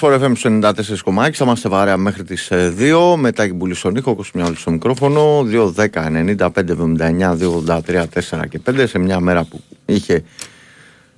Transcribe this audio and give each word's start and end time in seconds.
Μπήγουν 0.00 0.36
στο 0.36 0.50
FM 0.50 0.62
94,6. 1.04 1.32
Θα 1.32 1.44
είμαστε 1.44 1.68
βαρέα 1.68 1.96
μέχρι 1.96 2.24
τις 2.24 2.48
2. 2.52 3.14
Μετά 3.16 3.44
η 3.44 3.52
Μπουλή 3.52 3.74
στον 3.74 3.96
ήχο, 3.96 4.16
μια 4.34 4.52
στο 4.56 4.70
μικρόφωνο. 4.70 5.42
2, 5.42 5.72
10, 5.76 6.10
95, 6.10 6.70
79, 6.70 7.36
2, 7.36 7.50
83, 7.66 8.06
4 8.30 8.46
και 8.48 8.60
5. 8.70 8.86
Σε 8.86 8.98
μια 8.98 9.20
μέρα 9.20 9.44
που 9.44 9.60
είχε 9.86 10.24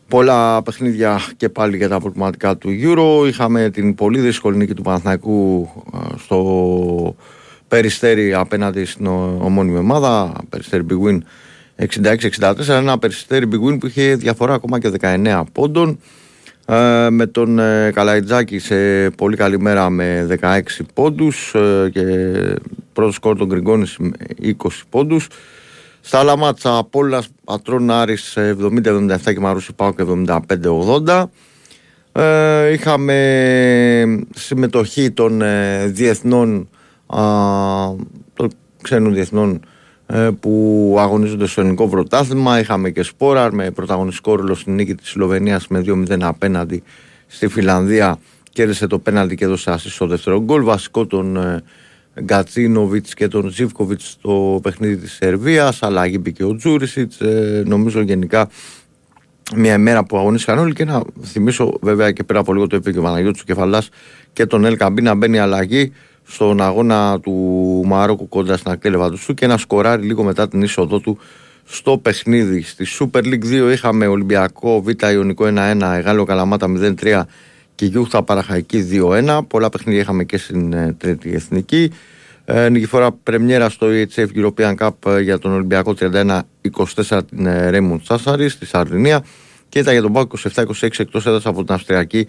πολλά 0.08 0.62
παιχνίδια 0.62 1.20
και 1.36 1.48
πάλι 1.48 1.76
για 1.76 1.88
τα 1.88 2.00
προβληματικά 2.00 2.56
του 2.56 2.68
Euro. 2.82 3.28
Είχαμε 3.28 3.70
την 3.70 3.94
πολύ 3.94 4.20
δύσκολη 4.20 4.56
νίκη 4.56 4.74
του 4.74 4.82
Παναθηναϊκού 4.82 5.68
στο 6.18 7.16
Περιστέρι 7.68 8.34
απέναντι 8.34 8.84
στην 8.84 9.06
ομόνιμη 9.06 9.78
ομάδα. 9.78 10.32
Περιστέρι 10.48 10.86
Big 10.90 11.08
Win 11.08 11.18
66-64. 12.40 12.68
Ένα 12.68 12.98
Περιστέρι 12.98 13.48
Big 13.52 13.68
Win 13.68 13.78
που 13.80 13.86
είχε 13.86 14.14
διαφορά 14.14 14.54
ακόμα 14.54 14.78
και 14.78 14.92
19 15.00 15.42
πόντων. 15.52 15.98
Ε, 16.66 17.10
με 17.10 17.26
τον 17.26 17.58
ε, 17.58 17.90
Καλαϊτζάκη 17.94 18.58
σε 18.58 19.10
πολύ 19.10 19.36
καλή 19.36 19.60
μέρα 19.60 19.90
με 19.90 20.26
16 20.40 20.60
πόντους 20.94 21.54
ε, 21.54 21.90
και 21.92 22.02
πρώτο 22.92 23.12
σκορ 23.12 23.36
τον 23.36 23.46
Γκριγκόνης 23.46 23.98
20 24.42 24.52
πόντους. 24.90 25.28
Στα 26.00 26.18
άλλα 26.18 26.36
μάτσα 26.36 26.76
Απόλλας 26.76 27.28
Πατρών 27.44 27.90
Άρης 27.90 28.38
70-77 28.38 29.18
και 29.24 29.40
Μαρούσι 29.40 29.72
Πάο 29.72 29.94
και 29.94 30.04
75-80 31.06 31.24
ε, 32.16 32.72
είχαμε 32.72 34.26
συμμετοχή 34.34 35.10
των 35.10 35.42
ε, 35.42 35.86
διεθνών 35.86 36.68
α, 37.06 37.22
των 38.34 38.50
ξένων 38.82 39.14
διεθνών 39.14 39.54
ε, 39.54 39.60
που 40.40 40.96
αγωνίζονται 40.98 41.46
στο 41.46 41.60
ελληνικό 41.60 41.88
πρωτάθλημα. 41.88 42.60
Είχαμε 42.60 42.90
και 42.90 43.02
Σπόραρ 43.02 43.52
με 43.52 43.70
πρωταγωνιστικό 43.70 44.34
ρόλο 44.34 44.54
στην 44.54 44.74
νίκη 44.74 44.94
της 44.94 45.08
Σλοβενίας 45.08 45.68
με 45.68 45.84
2-0 45.86 46.18
απέναντι 46.20 46.82
στη 47.26 47.48
Φιλανδία. 47.48 48.18
Κέρδισε 48.52 48.86
το 48.86 48.98
πέναλτι 48.98 49.34
και 49.34 49.44
έδωσε 49.44 49.70
άσυ 49.70 49.90
στο 49.90 50.06
δεύτερο 50.06 50.42
γκολ. 50.42 50.62
Βασικό 50.62 51.06
τον 51.06 51.36
ε, 51.36 51.62
Γκατσίνοβιτς 52.22 53.14
και 53.14 53.28
τον 53.28 53.48
Ζίβκοβιτ 53.48 54.00
στο 54.00 54.60
παιχνίδι 54.62 54.96
της 54.96 55.12
Σερβίας. 55.12 55.82
Αλλαγή 55.82 56.18
μπήκε 56.20 56.44
ο 56.44 56.56
Τζούρισιτς. 56.56 57.20
Ε, 57.20 57.62
νομίζω 57.66 58.00
γενικά 58.00 58.48
μια 59.56 59.74
ημέρα 59.74 60.04
που 60.04 60.18
αγωνίστηκαν 60.18 60.58
όλοι 60.58 60.72
και 60.72 60.84
να 60.84 61.02
θυμίσω 61.22 61.78
βέβαια 61.80 62.10
και 62.10 62.24
πέρα 62.24 62.38
από 62.38 62.52
λίγο 62.52 62.66
το 62.66 62.76
είπε 62.76 62.92
και 62.92 62.98
ο 62.98 63.02
Παναγιώτης 63.02 63.44
Κεφαλάς 63.44 63.88
και 64.32 64.46
τον 64.46 64.64
Ελ 64.64 64.76
Καμπή 64.76 65.02
να 65.02 65.14
μπαίνει 65.14 65.38
αλλαγή 65.38 65.92
στον 66.24 66.62
αγώνα 66.62 67.20
του 67.20 67.32
Μαρόκου 67.86 68.28
κοντά 68.28 68.56
στην 68.56 68.70
ακτή 68.70 68.90
Λεβαντοστού 68.90 69.34
και 69.34 69.46
να 69.46 69.56
σκοράρει 69.56 70.02
λίγο 70.02 70.22
μετά 70.22 70.48
την 70.48 70.62
είσοδό 70.62 71.00
του 71.00 71.18
στο 71.64 71.98
παιχνίδι. 71.98 72.62
Στη 72.62 72.86
Super 72.98 73.22
League 73.22 73.68
2 73.68 73.72
είχαμε 73.72 74.06
Ολυμπιακό 74.06 74.82
Β' 74.82 75.12
Ιωνικό 75.12 75.44
1-1, 75.44 75.80
Εγάλο 75.80 76.24
Καλαμάτα 76.24 76.66
0-3 77.00 77.22
και 77.74 77.86
Γιούχτας 77.86 78.22
Παναχαϊκή 78.22 78.88
2-1. 78.92 79.40
Πολλά 79.48 79.68
παιχνίδια 79.68 80.00
είχαμε 80.00 80.24
και 80.24 80.38
στην 80.38 80.72
ε, 80.72 80.94
Τρίτη 80.98 81.34
Εθνική. 81.34 81.90
Ε, 82.46 82.68
νικηφόρα 82.68 83.12
πρεμιέρα 83.12 83.68
στο 83.68 83.86
EHF 83.90 84.26
European 84.34 84.74
Cup 84.78 84.90
ε, 85.06 85.20
για 85.20 85.38
τον 85.38 85.52
Ολυμπιακό 85.52 85.94
31-24 86.00 86.40
την 87.28 87.46
ε, 87.46 87.70
Raimond 87.72 88.00
Σάσαρι 88.02 88.48
στη 88.48 88.66
Σαρδινία 88.66 89.24
και 89.68 89.78
ήττα 89.78 89.92
για 89.92 90.02
τον 90.02 90.12
ΠΑΟΚ 90.12 90.36
27-26 90.54 90.88
εκτός 90.98 91.26
έδρας 91.26 91.46
από 91.46 91.64
την 91.64 91.74
Αυστριακή 91.74 92.26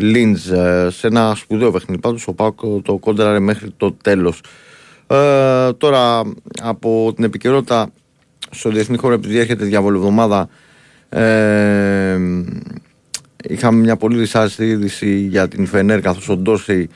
Λιντς 0.00 0.50
ε, 0.50 0.88
σε 0.90 1.06
ένα 1.06 1.34
σπουδαίο 1.34 1.70
παιχνίδι. 1.70 2.00
Πάντως 2.00 2.26
ο 2.28 2.32
ΠΑΟΚ 2.32 2.54
το 2.82 2.96
κόντραρε 2.96 3.38
μέχρι 3.38 3.70
το 3.76 3.92
τέλος. 3.92 4.40
Ε, 5.06 5.72
τώρα 5.72 6.22
από 6.62 7.12
την 7.14 7.24
επικαιρότητα 7.24 7.90
στο 8.50 8.70
διεθνή 8.70 8.96
χώρο, 8.96 9.14
επειδή 9.14 9.38
έρχεται 9.38 9.64
διαβολοβδομάδα, 9.64 10.48
ε, 11.08 12.18
είχαμε 13.48 13.78
μια 13.78 13.96
πολύ 13.96 14.18
δυσάρεστη 14.18 14.66
είδηση 14.66 15.18
για 15.18 15.48
την 15.48 15.66
Φενέρ 15.66 16.00
καθώς 16.00 16.28
ο 16.28 16.36
Ντόρσεϊ 16.36 16.88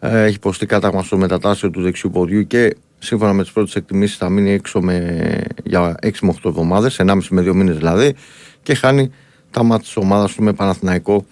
ε, 0.00 0.22
έχει 0.22 0.34
υποστεί 0.34 0.66
κάταγμα 0.66 1.02
στο 1.02 1.16
μετατάσσιο 1.16 1.70
του 1.70 1.82
δεξιού 1.82 2.10
ποδιού 2.10 2.46
και 2.46 2.76
σύμφωνα 2.98 3.32
με 3.32 3.42
τις 3.42 3.52
πρώτες 3.52 3.74
εκτιμήσεις 3.74 4.16
θα 4.16 4.28
μείνει 4.28 4.50
έξω 4.50 4.80
με, 4.80 5.42
για 5.64 5.94
6 6.02 6.10
με 6.20 6.34
8 6.42 6.44
εβδομάδες, 6.44 7.00
1,5 7.06 7.20
με 7.30 7.42
2 7.42 7.54
μήνες 7.54 7.76
δηλαδή, 7.76 8.14
και 8.62 8.74
χάνει 8.74 9.10
τα 9.50 9.62
μάτια 9.62 9.84
της 9.84 9.96
ομάδας 9.96 10.34
του 10.34 10.42
με 10.42 10.52
Παναθηναϊκό 10.52 11.24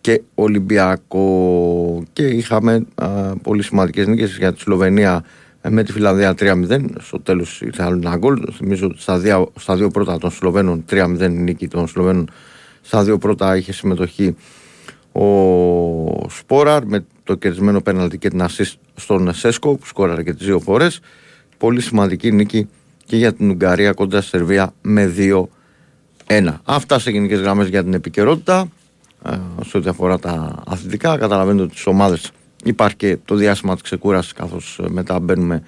και 0.00 0.22
Ολυμπιακό. 0.34 2.02
Και 2.12 2.26
είχαμε 2.26 2.86
α, 2.94 3.08
πολύ 3.42 3.62
σημαντικές 3.62 4.06
νίκες 4.06 4.36
για 4.36 4.52
τη 4.52 4.60
Σλοβενία 4.60 5.24
με 5.68 5.82
τη 5.82 5.92
Φιλανδία 5.92 6.34
3-0. 6.38 6.84
Στο 6.98 7.20
τέλος 7.20 7.60
ήρθε 7.60 7.82
άλλο 7.82 7.96
ένα 7.96 8.16
γκολ. 8.16 8.48
Θυμίζω 8.52 8.86
ότι 8.86 9.00
στα 9.00 9.18
δύο, 9.18 9.52
στα 9.58 9.76
δύο 9.76 9.88
πρώτα 9.88 10.18
των 10.18 10.30
Σλοβαίνων 10.30 10.84
3-0 10.90 11.30
νίκη 11.30 11.68
των 11.68 11.86
Σλοβαίνων. 11.86 12.30
Στα 12.80 13.04
δύο 13.04 13.18
πρώτα 13.18 13.56
είχε 13.56 13.72
συμμετοχή 13.72 14.36
ο 15.12 16.28
Σπόραρ 16.28 16.84
με 16.84 17.04
το 17.24 17.34
κερδισμένο 17.34 17.80
πέναλτι 17.80 18.18
και 18.18 18.28
την 18.28 18.42
assist 18.42 18.72
στον 18.94 19.34
Σέσκο 19.34 19.74
που 19.74 19.86
σκόραρε 19.86 20.22
και 20.22 20.32
τις 20.32 20.46
δύο 20.46 20.60
φορές. 20.60 21.00
Πολύ 21.58 21.80
σημαντική 21.80 22.32
νίκη 22.32 22.68
και 23.04 23.16
για 23.16 23.32
την 23.32 23.50
Ουγγαρία 23.50 23.92
κοντά 23.92 24.20
στη 24.20 24.30
Σερβία 24.30 24.74
με 24.82 25.14
2-1. 26.26 26.54
Αυτά 26.64 26.98
σε 26.98 27.10
γενικές 27.10 27.40
γραμμές 27.40 27.68
για 27.68 27.82
την 27.82 27.94
επικαιρότητα. 27.94 28.68
Ε, 29.26 29.38
σε 29.64 29.76
ό,τι 29.76 29.88
αφορά 29.88 30.18
τα 30.18 30.62
αθλητικά. 30.66 31.18
Καταλαβαίνετε 31.18 31.62
ότι 31.62 31.72
στις 31.72 31.86
ομάδες 31.86 32.30
υπάρχει 32.64 32.96
και 32.96 33.16
το 33.24 33.34
διάστημα 33.34 33.72
της 33.72 33.82
ξεκούρασης, 33.82 34.32
καθώς 34.32 34.78
ε, 34.82 34.88
μετά 34.88 35.20
μπαίνουμε 35.20 35.62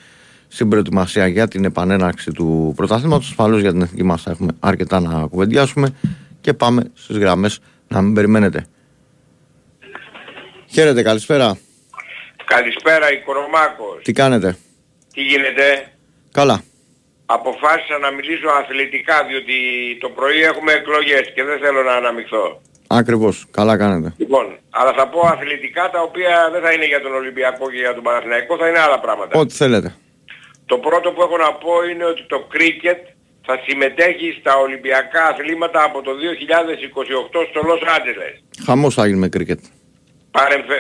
στην 0.49 0.69
προετοιμασία 0.69 1.27
για 1.27 1.49
την 1.49 1.65
επανέναρξη 1.65 2.33
του 2.33 2.73
πρωταθλήματος. 2.77 3.29
Ασφαλώς 3.29 3.61
για 3.61 3.73
την 3.73 3.83
εθνική 3.83 4.03
μας 4.03 4.27
έχουμε 4.27 4.53
αρκετά 4.61 5.01
να 5.01 5.27
κουβεντιάσουμε 5.27 5.95
και 6.41 6.53
πάμε 6.53 6.91
στις 6.95 7.19
γραμμές 7.19 7.61
να 7.89 8.03
μην 8.03 8.15
περιμένετε. 8.15 8.67
Χαίρετε, 10.67 11.03
καλησπέρα. 11.03 11.59
Καλησπέρα, 12.45 13.13
Οικονομάκος. 13.13 14.03
Τι 14.03 14.13
κάνετε; 14.13 14.57
Τι 15.13 15.23
γίνεται; 15.23 15.93
Καλά. 16.33 16.63
Αποφάσισα 17.27 17.99
να 17.99 18.11
μιλήσω 18.11 18.49
αθλητικά 18.49 19.25
διότι 19.29 19.57
το 20.01 20.09
πρωί 20.09 20.41
έχουμε 20.43 20.73
εκλογές 20.73 21.33
και 21.35 21.43
δεν 21.45 21.59
θέλω 21.59 21.83
να 21.83 21.93
αναμειχθώ. 21.93 22.61
Ακριβώς. 23.01 23.47
Καλά 23.51 23.77
κάνετε. 23.77 24.15
Λοιπόν, 24.17 24.47
αλλά 24.71 24.93
θα 24.99 25.09
πω 25.09 25.21
αθλητικά 25.35 25.91
τα 25.95 26.01
οποία 26.09 26.35
δεν 26.53 26.63
θα 26.65 26.73
είναι 26.73 26.87
για 26.87 27.01
τον 27.01 27.13
Ολυμπιακό 27.21 27.71
και 27.71 27.81
για 27.85 27.95
τον 27.95 28.03
Παναθηναϊκό, 28.03 28.57
θα 28.57 28.69
είναι 28.69 28.79
άλλα 28.87 29.01
πράγματα. 29.01 29.39
Ό,τι 29.39 29.55
θέλετε. 29.55 29.95
Το 30.67 30.77
πρώτο 30.79 31.13
που 31.13 31.23
έχω 31.27 31.37
να 31.37 31.53
πω 31.63 31.73
είναι 31.91 32.05
ότι 32.05 32.23
το 32.33 32.39
κρίκετ 32.53 33.01
θα 33.47 33.55
συμμετέχει 33.67 34.29
στα 34.41 34.53
Ολυμπιακά 34.57 35.23
αθλήματα 35.33 35.85
από 35.85 36.03
το 36.03 36.11
2028 37.35 37.47
στο 37.51 37.61
Λος 37.69 37.81
Άντζελες. 37.97 38.35
Χαμός 38.65 38.95
θα 38.95 39.07
γίνει 39.07 39.19
με 39.19 39.29
κρίκετ. 39.29 39.61
Παρεμφε... 40.31 40.75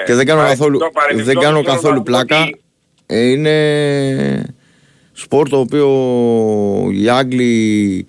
Ε, 0.00 0.04
και 0.04 0.14
δεν 0.14 0.26
κάνω 0.26 0.42
καθόλου, 0.42 0.78
δεν 1.14 1.38
κάνω 1.38 1.62
καθόλου 1.62 2.02
πλάκα. 2.02 2.40
Ότι... 2.42 2.60
Ε, 3.06 3.30
είναι 3.30 3.56
σπορ 5.12 5.48
το 5.48 5.58
οποίο 5.58 5.88
οι 6.92 7.08
Άγγλοι 7.08 8.06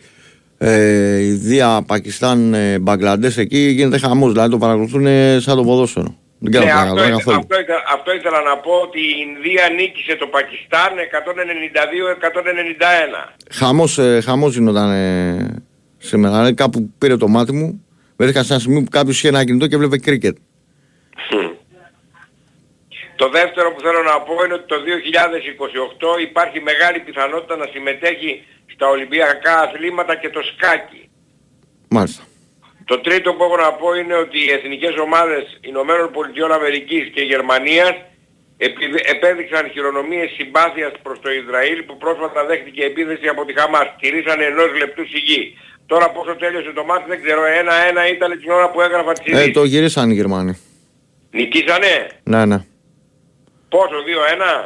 ε, 0.58 1.20
Ινδία, 1.20 1.84
Πακιστάν, 1.88 2.54
ε, 2.54 2.80
Μπαγκλαντές 2.80 3.38
εκεί 3.38 3.58
γίνεται 3.58 3.98
χαμός, 3.98 4.32
δηλαδή 4.32 4.50
το 4.52 4.58
παρακολουθούν 4.58 5.08
σαν 5.42 5.56
το 5.56 5.64
ποδόσφαιρο. 5.64 6.16
Δεν 6.40 6.52
κάνω 6.52 6.66
ναι, 6.66 6.72
πλάκα, 6.72 6.92
αυτό, 6.92 7.18
καθόλου. 7.18 7.38
Αυτό, 7.38 7.56
αυτό, 7.94 8.14
ήθελα 8.14 8.42
να 8.42 8.58
πω 8.58 8.72
ότι 8.72 9.00
η 9.00 9.16
Ινδία 9.28 9.70
νίκησε 9.76 10.16
το 10.16 10.28
Πακιστάν 10.28 10.92
192-191. 13.28 13.34
Χαμός, 13.52 13.98
ε, 13.98 14.22
χαμός 14.22 14.54
γινόταν 14.54 14.92
ε, 14.92 15.64
σήμερα. 15.98 16.34
Δηλαδή 16.34 16.54
κάπου 16.54 16.94
πήρε 16.98 17.18
το 17.18 17.28
μάτι 17.28 17.54
μου. 17.54 17.86
Βρέθηκα 18.16 18.44
σε 18.44 18.54
ένα 18.54 18.62
σημείο 18.62 18.84
που 18.84 18.90
κάποιος 18.90 19.18
είχε 19.18 19.28
ένα 19.28 19.44
κινητό 19.46 19.68
και 19.68 19.78
βλέπει 19.78 20.00
κρίκετ. 20.00 20.38
Το 23.22 23.28
δεύτερο 23.38 23.68
που 23.74 23.82
θέλω 23.86 24.02
να 24.12 24.16
πω 24.28 24.36
είναι 24.44 24.54
ότι 24.60 24.68
το 24.74 24.78
2028 26.18 26.22
υπάρχει 26.28 26.60
μεγάλη 26.70 27.00
πιθανότητα 27.08 27.56
να 27.62 27.68
συμμετέχει 27.74 28.32
στα 28.74 28.88
Ολυμπιακά 28.96 29.56
αθλήματα 29.66 30.14
και 30.22 30.30
το 30.30 30.42
σκάκι. 30.50 31.02
Μάλιστα. 31.96 32.24
Το 32.92 33.00
τρίτο 33.06 33.30
που 33.34 33.44
έχω 33.44 33.58
να 33.66 33.72
πω 33.80 33.88
είναι 34.00 34.16
ότι 34.26 34.38
οι 34.46 34.52
εθνικές 34.58 34.96
ομάδες 35.06 35.44
Ηνωμένων 35.72 36.08
Πολιτειών 36.12 36.52
Αμερικής 36.52 37.04
και 37.14 37.22
Γερμανίας 37.22 37.96
επέδειξαν 39.14 39.70
χειρονομίες 39.74 40.30
συμπάθειας 40.38 40.94
προς 41.04 41.18
το 41.24 41.30
Ισραήλ 41.32 41.80
που 41.84 41.98
πρόσφατα 41.98 42.46
δέχτηκε 42.46 42.82
επίθεση 42.84 43.28
από 43.28 43.46
τη 43.46 43.54
Χαμάς. 43.60 43.88
Τηρήσαν 44.00 44.40
ενός 44.42 44.70
λεπτού 44.82 45.04
σιγή. 45.08 45.58
Τώρα 45.86 46.12
πόσο 46.12 46.36
τέλειωσε 46.36 46.72
το 46.72 46.84
μάτι 46.90 47.06
δεν 47.08 47.20
ξέρω. 47.24 47.46
Ένα-ένα 47.46 48.08
ήταν 48.16 48.40
την 48.40 48.50
ώρα 48.52 48.72
που 48.72 48.82
έγραφα 48.82 49.14
τις 49.14 49.40
Ε, 49.42 49.52
το 49.52 49.64
γυρίσαν 49.64 50.10
οι 50.10 50.14
Γερμανοί. 50.14 50.54
Νικήσανε; 51.32 52.08
Ναι, 52.24 52.46
ναι. 52.46 52.58
Πόσο, 53.70 53.96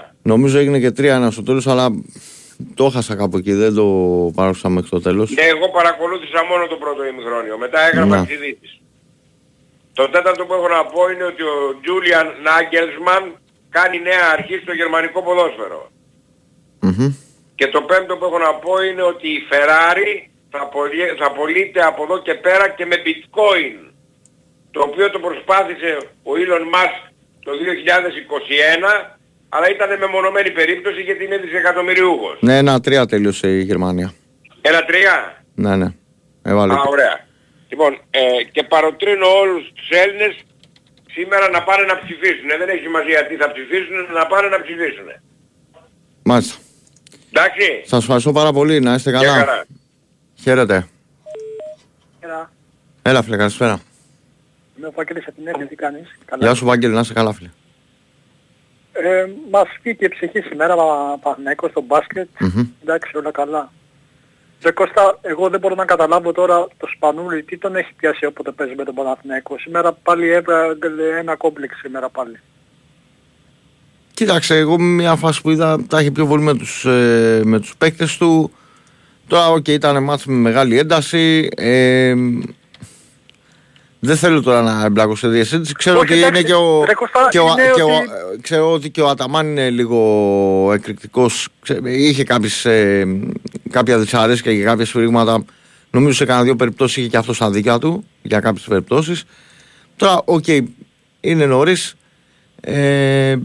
2-1. 0.06 0.12
Νομίζω 0.22 0.58
έγινε 0.58 0.80
και 0.80 0.92
3-1 0.98 1.28
στο 1.32 1.44
τέλος, 1.44 1.68
αλλά 1.68 1.88
το 2.76 2.86
έχασα 2.86 3.16
κάπου 3.16 3.38
εκεί, 3.38 3.54
δεν 3.54 3.74
το 3.74 3.86
παράκουσα 4.36 4.70
μέχρι 4.70 4.90
το 4.90 5.02
τέλος. 5.02 5.32
Ναι, 5.32 5.42
εγώ 5.56 5.70
παρακολούθησα 5.70 6.44
μόνο 6.50 6.68
το 6.68 6.76
πρώτο 6.76 7.06
ημιχρόνιο. 7.06 7.58
Μετά 7.58 7.80
έγραφα 7.88 8.20
Ναι. 8.20 8.26
τις 8.26 8.36
ειδήσεις. 8.36 8.82
Το 9.94 10.10
τέταρτο 10.10 10.46
που 10.46 10.54
έχω 10.54 10.68
να 10.68 10.86
πω 10.86 11.02
είναι 11.12 11.24
ότι 11.24 11.44
ο 11.44 11.56
Τζούλιαν 11.82 12.28
Νάγκελσμαν 12.48 13.24
κάνει 13.70 13.98
νέα 14.10 14.24
αρχή 14.36 14.56
στο 14.64 14.74
γερμανικό 14.74 15.20
ποδόσφαιρο. 15.24 15.82
Μμμ. 16.80 17.14
Και 17.56 17.68
το 17.68 17.82
πέμπτο 17.82 18.14
που 18.18 18.26
έχω 18.26 18.38
να 18.38 18.54
πω 18.64 18.74
είναι 18.90 19.04
ότι 19.14 19.28
η 19.28 19.40
Ferrari 19.50 20.14
θα, 20.54 20.62
πωλεί- 20.74 21.16
θα 21.22 21.32
πωλείται 21.32 21.82
από 21.92 22.04
εδώ 22.04 22.18
και 22.26 22.34
πέρα 22.34 22.66
και 22.78 22.86
με 22.86 22.96
bitcoin. 23.06 23.76
το 24.76 24.82
οποίο 24.90 25.10
το 25.10 25.20
προσπάθησε 25.20 25.92
ο 26.30 26.32
Elon 26.42 26.66
Musk 26.76 27.11
το 27.44 27.52
2021 27.52 29.18
αλλά 29.50 29.70
ήταν 29.70 30.00
μεμονωμένη 30.00 30.52
περίπτωση 30.52 31.02
γιατί 31.02 31.24
είναι 31.24 31.38
δισεκατομμυριούχος. 31.38 32.38
Ναι, 32.42 32.58
ένα 32.58 32.80
τρία 32.80 33.06
τελείωσε 33.06 33.48
η 33.58 33.62
Γερμανία. 33.62 34.14
Ένα 34.62 34.86
τρία; 34.86 35.44
Ναι, 35.56 35.76
ναι. 35.76 35.94
Έβαλε. 36.44 36.74
Α, 36.74 36.82
ωραία. 36.90 37.26
Λοιπόν, 37.70 37.98
ε, 38.10 38.20
και 38.52 38.64
παροτρύνω 38.64 39.28
όλους 39.42 39.72
τους 39.74 39.90
Έλληνες 39.90 40.34
σήμερα 41.12 41.50
να 41.50 41.64
πάνε 41.64 41.84
να 41.86 42.00
ψηφίσουν. 42.00 42.48
Δεν 42.60 42.70
έχει 42.70 42.82
σημασία 42.82 43.28
τι 43.28 43.36
θα 43.36 43.52
ψηφίσουν, 43.52 44.14
να 44.14 44.26
πάνε 44.28 44.48
να 44.48 44.62
ψηφίσουν. 44.62 45.08
Μάλιστα. 46.24 46.56
Εντάξει. 47.32 47.82
Σας 47.86 48.02
ευχαριστώ 48.02 48.32
πάρα 48.32 48.52
πολύ. 48.52 48.80
Να 48.80 48.94
είστε 48.94 49.12
καλά. 49.12 49.34
χαρά. 49.34 49.66
Χαίρετε. 50.42 50.88
Έλα. 52.20 52.52
Έλα 53.02 53.22
φίλε, 53.24 53.38
καλησπέρα. 53.38 53.82
Είμαι 54.82 54.90
ο 54.90 54.94
Φάκελης 54.96 55.28
από 55.28 55.36
την 55.36 55.48
Έρη, 55.48 55.66
τι 55.68 55.76
κάνεις; 55.76 56.18
Καλά. 56.26 56.46
Γεια 56.46 56.54
σου 56.54 56.66
Βάγγελη, 56.66 56.94
να 56.94 57.00
είστε 57.00 57.14
καλά 57.14 57.34
φίλε. 57.34 57.50
Ε, 58.92 59.26
μας 59.52 59.68
βγήκε 59.82 60.10
ψυχή 60.10 60.40
σήμερα 60.42 60.76
Πα- 60.76 61.18
Παναθηναϊκός 61.22 61.70
στο 61.72 61.82
μπάσκετ. 61.82 62.28
Μμμ. 62.40 62.68
Εντάξει, 62.84 63.18
όλα 63.18 63.32
καλά. 63.32 63.72
Ρε 64.64 64.72
Κώστα, 64.72 65.20
εγώ 65.22 65.50
δεν 65.50 65.60
μπορώ 65.60 65.76
να 65.76 65.86
καταλάβω 65.86 66.32
τώρα 66.32 66.68
το 66.78 66.88
Σπανούλη 66.96 67.44
τι 67.44 67.58
τον 67.58 67.76
έχει 67.76 67.94
πιάσει 67.98 68.26
όποτε 68.26 68.52
παίζει 68.52 68.76
με 68.76 68.84
τον 68.84 68.96
Παναθηναϊκό. 68.96 69.56
Σήμερα 69.60 69.94
πάλι 69.94 70.30
έβγαλε 70.30 71.18
ένα 71.20 71.36
κόμπλεξ 71.36 71.78
σήμερα 71.80 72.10
πάλι. 72.10 72.40
Κοίταξε, 74.14 74.56
εγώ 74.56 74.80
μια 74.80 75.16
φάση 75.16 75.42
που 75.42 75.50
είδα 75.50 75.86
τα 75.88 76.00
έχει 76.00 76.12
πιο 76.12 76.26
πολύ 76.26 76.44
με 76.44 76.54
τους, 76.58 76.86
ε, 76.86 77.42
με 77.44 77.60
τους 77.60 77.76
παίκτες 77.78 78.18
του. 78.18 78.52
Τώρα, 79.28 79.50
οκ, 79.50 79.68
ήταν 79.68 80.04
ματς 80.04 80.26
με 80.26 80.34
μεγάλη 80.34 80.78
ένταση. 80.78 81.50
Ε, 81.56 82.14
δεν 84.04 84.16
θέλω 84.18 84.42
τώρα 84.42 84.62
να 84.62 84.86
εμπλακώ 84.86 85.16
σε 85.16 85.28
διασύνδεση. 85.28 85.74
Ξέρω 85.74 86.00
Όχι, 86.00 86.12
ότι 86.14 86.22
εντάξει, 86.24 86.40
είναι 86.40 86.50
και 86.50 86.54
ο, 86.56 86.84
ρε 86.86 86.94
Κώστα, 86.94 87.28
και 87.30 87.40
ο, 87.40 87.46
είναι 87.48 87.72
και 87.76 87.82
ο- 87.82 87.96
ότι- 87.96 88.42
ξέρω 88.42 88.72
ότι 88.72 88.90
και 88.90 89.02
ο 89.02 89.08
Αταμάν 89.10 89.48
είναι 89.48 89.70
λίγο 89.70 90.72
εκρηκτικός. 90.74 91.48
Ξε- 91.62 91.86
είχε 91.86 92.24
κάποιες, 92.24 92.66
ε, 92.66 93.06
κάποια 93.70 94.00
δυσαρέσκεια 94.00 94.54
και 94.54 94.64
κάποια 94.64 94.86
σφυρίγματα. 94.86 95.46
Νομίζω 95.92 96.14
σε 96.16 96.26
κανένα 96.26 96.46
δύο 96.46 96.56
περιπτώσεις 96.56 96.98
είχε 96.98 97.08
και 97.08 97.18
αυτό 97.18 97.34
στα 97.34 97.50
δίκια 97.50 97.78
του 97.78 98.06
για 98.22 98.40
κάποιες 98.40 98.66
περιπτώσεις. 98.68 99.24
Τώρα, 99.96 100.22
οκ, 100.26 100.46
είναι 101.22 101.46
νωρίς. 101.46 101.96
Ε, 102.62 103.36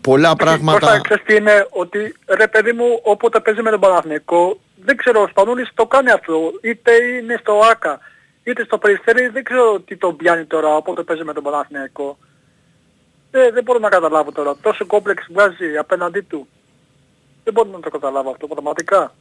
πολλά 0.00 0.36
πράγματα. 0.36 0.78
Κώστα, 0.78 1.00
ξέρεις 1.00 1.22
τι 1.26 1.34
είναι, 1.34 1.66
ότι 1.70 2.14
ρε 2.36 2.46
παιδί 2.48 2.72
μου, 2.72 2.84
όποτε 3.02 3.40
παίζει 3.40 3.62
με 3.62 3.70
τον 3.70 3.80
Παναθηναϊκό, 3.80 4.60
δεν 4.84 4.96
ξέρω, 4.96 5.22
ο 5.22 5.26
Σπανούλης 5.28 5.70
το 5.74 5.86
κάνει 5.86 6.10
αυτό. 6.10 6.52
Είτε 6.62 6.90
είναι 7.22 7.36
στο 7.40 7.60
ΑΕΚ, 7.70 7.98
είτε 8.42 8.64
στο 8.64 8.78
Περιστέρι, 8.78 9.28
δεν 9.28 9.44
ξέρω 9.44 9.80
τι 9.80 9.96
τον 9.96 10.16
πιάνει 10.16 10.44
τώρα, 10.44 10.76
όποτε 10.76 11.02
παίζει 11.02 11.24
με 11.24 11.32
τον 11.32 11.42
Παναθηναϊκό. 11.42 12.18
Ε, 13.30 13.50
δεν 13.50 13.62
μπορώ 13.62 13.78
να 13.78 13.88
καταλάβω 13.88 14.32
τώρα. 14.32 14.56
Τόσο 14.56 14.86
κόμπλεξ 14.86 15.26
βγάζει 15.30 15.76
απέναντί 15.76 16.20
του. 16.20 16.48
Δεν 17.44 17.52
μπορώ 17.52 17.68
να 17.70 17.80
το 17.80 17.90
καταλάβω 17.90 18.30
αυτό 18.30 18.46
πραγματικά. 18.46 19.14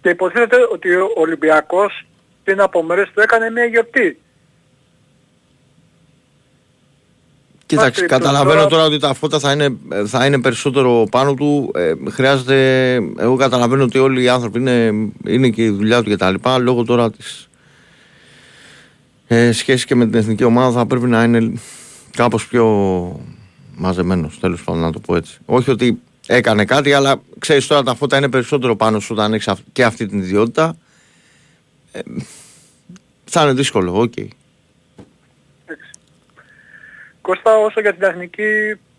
Και 0.00 0.08
υποθέτεται 0.08 0.68
ότι 0.72 0.94
ο 0.94 1.12
Ολυμπιακός 1.14 2.06
πριν 2.44 2.60
από 2.60 2.82
μέρες 2.82 3.10
του 3.14 3.20
έκανε 3.20 3.50
μια 3.50 3.64
γιορτή. 3.64 4.20
Κοίταξε, 7.68 7.90
Πάση 8.00 8.06
καταλαβαίνω 8.06 8.44
περιπτώσει, 8.54 8.74
τώρα 8.74 8.84
ότι 8.84 8.98
τα 8.98 9.14
φώτα 9.14 9.38
θα 9.38 9.52
είναι, 9.52 9.76
θα 10.06 10.26
είναι 10.26 10.40
περισσότερο 10.40 11.06
πάνω 11.10 11.34
του. 11.34 11.70
Ε, 11.74 11.92
χρειάζεται. 12.10 12.94
Εγώ 13.18 13.36
καταλαβαίνω 13.36 13.82
ότι 13.82 13.98
όλοι 13.98 14.22
οι 14.22 14.28
άνθρωποι 14.28 14.58
είναι, 14.58 14.92
είναι 15.26 15.48
και 15.48 15.62
η 15.62 15.68
δουλειά 15.70 16.02
του 16.02 16.10
κτλ. 16.16 16.34
Λόγω 16.60 16.84
τώρα 16.84 17.10
της 17.10 17.48
ε, 19.26 19.52
σχέσης 19.52 19.84
και 19.84 19.94
με 19.94 20.04
την 20.06 20.14
εθνική 20.18 20.44
ομάδα 20.44 20.70
θα 20.78 20.86
πρέπει 20.86 21.06
να 21.06 21.22
είναι 21.22 21.52
κάπως 22.16 22.46
πιο 22.46 22.66
μαζεμένος, 23.76 24.38
τέλος 24.40 24.62
πάντων 24.64 24.80
να 24.80 24.92
το 24.92 25.00
πω 25.00 25.16
έτσι. 25.16 25.38
Όχι 25.46 25.70
ότι 25.70 25.98
έκανε 26.26 26.64
κάτι, 26.64 26.92
αλλά 26.92 27.20
ξέρεις 27.38 27.66
τώρα 27.66 27.82
τα 27.82 27.94
φώτα 27.94 28.16
είναι 28.16 28.28
περισσότερο 28.28 28.76
πάνω 28.76 29.00
σου 29.00 29.08
όταν 29.12 29.32
έχεις 29.34 29.48
αυ- 29.48 29.60
και 29.72 29.84
αυτή 29.84 30.06
την 30.06 30.18
ιδιότητα. 30.18 30.76
Ε, 31.92 32.00
θα 33.24 33.42
είναι 33.42 33.52
δύσκολο, 33.52 34.00
οκ. 34.00 34.12
Εντάξει. 34.16 34.37
Κώστα, 37.28 37.56
όσο 37.56 37.80
για 37.80 37.90
την 37.90 38.00
τεχνική... 38.00 38.42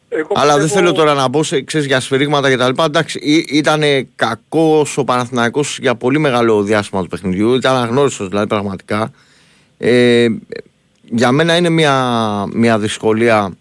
Εγώ 0.09 0.27
Αλλά 0.35 0.53
δεν 0.53 0.63
πιστεύω- 0.63 0.85
θέλω 0.85 0.97
τώρα 0.97 1.13
να 1.13 1.27
μπω 1.27 1.43
σε, 1.43 1.61
ξέρεις, 1.61 1.87
για 1.87 1.99
σφυρίγματα 1.99 2.49
και 2.49 2.57
τα 2.57 2.67
λοιπά. 2.67 2.83
Εντάξει, 2.83 3.19
ήταν 3.49 3.81
κακός 4.15 4.97
ο 4.97 5.03
Παναθηναϊκός 5.03 5.77
για 5.81 5.95
πολύ 5.95 6.19
μεγάλο 6.19 6.63
διάστημα 6.63 7.01
του 7.01 7.07
παιχνιδιού. 7.07 7.53
Ήταν 7.53 7.75
αγνώριστος 7.75 8.27
δηλαδή 8.27 8.47
πραγματικά. 8.47 9.11
Ε, 9.77 10.27
για 11.03 11.31
μένα 11.31 11.55
είναι 11.57 11.69
μια, 11.69 12.45
μια 12.53 12.79
δυσκολία 12.79 13.51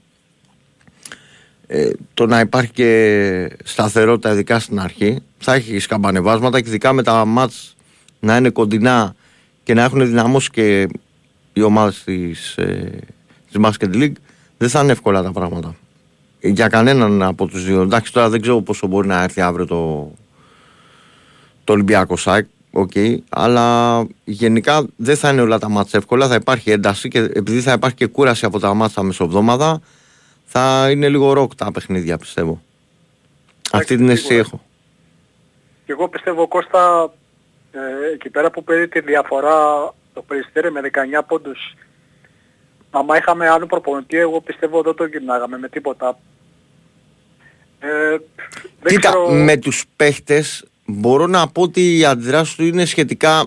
ε, 1.66 1.90
το 2.14 2.26
να 2.26 2.40
υπάρχει 2.40 2.70
και 2.70 3.50
σταθερότητα 3.64 4.32
ειδικά 4.32 4.58
στην 4.58 4.80
αρχή. 4.80 5.18
Θα 5.38 5.54
έχει 5.54 5.78
σκαμπανεβάσματα 5.78 6.60
και 6.60 6.68
ειδικά 6.68 6.92
με 6.92 7.02
τα 7.02 7.25
μάτς 7.25 7.76
να 8.20 8.37
είναι 8.37 8.50
κοντινά 8.50 9.14
και 9.64 9.75
να 9.75 9.82
έχουν 9.82 10.06
δυναμώσει 10.06 10.50
και 10.50 10.88
οι 11.52 11.62
ομάδες 11.62 12.02
της, 12.04 12.56
ε, 12.56 12.90
της 13.50 13.60
Basket 13.62 13.94
League 13.94 14.12
δεν 14.58 14.68
θα 14.68 14.80
είναι 14.80 14.92
εύκολα 14.92 15.22
τα 15.22 15.32
πράγματα. 15.32 15.74
Για 16.40 16.68
κανέναν 16.68 17.22
από 17.22 17.46
τους 17.46 17.64
δύο. 17.64 17.82
Εντάξει 17.82 18.12
τώρα 18.12 18.28
δεν 18.28 18.40
ξέρω 18.40 18.60
πόσο 18.60 18.86
μπορεί 18.86 19.08
να 19.08 19.22
έρθει 19.22 19.40
αύριο 19.40 19.66
το, 19.66 20.10
το 21.64 21.72
Ολυμπιακός 21.72 22.16
ΑΕΚ. 22.16 22.46
Οκ, 22.70 22.92
αλλά 23.28 24.06
γενικά 24.24 24.86
δεν 24.96 25.16
θα 25.16 25.30
είναι 25.30 25.40
όλα 25.40 25.58
τα 25.58 25.68
ματς 25.68 25.98
εύκολα, 25.98 26.28
θα 26.28 26.34
υπάρχει 26.34 26.70
ένταση 26.70 27.08
και 27.08 27.18
επειδή 27.18 27.60
θα 27.60 27.72
υπάρχει 27.72 27.96
και 27.96 28.06
κούραση 28.06 28.44
από 28.44 28.58
τα 28.58 28.74
ματς 28.75 29.02
μεσοβδόμαδα, 29.02 29.80
θα 30.44 30.90
είναι 30.90 31.08
λίγο 31.08 31.32
ροκ 31.32 31.54
τα 31.54 31.72
παιχνίδια 31.72 32.18
πιστεύω. 32.18 32.62
Αυτή 33.72 33.96
την 33.96 34.08
αίσθηση 34.08 34.26
σίγουρα. 34.26 34.46
έχω. 34.46 34.62
Και 35.86 35.92
εγώ 35.92 36.08
πιστεύω 36.08 36.48
Κώστα 36.48 37.12
ε, 37.72 38.12
εκεί 38.14 38.30
πέρα 38.30 38.50
που 38.50 38.64
πήρε 38.64 38.86
τη 38.86 39.00
διαφορά 39.00 39.56
το 40.14 40.22
Περιστέρι 40.22 40.70
με 40.70 40.80
19 41.18 41.22
πόντους 41.26 41.74
άμα 42.90 43.16
είχαμε 43.16 43.49
άλλο 43.49 43.66
προπονητή 43.66 44.16
εγώ 44.16 44.40
πιστεύω 44.40 44.83
δεν 44.83 44.95
το 44.95 45.04
γυρνάγαμε 45.04 45.59
με 45.59 45.68
τίποτα. 45.68 46.18
Ε, 47.78 47.88
δεν 48.80 48.95
Κοίτα, 48.95 49.09
ξέρω... 49.09 49.28
με 49.30 49.57
τους 49.57 49.85
παίχτες 49.97 50.64
μπορώ 50.87 51.26
να 51.26 51.49
πω 51.49 51.62
ότι 51.62 51.99
οι 51.99 52.04
αντιδράσεις 52.04 52.54
του 52.54 52.64
είναι 52.64 52.85
σχετικά, 52.85 53.45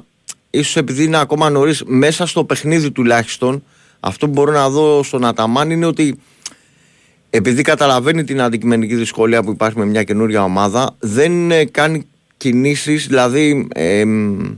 ίσως 0.50 0.76
επειδή 0.76 1.04
είναι 1.04 1.20
ακόμα 1.20 1.50
νωρίς, 1.50 1.84
μέσα 1.86 2.26
στο 2.26 2.44
παιχνίδι 2.44 2.92
τουλάχιστον, 2.92 3.64
αυτό 4.00 4.26
που 4.26 4.32
μπορώ 4.32 4.52
να 4.52 4.70
δω 4.70 5.04
στον 5.04 5.26
Αταμάν 5.26 5.70
είναι 5.70 5.86
ότι 5.86 6.20
επειδή 7.30 7.62
καταλαβαίνει 7.62 8.24
την 8.24 8.42
αντικειμενική 8.42 8.96
δυσκολία 8.96 9.44
που 9.44 9.52
υπάρχει 9.52 9.78
με 9.78 9.86
μια 9.86 10.04
καινούρια 10.04 10.44
ομάδα, 10.44 10.96
δεν 11.00 11.52
ε, 11.52 11.66
κάνει 11.66 12.08
κινήσεις, 12.38 13.08
δηλαδή 13.08 13.68
εμ, 13.76 14.56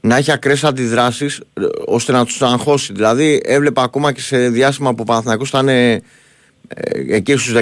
να 0.00 0.16
έχει 0.16 0.32
ακραίες 0.32 0.64
αντιδράσεις 0.64 1.38
ε, 1.38 1.62
ώστε 1.86 2.12
να 2.12 2.24
τους 2.24 2.42
αγχώσει. 2.42 2.92
Δηλαδή 2.92 3.40
έβλεπα 3.44 3.82
ακόμα 3.82 4.12
και 4.12 4.20
σε 4.20 4.48
διάστημα 4.48 4.90
που 4.90 4.98
ο 5.00 5.04
Παναθηναϊκός 5.04 5.48
ήταν 5.48 5.68
ε, 5.68 5.92
ε, 5.92 6.02
εκεί 7.08 7.36
στους 7.36 7.54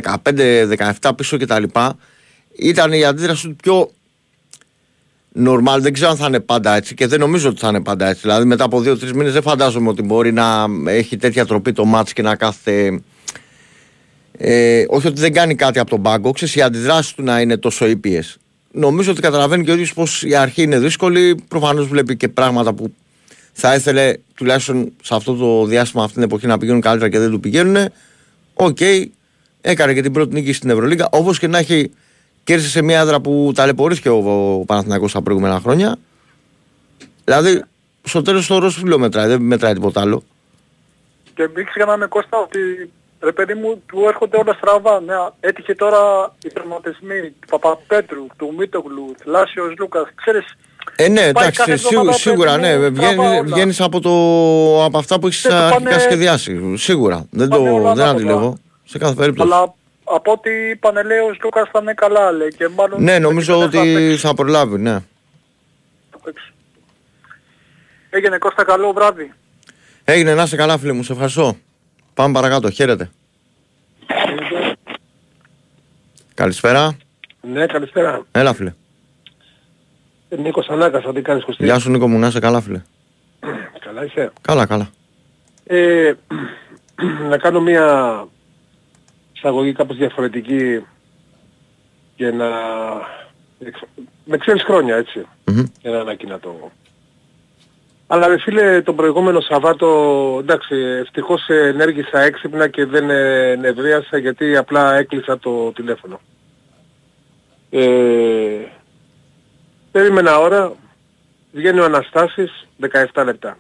15-17 1.00 1.10
πίσω 1.16 1.38
κτλ. 1.38 1.62
Ήταν 2.58 2.92
η 2.92 3.04
αντίδραση 3.04 3.48
του 3.48 3.56
πιο 3.56 3.90
normal. 5.44 5.78
Δεν 5.80 5.92
ξέρω 5.92 6.10
αν 6.10 6.16
θα 6.16 6.26
είναι 6.26 6.40
πάντα 6.40 6.76
έτσι 6.76 6.94
και 6.94 7.06
δεν 7.06 7.20
νομίζω 7.20 7.48
ότι 7.48 7.60
θα 7.60 7.68
είναι 7.68 7.80
πάντα 7.80 8.08
έτσι. 8.08 8.20
Δηλαδή 8.20 8.44
μετά 8.44 8.64
από 8.64 8.78
2-3 8.78 9.12
μήνες 9.12 9.32
δεν 9.32 9.42
φαντάζομαι 9.42 9.88
ότι 9.88 10.02
μπορεί 10.02 10.32
να 10.32 10.66
έχει 10.86 11.16
τέτοια 11.16 11.46
τροπή 11.46 11.72
το 11.72 11.84
μάτς 11.84 12.12
και 12.12 12.22
να 12.22 12.36
κάθεται 12.36 13.00
ε, 14.38 14.84
όχι 14.88 15.06
ότι 15.06 15.20
δεν 15.20 15.32
κάνει 15.32 15.54
κάτι 15.54 15.78
από 15.78 15.90
τον 15.90 16.02
πάγκο, 16.02 16.32
ξέρεις, 16.32 16.54
οι 16.54 16.62
αντιδράσεις 16.62 17.14
του 17.14 17.22
να 17.22 17.40
είναι 17.40 17.56
τόσο 17.56 17.86
ήπιες. 17.86 18.36
Νομίζω 18.78 19.10
ότι 19.10 19.20
καταλαβαίνει 19.20 19.64
και 19.64 19.70
ο 19.70 19.74
ίδιος 19.74 19.94
πως 19.94 20.22
η 20.22 20.34
αρχή 20.34 20.62
είναι 20.62 20.78
δύσκολη. 20.78 21.34
Προφανώς 21.48 21.86
βλέπει 21.86 22.16
και 22.16 22.28
πράγματα 22.28 22.72
που 22.72 22.92
θα 23.52 23.74
ήθελε 23.74 24.12
τουλάχιστον 24.34 24.92
σε 25.02 25.14
αυτό 25.14 25.34
το 25.34 25.64
διάστημα, 25.64 26.02
αυτή 26.02 26.14
την 26.14 26.22
εποχή 26.22 26.46
να 26.46 26.58
πηγαίνουν 26.58 26.80
καλύτερα 26.80 27.10
και 27.10 27.18
δεν 27.18 27.30
του 27.30 27.40
πηγαίνουν. 27.40 27.88
Οκ, 28.54 28.78
έκανε 29.60 29.94
και 29.94 30.02
την 30.02 30.12
πρώτη 30.12 30.34
νίκη 30.34 30.52
στην 30.52 30.70
Ευρωλίγα. 30.70 31.08
Όπως 31.10 31.38
και 31.38 31.46
να 31.46 31.58
έχει 31.58 31.90
κέρδισε 32.44 32.70
σε 32.70 32.82
μια 32.82 33.00
έδρα 33.00 33.20
που 33.20 33.52
ταλαιπωρήθηκε 33.54 34.08
ο, 34.08 34.16
ο 34.60 34.64
Παναθηναϊκός 34.64 35.12
τα 35.12 35.22
προηγούμενα 35.22 35.60
χρόνια. 35.60 35.96
Δηλαδή, 37.24 37.62
στο 38.02 38.22
τέλος 38.22 38.46
το 38.46 38.58
ροζ 38.58 38.72
φύλλο 38.72 38.98
μετράει, 38.98 39.28
δεν 39.28 39.42
μετράει 39.42 39.72
τίποτα 39.72 40.00
άλλο. 40.00 40.22
Και 41.34 41.48
μην 41.54 41.66
ξεχνάμε 41.66 42.06
Κώστα 42.06 42.38
ότι 42.38 42.90
ρε 43.20 43.32
παιδί 43.32 43.54
μου 43.54 43.82
του 43.86 44.04
έρχονται 44.08 44.36
όλα 44.36 44.52
στραβά. 44.52 45.00
Ναι, 45.00 45.14
έτυχε 45.40 45.74
τώρα 45.74 45.98
οι 46.44 46.48
τραυματισμοί 46.48 47.20
του 47.40 47.46
Παπαπέτρου, 47.50 48.26
του 48.36 48.54
Μίτογλου, 48.58 49.14
θλάση 49.22 49.74
ο 49.78 49.81
Σλούκας. 49.81 50.08
Ξέρεις, 50.14 50.56
Ε, 50.96 51.08
ναι, 51.08 51.14
Πάει 51.20 51.28
εντάξει, 51.28 51.50
κάθε 51.58 51.76
σίγου- 51.76 51.92
εβδομάδα 51.92 52.18
σίγουρα, 52.18 52.50
παιδί 52.58 52.66
ναι. 52.66 52.76
μου, 52.78 52.94
Βγαίνει, 52.94 53.14
τραβά 53.16 53.30
όλα. 53.30 53.42
βγαίνεις 53.42 53.80
από, 53.80 54.00
το, 54.00 54.10
από 54.84 54.98
αυτά 54.98 55.18
που 55.18 55.26
έχεις 55.26 55.40
Και 55.42 55.48
το 55.48 55.54
αρχικά 55.54 55.82
πάνε- 55.82 56.00
σχεδιάσει. 56.00 56.76
Σίγουρα. 56.76 57.26
Δεν, 57.30 57.48
πάνε 57.48 57.68
το, 57.68 57.74
όλα 57.74 57.92
δεν 57.94 58.04
ανάποδα. 58.04 58.10
αντιλέγω. 58.10 58.58
Σε 58.84 58.98
κάθε 58.98 59.14
περίπτωση. 59.14 59.48
αλλά 59.52 59.74
από 60.04 60.32
ό,τι 60.32 60.50
είπανε 60.70 61.02
λέει 61.02 61.18
ο 61.18 61.36
Λούκας 61.42 61.68
θα 61.72 61.78
είναι 61.82 61.94
καλά 61.94 62.32
λέει 62.32 62.48
και 62.56 62.68
μάλλον... 62.68 63.02
Ναι, 63.02 63.18
νομίζω 63.18 63.58
δεν 63.58 63.70
θα 63.70 63.80
ότι 63.80 63.92
παίξει. 63.94 64.16
θα 64.26 64.34
προλάβει, 64.34 64.78
ναι. 64.78 64.92
Θα 66.10 66.18
παίξει. 66.24 66.52
Έγινε 68.10 68.38
Κώστα 68.38 68.64
καλό 68.64 68.92
βράδυ. 68.92 69.32
Έγινε 70.04 70.34
να 70.34 70.42
είσαι 70.42 70.56
καλά 70.56 70.78
φίλε 70.78 70.92
μου, 70.92 71.02
σε 71.02 71.12
ευχαριστώ. 71.12 71.56
Πάμε 72.16 72.32
παρακάτω, 72.32 72.70
χαίρετε. 72.70 73.10
Καλησπέρα. 76.34 76.96
Ναι, 77.40 77.66
καλησπέρα. 77.66 78.26
Έλα 78.32 78.54
φίλε. 78.54 78.74
Ε, 80.28 80.36
Νίκος 80.36 80.68
Ανάκας, 80.68 81.04
τι 81.14 81.22
κάνεις 81.22 81.44
Κωστή. 81.44 81.64
Γεια 81.64 81.78
σου 81.78 81.90
Νίκο 81.90 82.08
μου, 82.08 82.18
να 82.18 82.26
είσαι 82.26 82.38
καλά 82.38 82.60
φίλε. 82.60 82.82
Καλά 83.80 84.04
είσαι. 84.04 84.32
Καλά, 84.40 84.66
καλά. 84.66 84.90
Ε, 85.66 86.12
να 87.30 87.38
κάνω 87.38 87.60
μια 87.60 88.26
εισαγωγή 89.32 89.72
κάπως 89.72 89.96
διαφορετική 89.96 90.84
για 92.16 92.32
να... 92.32 92.48
Με 94.24 94.36
ξέρεις 94.36 94.62
χρόνια 94.62 94.96
έτσι. 94.96 95.26
Μμμ. 95.44 95.64
Για 95.80 95.90
να 95.90 96.00
ανακοινατώ. 96.00 96.70
Αλλά 98.08 98.26
ρε 98.26 98.38
φίλε 98.38 98.82
τον 98.82 98.96
προηγούμενο 98.96 99.40
Σαββάτο 99.40 99.88
εντάξει 100.42 100.74
ευτυχώς 101.00 101.46
ενέργησα 101.48 102.20
έξυπνα 102.20 102.68
και 102.68 102.84
δεν 102.84 103.10
ε, 103.10 103.54
νευρίασα 103.54 104.18
γιατί 104.18 104.56
απλά 104.56 104.94
έκλεισα 104.94 105.38
το 105.38 105.72
τηλέφωνο. 105.72 106.20
Ε, 107.70 107.86
περίμενα 109.92 110.38
ώρα, 110.38 110.72
βγαίνει 111.52 111.80
ο 111.80 111.84
Αναστάσης 111.84 112.66
17 113.14 113.22
λεπτά. 113.24 113.58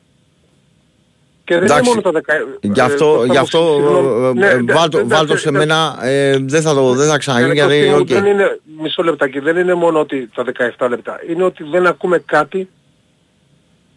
Και 1.44 1.54
δεν 1.54 1.62
είναι 1.64 1.72
Εντάξει, 1.72 1.88
μόνο 1.90 2.00
τα 2.00 2.10
10 2.10 2.46
Γι' 2.60 2.80
ε, 2.80 2.82
αυτό, 2.82 3.16
το 3.16 3.24
γι' 3.24 3.32
θα 3.34 3.40
αυτό 3.40 3.58
μου- 3.62 3.74
συγγνώμη. 3.74 4.26
ε, 4.26 4.32
Ναι, 4.32 4.46
ε, 4.46 4.60
ναι, 4.60 4.72
βάλ' 4.72 4.88
το- 4.88 4.98
εντάξει, 4.98 5.14
βάλ' 5.16 5.26
το 5.26 5.36
σε 5.36 5.48
εντάξει. 5.48 5.66
μένα, 5.66 5.98
ε, 6.02 6.36
δεν 6.40 6.62
θα 6.62 6.74
το 6.74 6.92
δεν 6.92 7.08
θα 7.08 7.18
ξαναγίνει 7.18 7.50
Ε, 7.50 7.54
γιατί, 7.54 7.74
Κωστή 7.76 7.90
μου, 7.90 7.96
οκ. 8.00 8.06
δεν 8.06 8.26
είναι, 8.32 8.60
μισό 8.82 9.02
λεπτάκι, 9.02 9.38
δεν 9.38 9.56
είναι 9.56 9.74
μόνο 9.74 10.00
ότι 10.00 10.30
τα 10.34 10.44
17 10.78 10.88
λεπτά. 10.88 11.20
Είναι 11.28 11.44
ότι 11.44 11.64
δεν 11.64 11.86
ακούμε 11.86 12.18
κάτι 12.18 12.68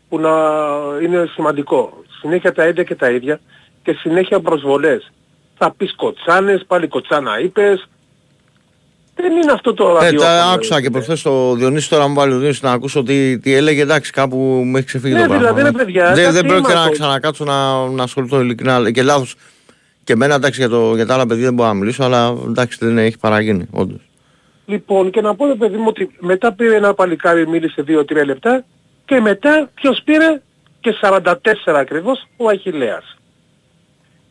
που 0.09 0.19
να 0.19 0.29
είναι 1.03 1.25
σημαντικό. 1.33 2.03
Συνέχεια 2.21 2.53
τα 2.53 2.67
ίδια 2.67 2.83
και 2.83 2.95
τα 2.95 3.09
ίδια 3.09 3.39
και 3.83 3.93
συνέχεια 3.99 4.39
προσβολές. 4.39 5.11
Θα 5.57 5.73
πεις 5.77 5.95
κοτσάνες, 5.95 6.63
πάλι 6.67 6.87
κοτσάνα 6.87 7.39
είπες. 7.39 7.87
Δεν 9.15 9.31
είναι 9.31 9.51
αυτό 9.51 9.73
το 9.73 9.89
Ε, 9.89 9.93
ραδιόφωνο. 9.93 10.21
τα 10.21 10.43
άκουσα 10.51 10.75
ρε 10.75 10.81
και 10.81 10.87
φίλε. 10.87 10.89
προχθές 10.89 11.21
το 11.21 11.53
Διονύση 11.55 11.89
τώρα 11.89 12.07
μου 12.07 12.13
βάλει 12.13 12.33
ο 12.33 12.37
Διονύσης 12.37 12.61
να 12.61 12.71
ακούσω 12.71 13.03
τι, 13.03 13.39
τι 13.39 13.53
έλεγε, 13.53 13.81
εντάξει 13.81 14.11
κάπου 14.11 14.37
μου 14.37 14.77
έχει 14.77 14.85
ξεφύγει 14.85 15.13
Ναι, 15.13 15.21
το 15.21 15.27
πράγμα. 15.27 15.47
δηλαδή, 15.53 15.61
ρε 15.61 15.71
παιδιά, 15.83 16.05
δεν, 16.05 16.15
δεν 16.15 16.23
εντάξει, 16.25 16.45
πρόκειται 16.47 16.73
να 16.73 16.79
είμαστε. 16.79 16.91
ξανακάτσω 16.97 17.43
να, 17.43 17.87
να 17.87 18.03
ασχοληθώ 18.03 18.39
ειλικρινά 18.41 18.91
και 18.91 19.03
λάθος. 19.03 19.35
Και 20.03 20.13
εμένα 20.13 20.35
εντάξει 20.35 20.59
για, 20.59 20.69
το, 20.69 20.95
για 20.95 21.05
τα 21.05 21.13
άλλα 21.13 21.25
παιδιά 21.25 21.43
δεν 21.43 21.53
μπορώ 21.53 21.67
να 21.69 21.73
μιλήσω, 21.75 22.03
αλλά 22.03 22.35
εντάξει 22.47 22.77
δεν 22.81 22.97
έχει 22.97 23.17
παραγίνει, 23.17 23.67
όντως. 23.71 23.99
Λοιπόν, 24.65 25.09
και 25.09 25.21
να 25.21 25.35
πω 25.35 25.45
ρε 25.47 25.55
παιδί 25.55 25.77
μου 25.77 25.85
ότι 25.87 26.09
μετά 26.19 26.53
πήρε 26.53 26.75
ένα 26.75 26.93
παλικάρι, 26.93 27.47
μίλησε 27.47 27.83
2-3 27.87 28.25
λεπτά 28.25 28.65
και 29.09 29.19
μετά 29.19 29.69
ποιος 29.73 30.01
πήρε; 30.05 30.41
Και 30.81 30.93
44 31.01 31.33
ακριβώς 31.65 32.27
ο 32.37 32.47
Αχιλέας. 32.47 33.17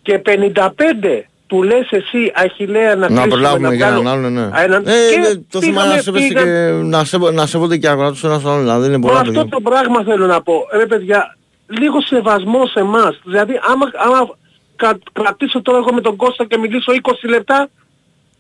Και 0.03 0.19
55 0.19 1.29
του 1.47 1.63
λες 1.63 1.89
εσύ 1.91 2.33
Αχιλέα 2.35 2.89
να 2.95 2.97
Να 2.97 3.07
κλείσουμε, 3.07 3.27
προλάβουμε 3.29 3.69
να 3.69 3.75
για 3.75 3.87
έναν 3.87 4.01
βγάλω- 4.01 4.19
άλλον, 4.19 4.33
ναι. 4.33 4.41
Α, 4.57 4.63
έναν- 4.63 4.87
Ε, 4.87 4.93
και 5.11 5.19
ναι, 5.19 5.35
το 5.51 5.61
θέμα 5.61 5.85
είναι 5.85 5.95
να 5.95 6.01
πήγαμε, 6.01 6.01
σέβεσαι 6.03 6.29
πήγαμε- 6.29 6.83
και 6.83 6.89
να, 6.97 7.05
σέβω, 7.05 7.31
να 7.31 7.47
σέβονται 7.47 7.77
και 7.77 7.87
οι 7.87 7.91
ακροατές 7.91 8.25
ένας 8.25 8.43
τον 8.43 8.51
άλλον, 8.51 8.63
δηλαδή 8.63 8.81
δεν 8.81 8.89
είναι 8.93 8.99
Μα 8.99 9.07
πολλά 9.09 9.21
αυτό 9.21 9.33
παιδιά. 9.33 9.49
το 9.51 9.61
πράγμα 9.61 10.03
θέλω 10.05 10.27
να 10.27 10.43
πω. 10.43 10.55
Ρε 10.73 10.87
παιδιά, 10.87 11.37
λίγο 11.67 12.01
σεβασμό 12.01 12.67
σε 12.67 12.81
εμάς. 12.81 13.21
Δηλαδή 13.25 13.61
άμα, 13.73 13.87
άμα 13.95 14.29
κα- 14.77 14.99
κρατήσω 15.13 15.63
τώρα 15.63 15.79
εγώ 15.79 15.93
με 15.93 16.01
τον 16.01 16.17
Κώστα 16.17 16.45
και 16.45 16.59
μιλήσω 16.59 16.93
20 16.93 17.29
λεπτά, 17.29 17.69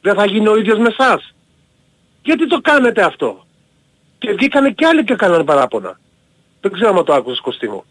δεν 0.00 0.14
θα 0.14 0.25
γίνει 0.26 0.49
ο 0.49 0.57
ίδιος 0.57 0.78
με 0.78 0.88
εσάς. 0.99 1.35
Γιατί 2.23 2.47
το 2.49 2.61
κάνετε 2.61 3.02
αυτό; 3.02 3.45
Και 4.18 4.33
βγήκανε 4.33 4.71
κι 4.71 4.85
άλλοι 4.85 5.04
και 5.04 5.14
κάνανε 5.14 5.45
παράπονα. 5.45 5.99
Δεν 6.61 6.73
ξέρω 6.73 6.99
αν 6.99 7.05
το 7.05 7.12
άκουσες 7.15 7.41
Κωστή 7.41 7.69
μου. 7.69 7.85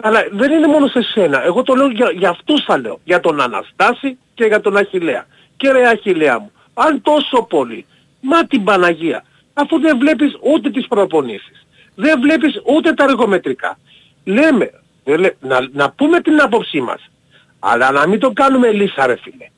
Αλλά 0.00 0.26
δεν 0.32 0.52
είναι 0.52 0.66
μόνο 0.66 0.86
σε 0.86 1.02
σένα. 1.02 1.44
Εγώ 1.44 1.62
το 1.62 1.74
λέω 1.74 1.90
για, 1.90 2.10
για 2.10 2.28
αυτούς 2.28 2.64
θα 2.64 2.78
λέω. 2.78 3.00
Για 3.04 3.20
τον 3.20 3.40
Αναστάση 3.40 4.18
και 4.34 4.44
για 4.44 4.60
τον 4.60 4.76
Αχιλέα. 4.76 5.26
Και 5.56 5.70
ρε 5.72 5.88
Αχιλέα 5.88 6.38
μου, 6.38 6.50
αν 6.74 7.02
τόσο 7.02 7.42
πολύ, 7.42 7.86
μα 8.20 8.46
την 8.46 8.64
Παναγία, 8.64 9.24
αφού 9.54 9.80
δεν 9.80 9.98
βλέπεις 9.98 10.36
ούτε 10.40 10.70
τις 10.70 10.86
προπονήσεις, 10.86 11.66
δεν 11.94 12.20
βλέπεις 12.20 12.60
ούτε 12.64 12.92
τα 12.92 13.04
αργομετρικά. 13.04 13.78
Λέμε, 14.24 14.70
δεν 15.04 15.20
λέ- 15.20 15.36
να, 15.40 15.68
να 15.72 15.90
πούμε 15.90 16.20
την 16.20 16.40
άποψή 16.40 16.80
μας, 16.80 17.10
αλλά 17.58 17.90
να 17.90 18.06
μην 18.08 18.18
το 18.20 18.32
κάνουμε 18.32 18.70
λύσα 18.70 19.06
ρε 19.06 19.16
φίλε. 19.16 19.48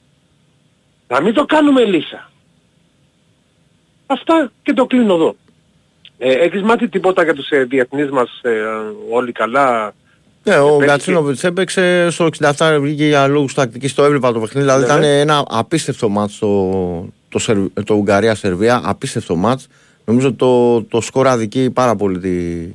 Να 1.09 1.21
μην 1.21 1.35
το 1.35 1.45
κάνουμε 1.45 1.85
λύσα. 1.85 2.31
Αυτά 4.07 4.53
και 4.63 4.73
το 4.73 4.87
κλείνω 4.87 5.15
εδώ. 5.15 5.37
Ε, 6.19 6.33
έχεις 6.33 6.63
μάθει 6.63 6.89
τίποτα 6.89 7.25
για 7.25 7.35
τους 7.35 7.49
ε, 7.51 7.65
διεθνείς 7.65 8.11
μας 8.11 8.41
ε, 8.43 8.51
όλοι 9.11 9.33
καλά; 9.33 9.95
Ναι, 10.43 10.59
ο 10.59 10.67
Έπαιξε 10.67 10.85
Γκατσίνοβιτς 10.85 11.45
έπαιξε 11.45 12.11
στο 12.11 12.29
67 12.57 12.79
βγήκε 12.81 13.07
για 13.07 13.27
λόγους 13.27 13.55
τακτικής, 13.55 13.95
το 13.95 14.05
έβλεπα 14.05 14.33
το 14.33 14.41
παιχνίδι, 14.41 14.67
δηλαδή 14.67 14.81
Ναι, 14.81 14.87
ήταν 14.87 15.01
ναι. 15.01 15.21
ένα 15.21 15.45
απίστευτο 15.49 16.09
μάτς 16.09 16.39
το, 16.39 17.09
το, 17.29 17.39
Σερ- 17.39 17.83
το 17.85 17.95
Ουγγαρία-Σερβία, 17.95 18.81
απίστευτο 18.85 19.37
μάτς. 19.37 19.67
Νομίζω 20.05 20.33
το, 20.33 20.83
το 20.83 21.01
σκορ 21.01 21.27
αδικεί 21.27 21.71
πάρα 21.71 21.97
πολύ 21.97 22.19
τη 22.19 22.67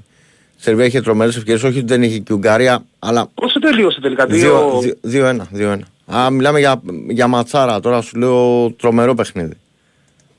Σερβία, 0.57 0.85
είχε 0.85 1.01
τρομερές 1.01 1.35
ευκαιρίες, 1.35 1.63
όχι 1.63 1.77
ότι 1.77 1.87
δεν 1.87 2.03
είχε 2.03 2.17
και 2.17 2.33
η 2.33 2.33
Ουγγαρία, 2.33 2.83
αλλά 2.99 3.27
Πόσο 3.33 3.59
τελείωσε 3.59 4.01
τελικά, 4.01 4.25
δύο... 4.25 4.81
2-1. 5.11 5.35
2-1. 5.57 5.77
Α, 6.15 6.29
μιλάμε 6.31 6.59
για, 6.59 6.81
για 7.07 7.27
ματσάρα, 7.27 7.79
τώρα 7.79 8.01
σου 8.01 8.17
λέω 8.17 8.71
τρομερό 8.77 9.13
παιχνίδι. 9.13 9.53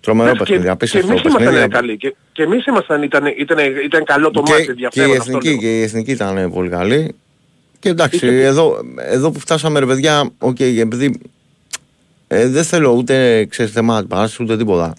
Τρομερό 0.05 0.29
Εντάξει, 0.31 0.43
παιχνίδι, 0.43 0.61
και, 0.63 0.67
και 0.67 0.73
απίστευτο 0.73 1.11
εμείς 1.11 1.23
παιχνίδι. 1.23 1.49
ήμασταν 1.51 1.71
καλοί. 1.71 1.97
Και, 1.97 2.15
και 2.33 2.43
εμείς 2.43 2.67
ήμασταν, 2.67 3.03
ήταν, 3.03 3.25
ήταν, 3.39 3.59
ήταν 3.85 4.05
καλό 4.05 4.31
το 4.31 4.43
και, 4.43 4.51
ματς 4.53 4.65
και, 4.65 4.69
η 4.71 4.73
ενδιαφέρον 4.73 5.11
αυτό 5.17 5.23
εθνική, 5.31 5.49
λέω. 5.49 5.59
και 5.59 5.79
η 5.79 5.83
εθνική 5.83 6.11
ήταν 6.11 6.51
πολύ 6.53 6.69
καλή. 6.69 7.15
Και 7.79 7.89
εντάξει, 7.89 8.17
Είχε- 8.17 8.45
εδώ, 8.45 8.77
εδώ 8.97 9.31
που 9.31 9.41
φτάσαμε 9.41 9.79
ρε 9.79 9.87
παιδιά, 9.87 10.31
οκ, 10.39 10.61
επειδή 10.61 11.21
ε, 12.29 12.49
δεν 12.49 12.65
θέλω 12.65 12.91
ούτε 12.91 13.45
ξέρεις 13.45 13.73
θέμα 13.73 13.99
την 14.01 14.09
παράσταση 14.09 14.43
ούτε 14.43 14.57
τίποτα. 14.57 14.95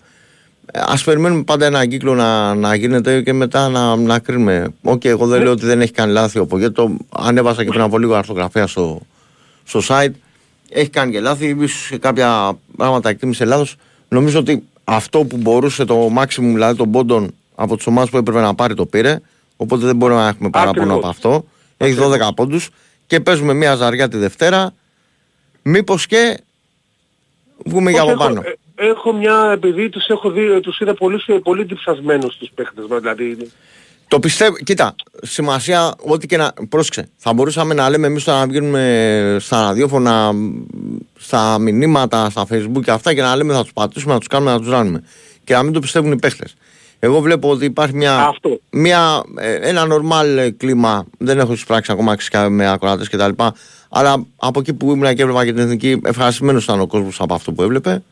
Ε, 0.72 0.80
ας 0.86 1.04
περιμένουμε 1.04 1.44
πάντα 1.44 1.66
ένα 1.66 1.86
κύκλο 1.86 2.14
να, 2.14 2.56
να 2.56 2.76
γίνεται 2.76 3.22
και 3.22 3.34
μετά 3.34 3.70
να, 3.70 3.96
να 3.96 4.20
κρίνουμε. 4.20 4.68
Οκ, 4.82 5.06
εγώ 5.06 5.26
Ναι. 5.26 5.32
δεν 5.32 5.42
λέω 5.44 5.52
ότι 5.52 5.66
δεν 5.66 5.82
έχει 5.82 5.92
κάνει 5.92 6.12
λάθη 6.12 6.40
ο 6.40 6.46
Πογέτ, 6.46 6.70
το 6.70 6.98
ανέβασα 7.10 7.64
και 7.64 7.70
πριν 7.70 7.82
από 7.82 7.98
λίγο 7.98 8.14
αρθογραφία 8.14 8.68
στο, 8.68 9.02
στο 9.64 9.82
site. 9.88 10.12
Έχει 10.70 10.90
κάνει 10.90 11.12
και 11.12 11.20
λάθη, 11.20 11.56
ίσως 11.60 11.86
σε 11.86 11.98
κάποια 11.98 12.58
πράγματα 12.78 13.10
εκτίμησε 13.10 13.46
λάθος. 13.46 13.76
Νομίζω 14.10 14.40
ότι 14.40 14.64
αυτό 14.86 15.24
που 15.24 15.38
μπορούσε 15.38 15.86
το 15.86 16.12
maximum, 16.18 16.26
δηλαδή 16.54 16.78
των 16.78 16.92
πόντων 16.92 17.34
από 17.56 17.76
τις 17.78 17.88
ομάδες 17.88 18.10
που 18.10 18.18
έπρεπε 18.18 18.42
να 18.42 18.56
πάρει 18.56 18.74
το 18.74 18.86
πήρε. 18.86 19.20
Οπότε 19.58 19.86
δεν 19.86 19.96
μπορούμε 19.96 20.20
να 20.22 20.28
έχουμε 20.28 20.50
παράπονο 20.50 20.82
Ακριβώς. 20.82 20.98
από 20.98 21.08
αυτό. 21.08 21.46
Έχει 21.78 21.98
12 22.00 22.34
πόντους 22.36 22.70
και 23.08 23.20
παίζουμε 23.20 23.54
μια 23.54 23.76
ζαριά 23.76 24.08
τη 24.08 24.18
Δευτέρα. 24.18 24.74
Μήπως 25.62 26.06
και 26.08 26.40
βγούμε 27.66 27.92
για 27.92 28.04
Όχι, 28.04 28.12
από 28.12 28.24
έχω, 28.24 28.34
πάνω. 28.34 28.48
ε, 28.76 28.88
έχω 28.90 29.14
μια, 29.14 29.50
επειδή 29.54 29.90
τους 29.90 30.08
έχω 30.08 30.30
δει, 30.32 30.60
τους 30.60 30.80
είδα 30.80 30.94
πολύ, 30.94 31.20
πολύ 31.44 31.64
διψασμένους 31.64 32.38
τους 32.38 32.50
παίχτες 32.56 32.86
μας, 32.90 33.00
δηλαδή. 33.00 33.52
Το 34.16 34.22
πιστεύω, 34.22 34.56
κοίτα, 34.56 34.96
σημασία 35.22 35.94
ό,τι 36.06 36.28
και 36.28 36.38
να. 36.38 36.54
Πρόσεξε, 36.70 37.10
θα 37.18 37.34
μπορούσαμε 37.34 37.74
να 37.74 37.90
λέμε 37.90 38.08
εμείς 38.08 38.24
τώρα 38.24 38.40
να 38.40 38.48
βγαίνουμε 38.48 39.38
στα 39.40 39.62
ραδιόφωνα, 39.62 40.32
στα 41.20 41.60
μηνύματα, 41.60 42.30
στα 42.30 42.48
facebook 42.50 42.82
και 42.84 42.92
αυτά 42.92 43.14
και 43.14 43.22
να 43.22 43.36
λέμε 43.36 43.54
θα 43.54 43.62
τους 43.62 43.74
πατήσουμε, 43.74 44.14
να 44.14 44.20
τους 44.20 44.28
κάνουμε, 44.28 44.52
να 44.52 44.60
τους 44.60 44.70
ράνουμε. 44.70 45.04
Και 45.44 45.54
να 45.54 45.64
μην 45.64 45.74
το 45.74 45.80
πιστεύουν 45.80 46.12
οι 46.12 46.20
παίχτες. 46.20 46.56
Εγώ 47.00 47.20
βλέπω 47.20 47.50
ότι 47.50 47.66
υπάρχει 47.66 47.96
μια, 47.96 48.26
Αυτό. 48.26 48.60
μια, 48.72 49.24
ε, 49.38 49.54
ένα 49.54 49.88
normal 49.90 50.50
κλίμα. 50.58 51.06
Δεν 51.18 51.40
έχω 51.40 51.54
εισπράξει 51.54 51.92
ακόμα 51.92 52.12
αξικά 52.12 52.50
με 52.50 52.72
ακροάτε 52.72 53.06
κτλ. 53.12 53.44
Αλλά 53.90 54.26
από 54.36 54.60
εκεί 54.60 54.74
που 54.74 54.92
ήμουν 54.92 55.16
και 55.16 55.22
έβλεπα 55.22 55.46
και 55.46 55.54
την 55.54 55.62
εθνική, 55.62 56.02
ευχαριστημένος 56.04 56.64
ήταν 56.64 56.80
ο 56.80 56.88
κόσμος 56.88 57.22
από 57.22 57.34
αυτό 57.34 57.52
που 57.52 57.62
έβλεπε. 57.62 58.04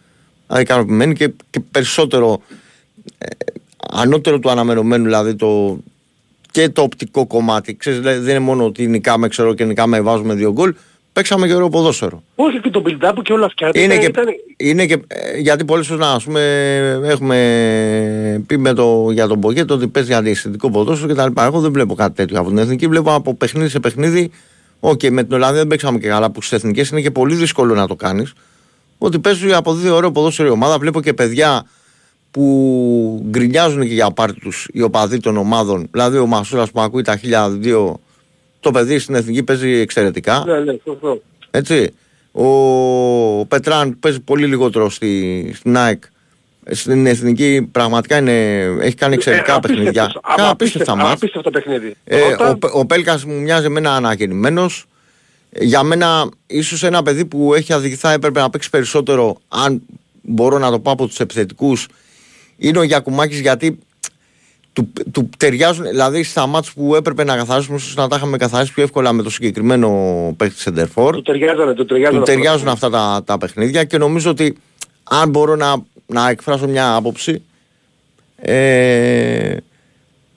Δηλαδή 0.47 0.63
ικανοποιημένοι 0.63 1.13
και, 1.13 1.33
και 1.49 1.59
περισσότερο 1.71 2.41
ανώτερο 3.91 4.39
του 4.39 4.49
αναμενόμενου, 4.49 5.03
δηλαδή 5.03 5.35
το, 5.35 5.77
και 6.53 6.69
το 6.69 6.81
οπτικό 6.81 7.27
κομμάτι. 7.27 7.75
Ξέρεις, 7.75 7.99
δηλαδή, 7.99 8.19
δεν 8.19 8.29
είναι 8.29 8.43
μόνο 8.43 8.65
ότι 8.65 8.87
νικάμε, 8.87 9.27
ξέρω 9.27 9.53
και 9.53 9.65
νικάμε, 9.65 10.01
βάζουμε 10.01 10.33
δύο 10.33 10.51
γκολ. 10.51 10.73
Παίξαμε 11.13 11.47
και 11.47 11.53
ωραίο 11.53 11.69
ποδόσφαιρο. 11.69 12.23
Όχι 12.35 12.59
και 12.59 12.69
το 12.69 12.83
build-up 12.85 13.13
και 13.23 13.33
όλα 13.33 13.45
αυτά. 13.45 13.69
Είναι 13.73 13.97
και, 13.97 14.05
ήταν, 14.05 14.25
είναι 14.57 14.85
και, 14.85 14.93
ε, 15.07 15.37
γιατί 15.39 15.65
πολλές 15.65 15.87
φορές, 15.87 16.05
να, 16.05 16.11
ας 16.11 16.23
πούμε, 16.23 16.41
έχουμε 17.03 18.43
πει 18.47 18.57
με 18.57 18.73
το, 18.73 19.09
για 19.11 19.27
τον 19.27 19.39
Πογέτο 19.39 19.73
ότι 19.73 19.87
παίζει 19.87 20.13
αντιαισθητικό 20.13 20.71
ποδόσφαιρο 20.71 21.13
κτλ. 21.13 21.41
Εγώ 21.41 21.59
δεν 21.59 21.71
βλέπω 21.71 21.95
κάτι 21.95 22.15
τέτοιο 22.15 22.39
από 22.39 22.47
την 22.47 22.57
εθνική. 22.57 22.87
Βλέπω 22.87 23.13
από 23.13 23.33
παιχνίδι 23.33 23.69
σε 23.69 23.79
παιχνίδι. 23.79 24.31
Οκ, 24.79 25.01
με 25.11 25.23
την 25.23 25.33
Ολλανδία 25.33 25.59
δεν 25.59 25.67
παίξαμε 25.67 25.99
και 25.99 26.07
καλά 26.07 26.31
που 26.31 26.41
στις 26.41 26.57
εθνικές 26.57 26.89
είναι 26.89 27.01
και 27.01 27.11
πολύ 27.11 27.35
δύσκολο 27.35 27.73
να 27.73 27.87
το 27.87 27.95
κάνεις. 27.95 28.33
Ότι 28.97 29.19
παίζει 29.19 29.53
από 29.53 29.73
δύο 29.73 29.95
ωραίο 29.95 30.11
ποδόσφαιρο 30.11 30.47
η 30.47 30.51
ομάδα. 30.51 30.77
Βλέπω 30.77 31.01
και 31.01 31.13
παιδιά 31.13 31.65
που 32.33 33.25
γκρινιάζουν 33.29 33.81
και 33.87 33.93
για 33.93 34.11
πάρτι 34.11 34.39
τους 34.39 34.67
οι 34.73 34.81
οπαδοί 34.81 35.19
των 35.19 35.37
ομάδων. 35.37 35.87
Δηλαδή 35.91 36.17
ο 36.17 36.25
Μασούρας 36.25 36.71
που 36.71 36.81
ακούει 36.81 37.01
τα 37.01 37.19
1002, 37.63 37.93
το 38.59 38.71
παιδί 38.71 38.99
στην 38.99 39.15
εθνική 39.15 39.43
παίζει 39.43 39.69
εξαιρετικά. 39.71 40.43
ναι, 40.47 40.59
ναι, 40.59 40.75
σωστό. 40.83 41.21
Έτσι. 41.51 41.89
Ο 42.31 43.45
Πετράν 43.45 43.89
που 43.91 43.97
παίζει 43.99 44.19
πολύ 44.19 44.45
λιγότερο 44.45 44.89
στη, 44.89 45.51
στην 45.55 45.77
ΑΕΚ. 45.77 46.03
Στην 46.71 47.05
εθνική 47.05 47.67
πραγματικά 47.71 48.17
είναι, 48.17 48.59
έχει 48.81 48.95
κάνει 48.95 49.13
εξαιρετικά 49.13 49.55
Ε, 49.55 49.59
παιχνίδια. 49.61 50.03
απίστευτος, 50.03 50.21
Κάνα 50.35 50.49
απίστευτος, 50.49 50.51
απίστευτα 50.51 50.95
μάτς. 50.95 51.11
απίστευτο 51.13 51.49
παιχνίδι. 51.51 51.95
Ε, 52.03 52.17
Πρώτα- 52.19 52.49
ο, 52.49 52.57
Πε- 52.57 52.73
ο 52.75 52.85
Πέλκας 52.85 53.25
μου 53.25 53.41
μοιάζει 53.41 53.65
εμένα 53.65 53.95
αναγεννημένος. 53.95 54.85
για 55.59 55.83
μένα 55.83 56.29
ίσως 56.47 56.83
ένα 56.83 57.03
παιδί 57.03 57.25
που 57.25 57.53
έχει 57.53 57.73
αδικηθεί 57.73 57.99
θα 57.99 58.11
έπρεπε 58.11 58.39
να 58.39 58.49
παίξει 58.49 58.69
περισσότερο 58.69 59.37
αν 59.47 59.81
μπορώ 60.21 60.57
να 60.57 60.71
το 60.71 60.79
πω 60.79 60.91
από 60.91 61.07
τους 61.07 61.19
επιθετικούς 61.19 61.87
είναι 62.57 62.79
ο 62.79 62.83
Γιακουμάκης 62.83 63.39
γιατί 63.39 63.79
του, 64.73 64.93
του 65.11 65.29
ταιριάζουν, 65.37 65.85
δηλαδή 65.85 66.23
στα 66.23 66.47
μάτς 66.47 66.73
που 66.73 66.95
έπρεπε 66.95 67.23
να 67.23 67.35
καθαρίσουμε, 67.35 67.77
ίσως 67.77 67.95
να 67.95 68.07
τα 68.07 68.15
είχαμε 68.15 68.37
καθαρίσει 68.37 68.73
πιο 68.73 68.83
εύκολα 68.83 69.13
με 69.13 69.23
το 69.23 69.29
συγκεκριμένο 69.29 69.89
παίχτη 70.37 70.59
Σεντερφόρ. 70.59 71.15
Του 71.15 71.21
ταιριάζουν, 71.21 71.75
του 71.75 71.85
ταιριάζουν, 71.85 72.19
του 72.19 72.25
ταιριάζουν 72.25 72.67
αυτά 72.67 72.89
τα, 72.89 73.21
τα 73.25 73.37
παιχνίδια 73.37 73.83
και 73.83 73.97
νομίζω 73.97 74.29
ότι 74.29 74.57
αν 75.03 75.29
μπορώ 75.29 75.55
να, 75.55 75.75
να 76.05 76.29
εκφράσω 76.29 76.67
μια 76.67 76.95
άποψη, 76.95 77.43
ε, 78.35 79.57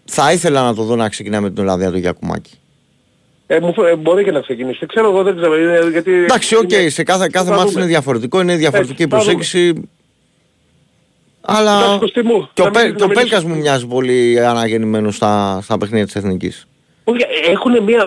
θα 0.04 0.32
ήθελα 0.32 0.62
να 0.62 0.74
το 0.74 0.82
δω 0.82 0.96
να 0.96 1.08
ξεκινάει 1.08 1.40
με 1.40 1.50
την 1.50 1.62
Ολλανδία 1.62 1.90
το 1.90 1.98
Γιακουμάκη. 1.98 2.52
Ε, 3.46 3.60
μου, 3.60 3.74
ε, 3.90 3.96
μπορεί 3.96 4.24
και 4.24 4.30
να 4.30 4.40
ξεκινήσει. 4.40 4.86
Ξέρω 4.86 5.10
εγώ, 5.10 5.22
δεν 5.22 5.36
ξέρω. 5.36 5.58
Είναι, 5.58 5.88
γιατί 5.92 6.12
Εντάξει, 6.12 6.56
OK, 6.56 6.68
okay, 6.72 6.86
σε 6.88 7.02
κάθε, 7.02 7.28
κάθε 7.32 7.50
ματς 7.50 7.72
είναι 7.72 7.84
διαφορετικό, 7.84 8.40
είναι 8.40 8.56
διαφορετική 8.56 9.02
η 9.02 9.06
προσέγγιση. 9.06 9.88
Αλλά 11.46 11.98
και 12.52 12.62
ο, 12.62 12.70
Πέ, 12.70 12.94
ο 13.02 13.06
Πέλκας 13.06 13.44
μου 13.44 13.56
μοιάζει 13.56 13.86
πολύ 13.86 14.46
αναγεννημένος 14.46 15.14
στα, 15.14 15.60
στα 15.62 15.78
παιχνίδια 15.78 16.06
της 16.06 16.14
Εθνικής. 16.14 16.66
Έχουν 17.50 17.82
μια, 17.82 18.06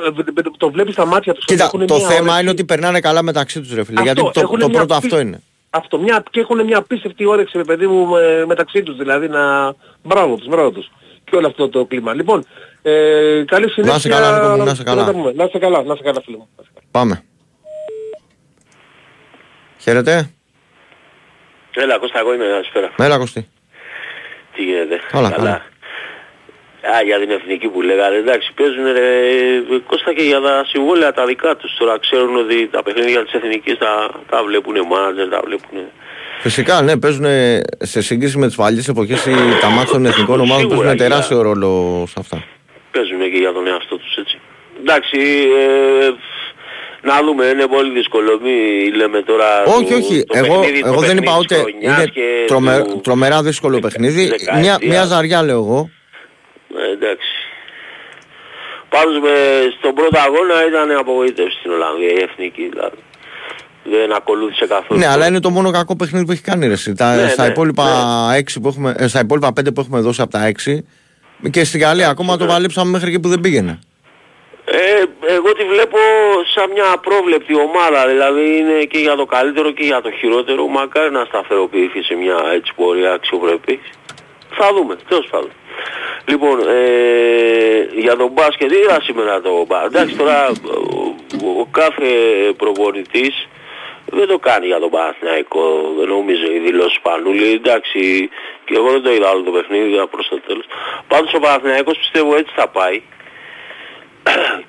το 0.57 0.71
βλέπεις 0.71 0.93
στα 0.93 1.05
μάτια 1.05 1.33
τους. 1.33 1.45
Κοίτα, 1.45 1.71
το 1.85 1.99
θέμα 1.99 2.19
όρεξη. 2.19 2.41
είναι 2.41 2.49
ότι 2.49 2.65
περνάνε 2.65 2.99
καλά 2.99 3.23
μεταξύ 3.23 3.61
τους 3.61 3.73
ρε 3.73 3.83
φίλε, 3.83 4.01
γιατί 4.01 4.21
το, 4.33 4.57
το 4.59 4.69
πρώτο 4.69 4.93
αυτό 4.93 5.19
είναι. 5.19 5.41
Αυτό, 5.69 5.99
μια, 5.99 6.23
και 6.31 6.39
έχουν 6.39 6.63
μια 6.63 6.77
απίστευτη 6.77 7.25
όρεξη 7.25 7.61
παιδί 7.61 7.87
μου 7.87 8.05
με, 8.05 8.45
μεταξύ 8.45 8.83
τους, 8.83 8.97
δηλαδή 8.97 9.27
να... 9.27 9.73
Μπράβο 10.03 10.35
τους, 10.35 10.47
μπράβο 10.47 10.71
τους. 10.71 10.91
Και 11.23 11.35
όλο 11.35 11.47
αυτό 11.47 11.69
το 11.69 11.85
κλίμα. 11.85 12.13
Λοιπόν, 12.13 12.45
ε, 12.81 13.43
καλή 13.47 13.69
συνέχεια. 13.69 13.93
Να 13.93 13.99
σε 13.99 14.09
καλά, 14.09 14.55
να 14.57 14.75
σε 14.75 14.83
καλά. 14.83 15.13
Να 15.35 15.47
σε 15.47 15.57
καλά, 15.57 15.83
να 15.83 15.95
σε 15.95 16.01
καλά 16.03 16.21
φίλε 16.25 16.37
μου. 16.37 16.49
Πάμε. 16.91 17.23
Χαίρετε. 19.77 20.33
Έλα 21.73 21.97
Κώστα, 21.97 22.19
εγώ 22.19 22.33
είμαι, 22.33 22.45
καλησπέρα. 22.45 22.91
Έλα 22.97 23.17
Κωστή. 23.17 23.47
Τι 24.55 24.63
γίνεται. 24.63 24.99
Όλα 25.13 25.31
καλά. 25.31 25.65
Α, 26.95 27.01
για 27.05 27.19
την 27.19 27.31
εθνική 27.31 27.67
που 27.67 27.81
λέγανε, 27.81 28.15
εντάξει, 28.15 28.53
παίζουν 28.53 28.85
ρε, 28.91 29.79
Κώστα 29.85 30.13
και 30.13 30.21
για 30.21 30.41
τα 30.41 30.65
συμβόλαια 30.67 31.13
τα 31.13 31.25
δικά 31.25 31.55
τους. 31.55 31.77
Τώρα 31.77 31.99
ξέρουν 31.99 32.35
ότι 32.35 32.67
τα 32.67 32.83
παιχνίδια 32.83 33.23
της 33.23 33.33
εθνικής 33.33 33.77
τα, 33.77 34.09
τα 34.29 34.43
βλέπουν 34.43 34.75
μάνατζερ, 34.89 35.29
τα 35.29 35.41
βλέπουν... 35.45 35.77
Φυσικά, 36.41 36.81
ναι, 36.81 36.97
παίζουν 36.97 37.25
σε 37.77 38.01
σύγκριση 38.01 38.37
με 38.37 38.47
τις 38.47 38.55
παλιές 38.55 38.87
εποχές 38.87 39.23
τα 39.61 39.69
μάτια 39.69 39.91
των 39.91 40.05
εθνικών 40.05 40.39
ομάδων 40.39 40.67
παίζουν 40.67 40.97
τεράστιο 40.97 41.41
ρόλο 41.41 42.03
σε 42.07 42.15
αυτά. 42.19 42.43
Παίζουν 42.91 43.19
και 43.19 43.37
για 43.37 43.53
τον 43.53 43.67
εαυτό 43.67 43.97
τους, 43.97 44.15
έτσι. 44.17 44.39
Εντάξει, 44.81 45.19
ε, 45.59 46.11
να 47.01 47.21
δούμε, 47.23 47.45
είναι 47.45 47.67
πολύ 47.67 47.91
δύσκολο. 47.91 48.39
Μη 48.43 48.91
λέμε 48.95 49.21
τώρα. 49.21 49.63
Όχι, 49.63 49.93
όχι. 49.93 50.23
Το 50.23 50.37
εγώ, 50.37 50.63
εγώ 50.85 51.01
δεν 51.01 51.17
είπα 51.17 51.37
ούτε. 51.39 51.55
Είναι 51.81 52.11
τρομε, 52.47 52.85
του... 52.87 53.01
τρομερά 53.03 53.41
δύσκολο 53.41 53.79
παιχνίδι. 53.79 54.31
Μια, 54.59 54.77
μια 54.81 55.05
ζαριά 55.05 55.43
λέω 55.43 55.57
εγώ. 55.57 55.89
Ε, 56.77 56.91
εντάξει. 56.91 57.29
Πάντως 58.89 59.19
με, 59.19 59.29
στον 59.77 59.93
πρώτο 59.93 60.19
αγώνα 60.19 60.67
ήταν 60.67 60.97
απογοήτευση 60.97 61.57
στην 61.59 61.71
Ολλανδία 61.71 62.09
η 62.09 62.27
εθνική 62.29 62.69
δηλαδή. 62.69 62.97
Δεν 63.83 64.13
ακολούθησε 64.15 64.67
καθόλου. 64.67 64.99
Ναι, 64.99 65.07
αλλά 65.07 65.27
είναι 65.27 65.39
το 65.39 65.49
μόνο 65.49 65.71
κακό 65.71 65.95
παιχνίδι 65.95 66.25
που 66.25 66.31
έχει 66.31 66.41
κάνει 66.41 66.67
ρε, 66.67 66.93
τα, 66.93 67.15
ναι, 67.15 67.27
στα, 67.27 67.43
ναι, 67.43 67.49
υπόλοιπα 67.49 67.83
ναι. 68.31 68.39
6 68.39 68.61
που 68.61 68.67
έχουμε, 68.67 68.95
ε, 68.97 69.07
στα 69.07 69.19
υπόλοιπα 69.19 69.47
5 69.47 69.73
που 69.73 69.81
έχουμε 69.81 69.99
δώσει 69.99 70.21
από 70.21 70.31
τα 70.31 70.51
6 70.65 70.77
και 71.51 71.63
στην 71.63 71.79
Γαλλία 71.79 72.09
ακόμα 72.09 72.37
το 72.37 72.45
βαλείψαμε 72.45 72.91
μέχρι 72.91 73.11
και 73.11 73.19
που 73.19 73.29
δεν 73.29 73.39
πήγαινε. 73.39 73.79
Ε, 74.71 75.03
εγώ 75.33 75.53
τη 75.53 75.63
βλέπω 75.63 75.97
σαν 76.53 76.71
μια 76.71 76.91
απρόβλεπτη 76.91 77.55
ομάδα, 77.55 78.07
δηλαδή 78.07 78.57
είναι 78.57 78.83
και 78.83 78.97
για 78.97 79.15
το 79.15 79.25
καλύτερο 79.25 79.71
και 79.71 79.83
για 79.83 80.01
το 80.01 80.11
χειρότερο. 80.11 80.67
Μακάρι 80.67 81.11
να 81.11 81.25
σταθεροποιηθεί 81.25 82.03
σε 82.03 82.15
μια 82.15 82.37
έτσι 82.53 82.73
πορεία 82.75 83.11
αξιοπρεπή. 83.11 83.79
Θα 84.49 84.73
δούμε, 84.73 84.95
τέλος 85.09 85.27
πάντων. 85.31 85.51
Λοιπόν, 86.25 86.59
ε, 86.67 87.89
για 87.95 88.15
τον 88.15 88.31
μπάσκετ, 88.31 88.71
είδα 88.71 89.01
σήμερα 89.01 89.41
το 89.41 89.65
μπάσκετ. 89.67 89.95
Εντάξει, 89.95 90.15
τώρα 90.15 90.47
ο, 90.47 91.59
ο 91.61 91.65
κάθε 91.71 92.09
προπονητής 92.57 93.47
δεν 94.05 94.27
το 94.27 94.39
κάνει 94.39 94.65
για 94.65 94.79
τον 94.79 94.89
Παναθηναϊκό, 94.89 95.93
δεν 95.97 96.07
νομίζω 96.07 96.45
η 96.51 96.59
δηλώση 96.59 96.99
Πανούλη, 97.01 97.51
εντάξει, 97.51 98.29
και 98.65 98.73
εγώ 98.75 98.89
δεν 98.91 99.01
το 99.01 99.11
είδα 99.11 99.29
όλο 99.31 99.43
το 99.43 99.51
παιχνίδι 99.51 100.07
προς 100.11 100.27
το 100.27 100.39
τέλος. 100.47 100.65
Πάντως 101.07 101.33
ο 101.33 101.39
Παναθηναϊκός 101.39 101.97
πιστεύω 101.97 102.35
έτσι 102.35 102.53
θα 102.55 102.67
πάει 102.67 103.01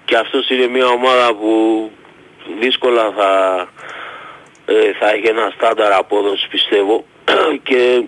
και 0.05 0.17
αυτός 0.17 0.51
είναι 0.51 0.67
μια 0.67 0.87
ομάδα 0.87 1.35
που 1.35 1.91
δύσκολα 2.61 3.13
θα, 3.17 3.33
ε, 4.65 4.93
θα 4.99 5.11
έχει 5.11 5.27
ένα 5.27 5.53
στάνταρ 5.57 5.93
απόδοσης 5.93 6.49
πιστεύω 6.49 7.05
και 7.69 8.03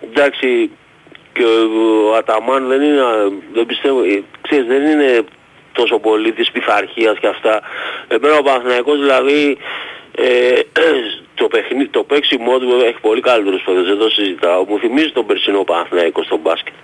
εντάξει 0.00 0.70
και 1.32 1.44
ο 1.44 2.14
Αταμάν 2.14 2.68
δεν 2.68 2.82
είναι, 2.82 3.02
δεν 3.52 3.66
πιστεύω, 3.66 4.02
ε, 4.02 4.22
ξέρεις 4.40 4.66
δεν 4.66 4.82
είναι 4.82 5.24
τόσο 5.72 5.98
πολύ 5.98 6.32
της 6.32 6.50
πειθαρχίας 6.50 7.18
και 7.18 7.26
αυτά. 7.26 7.60
Εμένα 8.08 8.38
ο 8.38 8.42
Παναθηναϊκός 8.42 9.00
δηλαδή 9.00 9.58
ε, 10.16 10.60
το, 11.40 11.48
παιχνί, 11.48 11.86
το 11.86 12.02
παίξιμό 12.04 12.58
του 12.58 12.80
έχει 12.84 13.00
πολύ 13.00 13.20
καλύτερους 13.20 13.62
παίκτες, 13.62 13.86
δεν 13.86 13.98
το 13.98 14.10
συζητάω. 14.10 14.64
Μου 14.64 14.78
θυμίζει 14.78 15.10
τον 15.12 15.26
περσινό 15.26 15.64
Παναθηναϊκό 15.64 16.22
στο 16.22 16.36
μπάσκετ. 16.36 16.74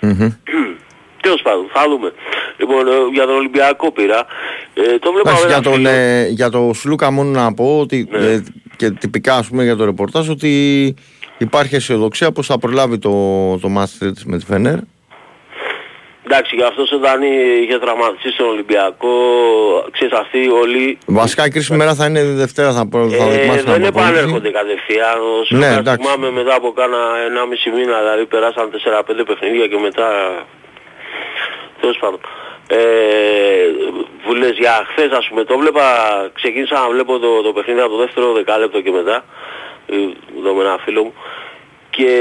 Τέλος 1.26 1.42
πάντων, 1.42 1.70
θα 1.72 1.88
δούμε. 1.88 2.12
Λοιπόν, 2.56 2.86
ε, 2.86 2.90
για 3.12 3.26
τον 3.26 3.34
Ολυμπιακό 3.34 3.92
πήρα. 3.92 4.26
Ε, 4.74 4.98
το 4.98 5.12
βλέπω 5.12 5.30
για, 5.46 5.60
τον, 5.60 5.86
ε, 5.86 6.26
για 6.28 6.50
τον 6.50 6.74
Σλούκα 6.74 7.10
μόνο 7.10 7.30
να 7.30 7.54
πω 7.54 7.78
ότι 7.80 8.08
ναι. 8.10 8.18
ε, 8.18 8.44
και 8.76 8.90
τυπικά 8.90 9.34
ας 9.34 9.48
πούμε 9.48 9.64
για 9.64 9.76
το 9.76 9.84
ρεπορτάζ 9.84 10.28
ότι 10.28 10.94
υπάρχει 11.38 11.74
αισιοδοξία 11.74 12.32
πως 12.32 12.46
θα 12.46 12.58
προλάβει 12.58 12.98
το, 12.98 13.10
το 13.58 13.68
Master 13.78 14.10
με 14.24 14.38
τη 14.38 14.44
Φενέρ. 14.44 14.78
Εντάξει, 16.24 16.56
για 16.56 16.66
αυτός 16.66 16.92
όταν 16.92 17.22
είχε 17.62 17.78
τραυματιστεί 17.78 18.30
στον 18.30 18.46
Ολυμπιακό, 18.46 19.14
ξέρεις 19.92 20.18
αυτοί 20.18 20.48
όλοι... 20.62 20.98
Βασικά 21.06 21.46
η 21.46 21.50
κρίσιμη 21.50 21.78
μέρα 21.78 21.94
θα 21.94 22.06
είναι 22.06 22.22
Δευτέρα, 22.22 22.72
θα, 22.72 22.88
θα 22.92 22.98
ε, 22.98 23.62
Δεν 23.64 23.84
επανέρχονται 23.84 24.50
κατευθείαν. 24.50 25.18
Ναι, 25.48 25.76
εντάξει. 25.78 26.02
θυμάμαι 26.02 26.30
μετά 26.30 26.54
από 26.54 26.72
κάνα 26.72 26.98
1,5 27.72 27.76
μήνα, 27.76 27.98
δηλαδή 27.98 28.26
περάσαν 28.26 28.70
4-5 28.70 29.26
παιχνίδια 29.26 29.66
και 29.66 29.78
μετά 29.86 30.08
τέλος 31.80 31.96
πάντων. 31.98 32.20
Ε, 32.68 32.76
που 34.22 34.34
λες 34.34 34.56
για 34.58 34.86
χθες 34.90 35.10
ας 35.10 35.28
πούμε 35.28 35.44
το 35.44 35.58
βλέπα, 35.58 35.84
ξεκίνησα 36.34 36.74
να 36.74 36.88
βλέπω 36.88 37.18
το, 37.18 37.42
το 37.42 37.52
παιχνίδι 37.52 37.80
από 37.80 37.90
το 37.90 37.96
δεύτερο 37.96 38.32
δεκάλεπτο 38.32 38.80
και 38.80 38.90
μετά, 38.90 39.24
εδώ 40.38 40.54
με 40.54 40.62
ένα 40.62 40.78
φίλο 40.84 41.04
μου, 41.04 41.14
και 41.90 42.20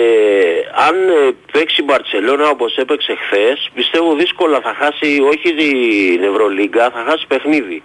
αν 0.87 1.09
ε, 1.09 1.31
παίξει 1.51 1.81
η 1.81 1.83
Μπαρτσελώνα 1.87 2.49
όπως 2.49 2.77
έπαιξε 2.77 3.15
χθες, 3.15 3.69
πιστεύω 3.73 4.15
δύσκολα 4.15 4.61
θα 4.61 4.75
χάσει 4.79 5.21
όχι 5.31 5.53
την 5.53 6.23
Ευρωλίγκα, 6.23 6.89
θα 6.89 7.05
χάσει 7.09 7.27
παιχνίδι. 7.27 7.83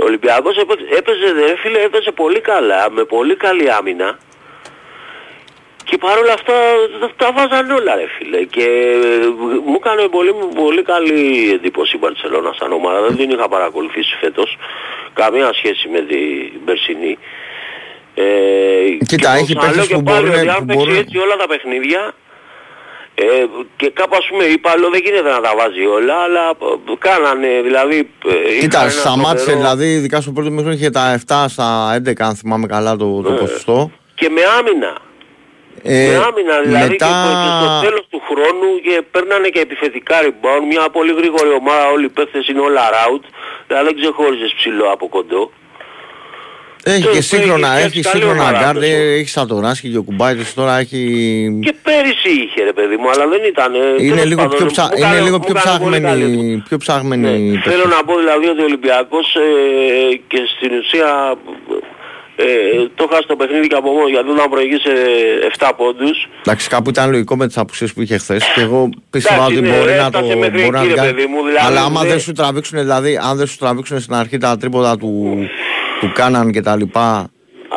Ο 0.00 0.04
Ολυμπιακός 0.04 0.56
έπαιζε, 0.56 0.86
έπαιζε, 0.96 1.56
φίλε, 1.56 1.78
έπαιζε 1.78 2.10
πολύ 2.10 2.40
καλά, 2.40 2.90
με 2.90 3.04
πολύ 3.04 3.36
καλή 3.36 3.72
άμυνα 3.72 4.18
και 5.88 5.98
παρόλα 5.98 6.32
αυτά 6.32 6.56
τα 7.16 7.28
βάζαν 7.34 7.70
όλα 7.70 7.94
ρε 7.94 8.06
φίλε 8.14 8.40
και 8.54 8.66
ε, 9.22 9.26
μου 9.68 9.78
έκανε 9.80 10.02
πολύ, 10.16 10.32
πολύ 10.54 10.82
καλή 10.82 11.50
εντύπωση 11.56 11.96
η 11.96 11.98
Μπαρτσελώνα 12.00 12.52
σαν 12.58 12.72
ομάδα. 12.72 13.00
Δεν 13.06 13.16
την 13.16 13.30
είχα 13.30 13.48
παρακολουθήσει 13.48 14.16
φέτος. 14.20 14.56
Καμία 15.12 15.50
σχέση 15.58 15.88
με 15.88 16.00
την 16.00 16.64
περσινή. 16.64 17.18
Ε, 18.14 18.24
Κοίτα, 19.06 19.30
έχει 19.34 19.54
παίχτες 19.54 19.86
που 19.86 20.00
μπορούν... 20.00 20.48
Αν 20.56 20.66
παίξει 20.66 20.96
έτσι 20.98 21.16
όλα 21.18 21.36
τα 21.36 21.46
παιχνίδια 21.46 22.14
ε, 23.14 23.24
και 23.76 23.90
κάπου 23.90 24.16
ας 24.18 24.26
πούμε 24.30 24.44
είπα, 24.44 24.70
άλλο 24.70 24.90
δεν 24.90 25.00
γίνεται 25.04 25.30
να 25.30 25.40
τα 25.40 25.52
βάζει 25.58 25.84
όλα, 25.86 26.14
αλλά 26.14 26.44
ε, 26.90 26.92
κάνανε, 26.98 27.48
δηλαδή... 27.62 28.10
Ε, 28.56 28.58
Κοίτα, 28.60 28.90
σταμάτησε, 28.90 29.52
δηλαδή, 29.52 29.86
ειδικά 29.92 30.20
στο 30.20 30.30
πρώτο 30.30 30.50
μικρό 30.50 30.70
είχε 30.70 30.90
τα 30.90 31.20
7 31.26 31.44
στα 31.48 32.00
11, 32.06 32.12
αν 32.18 32.34
θυμάμαι 32.34 32.66
καλά 32.66 32.96
το, 32.96 33.22
το 33.22 33.30
ποσοστό. 33.30 33.90
Και 34.14 34.28
με 34.28 34.40
άμυνα. 34.58 35.06
Ε, 35.90 36.06
με 36.08 36.14
άμυνα 36.28 36.54
δηλαδή 36.64 36.90
μετά... 36.90 37.06
και, 37.06 37.48
στο 37.60 37.80
τέλος 37.86 38.04
του 38.10 38.20
χρόνου 38.28 38.68
και 38.86 39.02
παίρνανε 39.10 39.48
και 39.48 39.60
επιθετικά 39.60 40.16
rebound, 40.26 40.64
μια 40.72 40.84
πολύ 40.96 41.12
γρήγορη 41.18 41.50
ομάδα, 41.60 41.84
όλοι 41.94 42.04
οι 42.04 42.14
παίχτες 42.16 42.48
είναι 42.48 42.60
όλα 42.60 42.84
out, 43.06 43.24
δηλαδή 43.66 43.84
δεν 43.84 43.96
ξεχώριζες 44.00 44.52
ψηλό 44.58 44.86
από 44.94 45.08
κοντό. 45.08 45.42
Έχει 46.82 47.08
και 47.08 47.20
σύγχρονα, 47.20 47.78
έχει 47.78 48.02
σύγχρονα 48.02 48.50
γκάρντ, 48.58 48.82
έχεις 48.82 49.30
Σατοράσκι 49.30 49.88
και 49.90 49.96
ο 49.96 50.02
Κουμπάιτης 50.02 50.54
τώρα 50.54 50.78
έχει... 50.78 51.02
Και 51.64 51.74
πέρυσι 51.82 52.30
είχε 52.42 52.64
ρε 52.64 52.72
παιδί 52.72 52.96
μου, 52.96 53.10
αλλά 53.10 53.26
δεν 53.28 53.42
ήταν... 53.44 53.72
Είναι 53.98 54.24
λίγο 54.24 54.48
πιο, 54.48 54.66
ψα... 54.66 54.90
είναι 54.96 55.20
λίγο 55.20 55.38
πιο 55.38 55.54
ψάχμενη, 55.54 56.62
πιο 56.68 56.78
ψάχμενη 56.78 57.40
ναι. 57.40 57.60
Θέλω 57.60 57.84
να 57.84 58.04
πω 58.04 58.16
δηλαδή 58.16 58.46
ότι 58.46 58.60
ο 58.60 58.64
Ολυμπιακός 58.64 59.34
ε, 59.34 60.16
και 60.28 60.40
στην 60.56 60.78
ουσία 60.78 61.36
Ε, 62.40 62.44
το 62.94 63.08
χάσει 63.12 63.26
το 63.26 63.36
παιχνίδι 63.36 63.66
και 63.66 63.74
από 63.74 63.90
μόνο 63.90 64.08
γιατί 64.08 64.28
όταν 64.30 64.50
προηγήσε 64.50 64.92
7 65.58 65.70
πόντους. 65.76 66.28
Εντάξει, 66.40 66.68
κάπου 66.68 66.90
ήταν 66.90 67.10
λογικό 67.10 67.36
με 67.36 67.46
τις 67.46 67.58
απουσίες 67.58 67.92
που 67.92 68.02
είχε 68.02 68.18
χθες 68.18 68.44
και 68.54 68.60
εγώ 68.60 68.88
πίστευα 69.10 69.34
Εντάξει, 69.34 69.56
ότι 69.58 69.68
ναι, 69.68 69.76
μπορεί 69.76 69.92
να 69.92 70.10
το 70.10 70.18
έφτασε 70.18 70.36
μέχρι 70.36 70.58
μπορεί 70.62 70.70
να 70.70 70.78
εκεί, 70.80 70.88
το 70.88 70.94
ρε 70.94 71.00
κάνει. 71.00 71.12
παιδί 71.12 71.26
μου, 71.26 71.44
δηλαδή, 71.46 71.66
Αλλά 71.66 71.80
άμα 71.82 72.02
ναι. 72.02 72.08
δεν 72.08 72.20
σου 72.20 72.32
τραβήξουν, 72.32 72.78
δηλαδή, 72.78 73.18
αν 73.28 73.36
δεν 73.36 73.46
σου 73.46 73.58
τραβήξουν 73.58 74.00
στην 74.00 74.14
αρχή 74.14 74.38
τα 74.38 74.56
τρίποτα 74.56 74.96
του, 74.98 75.12
του 76.00 76.12
Κάναν 76.14 76.50
και 76.52 76.60
τα 76.60 76.76
λοιπά, 76.76 77.30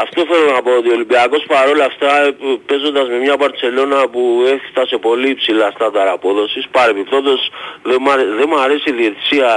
Αυτό 0.04 0.20
θέλω 0.30 0.46
να 0.56 0.62
πω 0.66 0.72
ότι 0.78 0.90
ο 0.90 0.94
Ολυμπιακός 0.94 1.44
παρόλα 1.48 1.86
αυτά 1.86 2.12
ε, 2.26 2.32
παίζοντας 2.66 3.08
με 3.14 3.18
μια 3.26 3.36
Μπαρτσελώνα 3.40 4.00
που 4.14 4.22
έφτασε 4.56 4.98
πολύ 4.98 5.36
ψηλά 5.36 5.72
στάνταρ 5.76 6.08
απόδοσης 6.08 6.66
παρεμπιπτόντως 6.72 7.40
δεν 7.84 7.98
μ' 8.02 8.10
αρέ- 8.10 8.34
δεν 8.40 8.48
μου 8.52 8.60
αρέσει 8.66 8.90
η 8.90 8.96
διαιτησία 9.02 9.50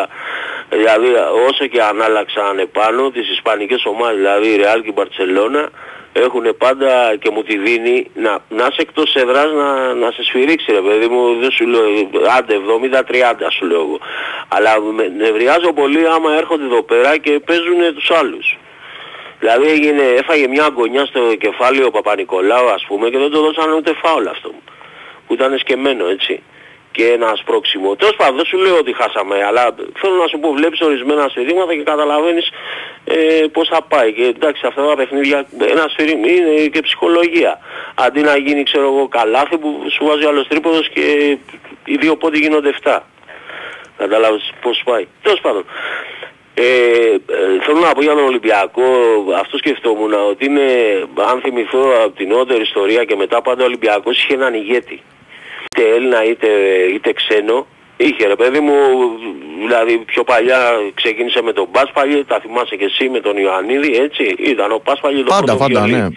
δηλαδή 0.68 1.06
όσο 1.48 1.66
και 1.66 1.82
αν 1.82 2.02
άλλαξαν 2.02 2.58
επάνω 2.58 3.10
τις 3.10 3.30
ισπανικές 3.30 3.84
ομάδες 3.84 4.16
δηλαδή 4.16 4.48
η 4.48 4.58
Real 4.60 4.80
και 4.82 4.88
η 4.88 4.92
Μπαρτσελώνα 4.94 5.70
έχουν 6.12 6.56
πάντα 6.58 7.16
και 7.16 7.30
μου 7.30 7.42
τη 7.42 7.58
δίνει 7.58 8.10
να, 8.14 8.38
να 8.48 8.66
είσαι 8.70 8.80
εκτός 8.80 9.14
έδρας 9.14 9.52
να, 9.52 9.94
να 9.94 10.10
σε 10.10 10.22
σφυρίξει 10.22 10.72
ρε 10.72 10.80
παιδί 10.80 11.08
μου 11.08 11.38
δεν 11.40 11.50
σου 11.50 11.66
λέω 11.66 11.82
άντε 12.38 12.54
70-30 13.00 13.46
σου 13.50 13.66
λέω 13.66 13.80
εγώ 13.80 13.98
αλλά 14.48 14.80
με, 14.80 15.12
νευριάζω 15.16 15.72
πολύ 15.72 16.06
άμα 16.06 16.36
έρχονται 16.36 16.64
εδώ 16.64 16.82
πέρα 16.82 17.16
και 17.16 17.40
παίζουν 17.46 17.94
τους 17.94 18.10
άλλους 18.10 18.58
Δηλαδή 19.44 19.68
έγινε, 19.68 20.02
έφαγε 20.02 20.48
μια 20.48 20.64
αγωνιά 20.64 21.04
στο 21.04 21.20
κεφάλι 21.34 21.82
ο 21.82 21.90
Παπα-Νικολάου 21.90 22.68
ας 22.68 22.84
πούμε 22.88 23.10
και 23.10 23.18
δεν 23.18 23.30
το 23.30 23.40
δώσανε 23.40 23.74
ούτε 23.74 23.92
φάουλ 24.02 24.26
αυτό 24.26 24.48
μου. 24.48 24.62
Που 25.26 25.34
ήταν 25.34 25.58
σκεμμένο 25.58 26.06
έτσι. 26.06 26.42
Και 26.96 27.06
ένα 27.12 27.34
σπρώξιμο. 27.36 27.96
Τέλος 27.96 28.16
πάντων 28.16 28.36
δεν 28.36 28.44
σου 28.44 28.58
λέω 28.58 28.76
ότι 28.76 28.92
χάσαμε 28.92 29.44
αλλά 29.48 29.74
θέλω 30.00 30.14
να 30.14 30.26
σου 30.26 30.38
πω 30.38 30.52
βλέπεις 30.52 30.80
ορισμένα 30.80 31.28
σφυρίγματα 31.28 31.74
και 31.74 31.82
καταλαβαίνεις 31.82 32.48
ε, 33.04 33.16
πώς 33.52 33.68
θα 33.68 33.82
πάει. 33.82 34.12
Και 34.12 34.22
εντάξει 34.24 34.66
αυτά 34.66 34.86
τα 34.86 34.96
παιχνίδια 34.96 35.46
ένα 35.70 35.84
σφυρί- 35.88 36.26
είναι 36.26 36.66
και 36.72 36.80
ψυχολογία. 36.80 37.58
Αντί 37.94 38.20
να 38.20 38.36
γίνει 38.36 38.62
ξέρω 38.62 38.84
εγώ 38.86 39.08
καλάθι 39.08 39.58
που 39.58 39.68
σου 39.90 40.04
βάζει 40.06 40.24
ο 40.24 40.28
άλλος 40.28 40.46
τρίποδος 40.48 40.88
και 40.88 41.36
οι 41.84 41.96
δύο 41.96 42.16
πόντι 42.16 42.38
γίνονται 42.38 42.74
7. 42.84 42.98
Καταλάβεις 43.96 44.50
πώς 44.60 44.82
πάει. 44.84 45.06
Τέλος 45.22 45.40
πάντων. 45.40 45.64
Ε, 46.54 46.62
ε, 46.64 47.16
θέλω 47.64 47.78
να 47.78 47.92
πω 47.92 48.02
για 48.02 48.14
τον 48.14 48.24
Ολυμπιακό, 48.24 48.84
αυτό 49.38 49.56
σκεφτόμουν 49.56 50.12
ότι 50.12 50.44
είναι, 50.44 50.62
αν 51.30 51.40
θυμηθώ 51.40 51.92
από 52.04 52.16
την 52.16 52.28
νεότερη 52.28 52.62
ιστορία 52.62 53.04
και 53.04 53.16
μετά 53.16 53.42
πάντα 53.42 53.62
ο 53.62 53.66
Ολυμπιακός 53.66 54.22
είχε 54.22 54.34
έναν 54.34 54.54
ηγέτη. 54.54 55.02
Είτε 55.76 55.88
Έλληνα 55.94 56.24
είτε, 56.24 56.48
είτε 56.94 57.12
ξένο. 57.12 57.66
Είχε 57.96 58.26
ρε 58.26 58.36
παιδί 58.36 58.60
μου, 58.60 58.74
δηλαδή 59.60 59.98
πιο 59.98 60.24
παλιά 60.24 60.72
ξεκίνησε 60.94 61.42
με 61.42 61.52
τον 61.52 61.70
Πάσπαλι, 61.70 62.24
τα 62.24 62.40
θυμάσαι 62.40 62.76
και 62.76 62.84
εσύ 62.84 63.08
με 63.08 63.20
τον 63.20 63.36
Ιωαννίδη, 63.36 63.96
έτσι. 63.96 64.34
Ήταν 64.38 64.72
ο 64.72 64.78
Πάσπαλι 64.78 65.18
το 65.18 65.24
Πάντα, 65.24 65.44
πρώτο 65.44 65.58
πάντα, 65.58 65.80
βιολί. 65.86 66.02
ναι. 66.02 66.08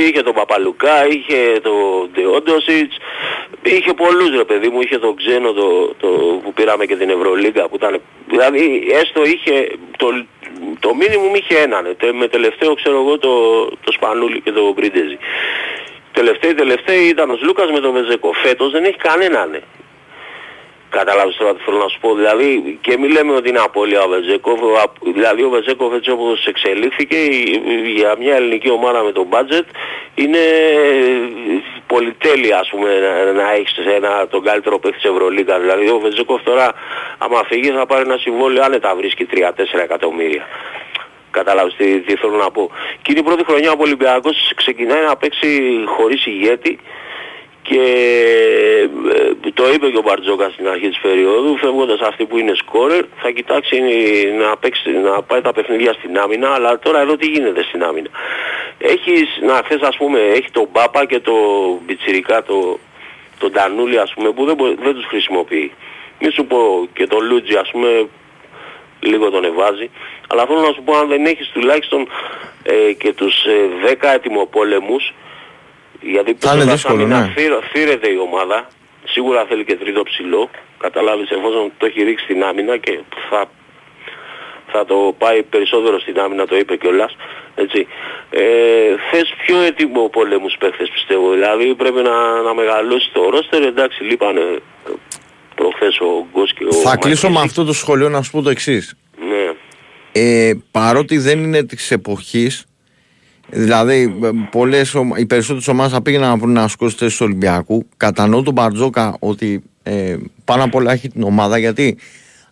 Είχε 0.00 0.22
τον 0.22 0.34
Παπαλουκά, 0.34 1.06
είχε 1.08 1.60
τον 1.62 2.10
Ντεόντοσιτς, 2.12 2.96
είχε 3.62 3.92
πολλούς 3.92 4.30
ρε 4.36 4.44
παιδί 4.44 4.68
μου, 4.68 4.80
είχε 4.80 4.98
τον 4.98 5.16
ξένο 5.16 5.52
το, 5.52 5.94
το, 6.00 6.08
που 6.42 6.52
πήραμε 6.52 6.86
και 6.86 6.96
την 6.96 7.10
Ευρωλίγκα 7.10 7.68
που 7.68 7.76
ήταν, 7.76 8.00
δηλαδή 8.28 8.88
έστω 8.92 9.24
είχε, 9.24 9.68
το, 9.96 10.06
το 10.80 10.94
μήνυμο 10.94 11.30
είχε 11.34 11.54
έναν, 11.58 11.86
ε, 11.86 11.94
τε- 11.94 12.14
με 12.14 12.28
τελευταίο 12.28 12.74
ξέρω 12.74 12.96
εγώ 13.00 13.18
το, 13.18 13.64
το 13.84 13.92
Σπανούλι 13.92 14.40
και 14.40 14.52
το 14.52 14.72
Μπριντεζι. 14.72 15.18
Τελευταίοι 16.18 16.54
τελευταίοι 16.54 17.04
ήταν 17.08 17.30
ο 17.30 17.38
Λούκας 17.42 17.70
με 17.70 17.80
τον 17.80 17.92
Βεζέκο. 17.92 18.32
Φέτος 18.32 18.70
δεν 18.72 18.84
έχει 18.84 18.96
κανέναν. 18.96 19.54
ε. 19.54 19.62
Κατάλαβες 20.90 21.36
τώρα 21.36 21.54
τι 21.54 21.62
θέλω 21.64 21.76
να 21.78 21.88
σου 21.88 21.98
πω. 22.00 22.14
Δηλαδή 22.14 22.78
και 22.80 22.98
μην 22.98 23.10
λέμε 23.10 23.32
ότι 23.34 23.48
είναι 23.48 23.58
απώλεια 23.58 24.02
ο 24.02 24.08
Βεζέκοφ. 24.08 24.60
ο 24.62 24.72
απ- 24.82 25.12
Δηλαδή 25.14 25.42
ο 25.42 25.48
Βεζέκοφ 25.48 25.94
έτσι 25.94 26.10
όπως 26.10 26.46
εξελίχθηκε 26.46 27.16
η- 27.16 27.62
για 27.96 28.14
μια 28.18 28.34
ελληνική 28.36 28.70
ομάδα 28.70 29.02
με 29.02 29.12
το 29.12 29.26
budget 29.30 29.64
είναι 30.14 30.38
πολυτέλεια 31.86 32.58
ας 32.58 32.68
πούμε 32.70 32.88
να, 32.98 33.32
να 33.32 33.52
έχεις 33.52 33.76
ένα, 33.96 34.26
τον 34.28 34.42
καλύτερο 34.44 34.78
παίκτη 34.78 34.98
της 35.00 35.10
Ευρωλίγκα. 35.10 35.58
Δηλαδή 35.60 35.88
ο 35.90 35.98
Βεζέκοφ 35.98 36.42
τώρα 36.42 36.72
άμα 37.18 37.42
φύγεις 37.48 37.70
θα 37.70 37.86
πάρει 37.86 38.02
ένα 38.02 38.16
συμβόλαιο 38.16 38.62
άνετα 38.64 38.94
βρίσκει 38.96 39.24
3-4 39.24 39.80
εκατομμύρια. 39.82 40.46
Κατάλαβες 41.30 41.74
τι, 41.76 42.00
τι 42.00 42.16
θέλω 42.16 42.36
να 42.36 42.50
πω. 42.50 42.70
Και 43.02 43.10
είναι 43.10 43.20
η 43.20 43.22
πρώτη 43.22 43.44
χρονιά 43.44 43.70
που 43.70 43.80
ο 43.80 43.82
Ολυμπιακός 43.86 44.52
ξεκινάει 44.56 45.04
να 45.04 45.16
παίξει 45.16 45.82
χωρίς 45.86 46.26
ηγέτη 46.26 46.78
και 47.62 47.82
ε, 49.14 49.50
το 49.54 49.64
είπε 49.72 49.90
και 49.90 49.96
ο 49.96 50.02
Μπαρτζόκα 50.02 50.50
στην 50.50 50.68
αρχή 50.68 50.88
της 50.88 50.98
περίοδου, 50.98 51.56
φεύγοντας 51.56 52.00
αυτή 52.00 52.24
που 52.24 52.38
είναι 52.38 52.54
σκόρερ, 52.54 53.04
θα 53.16 53.30
κοιτάξει 53.30 53.80
να, 54.38 54.56
παίξει, 54.56 54.90
να 54.90 55.22
πάει 55.22 55.40
τα 55.40 55.52
παιχνίδια 55.52 55.92
στην 55.92 56.18
άμυνα, 56.18 56.48
αλλά 56.54 56.78
τώρα 56.78 57.00
εδώ 57.00 57.16
τι 57.16 57.26
γίνεται 57.26 57.62
στην 57.62 57.82
άμυνα. 57.82 58.08
Έχεις, 58.78 59.38
να 59.42 59.54
θες 59.62 59.80
ας 59.80 59.96
πούμε, 59.96 60.20
έχει 60.20 60.50
τον 60.50 60.68
Μπάπα 60.72 61.04
και 61.06 61.20
το 61.20 61.34
Μπιτσιρικά, 61.84 62.42
το, 62.42 62.78
τον 63.38 63.52
Τανούλη 63.52 63.98
ας 63.98 64.12
πούμε, 64.14 64.30
που 64.30 64.44
δεν, 64.44 64.54
μπο- 64.54 64.74
δεν 64.82 64.94
τους 64.94 65.04
χρησιμοποιεί. 65.04 65.72
Μη 66.20 66.30
σου 66.30 66.44
πω 66.46 66.88
και 66.92 67.06
τον 67.06 67.26
Λούτζι 67.26 67.54
ας 67.54 67.70
πούμε, 67.70 68.08
λίγο 69.08 69.30
τον 69.30 69.44
εβάζει. 69.44 69.90
Αλλά 70.28 70.46
θέλω 70.46 70.60
να 70.60 70.72
σου 70.72 70.82
πω 70.84 70.96
αν 70.96 71.08
δεν 71.08 71.24
έχεις 71.26 71.48
τουλάχιστον 71.54 72.08
ε, 72.62 72.92
και 72.92 73.12
τους 73.12 73.34
ε, 73.44 73.94
10 74.00 74.08
ετοιμοπόλεμους 74.14 75.12
γιατί 76.00 76.36
Θα 76.38 76.52
είναι 76.54 76.64
παίζοντας 76.64 76.74
δύσκολο, 76.74 77.02
άμυνα 77.02 77.20
ναι. 77.20 77.32
θύρ- 77.36 77.64
θύρεται 77.72 78.08
η 78.10 78.16
ομάδα. 78.16 78.68
Σίγουρα 79.04 79.44
θέλει 79.48 79.64
και 79.64 79.76
τρίτο 79.76 80.02
ψηλό. 80.02 80.50
Καταλάβεις 80.78 81.30
εφόσον 81.30 81.72
το 81.78 81.86
έχει 81.86 82.02
ρίξει 82.02 82.24
στην 82.24 82.44
άμυνα 82.44 82.76
και 82.76 82.98
θα, 83.30 83.44
θα 84.72 84.84
το 84.84 85.14
πάει 85.18 85.42
περισσότερο 85.42 86.00
στην 86.00 86.20
άμυνα, 86.20 86.46
το 86.46 86.56
είπε 86.56 86.76
κιόλας. 86.76 87.16
Έτσι. 87.54 87.86
Ε, 88.30 88.40
θες 89.10 89.34
πιο 89.46 89.60
έτοιμο 89.60 90.08
πολέμους 90.08 90.56
παίχτες 90.58 90.88
πιστεύω. 90.90 91.30
Δηλαδή 91.30 91.74
πρέπει 91.74 92.00
να, 92.02 92.40
να 92.42 92.54
μεγαλώσει 92.54 93.10
το 93.12 93.30
ρόστερ. 93.30 93.62
Εντάξει 93.62 94.02
λείπανε 94.04 94.40
ε, 94.40 94.92
προχθές 95.58 95.98
ο 96.00 96.26
Γκος 96.32 96.52
και 96.54 96.64
ο 96.64 96.72
θα 96.72 96.96
κλείσω 96.96 97.26
με 97.26 97.32
Μακρύσης. 97.32 97.58
αυτό 97.58 97.64
το 97.64 97.72
σχολείο 97.72 98.08
να 98.08 98.22
σου 98.22 98.30
πω 98.30 98.42
το 98.42 98.50
εξής. 98.50 98.94
Ναι. 99.18 99.46
Ε, 100.12 100.52
παρότι 100.70 101.18
δεν 101.18 101.38
είναι 101.42 101.62
της 101.64 101.90
εποχής 101.90 102.62
Δηλαδή, 103.50 104.18
ε, 104.22 104.28
πολλές, 104.50 104.94
ομα- 104.94 105.18
οι 105.18 105.26
περισσότερες 105.26 105.68
ομάδες 105.68 105.92
θα 105.92 106.02
πήγαιναν 106.02 106.28
να 106.30 106.36
βρουν 106.36 106.56
ένα 106.56 106.68
σκόρ 106.68 106.90
στη 106.90 106.98
θέση 107.04 107.18
του 107.18 107.24
Ολυμπιακού. 107.28 107.86
Κατανοώ 107.96 108.42
τον 108.42 108.52
Μπαρτζόκα 108.54 109.16
ότι 109.18 109.62
ε, 109.82 110.16
πάνω 110.44 110.64
απ' 110.64 110.74
όλα 110.74 110.92
έχει 110.92 111.08
την 111.08 111.22
ομάδα 111.22 111.58
γιατί 111.58 111.98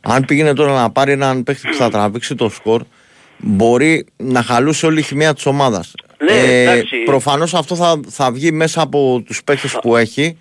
αν 0.00 0.24
πήγαινε 0.24 0.52
τώρα 0.52 0.72
να 0.80 0.90
πάρει 0.90 1.12
έναν 1.12 1.42
παίχτη 1.42 1.68
που 1.68 1.74
θα 1.74 1.90
τραβήξει 1.90 2.34
το 2.34 2.48
σκορ, 2.48 2.82
μπορεί 3.38 4.06
να 4.16 4.42
χαλούσε 4.42 4.86
όλη 4.86 4.98
η 4.98 5.02
χημεία 5.02 5.34
της 5.34 5.46
ομάδας. 5.46 5.92
Ναι, 6.24 6.62
εντάξει. 6.62 6.96
Προφανώς 7.04 7.54
αυτό 7.54 7.74
θα, 7.74 8.00
θα 8.08 8.32
βγει 8.32 8.52
μέσα 8.52 8.82
από 8.82 9.22
τους 9.26 9.44
παίχτες 9.44 9.78
που 9.82 9.96
έχει 9.96 10.36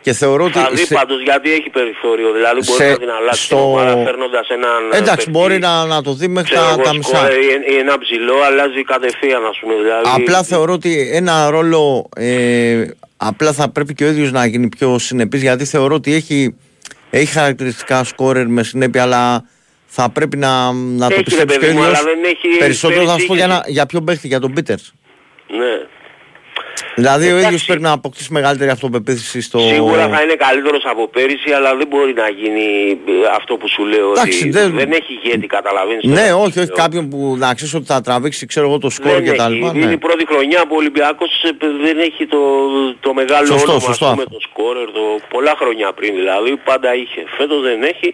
και 0.00 0.12
θεωρώ 0.12 0.44
ότι. 0.44 0.58
Θα 0.58 0.70
δει 0.72 0.84
σε- 0.84 0.94
πάντως 0.94 1.22
γιατί 1.22 1.52
έχει 1.52 1.70
περιθώριο. 1.70 2.32
Δηλαδή 2.32 2.60
μπορεί 2.66 2.82
σε- 2.82 2.90
να 2.90 2.96
την 2.98 3.10
αλλάξει 3.10 3.42
στο- 3.44 3.54
την 3.56 3.64
ομάδα 3.64 4.04
φέρνοντας 4.04 4.48
έναν... 4.48 4.90
ε, 4.92 4.96
Εντάξει, 4.96 5.14
παίκτη, 5.16 5.30
μπορεί 5.30 5.58
να, 5.58 5.84
να 5.86 6.02
το 6.02 6.12
δει 6.14 6.28
μέχρι 6.28 6.50
ξέρω 6.54 6.66
τα, 6.66 6.72
εγώ, 6.72 6.82
τα 6.82 6.94
μισά. 6.94 7.16
σκόρερ 7.16 7.38
ή- 7.38 7.72
ή 7.72 7.76
ένα 7.76 7.98
ψηλό 7.98 8.34
αλλάζει 8.42 8.82
κατευθείαν 8.84 9.44
ας 9.44 9.58
πούμε. 9.60 9.74
Δηλαδή, 9.74 10.02
Απλά 10.14 10.42
θεωρώ 10.42 10.72
ότι 10.72 11.10
ένα 11.12 11.50
ρόλο 11.50 12.08
ε, 12.16 12.84
απλά 13.16 13.52
θα 13.52 13.70
πρέπει 13.70 13.94
και 13.94 14.04
ο 14.04 14.08
ίδιος 14.08 14.32
να 14.32 14.46
γίνει 14.46 14.68
πιο 14.68 14.98
συνεπής 14.98 15.42
γιατί 15.42 15.64
θεωρώ 15.64 15.94
ότι 15.94 16.14
έχει, 16.14 16.56
έχει 17.10 17.32
χαρακτηριστικά 17.32 18.04
σκόρερ 18.04 18.46
με 18.48 18.62
συνέπεια 18.62 19.02
αλλά 19.02 19.44
θα 19.86 20.10
πρέπει 20.10 20.36
να, 20.36 20.72
να 20.72 21.08
το 21.08 21.14
Έχει, 21.14 21.14
ρε 21.14 21.22
πιστέψει 21.22 21.58
και 21.58 21.64
ο 21.64 21.68
παιδί 21.68 21.72
μου, 21.78 21.82
ίδιος. 21.82 21.98
αλλά 21.98 22.08
δεν 22.10 22.24
έχει 22.24 22.58
Περισσότερο 22.58 23.04
θα 23.06 23.18
σου 23.18 23.26
πω 23.26 23.34
για, 23.34 23.46
πέρυσι 23.46 23.60
ένα- 23.66 23.72
για 23.72 23.86
ποιον 23.86 24.04
παίχτη, 24.04 24.26
για 24.26 24.40
τον 24.40 24.52
Πίτερς. 24.52 24.92
Ναι. 25.48 25.86
Δηλαδή 26.94 27.24
ο 27.24 27.28
Εντάξει. 27.28 27.46
ίδιος 27.46 27.64
πρέπει 27.64 27.82
να 27.82 27.92
αποκτήσει 27.92 28.32
μεγαλύτερη 28.32 28.70
αυτοπεποίθηση 28.70 29.40
στο... 29.40 29.58
Σίγουρα 29.58 30.08
θα 30.08 30.22
είναι 30.22 30.34
καλύτερος 30.34 30.82
από 30.92 31.08
πέρυσι, 31.08 31.50
αλλά 31.56 31.76
δεν 31.76 31.86
μπορεί 31.86 32.12
να 32.12 32.28
γίνει 32.28 32.66
ε, 32.90 33.12
αυτό 33.36 33.56
που 33.56 33.68
σου 33.68 33.84
λέω. 33.84 34.10
Εντάξει, 34.10 34.38
ότι 34.40 34.50
δεν- 34.50 34.74
δεν... 34.76 34.92
έχει 34.92 35.12
ηγέτη, 35.22 35.46
καταλαβαίνεις. 35.46 36.04
Ναι, 36.04 36.14
τώρα. 36.30 36.36
όχι, 36.44 36.58
όχι 36.58 36.72
κάποιον 36.82 37.08
που 37.08 37.34
να 37.38 37.54
ξέρεις 37.54 37.74
ότι 37.74 37.84
θα 37.86 38.00
τραβήξει 38.00 38.46
ξέρω 38.46 38.66
εγώ 38.66 38.78
το 38.78 38.90
σκορ 38.90 39.12
Δεν 39.12 39.24
και 39.24 39.32
τα 39.32 39.44
έχει. 39.44 39.52
λοιπά. 39.54 39.72
Είναι 39.74 39.86
Ναι. 39.86 39.92
η 39.92 39.96
πρώτη 40.06 40.24
χρονιά 40.26 40.60
που 40.66 40.74
ο 40.74 40.76
Ολυμπιακός 40.76 41.30
ε, 41.42 41.66
δεν 41.86 41.98
έχει 41.98 42.26
το, 42.26 42.40
το 43.00 43.14
μεγάλο 43.14 43.46
Σωστό, 43.46 43.70
όνομα 43.70 43.80
σωστό 43.80 44.04
ας 44.06 44.10
πούμε, 44.12 44.22
αυτό. 44.26 44.34
το 44.34 44.40
σκόρερ, 44.48 44.86
το, 44.98 45.02
πολλά 45.34 45.54
χρόνια 45.60 45.92
πριν 45.98 46.14
δηλαδή, 46.20 46.50
πάντα 46.70 46.94
είχε. 46.94 47.20
Φέτος 47.36 47.60
δεν 47.62 47.82
έχει. 47.92 48.08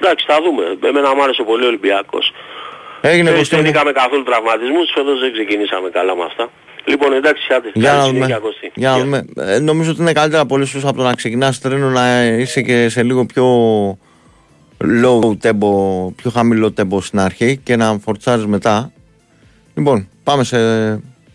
Εντάξει, 0.00 0.24
θα 0.28 0.36
δούμε. 0.44 0.64
Εμένα 0.90 1.14
μου 1.14 1.22
άρεσε 1.22 1.42
πολύ 1.42 1.64
ο 1.64 1.66
Ολυμπιακός. 1.72 2.26
Έγινε 3.00 3.22
Πέρυσι 3.30 3.38
Κωστή 3.38 3.54
δεν 3.56 3.64
μου. 3.64 3.70
είχαμε 3.74 3.92
καθόλου 4.02 4.22
τραυματισμούς, 4.30 4.86
φέτος 4.94 5.16
δεν 5.20 5.32
ξεκινήσαμε 5.32 5.88
καλά 5.98 6.16
με 6.16 6.24
αυτά. 6.30 6.44
Λοιπόν, 6.88 7.12
εντάξει, 7.12 7.42
άντε. 7.56 7.70
Για 7.74 7.90
Καλή 7.90 7.98
να 8.00 8.04
συνέχεια, 8.06 8.26
δούμε. 8.26 8.48
Κωστή. 8.48 8.72
Για 8.74 8.88
να 8.90 8.94
Γεια. 8.96 9.04
δούμε. 9.04 9.24
Ε, 9.36 9.58
νομίζω 9.58 9.90
ότι 9.90 10.00
είναι 10.00 10.12
καλύτερα 10.12 10.46
πολύ 10.46 10.66
σου 10.66 10.80
από 10.88 10.96
το 10.96 11.02
να 11.02 11.14
ξεκινάς 11.14 11.58
τρένο 11.60 11.88
να 11.90 12.24
είσαι 12.24 12.62
και 12.62 12.88
σε 12.88 13.02
λίγο 13.02 13.26
πιο 13.26 13.46
low 15.02 15.28
tempo, 15.42 16.12
πιο 16.16 16.30
χαμηλό 16.32 16.74
tempo 16.80 17.02
στην 17.02 17.18
αρχή 17.20 17.56
και 17.56 17.76
να 17.76 17.98
φορτσάρεις 18.04 18.46
μετά. 18.46 18.92
Λοιπόν, 19.74 20.08
πάμε 20.24 20.44
σε 20.44 20.58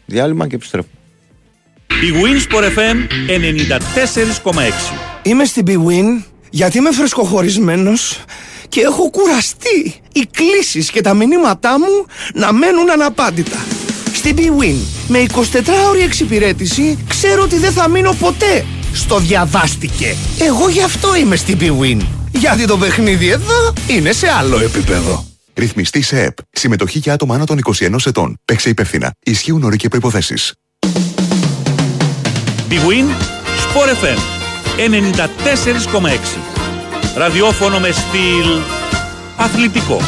διάλειμμα 0.05 0.47
και 0.47 0.55
επιστρέφουμε. 0.55 0.93
Η 1.87 2.11
Winsport 2.23 2.63
FM 2.79 2.97
94,6. 4.43 4.97
Είμαι 5.23 5.45
στην 5.45 5.65
BWIN 5.67 6.23
γιατί 6.49 6.77
είμαι 6.77 6.91
φρεσκοχωρισμένος 6.91 8.23
και 8.69 8.81
έχω 8.81 9.09
κουραστεί 9.09 10.01
οι 10.13 10.27
κλήσεις 10.31 10.91
και 10.91 11.01
τα 11.01 11.13
μηνύματά 11.13 11.79
μου 11.79 12.05
να 12.33 12.53
μένουν 12.53 12.91
αναπάντητα. 12.91 13.57
Στην 14.23 14.37
Bwin 14.37 14.75
με 15.07 15.25
24ωρη 15.33 16.03
εξυπηρέτηση 16.03 16.97
ξέρω 17.07 17.41
ότι 17.41 17.57
δεν 17.57 17.71
θα 17.71 17.89
μείνω 17.89 18.13
ποτέ 18.13 18.65
στο 18.93 19.19
διαβάστηκε. 19.19 20.15
Εγώ 20.39 20.69
γι' 20.69 20.81
αυτό 20.81 21.15
είμαι 21.15 21.35
στην 21.35 21.57
Bwin. 21.61 21.97
Γιατί 22.31 22.65
το 22.65 22.77
παιχνίδι 22.77 23.27
εδώ 23.27 23.73
είναι 23.87 24.11
σε 24.11 24.27
άλλο 24.27 24.59
επίπεδο. 24.59 25.25
Ρυθμιστή 25.53 26.01
σε 26.01 26.21
ΕΠ. 26.21 26.37
Συμμετοχή 26.51 26.99
για 26.99 27.13
άτομα 27.13 27.35
άνω 27.35 27.45
των 27.45 27.59
21 27.79 27.95
ετών. 28.05 28.39
Παίξε 28.45 28.69
υπεύθυνα. 28.69 29.13
Ισχύουν 29.23 29.63
όροι 29.63 29.77
και 29.77 29.87
προποθέσει. 29.87 30.35
Big 32.69 32.83
Win, 32.87 33.07
Sport 33.63 34.03
FM 34.03 34.19
94,6. 34.77 36.37
Ραδιόφωνο 37.15 37.79
με 37.79 37.91
στυλ 37.91 38.61
αθλητικό. 39.35 40.01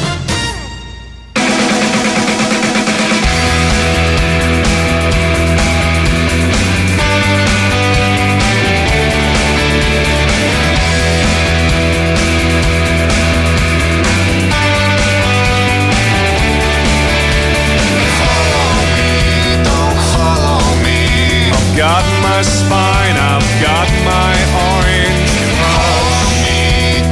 Spine, 22.59 23.17
I've 23.31 23.49
got 23.65 23.89
my 24.11 24.33
orange 24.71 25.33
crush. 25.57 26.33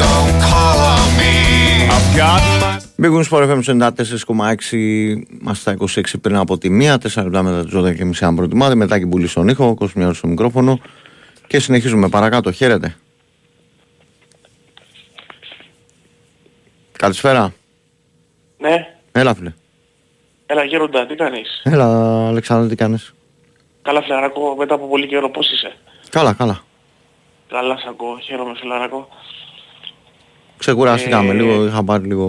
Don't 0.04 0.34
call 0.48 0.78
on 0.96 1.08
me. 1.20 1.34
I've 1.96 2.10
got 2.22 2.44
my 2.62 2.72
Μπήκουν 2.98 3.24
στο 3.24 3.38
FM 3.38 3.60
94,6 3.64 5.16
μας 5.42 5.58
στα 5.60 5.76
26 5.80 6.02
πριν 6.22 6.36
από 6.36 6.58
τη 6.58 6.70
μία, 6.70 6.98
4 7.14 7.24
λεπτά 7.24 7.44
μετά 7.44 7.64
τις 7.64 7.74
12 7.76 7.96
και 7.96 8.06
μισή 8.06 8.26
αν 8.26 8.36
προτιμάτε, 8.36 8.76
μετά 8.76 9.00
και 9.00 9.06
πουλή 9.06 9.28
στον 9.28 9.48
ήχο, 9.48 9.68
ο 9.68 9.74
Κοσμιάρος 9.76 10.18
στο 10.18 10.28
μικρόφωνο 10.28 10.80
και 11.48 11.60
συνεχίζουμε 11.60 12.10
παρακάτω. 12.10 12.52
Χαίρετε. 12.52 12.96
Καλησπέρα. 16.98 17.54
Ναι, 18.58 18.88
Έλα 19.12 19.36
φίλε. 19.36 19.54
έλα 20.46 20.64
γέροντα, 20.64 21.06
τι 21.06 21.16
κάνεις; 21.16 21.62
Έλα 21.64 21.88
Αλεξάνδρου 22.28 22.70
τι 22.70 22.76
κάνεις; 22.76 23.14
Καλά 23.84 24.02
φιλαράκο, 24.02 24.56
μετά 24.56 24.74
από 24.76 24.88
πολύ 24.88 25.08
καιρό 25.08 25.30
πώς 25.30 25.52
είσαι; 25.52 25.76
Καλά, 26.10 26.34
καλά. 26.34 26.64
Καλά 27.50 27.78
σ' 27.78 27.86
ακούω, 27.88 28.18
χαίρομαι 28.24 28.54
φιλαράκο. 28.60 29.08
Ξεκουραστήκαμε 30.58 31.30
Ε, 31.30 31.34
λίγο, 31.34 31.66
είχα 31.66 31.84
πάρει 31.84 32.04
λίγο 32.06 32.28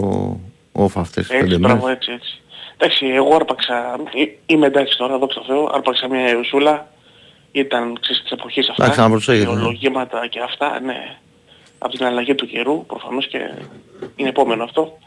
off 0.73 0.91
αυτές 0.95 1.27
τις 1.27 1.29
Έτσι, 1.35 1.43
πέντε 1.47 1.57
μπράβο, 1.57 1.85
μέρες. 1.85 1.97
έτσι, 1.97 2.11
έτσι. 2.11 2.41
Εντάξει, 2.77 3.05
εγώ 3.05 3.35
άρπαξα, 3.35 3.95
εί- 4.13 4.37
είμαι 4.45 4.65
εντάξει 4.65 4.97
τώρα, 4.97 5.17
δόξα 5.17 5.39
τω 5.39 5.45
Θεώ, 5.45 5.69
άρπαξα 5.73 6.07
μια 6.07 6.29
ιωσούλα. 6.29 6.87
Ήταν 7.51 7.97
ξέρεις 8.01 8.21
της 8.21 8.31
εποχής 8.31 8.69
αυτά. 8.69 8.83
Εντάξει, 8.83 9.01
να 9.01 9.09
προσέχετε, 9.09 9.45
ναι. 9.45 9.51
Γεωλογήματα 9.59 10.27
και 10.27 10.39
αυτά, 10.39 10.79
ναι. 10.79 11.17
Από 11.77 11.93
την 11.97 12.05
αλλαγή 12.05 12.35
του 12.35 12.45
καιρού, 12.47 12.85
προφανώς 12.85 13.27
και 13.27 13.37
είναι 14.15 14.29
επόμενο 14.29 14.63
αυτό. 14.63 14.97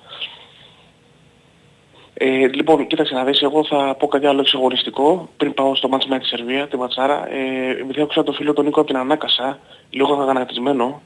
Ε, 2.20 2.46
λοιπόν, 2.54 2.86
κοίταξε 2.86 3.14
να 3.14 3.24
δεις, 3.24 3.42
εγώ 3.42 3.64
θα 3.64 3.94
πω 3.98 4.06
κάτι 4.06 4.26
άλλο 4.26 4.40
εξαγωνιστικό 4.40 5.28
πριν 5.36 5.54
πάω 5.54 5.74
στο 5.74 5.88
μάτς 5.88 6.06
με 6.06 6.18
τη 6.18 6.26
Σερβία, 6.26 6.68
τη 6.68 6.76
Ματσάρα. 6.76 7.28
Ε, 7.32 7.70
επειδή 7.82 8.00
άκουσα 8.00 8.22
το 8.22 8.32
φίλο 8.32 8.52
τον 8.52 8.64
Νίκο 8.64 8.80
από 8.80 8.88
την 8.88 8.98
Ανάκασα, 8.98 9.58
λίγο 9.90 10.22
αγανακτισμένο 10.22 11.02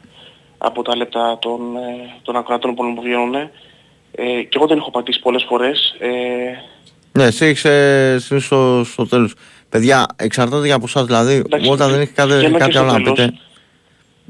από 0.58 0.82
τα 0.82 0.96
λεπτά 0.96 1.38
των, 1.40 1.76
ε, 1.76 2.14
των 2.22 2.36
ακροατών 2.36 2.74
πολλών 2.74 2.94
που 2.94 3.02
βγαίνουν. 3.02 3.34
Ε, 3.34 4.42
και 4.42 4.56
εγώ 4.56 4.66
δεν 4.66 4.78
έχω 4.78 4.90
πατήσει 4.90 5.20
πολλές 5.20 5.44
φορές. 5.48 5.94
Ε, 5.98 6.08
Ναι, 7.12 7.24
εσύ 7.24 7.44
έχεις 7.46 7.64
ε, 7.64 8.16
συνήθως 8.20 8.44
στο, 8.46 8.82
στο 8.84 9.06
τέλος. 9.06 9.34
Παιδιά, 9.68 10.06
εξαρτάται 10.16 10.66
για 10.66 10.74
από 10.74 10.84
εσάς, 10.86 11.04
δηλαδή 11.04 11.34
Εντάξει, 11.34 11.70
όταν 11.70 11.90
δεν 11.90 12.00
έχει 12.00 12.12
κάτι, 12.12 12.32
βγαίνω 12.32 12.52
και 12.52 12.58
κάτι 12.58 12.72
στο 12.72 12.80
άλλο 12.82 12.92
να 12.92 12.96
τέλος. 13.02 13.12
πείτε. 13.18 13.32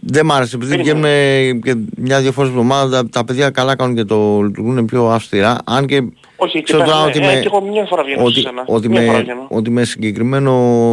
Δεν 0.05 0.27
μ' 0.27 0.33
άρεσε, 0.33 0.57
επειδή 0.57 0.77
Περίμενε. 0.77 1.09
βγαίνουμε 1.09 1.61
και 1.65 1.75
μια-δυο 1.97 2.33
φορές 2.33 2.51
την 2.51 2.59
εβδομάδα, 2.61 3.03
τα, 3.03 3.09
τα 3.09 3.25
παιδιά 3.25 3.51
καλά 3.51 3.77
κάνουν 3.77 3.97
και 3.97 4.05
το 4.05 4.41
λειτουργούν 4.41 4.85
πιο 4.85 5.07
αυστηρά. 5.09 5.59
Αν 5.65 5.87
και 5.87 6.03
όχι, 6.37 6.57
εκεί 6.57 6.63
ξέρω 6.67 6.79
πέρα, 6.83 6.93
τώρα 6.93 7.05
ναι, 7.05 7.11
ότι 7.11 7.19
ε, 7.19 7.27
με, 7.27 7.41
και 7.41 7.47
εγώ 7.53 7.61
μια 7.61 7.85
φορά 7.85 8.03
βγαίνω 8.03 8.25
ότι, 8.25 8.35
σε 8.35 8.41
σένα. 8.41 8.65
ότι, 8.67 8.89
μια 8.89 9.01
φορά 9.01 9.17
με, 9.17 9.23
βγαίνω. 9.23 9.47
ότι 9.49 9.71
με 9.71 9.85
συγκεκριμένο 9.85 10.53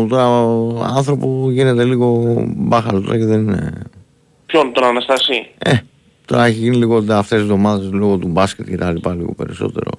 τώρα, 0.10 0.26
άνθρωπο 0.96 1.48
γίνεται 1.52 1.84
λίγο 1.84 2.36
μπάχαλο 2.56 3.02
τώρα 3.02 3.18
και 3.18 3.26
δεν 3.26 3.40
είναι... 3.40 3.74
Ποιον, 4.46 4.74
τον 4.74 4.84
Αναστάση; 4.84 5.48
Ε, 5.58 5.74
τώρα 6.26 6.46
έχει 6.46 6.60
γίνει 6.60 6.76
λίγο 6.76 6.98
αυτές 6.98 7.28
τις 7.28 7.40
εβδομάδες 7.42 7.92
λόγω 7.92 8.18
του 8.18 8.28
μπάσκετ 8.28 8.70
και 8.70 8.78
τα 8.78 8.92
λοιπά 8.92 9.14
λίγο 9.14 9.34
περισσότερο. 9.34 9.92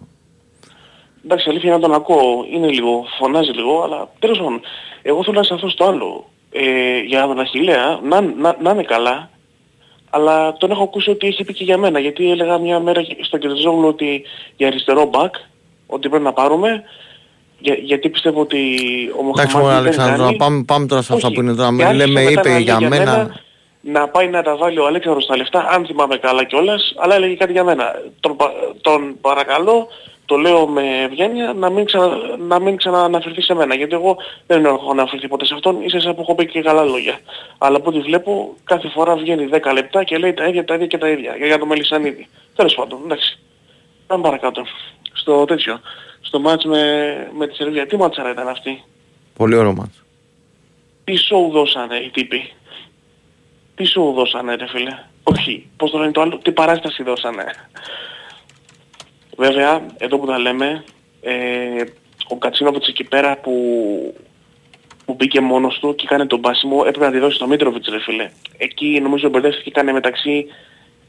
Εντάξει, 1.24 1.48
αλήθεια 1.48 1.70
να 1.72 1.78
τον 1.78 1.94
ακούω, 1.94 2.44
είναι 2.54 2.68
λίγο, 2.68 3.04
φωνάζει 3.18 3.50
λίγο, 3.50 3.82
αλλά 3.82 4.08
τέλος 4.18 4.38
πάντων, 4.38 4.60
εγώ 5.02 5.24
θέλω 5.24 5.36
να 5.36 5.42
σταθώ 5.42 5.68
στο 5.68 5.84
άλλο. 5.84 6.24
Ε, 6.52 6.98
για 7.00 7.26
τον 7.26 7.40
Αχιλέα, 7.40 7.98
να, 8.02 8.20
να, 8.20 8.56
να 8.62 8.70
είναι 8.70 8.82
καλά, 8.82 9.30
αλλά 10.10 10.52
τον 10.52 10.70
έχω 10.70 10.82
ακούσει 10.82 11.10
ότι 11.10 11.26
έχει 11.26 11.44
πει 11.44 11.52
και 11.52 11.64
για 11.64 11.78
μένα, 11.78 11.98
γιατί 11.98 12.30
έλεγα 12.30 12.58
μια 12.58 12.80
μέρα 12.80 13.02
στον 13.20 13.40
Κερτζόγλου 13.40 13.88
ότι 13.88 14.22
για 14.56 14.66
αριστερό 14.66 15.04
μπακ, 15.04 15.34
ότι 15.86 16.08
πρέπει 16.08 16.24
να 16.24 16.32
πάρουμε, 16.32 16.82
για, 17.58 17.74
γιατί 17.74 18.08
πιστεύω 18.08 18.40
ότι 18.40 18.58
ο 19.16 19.28
Εντάξει, 19.32 19.56
μόνο 19.56 19.66
Μοχαμάντη 19.66 19.68
δεν 19.68 19.76
Αλεξάνδρο, 20.00 20.24
κάνει. 20.24 20.36
πάμε, 20.36 20.62
πάμε 20.66 20.86
τώρα 20.86 21.02
σε 21.02 21.12
αυτά 21.14 21.26
Όχι. 21.26 21.34
που 21.36 21.40
είναι 21.42 21.54
τώρα. 21.54 21.68
Και 21.68 21.74
Μην 21.74 21.86
άρχισε 21.86 22.06
λέμε, 22.06 22.20
μετά 22.22 22.40
είπε 22.40 22.48
να 22.48 22.54
λέει 22.54 22.62
για 22.62 22.80
μένα. 22.88 23.40
να 23.80 24.08
πάει 24.08 24.28
να 24.28 24.42
τα 24.42 24.56
βάλει 24.56 24.78
ο 24.78 24.86
Αλέξανδρος 24.86 25.24
στα 25.24 25.36
λεφτά, 25.36 25.66
αν 25.70 25.86
θυμάμαι 25.86 26.16
καλά 26.16 26.44
κιόλας, 26.44 26.94
αλλά 26.98 27.14
έλεγε 27.14 27.34
κάτι 27.34 27.52
για 27.52 27.64
μένα. 27.64 27.84
Τον, 28.20 28.36
πα- 28.36 28.52
τον 28.80 29.16
παρακαλώ, 29.20 29.88
το 30.30 30.36
λέω 30.36 30.66
με 30.66 31.02
ευγένεια, 31.02 31.52
να 31.52 31.70
μην, 31.70 31.84
ξανα, 31.84 32.18
να 32.38 32.60
μην 32.60 32.76
ξανααναφερθεί 32.76 33.42
σε 33.42 33.54
μένα, 33.54 33.74
γιατί 33.74 33.94
εγώ 33.94 34.16
δεν 34.46 34.64
έχω 34.64 34.90
αναφερθεί 34.90 35.28
ποτέ 35.28 35.44
σε 35.44 35.54
αυτόν, 35.54 35.82
ίσως 35.82 36.04
που 36.04 36.20
έχω 36.20 36.34
πει 36.34 36.46
και 36.46 36.62
καλά 36.62 36.84
λόγια. 36.84 37.18
Αλλά 37.58 37.76
από 37.76 37.88
ό,τι 37.88 38.00
βλέπω, 38.00 38.54
κάθε 38.64 38.88
φορά 38.88 39.16
βγαίνει 39.16 39.48
10 39.52 39.72
λεπτά 39.72 40.04
και 40.04 40.18
λέει 40.18 40.34
τα 40.34 40.46
ίδια, 40.46 40.64
τα 40.64 40.74
ίδια 40.74 40.86
και 40.86 40.98
τα 40.98 41.08
ίδια, 41.08 41.36
για 41.36 41.58
το 41.58 41.66
Μελισανίδη. 41.66 42.28
Τέλος 42.56 42.74
πάντων, 42.74 43.00
εντάξει. 43.04 43.38
Πάμε 44.06 44.22
παρακάτω. 44.22 44.62
Στο 45.12 45.44
τέτοιο. 45.44 45.80
Στο 46.20 46.40
μάτς 46.40 46.64
με, 46.64 46.82
με 47.38 47.46
τη 47.46 47.54
Σερβία. 47.54 47.86
Τι 47.86 47.96
μάτσαρα 47.96 48.30
ήταν 48.30 48.48
αυτή; 48.48 48.84
Πολύ 49.36 49.54
ωραίο 49.54 49.72
μάτς. 49.72 50.04
Τι 51.04 51.16
σοου 51.16 51.50
δώσανε 51.50 51.96
οι 51.96 52.10
τύποι; 52.10 52.52
Τι 53.74 53.84
σοου 53.84 54.12
δώσανε 54.12 54.54
ρε 54.54 54.66
φίλε; 54.68 54.98
Όχι, 55.22 55.68
πώς 55.76 55.90
το 55.90 55.98
λένε 55.98 56.12
το 56.12 56.20
άλλο, 56.20 56.38
τι 56.38 56.52
παράσταση 56.52 57.02
δώσανε; 57.02 57.44
Βέβαια, 59.40 59.86
εδώ 59.98 60.18
που 60.18 60.26
τα 60.26 60.38
λέμε, 60.38 60.84
ε, 61.20 61.84
ο 62.28 62.36
Κατσίνοβιτς 62.36 62.88
εκεί 62.88 63.04
πέρα 63.04 63.36
που, 63.36 63.54
που 65.04 65.14
μπήκε 65.14 65.40
μόνος 65.40 65.78
του 65.78 65.94
και 65.94 66.04
έκανε 66.06 66.26
τον 66.26 66.40
πάσιμο, 66.40 66.82
έπρεπε 66.86 67.06
να 67.06 67.12
τη 67.12 67.18
δώσει 67.18 67.36
στο 67.36 67.46
Μίτροβιτς 67.46 67.88
ρε 67.88 67.98
φίλε. 68.00 68.30
Εκεί 68.56 69.00
νομίζω 69.02 69.28
μπερδεύτηκε 69.28 69.62
και 69.62 69.70
έκανε 69.70 69.92
μεταξύ 69.92 70.46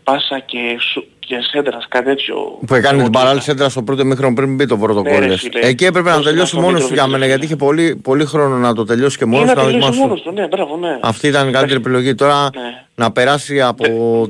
πάσα 0.04 0.40
και, 0.46 0.58
σου, 0.80 1.08
και 1.20 1.36
σέντρας, 1.52 1.86
κάτι 1.90 2.06
τέτοιο. 2.06 2.36
Που 2.68 2.74
έκανε 2.76 2.94
Εγώ 2.96 3.04
την 3.04 3.12
το 3.12 3.20
παράλληλη 3.20 3.42
σέντρα 3.44 3.70
στο 3.70 3.82
πρώτο 3.84 4.06
μήχρονο 4.06 4.34
πριν 4.36 4.56
μπει 4.56 4.66
το 4.66 4.78
πρώτο 4.78 5.02
Ναι, 5.02 5.10
γκολ. 5.12 5.20
ρε, 5.20 5.28
λες. 5.28 5.40
φίλε. 5.42 5.60
Εκεί 5.68 5.86
έπρεπε 5.86 6.10
να 6.10 6.16
Πώς 6.16 6.26
τελειώσει 6.26 6.56
να 6.56 6.62
το 6.62 6.68
μόνος 6.68 6.82
του 6.88 6.94
για 6.94 7.04
Μήτροβιτς, 7.04 7.12
μένα 7.12 7.24
ρε, 7.24 7.30
γιατί 7.30 7.46
είχε 7.46 7.56
πολύ, 7.56 7.96
πολύ 7.96 8.26
χρόνο 8.26 8.56
να 8.58 8.74
το 8.74 8.86
τελειώσει 8.86 9.18
και 9.18 9.26
μόνος 9.26 9.50
Ή 9.50 9.54
του. 9.54 9.56
να 9.56 9.62
να 9.64 9.68
τελειώσει 9.70 9.86
δοκιμάσει. 9.88 10.08
μόνος 10.08 10.22
του, 10.22 10.32
ναι, 10.32 10.48
μπράβο, 10.48 10.78
ναι. 10.78 11.00
Αυτή 11.02 11.28
ήταν 11.28 11.48
η 11.50 11.52
καλύτερη 11.52 11.80
επιλογή. 11.80 12.16
Τώρα 12.16 12.42
Ναι. 12.44 12.86
να 12.96 13.12
περάσει 13.12 13.62
από 13.62 13.86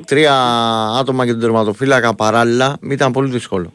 τρία 0.05 0.33
άτομα 0.99 1.25
και 1.25 1.31
τον 1.31 1.39
τερματοφύλακα 1.41 2.15
παράλληλα 2.15 2.77
ήταν 2.89 3.11
πολύ 3.11 3.29
δύσκολο. 3.29 3.71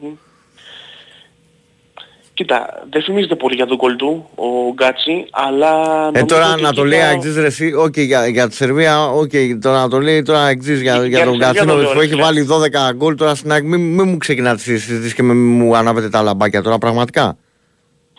Κοίτα, 2.37 2.83
δεν 2.89 3.01
φημίζεται 3.03 3.35
πολύ 3.35 3.55
για 3.55 3.65
τον 3.65 3.77
κολ 3.77 3.95
του, 3.95 4.29
ο 4.35 4.73
Γκάτσι, 4.73 5.25
αλλά... 5.31 5.71
Ε, 6.13 6.19
νομίζω 6.19 6.25
τώρα 6.25 6.51
ότι 6.53 6.61
να 6.61 6.73
το 6.73 6.81
εκεί 6.81 6.89
λέει 6.89 6.99
πέρα- 6.99 7.11
εξής 7.11 7.35
ρε 7.35 7.45
εσύ, 7.45 7.73
οκ, 7.73 7.97
για, 7.99 8.27
για 8.27 8.47
τη 8.47 8.55
Σερβία, 8.55 9.05
οκ, 9.07 9.31
τώρα 9.61 9.81
να 9.81 9.89
το 9.89 9.99
λέει 9.99 10.21
τώρα 10.21 10.47
εξής 10.47 10.81
για, 10.81 10.95
Για 10.95 11.07
για 11.07 11.19
τη 11.19 11.23
τον 11.25 11.33
Σερβία 11.33 11.47
το 11.47 11.53
Κατσίνοβιτς 11.53 11.83
λέω, 11.83 11.91
που 11.93 11.99
ρε 11.99 12.03
έχει 12.05 12.13
φίλε. 12.13 12.21
βάλει 12.23 12.47
12 12.91 12.95
γκολ 12.95 13.15
τώρα 13.15 13.35
στην 13.35 13.51
ΑΕΚ, 13.51 13.63
μην, 13.63 13.81
μην 13.81 14.07
μου 14.09 14.17
ξεκινάτε 14.17 14.55
τη 14.55 14.61
συζήτηση 14.79 15.15
και 15.15 15.23
μην 15.23 15.37
μου 15.57 15.75
ανάβετε 15.75 16.09
τα 16.09 16.21
λαμπάκια 16.21 16.61
τώρα 16.61 16.77
πραγματικά. 16.77 17.37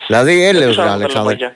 Δηλαδή 0.07 0.43
έλεος 0.45 0.63
ποιος 0.63 0.75
ρε 0.75 0.81
ανάβει 0.91 1.13
τα 1.13 1.19
Αλεξάνδρε. 1.19 1.53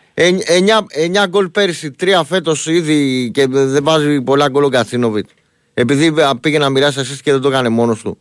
9 1.23 1.28
γκολ 1.30 1.49
πέρυσι, 1.49 1.95
3 2.04 2.21
φέτος 2.26 2.67
ήδη 2.67 3.32
και 3.34 3.47
δεν 3.49 3.84
βάζει 3.84 4.21
πολλά 4.21 4.49
γκολ 4.49 4.63
ο 4.63 4.69
Κατσίνοβιτς. 4.69 5.32
Επειδή 5.73 6.13
πήγε 6.41 6.58
να 6.58 6.69
μοιράσει 6.69 6.99
assist 7.04 7.19
και 7.23 7.32
δεν 7.32 7.41
το 7.41 7.47
έκανε 7.47 7.69
μόνος 7.69 8.02
του. 8.02 8.17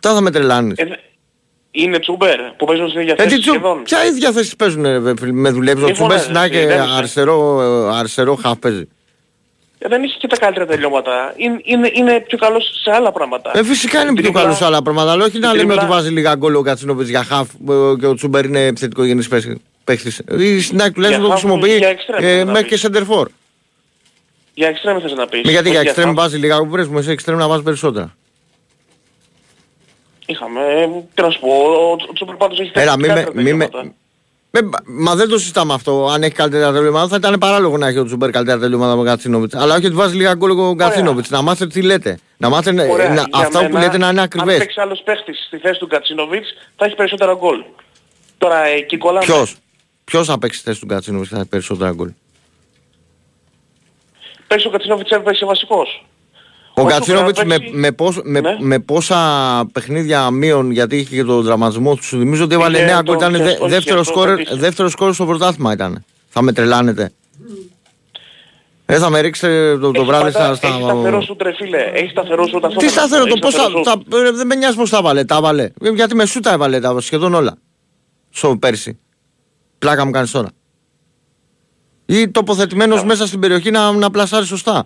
Τώρα 0.00 0.14
θα 0.16 0.20
με 0.22 0.30
τρελάνεις. 0.30 0.78
Ε, 0.78 0.84
δε- 0.84 0.94
είναι 1.70 1.98
τσούμπερ 1.98 2.40
που 2.40 2.64
παίζουν 2.66 2.88
στην 2.88 3.00
ίδια 3.00 3.14
Ε, 3.18 3.22
τι 3.22 3.28
θέση 3.28 3.40
τσου, 3.40 3.50
σχεδόν. 3.52 3.82
ποια 3.82 4.04
ίδια 4.06 4.32
θέση 4.32 4.56
παίζουν 4.56 4.82
ρε, 4.82 5.12
φίλε, 5.18 5.32
με 5.32 5.50
δουλεύει. 5.50 5.82
Ο 5.82 5.86
Μη 5.86 5.92
Τσουμπέρ 5.92 5.96
φωνάζεις, 6.18 6.24
στην 6.24 6.36
ΑΕΚ, 6.36 6.52
φίλε, 6.52 6.66
δεν 6.66 6.82
είσαι. 6.82 6.94
αριστερό, 6.96 7.62
ε, 7.62 7.96
αριστερό 7.98 8.34
χαφ 8.34 8.58
παίζει. 8.58 8.88
Ε, 9.78 9.88
δεν 9.88 10.02
έχει 10.02 10.16
και 10.18 10.26
τα 10.26 10.36
καλύτερα 10.36 10.66
τελειώματα. 10.66 11.32
Είναι, 11.36 11.60
είναι, 11.62 11.90
είναι 11.94 12.20
πιο 12.20 12.38
καλός 12.38 12.64
σε 12.84 12.90
άλλα 12.90 13.12
πράγματα. 13.12 13.50
Ε, 13.58 13.64
φυσικά 13.64 14.00
είναι 14.00 14.12
πιο 14.12 14.22
Τρίμπλα- 14.22 14.42
καλό 14.42 14.54
σε 14.54 14.64
άλλα 14.64 14.82
πράγματα. 14.82 15.12
Αλλά 15.12 15.24
όχι 15.24 15.38
να 15.38 15.46
λέμε 15.48 15.58
τρίμπλα- 15.58 15.76
ότι 15.82 15.86
βάζει 15.92 16.10
λίγα 16.10 16.34
γκολ 16.34 16.54
ο 16.54 16.62
Κατσίνοβιτς 16.62 17.08
για 17.08 17.22
χαφ 17.24 17.48
ε, 17.68 17.72
και 17.98 18.06
ο 18.06 18.14
Τσούμπερ 18.14 18.44
είναι 18.44 18.64
επιθετικό 18.66 19.04
γενή 19.04 19.24
παίχτη. 19.84 20.12
Η 20.38 20.60
Σνάκ 20.60 20.92
τουλάχιστον 20.94 21.24
το 21.24 21.30
χαφ, 21.30 21.40
χρησιμοποιεί 21.40 21.76
για 21.76 21.88
εξτρέμ, 21.88 22.24
ε, 22.24 22.38
να 22.38 22.44
μέχρι 22.44 22.62
πεις. 22.62 22.70
και 22.70 22.76
σεντερφόρ. 22.76 23.28
Για 24.54 24.68
εξτρέμ 24.68 24.98
θες 25.00 25.12
να 25.12 25.26
πεις. 25.26 25.40
Με 25.44 25.50
γιατί 25.50 25.64
Όχι 25.68 25.76
για 25.76 25.80
εξτρέμ 25.80 26.06
χαφ. 26.06 26.14
βάζει 26.16 26.36
λίγα 26.36 26.56
γκολ, 26.64 26.86
μου 26.90 26.98
εσύ 26.98 27.10
εξτρέμ 27.10 27.38
να 27.38 27.48
βάζεις 27.48 27.64
περισσότερα. 27.64 28.16
Είχαμε, 30.30 30.60
ε, 30.60 30.86
τι 31.14 31.22
να 31.22 31.30
σου 31.30 31.40
πω, 31.40 31.48
ο, 31.48 31.90
ο 32.08 32.12
Τσούμπερ 32.12 32.36
πάντως 32.36 32.58
έχει 32.60 32.70
Έλα, 32.74 32.90
τα 32.90 32.96
μη 32.98 33.06
με, 33.06 33.12
καλύτερα 33.14 33.42
μη 33.42 33.52
με, 33.52 33.66
τελειώματα. 33.66 33.94
Με, 34.50 34.60
μα 34.86 35.14
δεν 35.14 35.28
το 35.28 35.38
συζητάμε 35.38 35.74
αυτό. 35.74 36.06
Αν 36.06 36.22
έχει 36.22 36.34
καλύτερα 36.34 36.72
τελειώματα, 36.72 37.08
θα 37.08 37.16
ήταν 37.16 37.38
παράλογο 37.38 37.76
να 37.76 37.86
έχει 37.86 37.98
ο 37.98 38.04
Τζούμπερ 38.04 38.30
καλύτερα 38.30 38.58
τελειώματα 38.58 38.92
από 38.92 39.00
τον 39.00 39.10
Κατσίνοβιτς. 39.10 39.54
Αλλά 39.54 39.74
όχι 39.74 39.86
ότι 39.86 39.94
βάζει 39.94 40.16
λίγα 40.16 40.34
γκολ 40.34 40.50
ο 40.50 40.74
Κατσίνοβιτς. 40.74 41.30
Να 41.30 41.42
μάθετε 41.42 41.72
τι 41.72 41.82
λέτε. 41.82 42.18
Να 42.36 42.48
μάθετε 42.48 42.88
Ωραία, 42.90 43.08
να, 43.08 43.14
για 43.14 43.26
αυτά 43.32 43.58
που 43.58 43.72
μένα, 43.72 43.78
λέτε 43.78 43.98
να 43.98 44.08
είναι 44.08 44.20
Αν 44.20 44.24
ακριβές. 44.24 44.58
παίξει 44.58 44.80
άλλος 44.80 45.02
παίχτης 45.04 45.44
στη 45.46 45.58
θέση 45.58 45.78
του 45.78 45.86
Κατσίνοβιτς 45.86 46.48
θα 46.76 46.84
έχει 46.84 46.94
περισσότερα 46.94 47.34
γκολ. 47.34 47.64
Τώρα 48.38 48.64
εκεί 48.66 48.96
κολλάμε. 48.96 49.24
Ποιος; 49.24 49.56
Ποιος 50.04 50.26
θα 50.26 50.38
παίξει 50.38 50.58
τη 50.58 50.64
θέση 50.64 50.80
του 50.80 50.86
Κατσίνοβιτς 50.86 51.28
και 51.28 51.34
θα 51.34 51.40
έχει 51.40 51.50
περισσότερα 51.50 51.92
γκολ; 51.92 52.10
Πέρσι 54.46 54.66
ο 54.66 54.70
Κατσίνοβιτς 54.70 55.10
έπαιξε 55.10 55.44
βασικός. 55.44 56.04
Ο 56.80 56.86
Όσο 56.86 56.94
Κατσίνοβιτς 56.96 57.44
με, 57.44 57.56
παίξει- 57.58 57.74
με, 57.74 57.92
πώς- 57.92 58.20
με, 58.24 58.40
Ναι. 58.40 58.56
με 58.60 58.78
πόσα 58.78 59.18
παιχνίδια 59.72 60.30
μείον 60.30 60.70
γιατί 60.70 60.96
είχε 60.96 61.14
και 61.16 61.24
τον 61.24 61.44
τραυματισμό 61.44 61.94
τους, 61.94 62.06
σου 62.06 62.18
θυμίζω 62.18 62.44
ότι 62.44 62.54
έβαλε 62.54 62.76
Είχε 62.78 62.86
9 62.86 62.96
το- 62.96 63.02
γκολ. 63.02 63.16
Ήταν 63.16 63.34
όχι, 63.34 63.42
δε, 63.42 63.50
όχι, 63.60 63.70
δεύτερο, 63.70 64.00
αυτό 64.00 64.12
σκόρερ, 64.12 64.34
το 64.36 64.40
είχε. 64.42 64.54
δεύτερο 64.54 64.88
σκόρερ 64.88 65.14
στο 65.14 65.26
πρωτάθλημα 65.26 65.72
ήταν. 65.72 66.04
Θα 66.28 66.42
με 66.42 66.52
τρελάνετε. 66.52 67.12
Ε, 68.86 68.98
θα 68.98 69.10
με 69.10 69.20
ρίξετε 69.20 69.78
το, 69.78 69.90
το 69.90 70.00
Έχει 70.00 70.06
βράδυ 70.10 70.32
πάντα- 70.32 70.54
στα... 70.54 70.66
Έχει 70.68 70.82
σταθερό 70.82 71.20
σούτ 71.20 71.42
ρε 71.42 71.52
φίλε. 71.54 71.78
Έχει 71.94 72.08
σταθερό 72.10 72.46
σούτ. 72.46 72.64
αυτό 72.64 72.78
Τι 72.78 72.86
θα- 72.88 72.90
σταθερό, 73.00 73.22
έχει 73.26 73.32
το 73.32 73.38
πώς 73.38 73.54
θα, 73.54 73.60
σταθερό 73.60 73.84
σούτ. 73.84 74.08
τα, 74.10 74.18
ε, 74.18 74.30
δεν 74.30 74.46
με 74.46 74.54
νοιάζει 74.54 74.76
πώς 74.76 74.90
τα 74.90 75.02
βάλε, 75.02 75.24
τα 75.24 75.40
βάλε. 75.40 75.62
Ε, 75.82 75.90
Γιατί 75.94 76.14
με 76.14 76.26
σου 76.26 76.40
τα 76.40 76.52
έβαλε 76.52 76.80
τα 76.80 77.00
σχεδόν 77.00 77.34
όλα. 77.34 77.56
Στο 78.30 78.56
πέρσι. 78.56 78.98
Πλάκα 79.78 80.04
μου 80.04 80.10
κάνεις 80.10 80.30
τώρα. 80.30 80.48
Ή 82.06 82.28
τοποθετημένος 82.28 83.04
μέσα 83.04 83.26
στην 83.26 83.40
περιοχή 83.40 83.70
να, 83.70 83.92
να 83.92 84.10
πλασάρει 84.10 84.46
σωστά. 84.46 84.84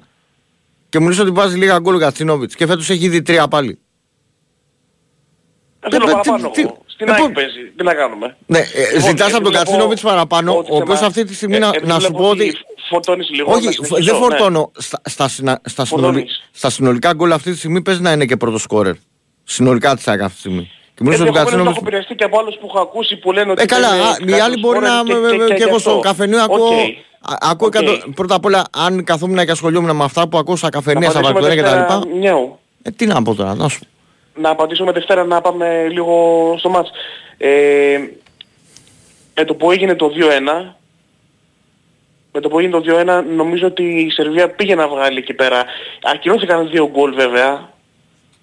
Και 0.94 1.00
μου 1.00 1.08
λες 1.08 1.18
ότι 1.18 1.30
βάζει 1.30 1.56
λίγα 1.56 1.78
γκολ 1.78 1.94
ο 1.94 1.98
Κατσίνοβιτς 1.98 2.54
και 2.54 2.66
φέτος 2.66 2.90
έχει 2.90 3.04
ήδη 3.04 3.22
τρία 3.22 3.48
πάλι. 3.48 3.78
Ε, 5.80 5.88
Θέλω 5.90 6.04
τι- 6.04 6.10
παραπάνω 6.10 6.50
τι- 6.50 6.60
εγώ. 6.60 6.78
Στην 6.86 7.08
ε, 7.08 7.12
ΑΕΚ 7.12 7.22
πού- 7.22 7.32
παίζει. 7.32 7.60
Τι 7.76 7.84
να 7.84 7.94
κάνουμε. 7.94 8.36
Ναι, 8.46 8.58
ε, 8.58 8.62
Λοιπόν, 8.62 9.00
ζητάς 9.00 9.10
επειδή 9.10 9.22
από 9.22 9.30
τον 9.32 9.42
βλέπω 9.42 9.64
Κατσίνοβιτς 9.64 10.00
παραπάνω, 10.02 10.56
ότι 10.56 10.72
ο 10.72 10.76
οποίος 10.76 10.94
θέμα- 10.96 11.06
αυτή 11.08 11.24
τη 11.24 11.34
στιγμή 11.34 11.56
ε, 11.56 11.58
να, 11.58 11.68
επειδή 11.68 11.86
να 11.86 11.94
σου 11.94 11.98
βλέπω 12.00 12.18
πω 12.18 12.28
ότι... 12.28 12.52
Φορτώνεις 12.88 13.30
λίγο. 13.30 13.50
να 13.50 13.56
Όχι, 13.56 13.72
συνεχίσω, 13.72 13.94
δεν 14.04 14.14
ναι. 14.14 14.20
φορτώνω. 14.20 14.70
Στα, 14.78 15.00
στα, 15.04 15.28
συνα- 15.28 15.60
στα, 15.64 15.84
συνολι- 15.84 16.04
Φορτώνεις. 16.06 16.48
στα 16.52 16.70
συνολικά 16.70 17.12
γκολ 17.14 17.32
αυτή 17.32 17.50
τη 17.50 17.56
στιγμή 17.58 17.82
παίζει 17.82 18.00
να 18.00 18.12
είναι 18.12 18.24
και 18.24 18.36
πρώτος 18.36 18.62
σκόρερ. 18.62 18.94
Συνολικά 19.44 19.94
της 19.94 20.08
ΑΕΚ 20.08 20.20
αυτή 20.20 20.34
τη 20.34 20.38
στιγμή. 20.40 20.70
Και 20.94 21.00
μου 21.04 21.10
λες 21.10 21.20
ότι 21.20 21.28
ο 21.28 21.32
Ενδεχομένως 21.32 21.34
να 21.34 21.40
Κατσίνοβιτς 21.42 21.76
έχω 21.76 21.86
επηρεαστεί 21.86 22.14
και 22.14 22.24
από 22.24 22.38
άλλους 22.38 22.54
που 22.60 22.66
έχω 22.66 22.80
ακούσει 22.80 23.16
που 23.16 23.32
λένε 23.32 23.50
ότι... 23.50 23.62
Ε, 23.62 23.64
καλά, 23.64 23.88
παίζει 23.88 24.02
α, 24.02 24.16
οι 24.20 24.24
κάτω 24.30 24.44
άλλοι 24.44 24.58
μπορεί 24.60 24.76
σκόρερ 24.78 24.96
να. 24.96 25.02
και- 25.04 25.14
με- 25.14 25.30
και- 25.30 25.36
με- 25.36 25.44
και 25.46 25.54
Και 25.54 25.62
εγώ 25.62 25.72
γι' 25.74 25.80
στο 25.80 25.90
αυτό. 25.90 26.02
καφενείο 26.02 26.42
ακούω. 26.42 26.68
Οκ. 27.28 27.32
α- 27.32 27.50
Ακούω 27.50 27.66
Οκ. 27.68 27.74
εκατο- 27.74 28.10
Πρώτα 28.14 28.34
απ' 28.34 28.44
όλα, 28.44 28.64
αν 28.76 29.04
καθόμουν 29.04 29.44
και 29.44 29.50
ασχολιόμουν 29.50 29.96
με 29.96 30.04
αυτά 30.04 30.28
που 30.28 30.38
ακούω 30.38 30.56
στα 30.56 30.66
Να 30.66 30.72
καφενεία, 30.72 31.10
στα 31.10 31.18
απαντήσουμε 31.18 31.40
βαρκουδέρια 31.50 31.76
Δευτέρα, 31.84 32.00
κτλ. 32.00 32.18
Νιάου. 32.18 32.58
Ε, 32.82 32.90
τι 32.90 33.06
να 33.06 33.22
πω 33.22 33.34
τώρα, 33.34 33.54
να 33.54 33.68
σου. 33.68 33.80
Να 34.34 34.50
απαντήσουμε 34.50 34.92
Δευτέρα 34.92 35.24
να 35.24 35.40
πάμε 35.40 35.88
λίγο 35.90 36.14
στο 36.58 36.68
μάτς. 36.68 36.90
Ε, 37.38 37.98
με 39.34 39.44
το 39.44 39.54
που 39.54 39.70
έγινε 39.70 39.94
το 39.94 40.08
2-1, 40.08 40.76
με 42.32 42.40
το 42.40 42.48
που 42.48 42.58
έγινε 42.58 42.72
το 42.72 42.80
2-1 42.80 43.22
νομίζω 43.36 43.66
ότι 43.66 43.82
η 43.82 44.10
Σερβία 44.10 44.50
πήγε 44.50 44.74
να 44.74 44.88
βγάλει 44.88 45.18
εκεί 45.18 45.34
πέρα. 45.34 45.64
Ακυρώθηκαν 46.02 46.68
δύο 46.70 46.88
γκολ 46.92 47.14
βέβαια. 47.14 47.68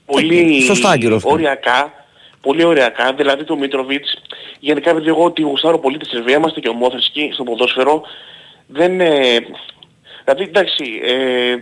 Πολύ 0.06 0.58
Ε, 0.58 0.62
σωστά 0.66 0.90
ακυρώθηκαν. 0.90 1.34
οριακά. 1.34 1.94
Πολύ 2.42 2.64
ωριακά. 2.64 3.14
Δηλαδή 3.14 3.44
το 3.44 3.56
Μίτροβιτς, 3.56 4.14
γενικά 4.60 4.90
επειδή 4.90 5.08
εγώ 5.08 5.24
ότι 5.24 5.42
γουστάρω 5.42 5.80
πολύ 5.80 5.98
τη 5.98 6.06
Σερβία, 6.06 6.36
είμαστε 6.36 6.60
και 6.60 6.68
ομόθρησκοι 6.70 7.30
στο 7.34 7.44
ποδόσφαιρο. 7.44 8.02
Δεν... 8.72 9.02
Ε, 9.02 9.38
δηλαδή 10.24 10.44
εντάξει, 10.44 10.86
ε, 11.04 11.56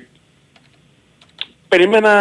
περίμενα 1.68 2.14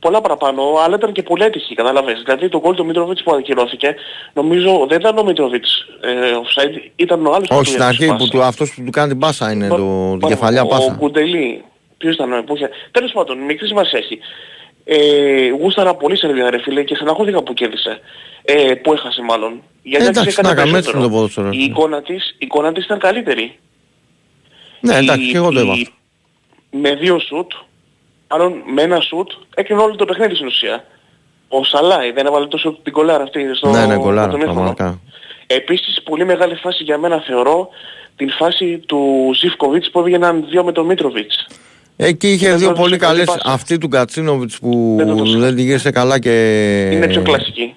πολλά 0.00 0.20
παραπάνω, 0.20 0.62
αλλά 0.84 0.96
ήταν 0.96 1.12
και 1.12 1.22
πολύ 1.22 1.44
έτυχη, 1.44 1.74
κατάλαβες. 1.74 2.22
Δηλαδή 2.24 2.48
το 2.48 2.60
γκολ 2.60 2.74
του 2.74 2.84
Μίτροβιτς 2.84 3.22
που 3.22 3.32
ακυρώθηκε, 3.32 3.94
νομίζω 4.32 4.86
δεν 4.88 4.98
ήταν 5.00 5.18
ο 5.18 5.22
Μίτροβιτς 5.24 5.86
ε, 6.00 6.10
offside, 6.42 6.90
ήταν 6.96 7.26
ο 7.26 7.32
άλλος 7.34 7.48
Όχι, 7.50 7.58
του 7.60 7.64
στην 7.64 7.82
έδωσε 7.82 7.88
αρχή 7.88 8.06
πάσα. 8.06 8.16
που 8.16 8.28
του, 8.28 8.42
αυτός 8.42 8.74
που 8.74 8.82
του 8.84 8.90
κάνει 8.90 9.08
την 9.08 9.18
πάσα 9.18 9.52
είναι 9.52 9.68
το, 9.68 9.74
Πάνω, 9.76 10.16
την 10.18 10.28
κεφαλιά 10.28 10.62
Ο 10.62 10.66
πάσα. 10.66 10.94
Κουντελή. 10.98 11.64
Ποιος 11.98 12.14
ήταν 12.14 12.32
ο 12.32 12.42
που 12.46 12.54
είχε... 12.56 12.70
Τέλος 12.90 13.12
πάντων, 13.12 13.38
μικρή 13.38 13.66
σημασία 13.66 13.98
έχει. 13.98 14.18
Ε, 14.84 15.48
γούσταρα 15.48 15.94
πολύ 15.94 16.16
Σερβία 16.16 16.50
ρε 16.50 16.58
φίλε 16.58 16.82
και 16.82 16.94
στεναχώθηκα 16.94 17.42
που 17.42 17.52
κέρδισε. 17.54 18.00
Ε, 18.42 18.74
που 18.74 18.92
έχασε 18.92 19.22
μάλλον. 19.22 19.62
Γιατί 19.82 20.04
Ε, 20.04 20.08
άξιζε 20.08 20.20
εντάξει, 20.20 20.36
κάτι 20.36 20.48
να 20.48 20.54
κάνουμε, 20.54 20.72
περισσότερο. 20.72 20.78
έτσι 20.78 20.90
είναι 20.90 21.02
το 21.02 21.10
ποδόσφαιρο. 21.10 21.48
Η 21.52 21.64
εικόνα 21.70 22.02
της, 22.02 22.30
η 22.30 22.36
εικόνα 22.38 22.72
της 22.72 22.84
ήταν 22.84 22.98
καλύτερη. 22.98 23.58
Ναι, 24.92 24.98
εντάξει, 24.98 25.26
Η- 25.26 25.30
και 25.30 25.36
εγώ 25.36 25.50
το 25.52 25.60
η- 25.60 25.62
είπα. 25.62 25.72
αυτό. 25.72 25.90
Με 26.70 26.94
δύο 26.94 27.18
σουτ, 27.18 27.52
μάλλον 28.30 28.52
με 28.74 28.82
ένα 28.82 29.00
σουτ, 29.00 29.30
έκρινε 29.54 29.80
όλο 29.82 29.94
το 29.96 30.04
παιχνίδι 30.04 30.34
στην 30.34 30.46
ουσία. 30.46 30.84
Ο 31.48 31.64
Σαλάι 31.64 32.10
δεν 32.12 32.26
έβαλε 32.26 32.46
τόσο 32.46 32.78
την 32.82 32.92
κολάρα 32.92 33.22
αυτή 33.22 33.40
στο 33.54 33.68
Ναι, 33.70 33.86
ναι, 33.86 33.96
κολλάρα, 33.96 34.28
στο 34.28 34.36
μήχρονο. 34.38 34.60
πραγματικά. 34.74 35.00
Επίσης, 35.46 36.02
πολύ 36.02 36.24
μεγάλη 36.24 36.54
φάση 36.54 36.82
για 36.82 36.98
μένα 36.98 37.20
θεωρώ 37.26 37.68
την 38.16 38.30
φάση 38.30 38.78
του 38.86 39.30
Ζιφκοβιτς 39.34 39.90
που 39.90 39.98
έβγαιναν 39.98 40.44
δύο 40.50 40.64
με 40.64 40.72
τον 40.72 40.86
Μίτροβιτς. 40.86 41.46
Εκεί 41.96 42.28
είχε 42.32 42.48
Δεν 42.48 42.58
δύο 42.58 42.66
έδωσε 42.66 42.82
πολύ 42.82 42.96
καλή 42.96 43.24
καλές. 43.24 43.26
πάσα. 43.42 43.54
Αυτή 43.54 43.78
του 43.78 43.88
Κατσίνοβιτς 43.88 44.58
που 44.58 44.94
Δεν 44.96 45.06
το 45.06 45.12
έδωσε. 45.12 45.38
δεν 45.38 45.54
την 45.54 45.64
γύρισε 45.64 45.90
καλά 45.90 46.18
και... 46.18 46.30
Είναι 46.92 47.06
πιο 47.06 47.22
κλασική. 47.22 47.74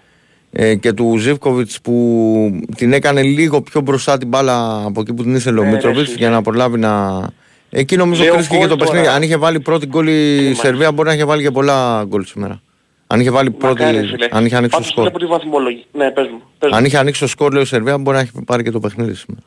Ε, 0.52 0.76
και 0.76 0.94
του 0.94 1.18
Ζίβκοβιτς 1.18 1.82
που 1.82 2.60
την 2.76 2.94
έκανε 2.94 3.22
λίγο 3.22 3.62
πιο 3.62 3.82
μπροστά 3.82 4.18
την 4.18 4.28
μπάλα 4.28 4.84
από 4.86 5.02
εκεί 5.02 5.14
που 5.14 5.24
την 5.24 5.36
ήθελε 5.36 5.60
ο 5.60 5.64
Ναι, 5.64 5.70
ρε, 5.70 5.76
Μίτροβιτς 5.76 6.06
φίλε. 6.08 6.18
για 6.18 6.30
να 6.30 6.42
προλάβει 6.42 6.80
να... 6.80 7.22
Εκεί 7.70 7.96
νομίζω 7.96 8.24
Λέω 8.24 8.34
κρίστηκε 8.34 8.58
και 8.58 8.68
το 8.68 8.76
γκολ 8.76 8.78
παιχνίδι. 8.78 9.04
τώρα. 9.06 9.16
Αν 9.18 9.22
είχε 9.24 9.38
βάλει 9.38 9.60
πρώτη 9.60 9.86
γκολ 9.86 10.08
η 10.08 10.36
μάλιστα. 10.42 10.64
Σερβία 10.66 10.92
μπορεί 10.92 11.08
να 11.08 11.14
είχε 11.14 11.26
βάλει 11.26 11.42
και 11.44 11.52
πολλά 11.52 12.04
γκολ 12.08 12.24
σήμερα. 12.26 12.62
Αν 13.08 13.20
είχε 13.20 13.32
βάλει 13.32 13.52
πρώτη... 13.52 13.82
Μακάρι, 13.84 14.08
φίλε. 14.08 14.28
Αν 14.32 14.46
είχε 14.46 14.56
ανοίξει 14.56 14.78
το 14.78 14.84
Πάντως 14.84 14.88
σκορ. 14.88 15.04
βλέπω 15.04 15.20
τη 15.20 15.26
βαθμολογία. 15.26 15.84
Ναι, 15.92 16.12
πες 16.12 16.28
μου. 16.28 16.42
Πες 16.60 16.70
μου. 16.70 16.76
Αν 16.78 16.86
είχε 16.86 16.98
ανοίξει 16.98 17.22
το 17.22 17.28
σκορ 17.28 17.54
λέει 17.54 17.62
η 17.62 17.66
Σερβία 17.66 17.98
μπορεί 17.98 18.16
να 18.16 18.22
έχει 18.24 18.32
πάρει 18.46 18.64
και 18.64 18.72
το 18.72 18.80
παιχνίδι 18.80 19.14
σήμερα. 19.14 19.44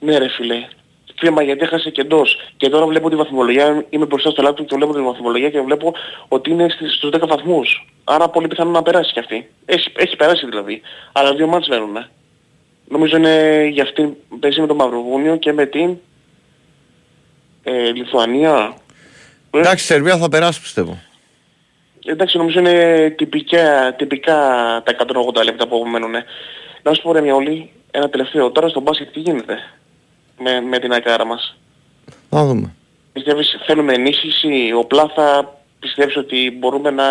Ναι 0.00 0.18
ρε 0.18 0.28
φίλε. 0.28 0.54
Κρίμα 1.20 1.42
γιατί 1.42 1.62
έχασε 1.62 1.90
και 1.90 2.00
εντός. 2.00 2.36
Και 2.56 2.68
τώρα 2.68 2.86
βλέπω 2.86 3.10
τη 3.10 3.16
βαθμολογία, 3.16 3.84
είμαι 3.90 4.06
μπροστά 4.06 4.30
στο 4.30 4.42
λάπτοπ 4.42 4.66
και 4.66 4.74
βλέπω 4.76 4.94
τη 4.94 5.00
βαθμολογία 5.00 5.50
και 5.50 5.60
βλέπω 5.60 5.92
ότι 6.28 6.50
είναι 6.50 6.68
στις- 6.68 6.94
στους 6.94 7.10
10 7.10 7.26
βαθμούς. 7.26 7.86
Άρα 8.04 8.28
πολύ 8.28 8.48
πιθανό 8.48 8.70
να 8.70 8.82
περάσει 8.82 9.12
κι 9.12 9.18
αυτή. 9.18 9.50
Έχει, 9.66 9.92
έχει 9.96 10.16
περάσει 10.16 10.46
δηλαδή. 10.46 10.80
Αλλά 11.12 11.34
δύο 11.34 11.46
μάτς 11.46 11.68
μένουν. 11.68 11.96
ε. 11.96 12.08
Νομίζω 12.88 13.16
είναι 13.16 13.64
για 13.72 13.82
αυτήν 13.82 14.14
παίζει 14.40 14.60
με 14.60 14.66
το 14.66 14.74
Μαυροβούνιο 14.74 15.36
και 15.36 15.52
με 15.52 15.66
την 15.66 15.96
ε, 17.62 17.90
Λιθουανία. 17.90 18.74
Ε, 19.50 19.58
Εντάξει, 19.58 19.84
η 19.84 19.86
Σερβία 19.86 20.16
θα 20.18 20.28
περάσει 20.28 20.60
πιστεύω. 20.60 20.98
Εντάξει, 22.06 22.36
νομίζω 22.38 22.58
είναι 22.58 23.10
τυπικά, 23.16 23.94
τυπικά 23.98 24.34
τα 24.84 24.96
180 25.40 25.44
λεπτά 25.44 25.66
που 25.68 25.84
μένουν. 25.86 26.12
Να 26.82 26.92
σου 26.94 27.02
πω 27.02 27.12
ρε 27.12 27.20
Μιαόλη, 27.20 27.70
ένα 27.90 28.08
τελευταίο. 28.10 28.50
Τώρα 28.50 28.68
στο 28.68 28.80
μπάσκετ 28.80 29.12
τι 29.12 29.20
γίνεται; 29.20 29.58
Με, 30.42 30.60
με 30.60 30.78
την 30.78 30.92
ακάρα 30.92 31.24
μας. 31.26 31.56
Θα 32.30 32.44
δούμε. 32.44 32.74
Πιστεύεις 33.12 33.56
θέλουμε 33.66 33.92
ενίσχυση, 33.92 34.72
ο 34.78 34.84
Πλάθα 34.84 35.54
πιστεύεις 35.80 36.16
ότι 36.16 36.56
μπορούμε 36.58 36.90
να... 36.90 37.04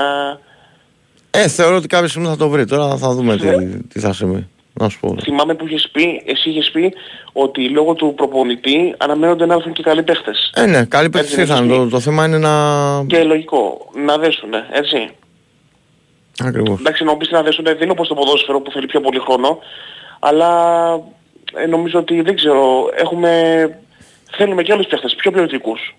Ε, 1.32 1.48
θεωρώ 1.48 1.76
ότι 1.76 1.88
κάποια 1.88 2.08
στιγμή 2.08 2.28
θα 2.28 2.38
το 2.38 2.50
βρει. 2.50 2.66
Τώρα 2.66 2.98
θα 2.98 3.14
δούμε 3.14 3.38
τι, 3.38 3.78
τι 3.82 4.00
θα 4.00 4.14
συμβεί. 4.14 4.48
Να 4.74 4.90
σου 4.90 5.00
πω. 5.00 5.16
Θυμάμαι 5.24 5.54
που 5.54 5.66
είχες 5.68 5.90
πει, 5.92 6.24
εσύ 6.26 6.50
είχες 6.50 6.70
πει 6.72 6.94
ότι 7.32 7.70
λόγω 7.70 7.94
του 7.94 8.14
προπονητή 8.16 8.96
αναμένονται 8.98 9.46
να 9.46 9.54
έρθουν 9.54 9.74
και 9.74 9.84
καλοί 9.84 10.04
παίχτες. 10.04 10.52
Ε, 10.56 10.66
ναι, 10.66 10.86
καλή 10.86 11.10
παίκτης 11.10 11.38
Έτσι 11.38 11.42
είναι, 11.42 11.52
ήρθαν. 11.52 11.66
ισχύει. 11.70 11.80
Το, 11.84 11.90
το 11.90 12.00
θέμα 12.00 12.26
είναι 12.26 12.38
να... 12.38 12.54
Και 13.08 13.24
λογικό, 13.24 13.90
να 14.06 14.18
δέσουνε, 14.18 14.68
έτσι. 14.72 15.10
Ακριβώς. 16.40 16.80
Εντάξει, 16.80 17.04
να 17.04 17.12
μου 17.12 17.18
πεις 17.18 17.30
να 17.30 17.42
δέσουνε, 17.42 17.72
δεν 17.72 17.82
είναι 17.82 17.92
όπως 17.92 18.08
το 18.08 18.14
ποδόσφαιρο 18.14 18.62
που 18.62 18.72
θέλει 18.72 18.86
πιο 18.86 19.02
πολύ 19.02 19.20
χρόνο, 19.20 19.60
αλλά 20.20 20.50
ε, 21.56 21.66
νομίζω 21.66 22.00
ότι 22.00 22.22
δεν 22.22 22.36
ξέρω, 22.36 22.90
έχουμε... 22.96 23.80
Θέλουμε 24.38 24.64
και 24.64 24.72
άλλους 24.74 24.88
παίχτες, 24.88 25.16
πιο 25.16 25.32
ποιοτικούς. 25.32 25.96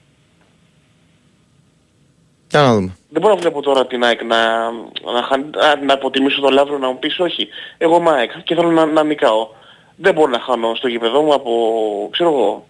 Για 2.51 2.61
να 2.61 2.75
δούμε. 2.75 2.97
Δεν 3.09 3.21
μπορώ 3.21 3.35
να 3.35 3.41
βλέπω 3.41 3.63
τώρα 3.63 3.87
την 3.87 4.05
ΑΕΚ 4.05 4.23
να, 4.23 4.71
να, 5.13 5.23
χαν- 5.29 5.57
α, 5.57 5.77
να 5.85 5.95
αποτιμήσω 5.95 6.41
τον 6.41 6.53
Λαύρο 6.53 6.79
να 6.79 6.89
μου 6.89 6.99
πεις 6.99 7.19
όχι. 7.19 7.49
Εγώ 7.79 7.97
είμαι 7.97 8.11
ΑΕΚ 8.11 8.31
και 8.43 8.55
θέλω 8.55 8.71
να, 8.71 8.87
να 8.87 9.05
νικάω. 9.05 9.49
Δεν 9.97 10.15
μπορώ 10.15 10.31
να 10.31 10.41
χάνω 10.41 10.75
στο 10.75 10.89
γήπεδό 10.89 11.23
μου 11.23 11.35
από, 11.35 11.51
ξέρω 12.13 12.31
εγώ, 12.31 12.67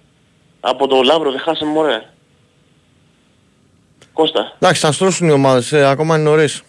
από 0.61 0.87
το 0.87 1.03
Λαύρο 1.03 1.31
δεν 1.31 1.41
χάσαμε 1.41 1.72
μωρέ. 1.72 2.03
Κώστα, 4.12 4.53
Εντάξει, 4.59 4.81
θα 4.81 4.93
στρώσουν 4.93 5.28
οι 5.28 5.33
ομάδες. 5.33 5.72
Ε, 5.72 5.87
ακόμα 5.89 6.14
είναι 6.14 6.28
νωρίς. 6.28 6.62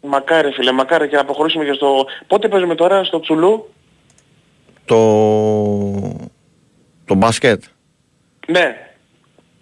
μακάρι 0.00 0.50
φίλε, 0.52 0.72
μακάρι 0.72 1.08
και 1.08 1.16
να 1.16 1.24
προχωρήσουμε 1.24 1.64
και 1.64 1.72
στο... 1.72 2.06
Πότε 2.26 2.48
παίζουμε 2.48 2.74
τώρα 2.74 3.04
στο 3.04 3.20
Τσουλού; 3.20 3.70
Το... 4.90 6.28
Το 7.04 7.14
μπάσκετ. 7.14 7.62
Ναι, 8.46 8.76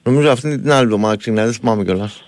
Νομίζω 0.03 0.31
αυτή 0.31 0.59
την 0.61 0.73
άλλη 0.73 0.83
εβδομάδα 0.85 1.17
ξεκινάει. 1.17 1.45
Δεν 1.45 1.55
θυμάμαι 1.55 1.85
κιόλας. 1.85 2.23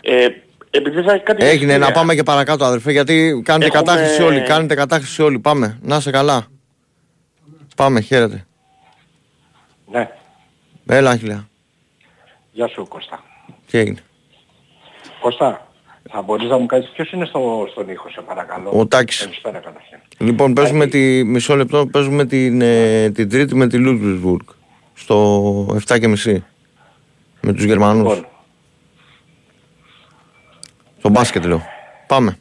ε, 0.00 0.26
επειδή 0.70 1.02
θα 1.02 1.18
κάτι... 1.18 1.44
Έγινε 1.44 1.66
να 1.66 1.74
ιστορία. 1.74 1.94
πάμε 1.94 2.14
και 2.14 2.22
παρακάτω 2.22 2.64
αδερφέ 2.64 2.92
γιατί 2.92 3.42
κάνετε 3.44 3.66
Έχουμε- 3.66 3.92
κατάχρηση 3.92 4.22
όλοι. 4.22 4.40
Κάνετε 4.42 4.74
κατάχρηση 4.74 5.22
όλοι. 5.22 5.38
Πάμε. 5.38 5.78
Να 5.82 5.96
είσαι 5.96 6.10
καλά. 6.10 6.46
Πάμε. 7.76 8.00
Χαίρετε. 8.00 8.46
Ναι, 9.90 10.08
Έλα 10.86 11.10
Αχιλέα. 11.10 11.48
γεια 12.52 12.68
σου 12.68 12.86
Κώστα. 12.88 13.22
Τι 13.70 13.78
έγινε; 13.78 13.98
Κώστα, 15.20 15.67
Θα 16.10 16.22
μπορείς 16.22 16.48
να 16.48 16.58
μου 16.58 16.66
κάνεις 16.66 16.88
ποιος 16.88 17.12
είναι 17.12 17.24
στο, 17.24 17.66
στον 17.70 17.88
ήχο 17.88 18.08
σε 18.10 18.20
παρακαλώ; 18.20 18.70
Ο 18.70 18.86
Τάκης. 18.86 19.20
Καλησπέρα 19.20 19.58
καταρχήν. 19.58 19.98
Λοιπόν, 20.18 20.54
παίζουμε 20.54 20.86
τη, 20.86 21.24
μισό 21.24 21.56
λεπτό, 21.56 21.86
παίζουμε 21.86 22.24
την, 22.24 22.60
ε, 22.60 23.10
την 23.10 23.28
τρίτη 23.28 23.54
με 23.54 23.66
τη 23.66 23.78
Ludwigsburg 23.80 24.54
στο 24.94 25.76
7.30 25.86 26.36
με 27.40 27.52
τους 27.52 27.64
Γερμανούς. 27.64 28.14
Λοιπόν, 28.14 28.26
Στο 30.98 31.08
μπάσκετ 31.08 31.44
λέω. 31.44 31.62
Πάμε. 32.06 32.38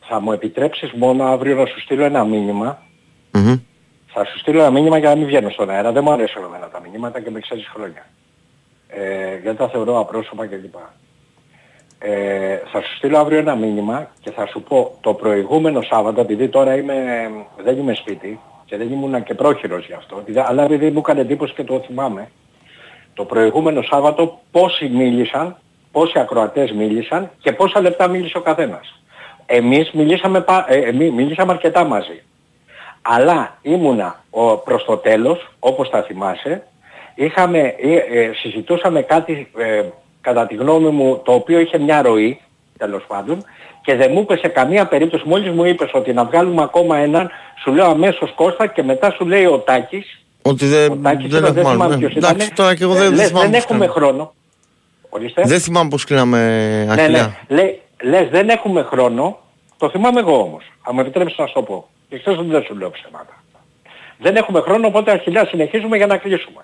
θα 0.00 0.20
μου 0.20 0.32
επιτρέψεις 0.32 0.92
μόνο 0.92 1.24
αύριο 1.24 1.56
να 1.56 1.66
σου 1.66 1.80
στείλω 1.80 2.04
ένα 2.04 2.24
μήνυμα; 2.24 2.82
Μμμ. 3.32 3.56
Θα 4.06 4.24
σου 4.24 4.38
στείλω 4.38 4.60
ένα 4.60 4.70
μήνυμα 4.70 4.98
για 4.98 5.08
να 5.08 5.16
μην 5.16 5.26
βγαίνω 5.26 5.50
στον 5.50 5.70
αέρα. 5.70 5.92
Δεν 5.92 6.02
μου 6.02 6.12
αρέσουν 6.12 6.44
εμένα 6.44 6.68
τα 6.68 6.80
μηνύματα 6.80 7.20
και 7.20 7.30
με 7.30 7.40
ξέρεις 7.40 7.66
χρόνια. 7.74 8.06
Ε, 8.88 9.38
γιατί 9.42 9.58
τα 9.58 9.68
θεωρώ 9.68 9.98
απρόσωπα 9.98 10.46
κλπ. 10.46 10.74
Ε, 12.02 12.56
θα 12.72 12.80
σου 12.82 12.96
στείλω 12.96 13.18
αύριο 13.18 13.38
ένα 13.38 13.54
μήνυμα 13.54 14.10
και 14.20 14.30
θα 14.30 14.46
σου 14.46 14.62
πω 14.62 14.96
το 15.00 15.14
προηγούμενο 15.14 15.80
Σάββατο, 15.82 16.20
επειδή 16.20 16.48
τώρα 16.48 16.76
είμαι, 16.76 16.94
δεν 17.64 17.78
είμαι 17.78 17.94
σπίτι 17.94 18.40
και 18.64 18.76
δεν 18.76 18.92
ήμουν 18.92 19.22
και 19.22 19.34
πρόχειρος 19.34 19.86
γι' 19.86 19.92
αυτό, 19.92 20.16
επειδή- 20.18 20.42
αλλά 20.46 20.62
επειδή 20.64 20.90
μου 20.90 20.98
έκανε 20.98 21.20
εντύπωση 21.20 21.54
και 21.54 21.64
το 21.64 21.80
θυμάμαι, 21.86 22.30
το 23.14 23.24
προηγούμενο 23.24 23.82
Σάββατο 23.82 24.38
πόσοι 24.50 24.88
μίλησαν, 24.88 25.56
πόσοι 25.92 26.18
ακροατές 26.18 26.72
μίλησαν 26.72 27.30
και 27.40 27.52
πόσα 27.52 27.80
λεπτά 27.80 28.08
μίλησε 28.08 28.36
ο 28.38 28.40
καθένας. 28.40 29.00
Εμείς 29.46 29.90
μιλήσαμε, 29.90 30.40
πα- 30.40 30.66
ε, 30.68 30.78
εμείς 30.78 31.10
μιλήσαμε 31.12 31.52
αρκετά 31.52 31.84
μαζί. 31.84 32.22
Αλλά 33.02 33.58
ήμουνα 33.62 34.24
ο, 34.30 34.56
προς 34.56 34.84
το 34.84 34.96
τέλος, 34.96 35.48
όπως 35.58 35.88
θα 35.88 36.02
θυμάσαι, 36.02 36.66
είχαμε, 37.14 37.58
ε, 37.58 37.94
ε, 37.94 38.32
συζητούσαμε 38.34 39.02
κάτι, 39.02 39.50
ε, 39.58 39.82
κατά 40.20 40.46
τη 40.46 40.54
γνώμη 40.54 40.88
μου, 40.88 41.20
το 41.24 41.32
οποίο 41.32 41.58
είχε 41.60 41.78
μια 41.78 42.02
ροή, 42.02 42.40
τέλος 42.78 43.04
πάντων, 43.06 43.44
και 43.82 43.94
δεν 43.96 44.10
μου 44.12 44.20
είπε 44.20 44.36
σε 44.36 44.48
καμία 44.48 44.86
περίπτωση, 44.86 45.24
μόλις 45.26 45.50
μου 45.52 45.64
είπες 45.64 45.90
ότι 45.92 46.12
να 46.12 46.24
βγάλουμε 46.24 46.62
ακόμα 46.62 46.96
έναν, 46.96 47.30
σου 47.62 47.72
λέω 47.72 47.86
αμέσως 47.86 48.32
Κώστα 48.36 48.66
και 48.66 48.82
μετά 48.82 49.10
σου 49.10 49.26
λέει 49.26 49.44
ο 49.44 49.58
Τάκης, 49.58 50.20
Ότι 50.42 50.66
δεν, 50.66 50.90
ο 50.92 50.96
Τάκης 50.96 51.30
δεν 51.30 51.40
είπε, 51.44 51.48
έχουμε 51.48 51.60
άλλο. 51.68 51.72
θυμάμαι 51.72 51.94
ναι. 51.94 52.00
ποιος 52.00 52.14
Εντάξει, 52.16 52.34
ήτανε. 52.36 52.50
τώρα 52.54 52.74
και 52.74 52.82
εγώ 52.82 52.94
Ε, 52.94 52.98
δεν, 52.98 53.08
δεν 53.08 53.16
λες, 53.16 53.26
θυμάμαι 53.28 53.44
δεν 53.48 53.54
πώς 53.54 53.64
έχουμε 53.64 53.86
κλείναμε. 53.86 54.06
χρόνο. 54.06 54.32
Ορίστε. 55.08 55.42
Δεν 55.46 55.60
θυμάμαι 55.60 55.88
πώς 55.88 56.04
κλείναμε 56.04 56.38
Ναι, 56.84 56.92
αχιλιά. 57.02 57.36
ναι. 57.48 57.56
Λέει, 57.56 57.80
λες 58.02 58.28
δεν 58.28 58.48
έχουμε 58.48 58.82
χρόνο, 58.82 59.38
το 59.78 59.90
θυμάμαι 59.90 60.20
εγώ 60.20 60.40
όμως. 60.42 60.64
Αν 60.82 60.94
μου 60.94 61.00
επιτρέψεις 61.00 61.38
να 61.38 61.46
σου 61.46 61.52
το 61.54 61.62
πω. 61.62 61.88
Και 62.08 62.18
ξέρεις 62.18 62.38
ότι 62.38 62.48
δεν 62.48 62.62
σου 62.62 62.76
λέω 62.76 62.90
ψέματα. 62.90 63.42
Δεν 64.18 64.36
έχουμε 64.36 64.60
χρόνο, 64.60 64.86
οπότε 64.86 65.10
αρχιλιά 65.10 65.46
συνεχίζουμε 65.46 65.96
για 65.96 66.06
να 66.06 66.16
κλείσουμε. 66.16 66.62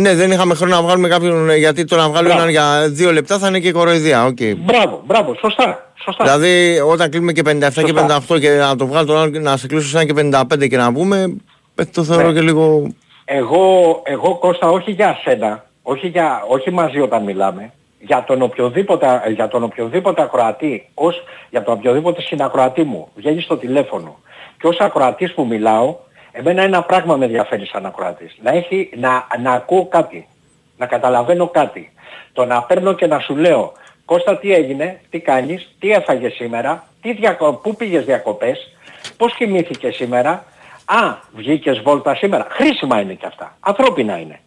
Ναι, 0.00 0.14
δεν 0.14 0.30
είχαμε 0.30 0.54
χρόνο 0.54 0.74
να 0.74 0.82
βγάλουμε 0.82 1.08
κάποιον, 1.08 1.50
ε, 1.50 1.56
γιατί 1.56 1.84
το 1.84 1.96
να 1.96 2.08
βγάλουμε 2.08 2.34
Μπράβο. 2.34 2.48
έναν 2.48 2.50
για 2.50 2.88
δύο 2.88 3.12
λεπτά 3.12 3.38
θα 3.38 3.48
είναι 3.48 3.60
και 3.60 3.72
κοροϊδία. 3.72 4.24
οκ. 4.24 4.36
Μπράβο, 4.56 5.02
μπράβο, 5.06 5.34
σωστά. 5.40 5.92
σωστά. 6.04 6.24
Δηλαδή 6.24 6.80
όταν 6.80 7.10
κλείνουμε 7.10 7.32
και 7.32 7.42
57 7.44 7.58
και 7.84 7.92
Σωστά. 7.96 8.22
58 8.36 8.40
και 8.40 8.50
να 8.50 8.76
το 8.76 8.86
βγάλω 8.86 9.06
τον 9.06 9.16
άλλο 9.18 9.30
και 9.30 9.38
να 9.38 9.56
σε 9.56 9.66
κλείσω 9.66 9.88
σαν 9.88 10.06
και 10.06 10.12
55 10.16 10.68
και 10.68 10.76
να 10.76 10.92
πούμε, 10.92 11.36
ε, 11.74 11.84
το 11.84 12.04
θεωρώ 12.04 12.26
Ναι. 12.26 12.32
και 12.32 12.40
λίγο... 12.40 12.86
Εγώ, 13.24 14.00
εγώ 14.04 14.38
Κώστα 14.38 14.68
όχι 14.70 14.90
για 14.90 15.18
σένα, 15.24 15.64
όχι, 15.82 16.06
για, 16.08 16.42
όχι 16.48 16.70
μαζί 16.70 17.00
όταν 17.00 17.22
μιλάμε, 17.22 17.72
για 18.00 18.24
τον 18.26 18.42
οποιοδήποτε, 18.42 19.22
για 19.34 19.48
τον 19.48 19.62
οποιοδήποτε 19.62 20.22
ακροατή, 20.22 20.88
ως 20.94 21.22
για 21.50 21.62
τον 21.62 21.74
οποιοδήποτε 21.74 22.20
συνακροατή 22.22 22.82
μου, 22.82 23.08
βγαίνει 23.14 23.40
στο 23.40 23.56
τηλέφωνο 23.56 24.18
και 24.60 24.66
ως 24.66 24.76
ακροατής 24.78 25.32
που 25.34 25.46
μιλάω, 25.46 25.96
εμένα 26.36 26.62
ένα 26.62 26.82
πράγμα 26.82 27.16
με 27.16 27.24
ενδιαφέρει 27.24 27.66
σαν 27.66 27.86
ακροατής. 27.86 28.36
Να, 28.42 28.50
έχει, 28.50 28.90
να, 28.96 29.26
να 29.42 29.52
ακούω 29.52 29.86
κάτι, 29.86 30.28
να 30.76 30.86
καταλαβαίνω 30.86 31.48
κάτι. 31.48 31.92
Το 32.32 32.44
να 32.44 32.62
παίρνω 32.62 32.92
και 32.92 33.06
να 33.06 33.18
σου 33.18 33.36
λέω, 33.36 33.72
Κώστα 34.06 34.38
τι 34.38 34.52
έγινε, 34.52 35.00
τι 35.10 35.20
κάνεις, 35.20 35.74
τι 35.78 35.90
έφαγες 35.90 36.32
σήμερα, 36.32 36.84
τι 37.00 37.12
διακο... 37.12 37.52
πού 37.52 37.76
πήγες 37.76 38.04
διακοπές, 38.04 38.76
πώς 39.16 39.34
κοιμήθηκες 39.34 39.94
σήμερα, 39.94 40.44
α, 40.84 41.14
βγήκες 41.32 41.80
βόλτα 41.80 42.14
σήμερα. 42.14 42.46
Χρήσιμα 42.50 43.00
είναι 43.00 43.14
και 43.14 43.26
αυτά. 43.26 43.56
Ανθρώπινα 43.60 44.18
είναι. 44.18 44.40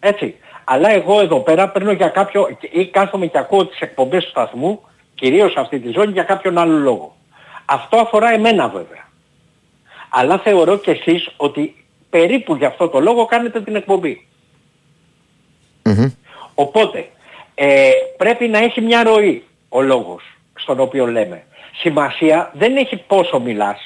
Έτσι. 0.00 0.36
Αλλά 0.64 0.90
εγώ 0.90 1.20
εδώ 1.20 1.40
πέρα 1.40 1.68
παίρνω 1.68 1.92
για 1.92 2.08
κάποιο, 2.08 2.48
ή 2.70 2.86
κάθομαι 2.86 3.26
και 3.26 3.38
ακούω 3.38 3.66
τις 3.66 3.80
εκπομπές 3.80 4.24
του 4.24 4.30
σταθμού, 4.30 4.80
κυρίως 5.14 5.56
αυτή 5.56 5.80
τη 5.80 5.90
ζώνη, 5.90 6.12
για 6.12 6.22
κάποιον 6.22 6.58
άλλο 6.58 6.78
λόγο. 6.78 7.16
Αυτό 7.64 7.96
αφορά 7.96 8.32
εμένα 8.32 8.68
βέβαια. 8.68 9.08
Αλλά 10.14 10.38
θεωρώ 10.38 10.78
και 10.78 10.90
εσείς 10.90 11.28
ότι 11.36 11.84
περίπου 12.10 12.54
για 12.54 12.66
αυτό 12.68 12.88
το 12.88 13.00
λόγο 13.00 13.24
κάνετε 13.24 13.60
την 13.60 13.76
εκπομπή. 13.76 14.26
Μμμ. 15.84 16.10
Οπότε, 16.54 17.08
ε, 17.54 17.90
πρέπει 18.16 18.48
να 18.48 18.58
έχει 18.58 18.80
μια 18.80 19.02
ροή 19.02 19.44
ο 19.68 19.80
λόγος 19.80 20.22
στον 20.54 20.80
οποίο 20.80 21.06
λέμε. 21.06 21.42
Σημασία 21.80 22.50
δεν 22.54 22.76
έχει 22.76 22.96
πόσο 22.96 23.40
μιλάς. 23.40 23.78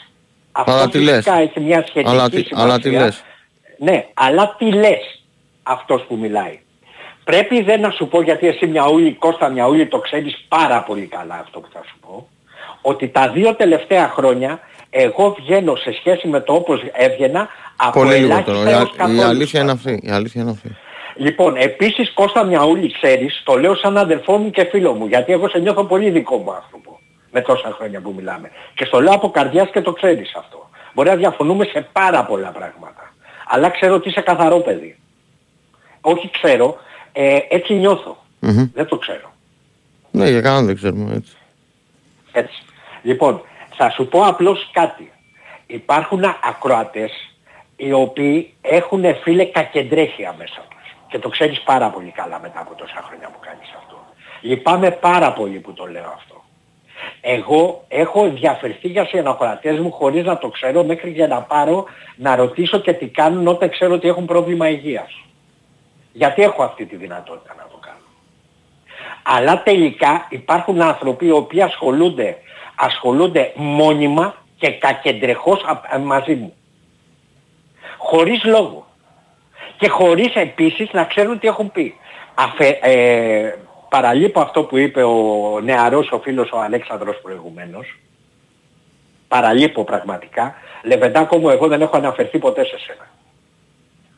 Αυτό 0.53 0.72
Αλλά 0.72 0.89
τι 0.89 0.99
φυσικά 0.99 1.37
λες. 1.39 1.49
έχει 1.49 1.61
μια 1.61 1.85
σχετική 1.89 2.11
Αλλά 2.11 2.31
τι- 2.31 2.43
σημασία. 2.45 2.64
αλλά 2.64 2.79
τι 2.79 2.91
λες. 2.91 3.22
Ναι, 3.79 4.07
αλλά 4.14 4.55
τι 4.59 4.72
λες 4.72 5.22
αυτός 5.62 6.03
που 6.09 6.16
μιλάει. 6.16 6.61
Πρέπει 7.24 7.62
δεν 7.62 7.81
να 7.81 7.91
σου 7.91 8.09
πω 8.09 8.22
γιατί 8.22 8.47
εσύ 8.47 8.66
Μιαούλη, 8.66 9.12
Κώστα 9.12 9.49
Μιαούλη 9.49 9.87
το 9.87 9.99
ξέρεις 9.99 10.45
πάρα 10.49 10.83
πολύ 10.83 11.07
καλά 11.07 11.35
αυτό 11.35 11.61
που 11.61 11.68
θα 11.72 11.81
σου 11.89 11.97
πω. 12.01 12.29
Ότι 12.83 13.09
τα 13.09 13.29
δύο 13.31 13.55
τελευταία 13.55 14.09
χρόνια 14.09 14.61
εγώ 14.97 15.37
βγαίνω 15.41 15.77
σε 15.77 15.93
σχέση 15.93 16.29
με 16.29 16.41
το 16.41 16.53
όπως 16.53 16.81
έβγαινα 16.93 17.49
από 17.77 18.01
Πολύ 18.01 18.15
ελάχιστα 18.15 18.53
λιγότερο. 18.53 18.71
Η, 18.71 18.73
έως 18.73 18.89
α- 18.89 18.93
η 18.95 18.97
καθόλου 18.97 19.23
αλήθεια 19.23 19.61
είναι 19.61 19.71
σπάνια. 19.79 19.95
αυτή. 19.95 20.07
Η 20.07 20.11
αλήθεια 20.11 20.43
είναι 20.43 20.51
αυτή. 20.51 20.77
Λοιπόν, 21.17 21.57
επίσης 21.57 22.13
Κώστα 22.13 22.45
Μιαούλη 22.45 22.93
ξέρεις, 22.93 23.43
το 23.45 23.55
λέω 23.59 23.75
σαν 23.75 23.97
αδελφό 23.99 24.37
μου 24.37 24.51
και 24.51 24.65
φίλο 24.65 24.93
μου, 24.93 25.07
γιατί 25.07 25.33
εγώ 25.33 25.49
σε 25.49 25.59
νιώθω 25.59 25.85
πολύ 25.85 26.11
δικό 26.11 26.37
μου 26.37 26.53
άνθρωπο 26.53 26.99
με 27.31 27.41
τόσα 27.41 27.73
χρόνια 27.79 28.01
που 28.01 28.13
μιλάμε. 28.17 28.51
Και 28.75 28.85
στο 28.85 29.01
λέω 29.01 29.13
από 29.15 29.31
καρδιάς 29.31 29.71
και 29.71 29.81
το 29.81 29.93
ξέρεις 29.93 30.35
αυτό. 30.37 30.69
Μπορεί 30.95 31.09
να 31.09 31.17
διαφωνούμε 31.17 31.65
σε 31.65 31.89
πάρα 31.93 32.25
πολλά 32.25 32.49
πράγματα. 32.49 33.13
Αλλά 33.49 33.69
ξέρω 33.71 33.95
ότι 33.95 34.09
είσαι 34.09 34.21
καθαρό 34.21 34.59
παιδί. 34.59 34.97
Όχι 36.01 36.31
ξέρω, 36.31 36.77
ε, 37.13 37.39
έτσι 37.49 37.75
νιώθω. 37.75 38.17
Μμμ. 38.41 38.71
Δεν 38.75 38.87
το 38.87 38.97
ξέρω. 38.97 39.33
Ναι, 40.11 40.29
για 40.31 40.41
κανέναν 40.41 40.67
δεν 40.67 40.75
ξέρουμε 40.75 41.15
έτσι. 41.15 41.37
Έτσι. 42.33 42.63
Λοιπόν, 43.03 43.43
θα 43.77 43.91
σου 43.91 44.09
πω 44.09 44.20
απλώς 44.27 44.70
κάτι. 44.72 45.12
Υπάρχουν 45.66 46.24
ακροατές 46.24 47.12
οι 47.77 47.93
οποίοι 47.93 48.55
έχουν 48.61 49.05
φίλε 49.22 49.45
κακεντρέχεια 49.45 50.35
μέσα 50.39 50.64
τους. 50.68 50.97
Και 51.09 51.18
το 51.18 51.29
ξέρεις 51.29 51.61
πάρα 51.61 51.91
πολύ 51.91 52.11
καλά 52.11 52.41
μετά 52.41 52.61
από 52.61 52.74
τόσα 52.74 53.05
χρόνια 53.07 53.29
που 53.29 53.39
κάνεις 53.41 53.68
αυτό. 53.77 54.05
Λυπάμαι 54.41 54.91
πάρα 54.91 55.33
πολύ 55.33 55.59
που 55.59 55.72
το 55.72 55.85
λέω 55.87 56.12
αυτό. 56.14 56.45
Εγώ 57.20 57.85
έχω 57.89 58.24
ενδιαφερθεί 58.24 58.89
για 58.89 59.05
συνακροατές 59.05 59.79
μου 59.79 59.93
χωρίς 59.93 60.24
να 60.24 60.39
το 60.39 60.49
ξέρω 60.49 60.85
μέχρι 60.85 61.11
για 61.11 61.27
να 61.27 61.43
πάρω 61.43 61.85
να 62.16 62.37
ρωτήσω 62.37 62.79
και 62.79 62.93
τι 62.93 63.07
κάνουν 63.07 63.47
όταν 63.47 63.70
ξέρω 63.70 63.95
ότι 63.95 64.09
έχουν 64.09 64.24
πρόβλημα 64.24 64.68
υγείας. 64.68 65.20
Γιατί 66.12 66.43
έχω 66.43 66.62
αυτή 66.62 66.85
τη 66.85 66.97
δυνατότητα 66.97 67.55
να 67.59 67.62
το 67.62 67.79
κάνω. 67.81 67.99
Αλλά 69.22 69.62
τελικά 69.62 70.27
υπάρχουν 70.31 70.83
άνθρωποι 70.83 71.27
οι 71.27 71.31
οποίοι 71.31 71.62
ασχολούνται, 71.62 72.37
ασχολούνται 72.77 73.53
μόνιμα 73.55 74.35
και 74.59 74.70
κακεντρεχώς 74.70 75.62
α- 75.64 75.99
μαζί 75.99 76.35
μου. 76.35 76.55
Χωρίς 77.97 78.45
λόγο. 78.45 78.87
Και 79.79 79.89
χωρίς 79.89 80.35
επίσης 80.35 80.89
να 80.93 81.05
ξέρουν 81.05 81.39
τι 81.39 81.47
έχουν 81.49 81.72
πει. 81.72 81.95
Αφε, 82.35 82.79
ε, 82.83 83.55
παραλείπω 83.89 84.41
αυτό 84.41 84.64
που 84.64 84.77
είπε 84.77 85.03
ο 85.03 85.61
νεαρός 85.62 86.11
ο 86.11 86.20
φίλος 86.20 86.51
ο 86.53 86.61
Αλέξανδρος 86.61 87.20
προηγουμένως. 87.22 87.97
Παραλείπω 89.29 89.85
πραγματικά. 89.85 90.55
Λεβεντάκο 90.83 91.39
μου 91.39 91.49
εγώ 91.49 91.68
δεν 91.68 91.81
έχω 91.81 91.97
αναφερθεί 91.97 92.39
ποτέ 92.39 92.64
σε 92.64 92.79
σένα. 92.79 93.09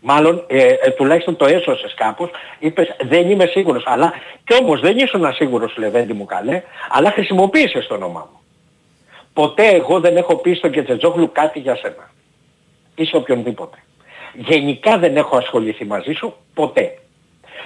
Μάλλον 0.00 0.44
ε, 0.46 0.66
ε, 0.66 0.90
τουλάχιστον 0.90 1.36
το 1.36 1.46
έσωσες 1.46 1.94
κάπως, 1.94 2.30
είπες 2.58 2.96
δεν 3.00 3.30
είμαι 3.30 3.46
σίγουρος, 3.46 3.82
αλλά 3.86 4.12
κι 4.44 4.54
όμως 4.62 4.80
δεν 4.80 4.98
ήσουν 4.98 5.32
σίγουρος 5.32 5.76
Λεβέντη 5.76 6.12
μου 6.12 6.24
καλέ, 6.24 6.62
αλλά 6.90 7.10
χρησιμοποίησες 7.10 7.86
το 7.86 7.94
όνομά 7.94 8.28
μου. 8.32 8.37
Ποτέ 9.38 9.66
εγώ 9.66 10.00
δεν 10.00 10.16
έχω 10.16 10.36
πει 10.36 10.54
στον 10.54 10.70
Κετζετζόγλου 10.70 11.32
κάτι 11.32 11.58
για 11.58 11.76
σένα. 11.76 12.10
Ή 12.94 13.04
σε 13.04 13.16
οποιονδήποτε. 13.16 13.76
Γενικά 14.34 14.98
δεν 14.98 15.16
έχω 15.16 15.36
ασχοληθεί 15.36 15.84
μαζί 15.84 16.12
σου 16.12 16.34
ποτέ. 16.54 16.98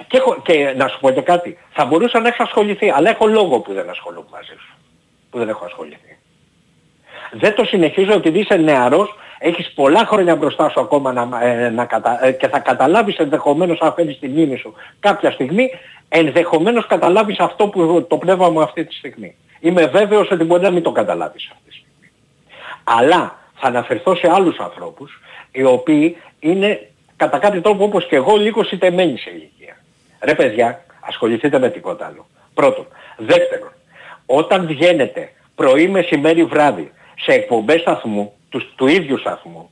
Και, 0.07 0.17
έχω, 0.17 0.41
και 0.41 0.73
να 0.77 0.87
σου 0.87 0.99
πω 0.99 1.11
και 1.11 1.21
κάτι, 1.21 1.57
θα 1.71 1.85
μπορούσα 1.85 2.19
να 2.19 2.27
έχω 2.27 2.43
ασχοληθεί, 2.43 2.89
αλλά 2.89 3.09
έχω 3.09 3.27
λόγο 3.27 3.59
που 3.59 3.73
δεν 3.73 3.89
ασχολούμαι 3.89 4.27
μαζί 4.31 4.53
σου. 4.59 4.73
Που 5.29 5.37
δεν 5.37 5.49
έχω 5.49 5.65
ασχοληθεί. 5.65 6.17
Δεν 7.31 7.55
το 7.55 7.63
συνεχίζω 7.65 8.13
επειδή 8.13 8.39
είσαι 8.39 8.55
νεαρός, 8.55 9.15
έχεις 9.39 9.71
πολλά 9.73 10.05
χρόνια 10.05 10.35
μπροστά 10.35 10.69
σου 10.69 10.79
ακόμα 10.79 11.13
να, 11.13 11.43
ε, 11.43 11.69
να 11.69 11.85
κατα... 11.85 12.25
ε, 12.25 12.31
και 12.31 12.47
θα 12.47 12.59
καταλάβεις 12.59 13.17
ενδεχομένως 13.17 13.79
αν 13.79 13.93
φέρεις 13.93 14.19
τη 14.19 14.27
μνήμη 14.27 14.57
σου 14.57 14.73
κάποια 14.99 15.31
στιγμή, 15.31 15.69
ενδεχομένως 16.09 16.87
καταλάβεις 16.87 17.39
αυτό 17.39 17.67
που 17.67 18.05
το 18.09 18.17
πνεύμα 18.17 18.49
μου 18.49 18.61
αυτή 18.61 18.85
τη 18.85 18.93
στιγμή. 18.93 19.35
Είμαι 19.63 19.85
βέβαιος 19.85 20.31
ότι 20.31 20.43
μπορεί 20.43 20.61
να 20.63 20.71
μην 20.71 20.83
το 20.83 20.91
καταλάβεις 20.91 21.49
αυτή 21.51 21.69
τη 21.69 21.75
στιγμή. 21.75 22.11
Αλλά 22.83 23.39
θα 23.55 23.67
αναφερθώ 23.67 24.15
σε 24.15 24.31
άλλους 24.31 24.57
ανθρώπους 24.57 25.21
οι 25.51 25.63
οποίοι 25.63 26.17
είναι 26.39 26.89
κατά 27.15 27.37
κάποιο 27.37 27.61
τρόπο 27.61 27.83
όπως 27.83 28.07
και 28.07 28.15
εγώ 28.15 28.35
λίγο 28.35 28.63
σιτεμένοι 28.63 29.17
σε 29.17 29.29
ηλικία. 29.29 29.77
Ρε 30.19 30.35
παιδιά, 30.35 30.85
ασχοληθείτε 30.99 31.59
με 31.59 31.69
τίποτα 31.69 32.05
άλλο. 32.05 32.25
Πρώτον, 32.53 32.87
Δεύτερον, 33.17 33.71
όταν 34.25 34.67
βγαίνετε 34.67 35.31
πρωί, 35.55 35.87
μεσημέρι, 35.87 36.43
βράδυ 36.43 36.91
σε 37.19 37.31
εκπομπές 37.31 37.81
σταθμού, 37.81 38.33
τους, 38.49 38.73
του 38.75 38.87
ίδιου 38.87 39.17
σταθμού, 39.17 39.69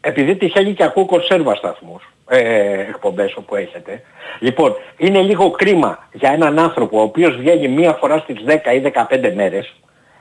επειδή 0.00 0.36
τυχαίνει 0.36 0.74
και 0.74 0.84
ακούω 0.84 1.06
κονσέρβα 1.06 1.54
σταθμούς, 1.54 2.12
ε, 2.28 2.80
εκπομπές 2.80 3.34
όπου 3.36 3.56
έχετε. 3.56 4.02
Λοιπόν, 4.40 4.76
είναι 4.96 5.20
λίγο 5.20 5.50
κρίμα 5.50 6.08
για 6.12 6.30
έναν 6.32 6.58
άνθρωπο 6.58 6.98
ο 6.98 7.02
οποίος 7.02 7.36
βγαίνει 7.36 7.68
μία 7.68 7.92
φορά 7.92 8.18
στις 8.18 8.36
10 8.46 8.74
ή 8.74 8.80
15 8.80 9.32
μέρες 9.34 9.74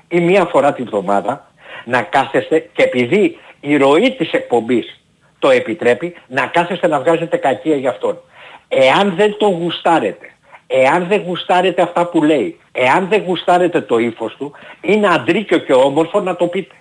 ή 0.08 0.20
μία 0.20 0.45
φορά 0.45 0.74
τη 0.74 0.84
βδομάδα 0.84 1.51
να 1.86 2.01
κάθεστε 2.01 2.70
και 2.74 2.84
επειδή 2.84 3.38
η 3.60 3.78
ροή 3.78 4.16
της 4.16 4.32
εκπομπής 4.32 5.01
το 5.39 5.49
επιτρέπει 5.49 6.16
να 6.28 6.45
κάθεστε 6.45 6.88
να 6.88 6.99
βγάζετε 6.99 7.38
κακία 7.38 7.76
για 7.76 7.89
αυτόν. 7.89 8.20
Εάν 8.68 9.14
δεν 9.16 9.38
τον 9.38 9.51
γουστάρετε, 9.51 10.32
εάν 10.68 11.08
δεν 11.08 11.22
γουστάρετε 11.26 11.82
αυτά 11.82 12.05
που 12.05 12.24
λέει, 12.24 12.60
εάν 12.72 13.08
δεν 13.08 13.24
γουστάρετε 13.26 13.82
το 13.82 13.97
ύφος 13.97 14.36
του, 14.36 14.51
είναι 14.82 15.08
αντρίκιο 15.08 15.58
και 15.58 15.74
όμορφο 15.74 16.20
να 16.20 16.36
το 16.36 16.47
πείτε. 16.47 16.76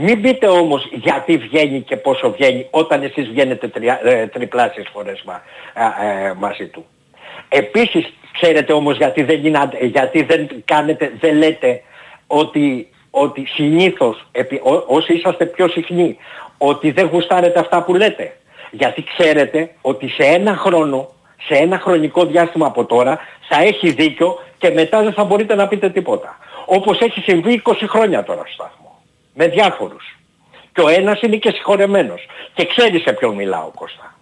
Μην 0.00 0.20
πείτε 0.20 0.46
όμως 0.46 0.88
γιατί 0.92 1.36
βγαίνει 1.36 1.80
και 1.80 1.96
πόσο 1.96 2.32
βγαίνει 2.32 2.66
όταν 2.70 3.02
εσείς 3.02 3.28
βγαίνετε 3.28 3.68
τρια, 3.68 4.00
ε, 4.02 4.26
τριπλάσιες 4.26 4.88
φορές 4.92 5.22
μα, 5.26 5.42
ε, 6.04 6.32
μαζί 6.38 6.66
του. 6.66 6.84
Επίσης 7.48 8.12
ξέρετε 8.32 8.72
όμως 8.72 8.96
γιατί 8.96 9.22
δεν, 9.22 9.44
είναι, 9.44 9.68
γιατί 9.80 10.22
δεν 10.22 10.48
κάνετε, 10.64 11.12
δεν 11.20 11.36
λέτε 11.36 11.82
ότι, 12.26 12.88
ότι 13.10 13.46
συνήθως 13.46 14.26
επί, 14.32 14.60
ό, 14.62 14.84
όσοι 14.86 15.14
είσαστε 15.14 15.44
πιο 15.44 15.68
συχνοί 15.68 16.16
ότι 16.58 16.90
δεν 16.90 17.06
γουστάρετε 17.06 17.58
αυτά 17.58 17.82
που 17.82 17.94
λέτε. 17.94 18.36
Γιατί 18.70 19.04
ξέρετε 19.04 19.70
ότι 19.80 20.08
σε 20.08 20.22
ένα 20.22 20.56
χρόνο, 20.56 21.08
σε 21.46 21.54
ένα 21.54 21.78
χρονικό 21.78 22.24
διάστημα 22.24 22.66
από 22.66 22.84
τώρα 22.84 23.18
θα 23.48 23.62
έχει 23.62 23.90
δίκιο 23.90 24.38
και 24.58 24.70
μετά 24.70 25.02
δεν 25.02 25.12
θα 25.12 25.24
μπορείτε 25.24 25.54
να 25.54 25.68
πείτε 25.68 25.90
τίποτα. 25.90 26.38
Όπως 26.64 27.00
έχει 27.00 27.20
συμβεί 27.20 27.62
20 27.64 27.72
χρόνια 27.88 28.22
τώρα 28.22 28.42
στο 28.46 28.52
σταθμό 28.52 28.87
με 29.38 29.48
διάφορους. 29.48 30.16
Και 30.72 30.80
ο 30.80 30.88
ένας 30.88 31.20
είναι 31.20 31.36
και 31.36 31.50
συγχωρεμένος. 31.50 32.26
Και 32.54 32.66
ξέρεις 32.66 33.02
σε 33.02 33.12
ποιον 33.12 33.34
μιλάω 33.34 33.70
Κώστα. 33.74 34.14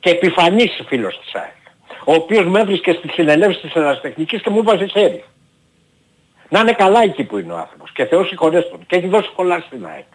Και 0.00 0.10
επιφανής 0.10 0.82
φίλος 0.86 1.20
της 1.20 1.34
ΑΕΚ. 1.34 1.56
Ο 2.04 2.12
οποίος 2.14 2.46
με 2.46 2.60
έβρισκε 2.60 2.92
στη 2.92 3.08
συνελεύση 3.08 3.60
της 3.60 3.74
Εραστεχνικής 3.74 4.42
και 4.42 4.50
μου 4.50 4.62
βάζει 4.62 4.88
χέρι. 4.88 5.24
Να 6.48 6.60
είναι 6.60 6.72
καλά 6.72 7.02
εκεί 7.02 7.24
που 7.24 7.38
είναι 7.38 7.52
ο 7.52 7.56
άνθρωπος. 7.56 7.92
Και 7.92 8.04
Θεός 8.04 8.28
συγχωρές 8.28 8.68
τον. 8.68 8.86
Και 8.86 8.96
έχει 8.96 9.06
δώσει 9.06 9.30
πολλά 9.36 9.60
στην 9.66 9.86
ΑΕΚ. 9.86 10.06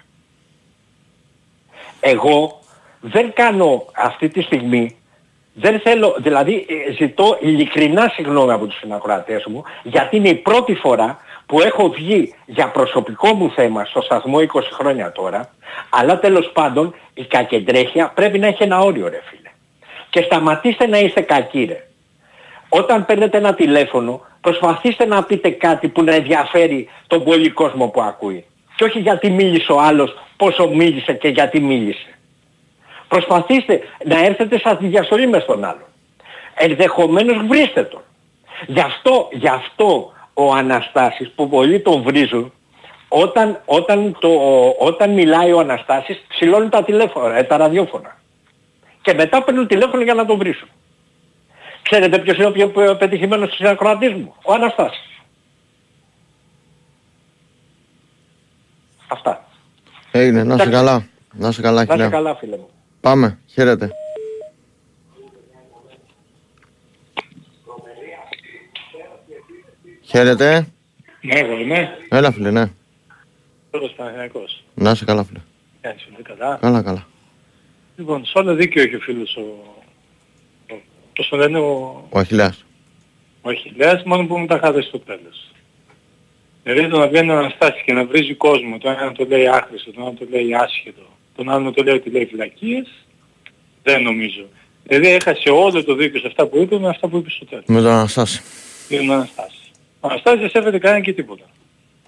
Εγώ 2.00 2.60
δεν 3.00 3.34
κάνω 3.34 3.86
αυτή 3.96 4.30
τη 4.30 4.42
στιγμή 4.42 4.98
δεν 5.54 5.80
θέλω, 5.80 6.16
δηλαδή 6.20 6.66
ε, 6.70 6.92
ζητώ 6.92 7.38
ειλικρινά 7.42 8.12
συγγνώμη 8.14 8.52
από 8.52 8.66
τους 8.66 8.78
συνακροατές 8.78 9.46
μου 9.46 9.64
γιατί 9.84 10.16
είναι 10.16 10.30
η 10.30 10.36
πρώτη 10.36 10.76
φορά 10.76 11.20
που 11.54 11.62
έχω 11.62 11.90
βγει 11.90 12.34
για 12.46 12.72
προσωπικό 12.72 13.34
μου 13.34 13.52
θέμα 13.56 13.86
στο 13.86 14.02
σταθμό 14.02 14.38
20 14.54 14.62
χρόνια 14.72 15.12
τώρα, 15.12 15.50
αλλά 15.90 16.20
τέλος 16.20 16.52
πάντων 16.54 16.96
η 17.14 17.26
κακεντρέχεια 17.26 18.12
πρέπει 18.16 18.40
να 18.40 18.48
έχει 18.48 18.64
ένα 18.64 18.80
όριο 18.80 19.08
ρε 19.08 19.22
φίλε. 19.26 19.50
Και 20.10 20.22
σταματήστε 20.22 20.88
να 20.88 20.98
είστε 20.98 21.22
κακοί 21.22 21.64
ρε. 21.64 21.88
Όταν 22.70 23.06
παίρνετε 23.06 23.38
ένα 23.38 23.54
τηλέφωνο, 23.54 24.22
προσπαθήστε 24.42 25.06
να 25.06 25.24
πείτε 25.24 25.50
κάτι 25.50 25.88
που 25.88 26.04
να 26.04 26.14
ενδιαφέρει 26.14 26.90
τον 27.08 27.24
πολύ 27.24 27.50
κόσμο 27.50 27.88
που 27.88 28.02
ακούει. 28.02 28.46
Και 28.76 28.84
όχι 28.84 29.00
γιατί 29.00 29.30
μίλησε 29.30 29.72
ο 29.72 29.80
άλλος, 29.80 30.14
πόσο 30.38 30.68
μίλησε 30.68 31.14
και 31.14 31.28
γιατί 31.28 31.60
μίλησε. 31.60 32.18
Προσπαθήστε 33.08 33.82
να 34.06 34.26
έρθετε 34.26 34.60
σαν 34.60 34.78
τη 34.78 34.88
διαστολή 34.88 35.28
μες 35.28 35.44
στον 35.44 35.64
άλλον. 35.64 35.88
Ενδεχομένως 36.54 37.46
βρίστε 37.48 37.84
τον. 37.84 38.02
Γι' 38.68 38.80
αυτό, 38.80 39.30
γι' 39.32 39.48
αυτό 39.48 40.14
ο 40.34 40.54
Αναστάσης 40.54 41.32
που 41.36 41.50
πολλοί 41.50 41.80
τον 41.80 42.02
βρίζουν 42.02 42.54
όταν, 43.08 43.62
όταν, 43.66 44.18
το, 44.20 44.30
όταν 44.80 45.14
μιλάει 45.14 45.52
ο 45.52 45.60
Αναστάσης 45.60 46.26
ψηλώνει 46.28 46.70
τα, 46.70 46.84
τηλέφωνα, 46.84 47.38
ε, 47.38 47.44
τα 47.44 47.58
ραδιόφωνα. 47.58 48.18
Και 49.02 49.14
μετά 49.14 49.44
παίρνουν 49.44 49.68
τηλέφωνο 49.68 50.04
για 50.04 50.14
να 50.14 50.26
τον 50.26 50.38
βρίσουν. 50.38 50.68
Ξέρετε 51.82 52.20
ποιος 52.20 52.38
είναι 52.38 52.46
ο 52.46 52.52
πιο 52.52 52.96
πετυχημένος 52.96 53.50
της 53.50 53.68
ακροατής 53.68 54.14
μου; 54.14 54.36
Ο 54.44 54.54
Αναστάσης. 54.54 55.10
Αυτά. 59.08 59.46
Έγινε, 60.12 60.44
να 60.44 60.58
σε 60.58 60.70
καλά. 60.70 61.06
Να 61.32 61.52
σε 61.52 61.62
καλά, 61.62 61.86
Να 61.86 61.98
σε 61.98 62.10
καλά 62.10 62.36
φίλε 62.36 62.58
μου. 62.58 62.70
Πάμε, 63.02 63.40
χαίρετε. 63.48 63.92
Χαίρετε. 70.16 70.68
Ναι, 71.22 71.40
εγώ 71.40 71.58
είμαι. 71.58 71.98
Έλα 72.10 72.32
φίλε, 72.32 72.52
ναι. 72.52 72.72
Πρώτος 73.72 73.92
Παναγιακός. 73.92 74.64
Να 74.74 74.92
είσαι 74.92 75.06
καλά 75.06 75.24
φίλε. 75.24 75.40
Κάνεις 75.82 76.04
πολύ 76.12 76.24
καλά. 76.24 76.58
Καλά, 76.62 76.82
καλά. 76.82 77.08
Λοιπόν, 77.98 78.26
σε 78.26 78.38
όλα 78.38 78.54
δίκιο 78.54 78.82
έχει 78.82 78.96
ο 78.96 79.00
φίλος 79.00 79.36
ο... 79.36 79.42
ο 80.74 80.76
πώς 81.16 81.28
το 81.30 81.38
λένε 81.38 81.60
ο... 81.60 82.04
Ο 82.10 82.20
Αχιλιάς. 82.20 82.66
Ο 83.42 83.50
Αχιλέας, 83.50 84.04
μόνο 84.04 84.28
που 84.28 84.38
μου 84.38 84.46
τα 84.46 84.60
χάθε 84.60 84.82
στο 84.82 85.00
τέλος. 85.00 85.52
Δηλαδή 86.64 86.88
το 86.88 86.98
να 86.98 87.08
βγαίνει 87.08 87.30
ο 87.30 87.38
Αναστάσης 87.38 87.82
και 87.82 87.94
να 87.94 88.06
βρίζει 88.06 88.34
κόσμο, 88.34 88.78
το 88.78 88.90
ένα 88.90 89.12
το 89.12 89.26
λέει 89.26 89.48
άχρηστο, 89.48 89.92
το 89.92 90.02
άλλο 90.02 90.16
το 90.20 90.26
λέει 90.30 90.54
άσχετο, 90.54 91.06
τον 91.36 91.50
άλλο 91.50 91.72
το 91.72 91.84
λέει 91.84 91.96
ότι 91.96 92.10
λέει 92.10 92.26
φυλακίες, 92.26 92.88
δεν 93.84 94.02
νομίζω. 94.02 94.46
Δηλαδή 94.84 95.08
έχασε 95.08 95.50
όλο 95.50 95.84
το 95.84 95.96
δίκιο 95.96 96.20
σε 96.20 96.28
αυτά 96.28 96.48
που 96.48 96.58
είπε 96.58 96.80
με 96.80 96.90
αυτά 96.90 97.08
που 97.08 97.18
είπε 97.18 97.30
στο 97.30 97.46
τέλος. 97.46 97.66
Με 97.68 97.82
τον 97.82 97.92
Αναστάση. 97.92 98.42
Με 98.90 98.98
τον 98.98 99.12
Αναστάση. 99.12 99.58
Ο 100.04 100.08
Αναστάσης 100.08 100.40
δεν 100.40 100.50
σέβεται 100.50 100.80
κανένα 100.80 101.04
και 101.04 101.14
τίποτα. 101.14 101.44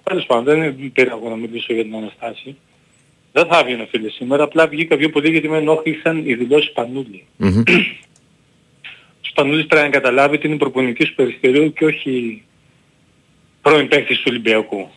Τέλος 0.02 0.26
πάντων, 0.26 0.44
δεν 0.44 0.92
πήρα 0.92 1.10
εγώ 1.12 1.28
να 1.28 1.36
μιλήσω 1.36 1.72
για 1.74 1.82
την 1.82 1.94
Αναστάση. 1.94 2.56
Δεν 3.32 3.46
θα 3.46 3.58
έβγαινε 3.58 3.86
φίλε 3.90 4.10
σήμερα, 4.10 4.42
απλά 4.44 4.66
βγήκα 4.66 4.96
πιο 4.96 5.10
πολύ 5.10 5.30
γιατί 5.30 5.48
με 5.48 5.56
ενόχλησαν 5.56 6.22
οι 6.28 6.34
δηλώσεις 6.34 6.72
Πανούλη. 6.72 7.24
Μμμ. 7.36 7.62
Ο 9.26 9.28
Σπανούλης 9.38 9.66
πρέπει 9.66 9.84
να 9.84 9.90
καταλάβει 9.90 10.34
ότι 10.34 10.46
είναι 10.46 10.56
προπονητής 10.56 11.08
του 11.08 11.14
Περιστερίου 11.14 11.72
και 11.72 11.84
όχι 11.84 12.42
πρώην 13.62 13.88
παίκτης 13.88 14.16
του 14.16 14.24
Ολυμπιακού 14.28 14.88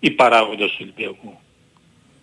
ή 0.00 0.10
παράγοντας 0.10 0.70
του 0.70 0.76
Ολυμπιακού. 0.80 1.38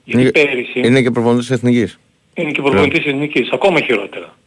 Γιατί 0.03 0.21
Είναι- 0.21 0.31
πέρυσι 0.31 0.79
Είναι 0.79 1.01
και 1.01 1.11
προπονητής 1.11 1.51
εθνικής. 1.51 1.99
είναι 2.33 2.51
και 2.51 2.61
προπονητής 2.61 3.05
εθνικής, 3.05 3.49
ακόμα 3.51 3.81
χειρότερα. 3.81 4.37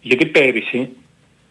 Γιατί 0.00 0.26
πέρυσι, 0.26 0.88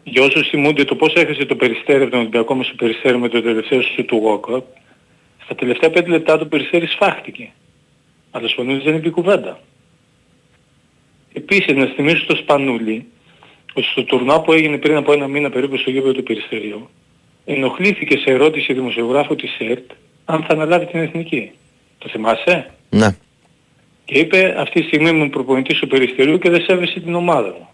για 0.04 0.24
όσους 0.24 0.49
θυμούνται 0.49 0.84
το 0.84 0.95
πώς 0.95 1.14
έχασε 1.14 1.45
το 1.45 1.56
Περιστέρι 1.56 2.02
από 2.02 2.12
τον 2.12 2.20
Ολυμπιακό 2.20 2.56
με 2.56 2.64
στο 2.64 2.76
Περιστέρι 2.76 3.18
με 3.18 3.30
το 3.30 3.41
τελευταίο 3.41 3.82
σου 3.82 4.06
του 4.06 4.22
Walkup, 4.26 4.64
στα 5.43 5.56
τελευταία 5.56 5.89
πέντε 5.89 6.10
λεπτά 6.10 6.38
το 6.38 6.45
Περιστέρι 6.45 6.88
σφάχτηκε. 6.88 7.49
Αλλά 8.32 8.45
ο 8.45 8.47
Σπανούλης 8.47 8.84
δεν 8.84 8.95
είπε 8.95 9.10
κουβέντα. 9.10 9.60
Επίσης 11.34 11.76
να 11.76 11.86
θυμίσω 11.86 12.24
στο 12.24 12.36
Σπανούλη 12.36 13.06
ότι 13.74 13.88
στο 13.88 14.04
τουρνουά 14.04 14.41
που 14.41 14.52
έγινε 14.52 14.78
πριν 14.78 14.95
από 14.95 15.14
ένα 15.14 15.28
μήνα 15.28 15.49
περίπου 15.49 15.78
στο 15.78 15.89
γήπεδο 15.89 16.14
του 16.14 16.24
Περιστερίου 16.24 16.89
ενοχλήθηκε 17.45 18.18
σε 18.18 18.32
ερώτηση 18.32 18.74
δημοσιογράφου 18.74 19.36
της 19.36 19.58
ΕΡΤ 19.60 19.91
αν 20.26 20.43
θα 20.43 20.54
αναλάβει 20.54 20.86
την 20.86 20.99
εθνική. 20.99 21.52
Το 21.97 22.10
θυμάσαι; 22.10 22.74
Ναι. 22.89 23.16
Και 24.06 24.18
είπε 24.18 24.56
αυτή 24.58 24.82
τη 24.82 24.88
στιγμή 24.88 25.10
ήμουν 25.10 25.30
προπονητής 25.30 25.80
του 25.80 25.88
Περιστερίου 25.88 26.38
και 26.38 26.49
δεν 26.49 26.62
σέβεσαι 26.62 26.99
την 26.99 27.16
ομάδα 27.16 27.47
μου. 27.47 27.70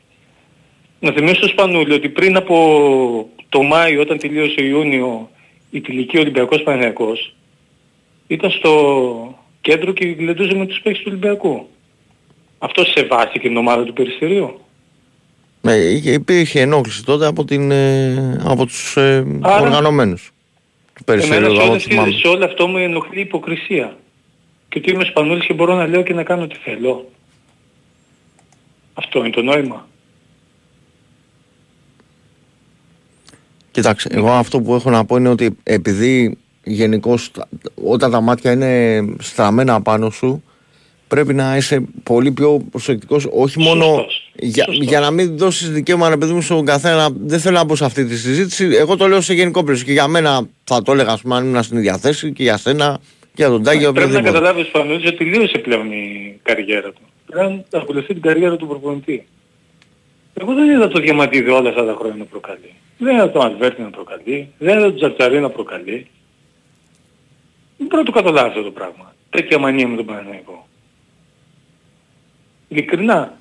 Να 1.00 1.12
θυμίσω 1.12 1.36
στο 1.36 1.48
Σπανούλη 1.48 1.93
ότι 1.93 2.10
πριν 2.10 2.36
από 2.36 3.30
το 3.50 3.62
Μάιο 3.62 4.02
όταν 4.02 4.18
τελείωσε 4.18 4.62
Ιούνιο 4.64 5.30
η 5.72 5.82
τελική 5.82 6.18
Ολυμπιακός 6.18 6.62
Παναγιακός 6.64 7.34
ήταν 8.28 8.52
στο 8.52 9.36
κέντρο 9.62 9.91
και 9.93 10.06
γλεντούσε 10.08 10.56
με 10.56 10.66
τους 10.66 10.80
παίκτες 10.82 10.98
του 11.04 11.08
Ολυμπιακού. 11.12 11.68
Αυτό 12.60 12.86
σεβάστηκε 12.86 13.48
την 13.48 13.58
ομάδα 13.58 13.84
του 13.84 13.93
Περιστερίου. 13.93 14.60
Ναι, 15.62 15.74
είχε- 15.76 16.12
υπήρχε 16.12 16.62
ενόχληση 16.62 17.04
τότε 17.06 17.26
από, 17.26 17.45
την, 17.45 17.72
ε, 17.72 18.41
από 18.45 18.66
τους 18.66 18.98
ε, 18.98 19.26
Άρα- 19.41 19.62
οργανωμένους. 19.62 20.32
Του 20.95 21.04
Εμένα 21.12 21.22
Περιστερίου, 21.28 21.56
σε, 21.56 21.62
από 21.62 21.64
όλο, 21.64 21.74
ό,τι 21.74 21.84
θυμάμαι. 21.84 22.12
σε 22.12 22.28
όλο 22.28 22.45
αυτό 22.45 22.68
μου 22.68 22.78
ενοχλεί 22.78 23.18
η 23.18 23.22
υποκρισία. 23.22 23.98
Και 24.70 24.78
ότι 24.80 24.91
είμαι 24.91 25.04
Σπανούλης 25.04 25.45
και 25.45 25.54
μπορώ 25.54 25.76
να 25.76 25.88
λέω 25.88 26.02
και 26.04 26.14
να 26.14 26.24
κάνω 26.24 26.43
ό,τι 26.43 26.56
θέλω. 26.64 27.10
Αυτό 28.93 29.20
είναι 29.20 29.30
το 29.30 29.41
νόημα. 29.41 29.88
Κοιτάξτε, 33.78 34.10
εγώ 34.18 34.30
αυτό 34.32 34.62
που 34.62 34.76
έχω 34.76 34.90
να 34.90 35.06
πω 35.06 35.16
είναι 35.16 35.30
ότι 35.30 35.50
επειδή 35.64 36.38
γενικώς 36.64 37.32
όταν 37.84 38.12
τα 38.12 38.22
μάτια 38.22 38.52
είναι 38.52 39.06
στραμμένα 39.20 39.82
πάνω 39.82 40.10
σου, 40.10 40.44
πρέπει 41.08 41.34
να 41.34 41.56
είσαι 41.58 41.84
πολύ 42.04 42.32
πιο 42.32 42.62
προσεκτικός, 42.72 43.28
όχι 43.32 43.60
μόνο 43.60 44.06
για, 44.36 44.66
για 44.70 45.00
να 45.00 45.12
μην 45.12 45.38
δώσεις 45.38 45.72
δικαίωμα 45.72 46.10
να 46.10 46.18
παιδί 46.18 46.34
μου 46.34 46.42
στον 46.42 46.66
καθένα. 46.66 47.10
Δεν 47.20 47.40
θέλω 47.40 47.58
να 47.58 47.64
μπω 47.64 47.76
σε 47.76 47.86
αυτή 47.86 48.06
τη 48.06 48.18
συζήτηση. 48.18 48.66
Εγώ 48.66 48.96
το 48.98 49.08
λέω 49.08 49.22
σε 49.22 49.34
γενικό 49.34 49.64
πλαίσιο 49.64 49.86
και 49.86 49.92
για 49.92 50.08
μένα 50.08 50.48
θα 50.64 50.82
το 50.82 50.92
έλεγα, 50.92 51.12
ας 51.12 51.22
πούμε, 51.22 51.36
αν 51.36 51.46
ήμουν 51.46 51.64
στην 51.64 51.78
ίδια 51.78 51.98
θέση 51.98 52.32
και 52.34 52.44
για 52.44 52.58
σένα 52.58 53.00
και 53.22 53.32
για 53.36 53.48
τον 53.50 53.64
Τάκη. 53.64 53.78
για 53.78 53.92
Πρέπει 53.92 54.12
να 54.12 54.18
οποιοδήποτε. 54.18 54.40
καταλάβεις 54.40 54.66
ο 54.66 54.68
Σπανούλης 54.68 55.08
ότι 55.08 55.18
τελείωσε 55.18 55.58
πλέον 55.58 55.92
η 55.92 56.40
καριέρα 56.44 56.92
του. 56.92 57.02
Πρέπει 57.26 57.66
να 57.72 57.80
ακολουθεί 57.80 58.14
την 58.14 58.22
καριέρα 58.22 58.56
του 58.56 58.68
προπονητή. 58.68 59.26
Εγώ 60.42 60.54
δεν 60.54 60.70
είδα 60.70 60.88
το 60.88 61.00
Διαμαντίδη 61.00 61.50
όλα 61.50 61.70
αυτά 61.70 61.86
τα 61.86 61.96
χρόνια 62.00 62.18
να 62.18 62.26
προκαλεί. 62.26 62.74
Δεν 62.98 63.16
είδα 63.16 63.32
τον 63.32 63.42
Αλβέρτη 63.42 63.82
να 63.82 63.90
προκαλεί. 63.90 64.50
Δεν 64.58 64.78
είδα 64.78 64.86
τον 64.88 64.96
Τζαρτζαρί 64.96 65.40
να 65.40 65.50
προκαλεί. 65.50 66.08
Δεν 67.78 67.88
μπορώ 67.88 67.98
να 67.98 68.04
το 68.04 68.12
καταλάβω 68.12 68.48
αυτό 68.48 68.62
το 68.64 68.72
πράγμα. 68.72 69.16
Τέτοια 69.30 69.58
μανία 69.60 69.88
με 69.88 69.96
τον 69.96 70.06
Παναγενικό. 70.06 70.68
Ειλικρινά. 72.68 73.38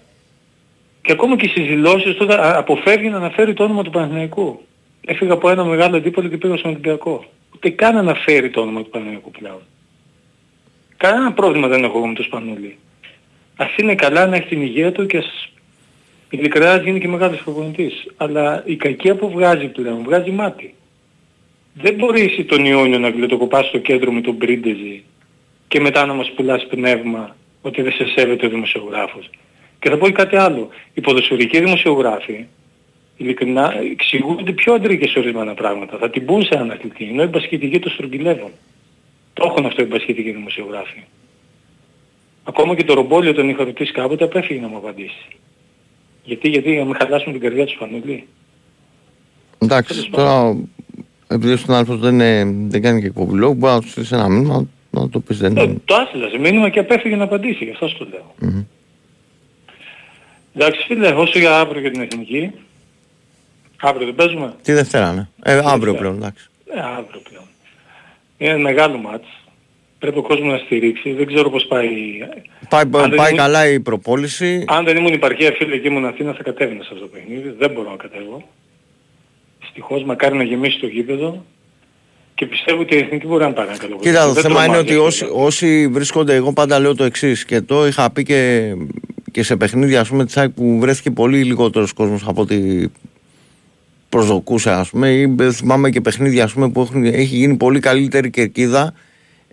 Και 1.02 1.12
ακόμα 1.12 1.36
και 1.36 1.48
στις 1.48 1.66
δηλώσεις 1.66 2.16
τότε 2.16 2.34
α- 2.34 2.56
αποφεύγει 2.58 3.08
να 3.08 3.16
αναφέρει 3.16 3.54
το 3.54 3.64
όνομα 3.64 3.82
του 3.82 3.90
Παναθηναϊκού. 3.90 4.60
Έφυγα 5.06 5.32
από 5.32 5.50
ένα 5.50 5.64
μεγάλο 5.64 5.96
αντίπολο 5.96 6.28
και 6.28 6.36
πήγα 6.36 6.56
στον 6.56 6.70
Ολυμπιακό. 6.70 7.24
Ούτε 7.54 7.70
καν 7.70 7.96
αναφέρει 7.96 8.50
το 8.50 8.60
όνομα 8.60 8.82
του 8.82 8.90
Παναθηναϊκού 8.90 9.30
πλέον. 9.30 9.60
Κανένα 10.96 11.32
πρόβλημα 11.32 11.68
δεν 11.68 11.84
έχω 11.84 11.98
εγώ 11.98 12.06
με 12.06 12.14
το 12.14 12.22
Σπανούλη. 12.22 12.78
Ας 13.56 13.76
είναι 13.76 13.94
καλά 13.94 14.26
να 14.26 14.36
έχει 14.36 14.48
την 14.48 14.62
υγεία 14.62 14.92
του 14.92 15.06
και 15.06 15.16
ας 15.16 15.48
ειλικρινά 16.30 16.72
ας 16.72 16.82
γίνει 16.82 17.00
και 17.00 17.08
μεγάλος 17.08 17.42
προπονητής. 17.42 18.06
Αλλά 18.16 18.62
η 18.66 18.76
κακία 18.76 19.16
που 19.16 19.30
βγάζει 19.30 19.66
πλέον, 19.66 20.02
βγάζει 20.02 20.30
μάτι. 20.30 20.74
Δεν 21.74 21.94
μπορείς 21.94 22.22
εσύ 22.22 22.44
τον 22.44 22.64
Ιόνιο 22.64 22.98
να 22.98 23.08
γλιτοκοπάς 23.08 23.66
στο 23.66 23.78
κέντρο 23.78 24.12
με 24.12 24.20
τον 24.20 24.38
Πρίντεζη 24.38 25.04
και 25.68 25.80
μετά 25.80 26.06
να 26.06 26.14
μας 26.14 26.30
πουλάς 26.30 26.66
πνεύμα 26.66 27.36
ότι 27.62 27.82
δεν 27.82 27.92
σε 27.92 28.06
σέβεται 28.06 28.46
ο 28.46 28.48
δημοσιογράφος. 28.48 29.30
Και 29.78 29.90
θα 29.90 29.98
πω 29.98 30.06
και 30.06 30.12
κάτι 30.12 30.36
άλλο. 30.36 30.68
Οι 30.94 31.00
ποδοσφαιρικοί 31.00 31.60
δημοσιογράφοι 31.60 32.46
ειλικρινά 33.16 33.74
εξηγούνται 33.92 34.52
πιο 34.52 34.74
αντρικές 34.74 35.10
σε 35.10 35.18
ορισμένα 35.18 35.54
πράγματα. 35.54 35.98
Θα 35.98 36.10
την 36.10 36.24
πούν 36.24 36.42
σε 36.42 36.54
έναν 36.54 36.70
αθλητή, 36.70 37.04
ενώ 37.04 37.22
οι 37.22 37.26
μπασχετικοί 37.26 37.78
το 37.78 37.88
στρογγυλεύουν. 37.88 38.50
Το 39.32 39.46
έχουν 39.46 39.66
αυτό 39.66 39.82
οι 39.82 39.86
μπασχετικοί 39.86 40.30
δημοσιογράφοι. 40.30 41.02
Ακόμα 42.44 42.74
και 42.74 42.84
το 42.84 42.94
ρομπόλιο 42.94 43.34
τον 43.34 43.48
είχα 43.48 43.64
ρωτήσει 43.64 43.92
κάποτε, 43.92 44.24
απέφυγε 44.24 44.60
να 44.60 44.68
μου 44.68 44.76
απαντήσει. 44.76 45.26
Γιατί, 46.26 46.48
γιατί 46.48 46.70
για 46.70 46.78
να 46.80 46.84
μην 46.84 46.94
χαλάσουν 46.96 47.32
την 47.32 47.40
καρδιά 47.40 47.64
τους 47.64 47.74
Σπανούλη. 47.74 48.26
Εντάξει, 49.58 50.10
τώρα 50.10 50.56
επειδή 51.28 51.52
ο 51.52 51.56
συνάδελφος 51.56 51.98
δεν, 51.98 52.14
είναι- 52.14 52.68
δεν 52.68 52.82
κάνει 52.82 53.00
και 53.00 53.06
εκπομπή 53.06 53.38
λόγου, 53.38 53.54
μπορεί 53.54 53.72
να 53.74 53.80
του 53.80 53.88
στείλεις 53.88 54.12
ένα 54.12 54.28
μήνυμα 54.28 54.66
να 54.90 55.08
το 55.08 55.20
πεις 55.20 55.38
δεν 55.38 55.56
Ε, 55.56 55.62
είναι. 55.62 55.76
το 55.84 55.94
άστυλα 55.94 56.38
μήνυμα 56.38 56.68
και 56.68 56.78
απέφυγε 56.78 57.16
να 57.16 57.24
απαντήσει, 57.24 57.64
γι' 57.64 57.70
αυτό 57.70 57.88
στο 57.88 58.06
λέω. 58.10 58.34
Μμμ. 58.38 58.62
Εντάξει 60.54 60.82
φίλε, 60.86 61.08
όσο 61.08 61.38
για 61.38 61.58
αύριο 61.60 61.80
για 61.80 61.90
την 61.90 62.00
εθνική, 62.00 62.50
αύριο 63.80 64.06
δεν 64.06 64.14
παίζουμε; 64.14 64.54
Τι 64.62 64.72
Δευτέρα, 64.72 65.12
ναι. 65.12 65.28
Ε, 65.42 65.52
αύριο 65.52 65.70
Δευτέρα. 65.72 65.96
πλέον, 65.98 66.14
εντάξει. 66.16 66.46
Ε, 66.74 66.80
αύριο 66.80 67.20
πλέον. 67.30 67.44
Είναι 68.38 68.56
μεγάλο 68.58 68.98
μάτς. 68.98 69.26
Πρέπει 70.06 70.20
ο 70.20 70.22
κόσμος 70.22 70.52
να 70.52 70.58
στηρίξει. 70.58 71.12
Δεν 71.12 71.26
ξέρω 71.26 71.50
πώς 71.50 71.64
πάει. 71.64 71.88
Πάει, 72.68 72.82
Αν 72.82 72.90
δεν 72.90 73.08
πάει 73.10 73.10
ήμουν- 73.30 73.36
καλά 73.36 73.68
η 73.68 73.80
προπόληση. 73.80 74.64
Αν 74.68 74.84
δεν 74.84 74.96
ήμουν 74.96 75.12
υπαρχία 75.12 75.52
φίλε 75.58 75.76
και 75.76 75.88
ήμουν 75.88 76.04
Αθήνα 76.04 76.32
θα 76.32 76.42
κατέβαινα 76.42 76.82
σε 76.82 76.88
αυτό 76.92 77.00
το 77.04 77.10
παιχνίδι. 77.12 77.54
Δεν 77.58 77.70
μπορώ 77.70 77.90
να 77.90 77.96
κατέβω. 77.96 78.42
Δυστυχώς 79.60 80.04
μακάρι 80.04 80.36
να 80.36 80.42
γεμίσει 80.42 80.78
το 80.80 80.86
γήπεδο. 80.86 81.44
Και 82.34 82.46
πιστεύω 82.46 82.80
ότι 82.80 82.94
η 82.94 82.98
εθνική 82.98 83.26
μπορεί 83.26 83.44
να 83.44 83.52
πάρει 83.52 83.68
ένα 83.68 83.78
καλό 83.78 83.98
Κοίτα, 84.00 84.26
το 84.26 84.32
Δεν 84.32 84.42
θέμα 84.42 84.64
είναι 84.64 84.72
τρομάζει 84.74 84.80
ότι 84.80 84.92
αυτό. 84.92 85.04
όσοι, 85.04 85.26
όσοι 85.32 85.88
βρίσκονται, 85.88 86.34
εγώ 86.34 86.52
πάντα 86.52 86.78
λέω 86.78 86.94
το 86.94 87.04
εξής 87.04 87.44
και 87.44 87.60
το 87.60 87.86
είχα 87.86 88.10
πει 88.10 88.22
και, 88.22 88.72
και 89.32 89.42
σε 89.42 89.56
παιχνίδια 89.56 90.00
ας 90.00 90.08
πούμε 90.08 90.24
της 90.24 90.36
ΑΕΚ 90.36 90.50
που 90.50 90.78
βρέθηκε 90.80 91.10
πολύ 91.10 91.42
λιγότερος 91.42 91.92
κόσμος 91.92 92.22
από 92.26 92.40
ό,τι 92.40 92.84
προσδοκούσε 94.08 94.70
ας 94.70 94.90
πούμε 94.90 95.08
ή 95.08 95.34
ε, 95.40 95.52
θυμάμαι 95.52 95.90
και 95.90 96.00
παιχνίδια 96.00 96.44
ας 96.44 96.52
πούμε 96.52 96.70
που 96.70 96.80
έχουν, 96.80 97.04
έχει 97.04 97.36
γίνει 97.36 97.56
πολύ 97.56 97.80
καλύτερη 97.80 98.30
κερκίδα 98.30 98.94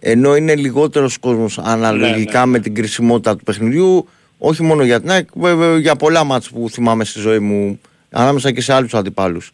ενώ 0.05 0.35
είναι 0.35 0.55
λιγότερος 0.55 1.17
κόσμος 1.17 1.57
αναλογικά 1.57 2.39
ναι, 2.39 2.51
με 2.51 2.59
την 2.59 2.73
κρισιμότητα 2.73 3.35
του 3.35 3.43
παιχνιδιού 3.43 4.07
όχι 4.37 4.63
μόνο 4.63 4.83
για 4.83 5.01
την 5.01 5.11
ΑΕΚ, 5.11 5.27
βέβαια 5.33 5.77
για 5.77 5.95
πολλά 5.95 6.23
μάτς 6.23 6.49
που 6.49 6.69
θυμάμαι 6.69 7.05
στη 7.05 7.19
ζωή 7.19 7.39
μου 7.39 7.79
ανάμεσα 8.09 8.51
και 8.51 8.61
σε 8.61 8.73
άλλους 8.73 8.93
αντιπάλους. 8.93 9.51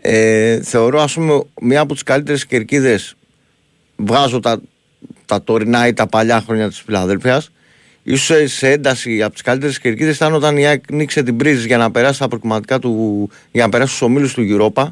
Ε, 0.00 0.62
θεωρώ 0.62 1.00
ας 1.00 1.14
πούμε 1.14 1.42
μία 1.60 1.80
από 1.80 1.92
τις 1.92 2.02
καλύτερες 2.02 2.46
κερκίδες 2.46 3.16
βγάζω 3.96 4.40
τα, 4.40 4.60
τα 5.26 5.42
τωρινά 5.42 5.86
ή 5.86 5.92
τα 5.92 6.06
παλιά 6.06 6.40
χρόνια 6.40 6.68
της 6.68 6.80
Φιλαδέλφειας 6.80 7.50
ίσως 8.02 8.24
σε, 8.24 8.46
σε 8.46 8.70
ένταση 8.70 9.22
από 9.22 9.32
τις 9.32 9.42
καλύτερες 9.42 9.78
κερκίδες 9.78 10.16
ήταν 10.16 10.34
όταν 10.34 10.56
η 10.56 10.66
ΑΕΚ 10.66 10.92
νίξε 10.92 11.22
την 11.22 11.36
πρίζη 11.36 11.66
για 11.66 11.76
να 11.76 11.90
περάσει 11.90 12.14
στα 12.14 12.28
προκριματικά 12.28 12.78
του 12.78 13.30
για 13.52 13.62
να 13.62 13.68
περάσει 13.68 13.94
στους 13.94 14.02
ομίλους 14.02 14.34
του 14.34 14.72
Europa 14.74 14.84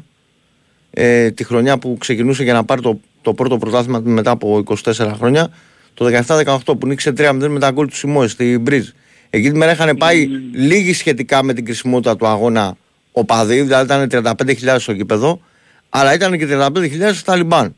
ε, 0.91 1.31
τη 1.31 1.43
χρονιά 1.43 1.77
που 1.77 1.97
ξεκινούσε 1.99 2.43
για 2.43 2.53
να 2.53 2.63
πάρει 2.63 2.81
το, 2.81 2.99
το 3.25 3.33
πρώτο 3.33 3.57
πρωτάθλημα 3.57 4.01
μετά 4.03 4.31
από 4.31 4.63
24 4.83 5.11
χρόνια 5.17 5.51
το 5.93 6.05
17-18 6.27 6.57
που 6.79 6.87
νίξε 6.87 7.13
3-0 7.17 7.47
με 7.49 7.59
τα 7.59 7.71
γκολ 7.71 7.87
του 7.87 7.95
Σιμόε 7.95 8.27
στην 8.27 8.61
Μπρίζ. 8.61 8.87
Εκεί 9.29 9.51
τη 9.51 9.57
μέρα 9.57 9.71
είχαν 9.71 9.97
πάει 9.97 10.27
λίγοι 10.53 10.93
σχετικά 10.93 11.43
με 11.43 11.53
την 11.53 11.65
κρισιμότητα 11.65 12.15
του 12.15 12.27
αγώνα 12.27 12.77
οπαδοί, 13.11 13.61
δηλαδή 13.61 14.05
ήταν 14.05 14.35
35.000 14.37 14.75
στο 14.77 14.91
γήπεδο, 14.91 15.41
αλλά 15.89 16.13
ήταν 16.13 16.37
και 16.37 16.47
35.000 16.49 17.11
στα 17.13 17.35
Λιμπάν. 17.35 17.75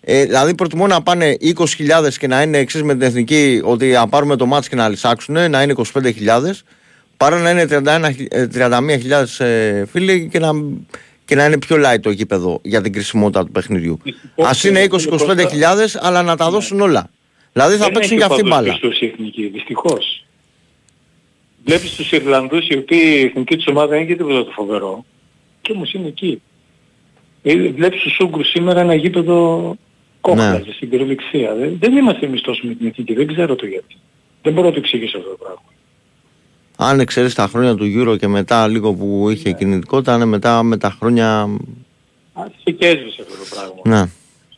Ε, 0.00 0.24
δηλαδή 0.24 0.54
προτιμώ 0.54 0.86
να 0.86 1.02
πάνε 1.02 1.36
20.000 1.40 1.54
και 2.18 2.26
να 2.26 2.42
είναι 2.42 2.58
εξής 2.58 2.82
με 2.82 2.92
την 2.92 3.02
εθνική 3.02 3.60
ότι 3.64 3.86
να 3.86 4.08
πάρουμε 4.08 4.36
το 4.36 4.46
μάτς 4.46 4.68
και 4.68 4.76
να 4.76 4.88
λυσάξουν, 4.88 5.50
να 5.50 5.62
είναι 5.62 5.74
25.000 5.92 6.12
παρά 7.16 7.38
να 7.38 7.50
είναι 7.50 7.66
31, 7.70 8.10
ε, 8.28 8.46
31.000 8.54 9.44
ε, 9.44 9.84
φίλοι 9.84 10.28
και 10.32 10.38
να, 10.38 10.50
και 11.28 11.34
να 11.34 11.44
είναι 11.44 11.58
πιο 11.58 11.76
light 11.76 12.00
το 12.00 12.10
γήπεδο 12.10 12.60
για 12.62 12.80
την 12.82 12.92
κρισιμότητα 12.92 13.44
του 13.44 13.52
παιχνιδιού. 13.52 13.98
Α 14.36 14.50
είναι 14.66 14.86
20-25.000 14.90 14.96
αλλά 16.00 16.22
να 16.22 16.36
τα 16.36 16.50
δώσουν 16.50 16.80
όλα. 16.80 17.10
Δηλαδή 17.52 17.76
θα 17.76 17.84
Δεν 17.84 17.92
παίξουν 17.92 18.16
έχει 18.16 18.26
και 18.26 18.32
αυτή 18.32 18.40
οπαδούς 18.40 18.50
μπάλα. 18.50 18.72
πιστούς 18.72 19.00
η 19.00 19.06
εθνική, 19.06 19.46
δυστυχώς. 19.46 20.24
Βλέπεις 21.64 21.94
τους 21.94 22.12
Ιρλανδούς 22.12 22.68
οι 22.68 22.76
οποίοι 22.76 23.02
η 23.18 23.20
εθνική 23.24 23.56
τους 23.56 23.66
ομάδα 23.66 23.86
δεν 23.86 23.98
έχει 24.02 24.14
τίποτα 24.16 24.44
το 24.44 24.50
φοβερό 24.50 25.04
και 25.60 25.72
όμως 25.72 25.92
είναι 25.92 26.06
εκεί. 26.06 26.42
Ε, 27.42 27.54
Βλέπεις 27.68 28.00
τους 28.00 28.18
Ούγκρους 28.20 28.48
σήμερα 28.48 28.80
ένα 28.80 28.94
γήπεδο 28.94 29.74
κόχλαζε 30.20 30.62
Ναι. 30.66 30.72
στην 30.72 30.90
κυριολεξία. 30.90 31.54
Δεν, 31.54 31.76
δεν 31.80 31.96
είμαστε 31.96 32.26
εμείς 32.26 32.40
τόσο 32.40 32.60
με 32.66 32.74
την 32.74 32.86
εθνική, 32.86 33.14
δεν 33.14 33.26
ξέρω 33.26 33.54
το 33.54 33.66
γιατί. 33.66 33.96
Δεν 34.42 34.52
μπορώ 34.52 34.66
να 34.66 34.72
το 34.72 34.78
εξηγήσω 34.78 35.18
αυτό 35.18 35.30
το 35.30 35.36
πράγμα. 35.36 35.62
Αν 36.80 37.00
εξαιρέσεις 37.00 37.34
τα 37.34 37.46
χρόνια 37.46 37.74
του 37.74 37.84
Euro 37.96 38.18
και 38.18 38.28
μετά 38.28 38.68
λίγο 38.68 38.92
που 38.92 39.30
είχε 39.30 39.52
κινητικότητα, 39.52 40.14
είναι 40.14 40.24
μετά 40.24 40.62
με 40.62 40.76
τα 40.76 40.90
χρόνια. 40.98 41.48
Άρχισε 42.32 42.70
και 42.70 42.86
έσβησε 42.86 43.22
αυτό 43.22 43.34
το 43.34 43.44
πράγμα. 43.50 44.00
Ναι. 44.00 44.10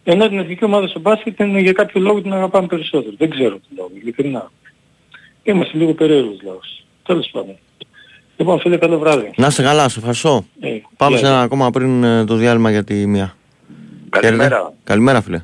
Ενώ 0.05 0.29
την 0.29 0.39
εθνική 0.39 0.64
ομάδα 0.64 0.87
στο 0.87 1.01
μπάσκετ 1.01 1.39
είναι 1.39 1.61
για 1.61 1.73
κάποιο 1.73 2.01
λόγο 2.01 2.23
την 2.23 2.33
αγαπάμε 2.33 2.66
περισσότερο. 2.66 3.14
Δεν 3.18 3.31
ξέρω 3.31 3.55
τι 3.55 3.75
λόγο, 3.77 3.91
ειλικρινά. 4.01 4.51
Είμαστε 5.43 5.77
λίγο 5.77 5.95
περίεργος 5.95 6.43
λαός. 6.43 6.85
Τέλος 7.03 7.29
πάντων. 7.33 7.57
Λοιπόν, 8.37 8.61
φίλε, 8.61 8.77
καλό 8.77 8.99
βράδυ. 8.99 9.33
Να 9.37 9.51
σε 9.51 9.62
καλά, 9.62 9.89
σε 9.89 9.99
ευχαριστώ. 9.99 10.45
Ε, 10.61 10.68
Πάμε 10.97 11.16
γεια 11.16 11.27
σε 11.27 11.33
ένα 11.33 11.43
ακόμα 11.43 11.71
πριν 11.71 12.05
ε, 12.05 12.25
το 12.25 12.35
διάλειμμα 12.35 12.71
για 12.71 12.85
τη 12.85 13.07
μία. 13.07 13.37
Καλημέρα. 14.09 14.57
Χαίρετε. 14.57 14.75
Καλημέρα, 14.85 15.23
φίλε. 15.23 15.43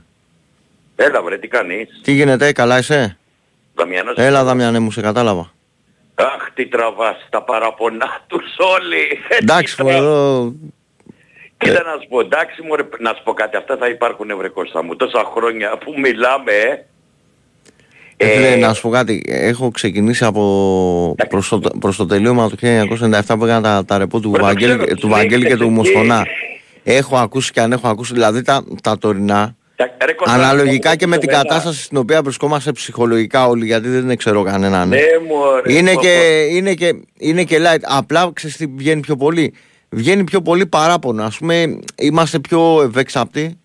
Έλα 0.96 1.22
βρε, 1.22 1.38
τι 1.38 1.48
κάνεις; 1.48 2.00
Τι 2.02 2.12
γίνεται, 2.12 2.52
καλά 2.52 2.78
είσαι; 2.78 3.18
Δαμιανός. 3.74 4.16
Έλα, 4.16 4.44
Δαμιανέ 4.44 4.78
μου, 4.78 4.90
σε 4.90 5.00
κατάλαβα. 5.00 5.54
Αχ, 6.18 6.50
τι 6.54 6.66
τραβάς 6.66 7.16
τα 7.30 7.42
παραπονά 7.42 8.20
τους 8.26 8.44
όλοι. 8.58 9.04
Εντάξει, 9.40 9.82
μου 9.82 9.88
εδώ. 9.88 10.52
Κοίτα 11.58 11.82
να 11.82 12.00
σου 12.02 12.08
πω, 12.08 12.20
εντάξει 12.20 12.62
μωρέ, 12.62 12.82
να 12.98 13.14
σου 13.14 13.22
πω 13.24 13.32
κάτι, 13.32 13.56
αυτά 13.56 13.76
θα 13.76 13.88
υπάρχουν 13.88 14.36
βρε 14.36 14.48
Κώστα 14.48 14.82
μου. 14.84 14.96
Τόσα 14.96 15.24
χρόνια 15.34 15.78
που 15.78 15.94
μιλάμε, 16.00 16.52
ε. 16.52 16.84
Ε, 18.16 18.26
φίλε, 18.26 18.56
να 18.56 18.74
σου 18.74 18.82
πω 18.82 18.88
κάτι. 18.90 19.22
Έχω 19.26 19.70
ξεκινήσει 19.70 20.24
από 20.24 21.14
προς 21.28 21.48
το, 21.48 21.60
προς 21.80 21.96
το 21.96 22.06
τελείωμα 22.06 22.48
του 22.48 22.56
1997 22.60 23.20
που 23.38 23.44
έκανα 23.44 23.60
τα, 23.62 23.84
τα 23.84 23.98
ρεπό 23.98 24.20
του, 24.20 24.30
Βρε, 24.30 24.38
το 24.40 24.44
Βαγγέλη, 24.46 24.76
ξέρω, 24.76 24.94
τους 24.94 25.10
Βαγγέλη 25.10 25.42
και 25.42 25.48
ήρθες 25.52 25.58
του 25.58 25.64
εκεί. 25.64 25.72
Μοσχονά. 25.72 26.26
Έχω 26.84 27.16
ακούσει 27.16 27.52
και 27.52 27.60
αν 27.60 27.72
έχω 27.72 27.88
ακούσει, 27.88 28.12
δηλαδή 28.12 28.42
τα, 28.42 28.64
τα 28.82 28.98
τωρινά, 28.98 29.34
Τα- 29.36 29.46
ρε, 29.46 29.54
Κώστα, 29.54 29.65
αναλογικά 30.24 30.88
να 30.88 30.96
και 30.96 31.06
με 31.06 31.14
πω 31.14 31.20
την 31.20 31.30
ένα. 31.32 31.42
κατάσταση 31.42 31.82
στην 31.82 31.96
οποία 31.96 32.22
βρισκόμαστε 32.22 32.72
ψυχολογικά 32.72 33.46
όλοι, 33.46 33.66
γιατί 33.66 33.88
δεν 33.88 34.16
ξέρω 34.16 34.42
κανέναν. 34.42 34.88
Ναι 34.88 34.98
μωρέ. 35.28 35.72
Είναι 35.72 35.92
πω, 35.92 36.00
και, 36.00 36.46
είναι, 36.50 36.74
και, 36.74 36.94
είναι 37.18 37.44
και 37.44 37.58
light. 37.60 37.80
Απλά 37.82 38.30
ξέρεις 38.32 38.56
τι 38.56 38.66
βγαίνει 38.66 39.00
πιο 39.00 39.16
πολύ. 39.16 39.54
Βγαίνει 39.88 40.24
πιο 40.24 40.42
πολύ 40.42 40.66
παράπονο. 40.66 41.22
Ας 41.24 41.38
πούμε, 41.38 41.78
είμαστε 41.96 42.38
πιο 42.38 42.82
ευεξαπτοί 42.82 43.58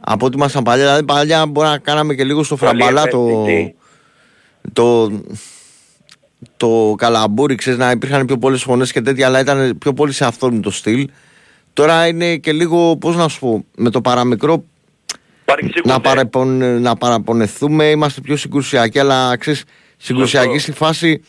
από 0.00 0.26
ό,τι 0.26 0.36
ήμασταν 0.36 0.62
παλιά. 0.62 0.84
Δηλαδή, 0.84 1.04
παλιά 1.04 1.46
μπορεί 1.46 1.68
να 1.68 1.78
κάναμε 1.78 2.14
και 2.14 2.24
λίγο 2.24 2.42
στο 2.42 2.56
Πολύ 2.56 2.70
φραμπαλά 2.82 3.06
το, 3.06 3.18
ευαίσθητοι. 3.18 3.74
το, 4.72 5.10
το 6.56 6.94
καλαμπούρι, 6.98 7.54
ξέρεις, 7.54 7.78
να 7.78 7.90
υπήρχαν 7.90 8.26
πιο 8.26 8.38
πολλές 8.38 8.62
φωνές 8.62 8.92
και 8.92 9.00
τέτοια, 9.00 9.26
αλλά 9.26 9.40
ήταν 9.40 9.78
πιο 9.78 9.92
πολύ 9.92 10.12
σε 10.12 10.24
αυτόν 10.24 10.62
το 10.62 10.70
στυλ. 10.70 11.08
Τώρα 11.72 12.06
είναι 12.06 12.36
και 12.36 12.52
λίγο, 12.52 12.96
πώς 12.96 13.16
να 13.16 13.28
σου 13.28 13.40
πω, 13.40 13.64
με 13.76 13.90
το 13.90 14.00
παραμικρό 14.00 14.64
Παρεξηγούνται. 14.64 14.73
Να, 15.84 16.00
παραπον, 16.00 16.80
να 16.80 16.96
παραπονεθούμε, 16.96 17.84
είμαστε 17.84 18.20
πιο 18.20 18.36
συγκρουσιακοί, 18.36 18.98
αλλά 18.98 19.36
ξέρεις, 19.36 19.64
συγκρουσιακοί 19.96 20.58
στη 20.58 20.72
φάση 20.72 21.22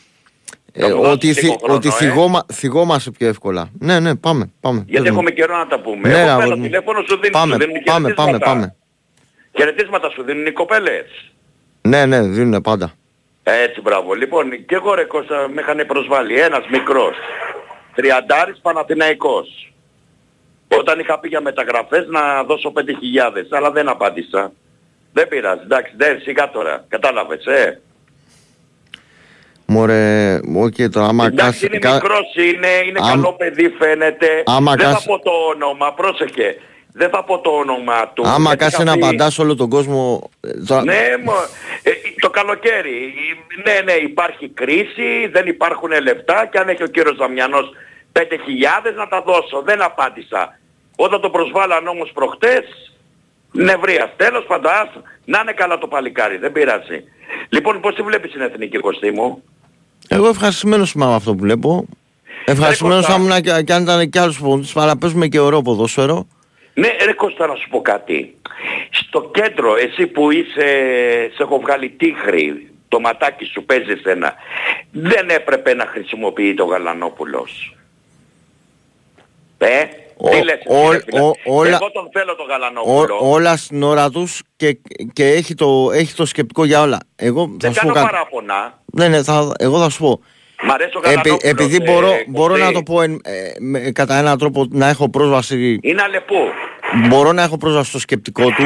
ε, 0.72 0.90
Το 0.90 0.98
ότι, 0.98 1.02
βάζεις 1.08 1.36
θυ, 1.36 1.42
λίγο 1.46 1.58
χρόνο, 1.58 1.74
ότι 1.76 1.88
ε. 1.88 1.92
θυγόμα, 1.92 2.46
θυγόμαστε 2.54 3.12
πιο 3.12 3.28
εύκολα. 3.28 3.70
Ναι, 3.80 4.00
ναι, 4.00 4.16
πάμε. 4.16 4.52
πάμε. 4.60 4.84
Γιατί 4.88 4.92
Πες 5.04 5.12
μου. 5.12 5.18
έχουμε 5.18 5.32
καιρό 5.32 5.58
να 5.58 5.68
τα 5.68 5.80
πούμε. 5.82 6.10
Ναι, 6.10 6.20
Εγώ 6.20 6.28
αγόρι 6.30 6.40
παίρνω 6.40 6.56
μου. 6.56 6.64
τηλέφωνο 6.64 7.00
σου 7.08 7.16
δίνουν, 7.16 7.32
Πάμε, 7.32 7.54
σου 7.54 7.60
δίνουν 7.60 7.84
πάμε, 7.84 8.14
πάμε, 8.14 8.30
χαιρετίσματα. 8.32 8.46
πάμε. 8.46 8.76
Χαιρετίσματα 9.58 10.10
σου 10.10 10.24
δίνουν 10.24 10.46
οι 10.46 10.52
κοπέλες. 10.52 11.06
Ναι, 11.82 12.06
ναι, 12.06 12.22
δίνουν 12.22 12.62
πάντα. 12.62 12.92
Έτσι, 13.44 13.82
μπράβο. 13.82 14.14
Λοιπόν, 14.14 14.50
και 14.66 14.76
εγώ 14.76 14.94
ρε 14.94 15.04
Κώστα 15.04 15.50
με 15.54 15.62
είχαν 15.62 15.86
προσβάλει 15.88 16.40
ένας 16.40 16.66
μικρός. 16.72 17.16
Τριαντάρης 17.96 18.60
Παναθηναϊκός. 18.62 19.74
Όταν 20.80 21.00
είχα 21.00 21.20
πει 21.20 21.28
για 21.28 21.42
μεταγραφές 21.42 22.06
να 22.08 22.44
δώσω 22.44 22.72
5.000, 22.76 23.46
αλλά 23.50 23.72
δεν 23.72 23.90
απάντησα. 23.90 24.52
Δεν 25.14 25.28
πειράζει, 25.28 25.62
εντάξει, 25.64 25.94
δεν, 25.98 26.20
σιγά 26.22 26.50
τώρα, 26.50 26.86
κατάλαβες, 26.88 27.46
ε. 27.46 27.82
Μωρέ, 29.68 30.40
οκ, 30.56 30.74
τώρα 30.92 31.08
άμα 31.08 31.26
Εντάξει, 31.26 31.46
κάσει- 31.52 31.66
είναι 31.66 31.78
κα- 31.78 31.94
μικρός, 31.94 32.36
είναι, 32.36 32.68
είναι 32.88 33.00
Άμα- 33.02 33.10
καλό 33.10 33.34
παιδί 33.34 33.70
φαίνεται. 33.80 34.44
Άμα 34.46 34.76
δεν 34.76 34.86
θα 34.86 34.92
κάσει- 34.92 35.08
πω 35.08 35.20
το 35.20 35.32
όνομα, 35.56 35.94
πρόσεχε. 35.94 36.56
Δεν 36.98 37.10
θα 37.10 37.24
πω 37.24 37.40
το 37.40 37.50
όνομα 37.50 38.08
του. 38.14 38.24
Άμα 38.28 38.38
γιατί 38.48 38.58
κάσει 38.58 38.76
θα 38.76 38.84
να 38.84 38.94
πει- 38.94 39.04
απαντάς 39.04 39.40
όλο 39.40 39.56
τον 39.56 39.70
κόσμο... 39.70 40.30
ε, 40.42 40.52
τώρα- 40.68 40.84
Ναι, 40.84 41.08
μω- 41.24 41.50
ε, 41.84 41.92
το 42.20 42.30
καλοκαίρι. 42.30 43.14
Ναι, 43.66 43.80
ναι, 43.84 43.92
υπάρχει 43.94 44.50
κρίση, 44.50 45.28
δεν 45.32 45.48
υπάρχουν 45.48 45.90
λεφτά 46.02 46.46
και 46.52 46.58
αν 46.58 46.70
έχει 46.70 46.84
ο 46.84 46.88
κύριος 46.88 47.16
Δαμιανός 47.18 47.72
5.000 48.12 48.96
να 48.96 49.08
τα 49.08 49.22
δώσω. 49.22 49.62
Δεν 49.66 49.82
απάντησα. 49.82 50.60
Όταν 50.96 51.22
το 51.22 51.30
προσβάλαν 51.30 51.88
όμως 51.88 52.12
προχτές, 52.14 52.92
νευρίας. 53.52 54.10
Τέλος 54.16 54.46
πάντων, 54.48 54.72
άστο. 54.72 55.02
να 55.26 55.40
είναι 55.40 55.52
καλά 55.52 55.78
το 55.78 55.88
παλικάρι, 55.88 56.38
δεν 56.38 56.52
πειράζει. 56.52 57.04
Λοιπόν, 57.50 57.80
πώς 57.80 57.96
τη 57.96 58.02
βλέπεις 58.02 58.32
την 58.32 58.42
εθνική 58.42 58.78
κοστή 58.78 59.12
μου; 59.12 59.44
Εγώ 60.08 60.28
ευχαριστημένος 60.28 60.94
είμαι 60.94 61.06
με 61.06 61.16
αυτό 61.16 61.34
που 61.34 61.42
βλέπω. 61.42 61.86
Ευχαριστημένος 62.46 63.06
θα 63.06 63.14
ήμουν 63.14 63.42
και, 63.42 63.62
και 63.62 63.74
αν 63.74 63.84
ήταν 63.84 64.10
και 64.10 64.20
άλλους 64.20 64.40
ποντούς, 64.40 64.78
αλλά 64.78 64.98
παίζουμε 64.98 65.28
και 65.28 65.40
ωραίο 65.40 65.62
ποδόσφαιρο. 65.62 66.28
Ναι, 66.74 66.88
ρε 67.06 67.14
Κώστα 67.14 67.48
να 67.48 67.56
σου 67.56 67.70
πω 67.70 67.82
κάτι. 67.82 68.36
Στο 68.90 69.30
κέντρο, 69.34 69.76
εσύ 69.76 70.08
που 70.08 70.32
είσαι, 70.32 70.68
σε 71.36 71.44
έχω 71.44 71.60
βγάλει 71.60 71.90
τύχρη, 71.90 72.70
το 72.88 73.00
ματάκι 73.00 73.46
σου 73.46 73.66
παίζει 73.66 74.02
ένα, 74.04 74.34
δεν 74.92 75.30
έπρεπε 75.30 75.74
να 75.74 75.86
χρησιμοποιεί 75.86 76.54
το 76.54 76.66
Γαλανόπουλος. 76.66 77.76
Ε, 79.58 79.84
τι 80.24 80.44
λες 80.44 80.54
εσύ, 80.54 80.66
ο- 80.86 80.92
ρε 80.92 81.00
φίλε. 81.06 81.22
ο- 81.22 81.36
όλα- 81.46 81.70
Εγώ 81.82 81.92
τον 81.92 82.10
θέλω 82.14 82.36
τον 82.36 82.46
Γαλανόπουλο. 82.48 83.18
Ό, 83.22 83.30
όλα 83.32 83.58
στην 83.58 83.84
ώρα 83.84 84.10
τους 84.10 84.42
και, 84.56 84.78
και 85.14 85.26
έχει, 85.26 85.54
το, 85.56 85.90
έχει 85.94 86.14
το 86.16 86.26
σκεπτικό 86.26 86.66
για 86.66 86.82
όλα. 86.82 87.00
Εγώ 87.16 87.42
θα 87.46 87.56
δεν 87.60 87.74
σου 87.74 87.80
πω 87.80 87.88
κάνω 87.88 87.94
κάτι. 87.94 88.06
παράπονα. 88.14 88.80
Ναι, 88.86 89.08
ναι, 89.08 89.24
θα, 89.24 89.52
εγώ 89.60 89.80
θα 89.80 89.90
σου 89.90 90.00
πω. 90.00 90.22
Μ' 90.64 90.72
αρέσει 90.72 90.98
ο 90.98 91.00
Επει- 91.04 91.08
Γαλανόπουλος. 91.18 91.52
επειδή 91.52 91.76
ε, 91.76 91.92
μπορώ, 91.92 92.08
Κωστή. 92.08 92.26
μπορώ 92.30 92.56
να 92.58 92.72
το 92.72 92.84
πω 92.84 93.02
εν- 93.02 93.22
ε, 93.24 93.52
με- 93.60 93.80
κατά 93.80 94.18
έναν 94.18 94.38
τρόπο 94.38 94.66
να 94.70 94.88
έχω 94.88 95.10
πρόσβαση 95.10 95.80
Είναι 95.82 96.02
αλεπού. 96.02 96.36
μπορώ 97.10 97.32
να 97.32 97.42
έχω 97.44 97.58
πρόσβαση 97.58 97.90
στο 97.90 98.00
σκεπτικό 98.00 98.44
του 98.46 98.64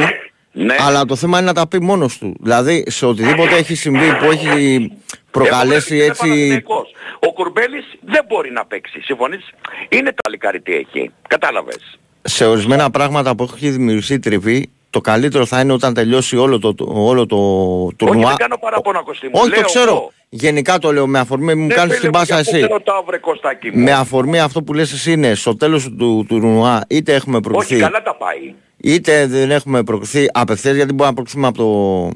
Ναι. 0.52 0.74
αλλά 0.78 1.04
το 1.04 1.16
θέμα 1.16 1.38
είναι 1.38 1.46
να 1.46 1.52
τα 1.54 1.68
πει 1.68 1.80
μόνος 1.80 2.18
του 2.18 2.36
δηλαδή 2.40 2.84
σε 2.88 3.06
οτιδήποτε 3.06 3.54
έχει 3.56 3.74
συμβεί 3.74 4.16
που 4.16 4.30
έχει 4.30 4.92
προκαλέσει 5.30 5.96
Εγώ 5.96 6.04
έτσι 6.04 6.26
είμαι 6.26 6.34
Παναθηναϊκός. 6.34 6.92
Ο 7.28 7.32
Κουρμπέλης 7.32 7.84
δεν 8.00 8.24
μπορεί 8.28 8.50
να 8.50 8.66
παίξει. 8.66 9.00
Συμφωνείς; 9.00 9.50
Είναι 9.88 10.10
το 10.10 10.16
αλικάρι 10.26 10.60
τι 10.60 10.72
έχει. 10.74 11.10
Κατάλαβες. 11.28 11.98
σε 12.22 12.44
ορισμένα 12.46 12.90
πράγματα 12.90 13.34
που 13.34 13.50
έχει 13.54 13.70
δημιουργηθεί 13.70 14.18
τριβή 14.18 14.70
το 14.90 15.00
καλύτερο 15.00 15.46
θα 15.46 15.60
είναι 15.60 15.72
όταν 15.72 15.94
τελειώσει 15.94 16.36
όλο 16.36 16.58
το, 16.58 16.74
το- 16.74 16.86
όλο 16.94 17.26
το 17.26 17.36
Όχι, 17.84 17.94
τουρνουά 17.96 18.28
δεν 18.28 18.36
κάνω 18.36 18.56
παράπονα 18.60 19.02
Κωστή 19.02 19.26
μου. 19.26 19.32
όχι 19.34 19.48
Λέω 19.50 19.60
το 19.60 19.66
ξέρω 19.66 19.90
εγώ. 19.90 20.12
γενικά 20.28 20.78
το 20.78 20.92
λέω 20.92 21.06
με 21.06 21.18
αφορμή 21.18 21.54
μου 21.54 21.66
Ναι, 21.66 21.74
κάνεις 21.74 21.94
φίλε 21.96 22.00
την 22.00 22.10
μου, 22.14 22.18
πάσα 22.20 22.34
γι' 22.34 22.40
αυτό 22.40 22.56
εσύ 22.56 22.64
σε 22.66 22.72
ρωτάω, 22.72 23.02
βρε 23.02 23.18
Κωστάκη 23.18 23.70
μου. 23.70 23.82
με 23.82 23.92
αφορμή 23.92 24.40
αυτό 24.40 24.62
που 24.62 24.72
λες 24.74 24.92
εσύ 24.92 25.12
είναι 25.12 25.34
στο 25.34 25.56
τέλος 25.56 25.84
του 25.84 25.96
του 25.96 26.24
τουρνουά 26.28 26.84
είτε 26.88 27.14
έχουμε 27.14 27.36
Όχι, 27.36 27.44
προκριθεί 27.48 27.80
καλά 27.80 28.02
τα 28.02 28.16
πάει. 28.16 28.54
Είτε 28.82 29.26
δεν 29.26 29.50
έχουμε 29.50 29.82
προκριθεί 29.82 30.26
απευθείας 30.32 30.74
γιατί 30.76 30.92
μπορεί 30.92 31.08
να 31.08 31.14
προκριθούμε 31.14 31.46
από 31.46 31.56
το, 31.58 32.10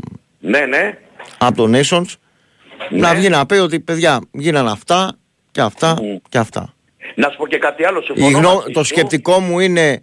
Ναι, 0.48 0.60
ναι. 0.66 0.98
από 1.38 1.56
το 1.56 1.78
Nations 1.78 2.04
να 2.90 3.14
βγει 3.14 3.28
να 3.28 3.46
πει 3.46 3.54
ότι 3.54 3.80
παιδιά 3.80 4.20
γίνανε 4.32 4.70
αυτά 4.70 5.16
και 5.50 5.60
αυτά 5.60 5.98
και 6.28 6.38
αυτά. 6.38 6.74
Να 7.14 7.28
σου 7.30 7.36
πω 7.36 7.46
και 7.46 7.58
κάτι 7.58 7.84
άλλο. 7.84 7.98
Η 8.00 8.04
Συμφωνώ 8.04 8.38
γνώ- 8.38 8.54
μαζί 8.54 8.72
το 8.72 8.84
σου. 8.84 8.88
σκεπτικό 8.94 9.40
μου 9.40 9.58
είναι 9.60 10.02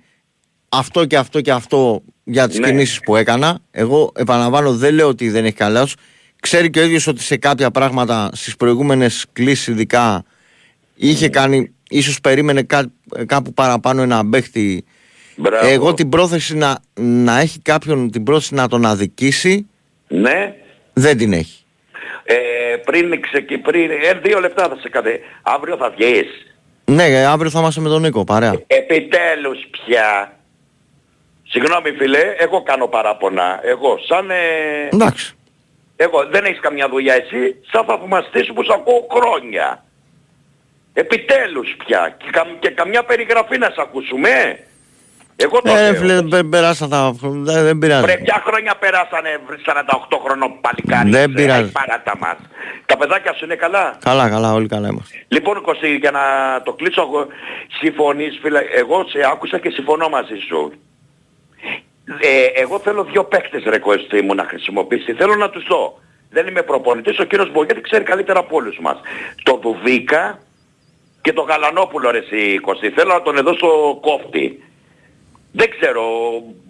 αυτό 0.69 1.05
και 1.05 1.17
αυτό 1.17 1.41
και 1.41 1.51
αυτό 1.51 2.03
για 2.23 2.47
τις 2.47 2.59
Ναι. 2.59 2.67
κινήσεις 2.67 2.99
που 2.99 3.15
έκανα. 3.15 3.59
Εγώ 3.71 4.11
επαναλαμβάνω 4.15 4.73
δεν 4.75 4.93
λέω 4.93 5.07
ότι 5.07 5.29
δεν 5.29 5.45
έχει 5.45 5.53
καλός. 5.55 5.95
Ξέρει 6.41 6.69
και 6.69 6.79
ο 6.79 6.83
ίδιος 6.83 7.07
ότι 7.07 7.21
σε 7.21 7.37
κάποια 7.37 7.71
πράγματα 7.71 8.29
στις 8.33 8.55
προηγούμενες 8.55 9.25
κλήσεις 9.33 9.67
ειδικά 9.67 10.23
είχε 10.95 11.25
Ναι. 11.25 11.31
κάνει, 11.31 11.71
ίσως 11.89 12.21
περίμενε 12.21 12.61
κά- 12.63 12.91
κάπου 13.25 13.53
παραπάνω 13.53 14.01
ένα 14.01 14.29
παίχτη. 14.29 14.85
Μπράβο. 15.35 15.67
Εγώ 15.67 15.93
την 15.93 16.09
πρόθεση 16.09 16.55
να, 16.55 16.77
να 16.99 17.39
έχει 17.39 17.59
κάποιον 17.59 18.11
την 18.11 18.23
πρόθεση 18.23 18.53
να 18.53 18.67
τον 18.67 18.85
αδικήσει 18.85 19.69
Ναι. 20.07 20.55
δεν 20.93 21.17
την 21.17 21.33
έχει. 21.33 21.63
Ε, 22.23 22.35
πριν 22.85 23.21
ξεκι... 23.21 23.57
πριν... 23.57 23.89
Ε, 23.91 24.13
δύο 24.23 24.39
λεπτά 24.39 24.67
θα 24.67 24.77
σε 24.81 24.89
κατε... 24.89 25.19
Αύριο 25.41 25.77
θα 25.77 25.89
βγεις. 25.89 26.27
Ναι, 26.85 27.03
ε, 27.05 27.25
αύριο 27.25 27.49
θα 27.49 27.59
είμαστε 27.59 27.81
με 27.81 27.89
τον 27.89 28.01
Νίκο, 28.01 28.23
παρέα. 28.23 28.61
Επιτέλους 28.67 29.59
πια. 29.71 30.37
Συγγνώμη 31.43 31.91
φίλε, 31.91 32.19
εγώ 32.37 32.63
κάνω 32.63 32.87
παράπονα. 32.87 33.59
Εγώ 33.63 33.97
σαν... 34.07 34.29
Ε... 34.29 34.35
Εντάξει. 34.91 35.33
Εγώ 35.95 36.27
δεν 36.31 36.45
έχεις 36.45 36.59
καμιά 36.59 36.89
δουλειά 36.89 37.13
εσύ, 37.13 37.55
σαν 37.71 37.85
θαυμαστής 37.85 38.51
που 38.53 38.63
σε 38.63 38.71
ακούω 38.73 39.07
χρόνια. 39.11 39.85
Επιτέλους 40.93 41.75
πια. 41.85 42.15
Και, 42.17 42.29
κα- 42.31 42.55
και 42.59 42.69
καμιά 42.69 43.03
περιγραφή 43.03 43.57
να 43.57 43.65
σε 43.65 43.75
ακούσουμε. 43.81 44.59
Εγώ 45.43 45.61
το 45.61 45.71
Ε, 45.71 45.81
λέω. 45.91 45.93
φίλε, 45.99 46.21
πε- 46.21 46.43
περάσαν 46.43 46.89
τα 46.89 47.11
δεν, 47.21 47.63
δεν 47.63 47.77
πειράζει. 47.77 48.01
Βρε, 48.01 48.17
ποια 48.17 48.43
χρόνια 48.45 48.75
περάσανε 48.79 49.29
48 49.65 50.17
χρονών 50.23 50.51
παλικάρι. 50.61 51.09
Δεν 51.09 51.31
ε, 51.31 51.33
πειράζει. 51.33 51.67
η 51.69 51.71
Παράτα 51.71 52.13
μας. 52.19 52.37
Τα 52.85 52.97
παιδάκια 52.97 53.33
σου 53.33 53.45
είναι 53.45 53.55
καλά; 53.55 53.97
Καλά, 54.03 54.29
καλά, 54.29 54.53
όλοι 54.53 54.67
καλά 54.67 54.87
είμαστε. 54.87 55.25
Λοιπόν 55.27 55.61
Κωστή, 55.61 55.95
για 55.95 56.11
να 56.11 56.21
το 56.63 56.73
κλείσω 56.73 57.01
εγώ, 57.01 57.27
συμφωνείς 57.79 58.39
φίλε, 58.41 58.59
εγώ 58.59 59.05
σε 59.07 59.19
άκουσα 59.31 59.57
και 59.59 59.69
συμφωνώ 59.69 60.09
μαζί 60.09 60.35
σου. 60.47 60.71
Ε, 62.19 62.61
εγώ 62.61 62.79
θέλω 62.79 63.03
δύο 63.03 63.23
παίκτες 63.23 63.63
ρε 63.63 63.77
Κωστή 63.79 64.21
μου 64.21 64.35
να 64.35 64.43
χρησιμοποιήσει, 64.43 65.13
θέλω 65.13 65.35
να 65.35 65.49
τους 65.49 65.63
δω. 65.67 65.99
Δεν 66.29 66.47
είμαι 66.47 66.61
προπονητής, 66.61 67.19
ο 67.19 67.23
κύριος 67.23 67.51
Μπογέτη 67.51 67.81
ξέρει 67.81 68.03
καλύτερα 68.03 68.39
από 68.39 68.55
όλους 68.55 68.77
μας. 68.81 68.97
Το 69.43 69.59
Δουβίκα 69.63 70.39
και 71.21 71.33
το 71.33 71.41
Γαλανόπουλο 71.41 72.11
ρε 72.11 72.17
εσύ 72.17 72.59
Κωστή, 72.59 72.89
θέλω 72.89 73.13
να 73.13 73.21
τον 73.21 73.37
εδώ 73.37 73.53
στο 73.53 73.97
κόφτη. 74.01 74.63
Δεν 75.51 75.69
ξέρω, 75.79 76.01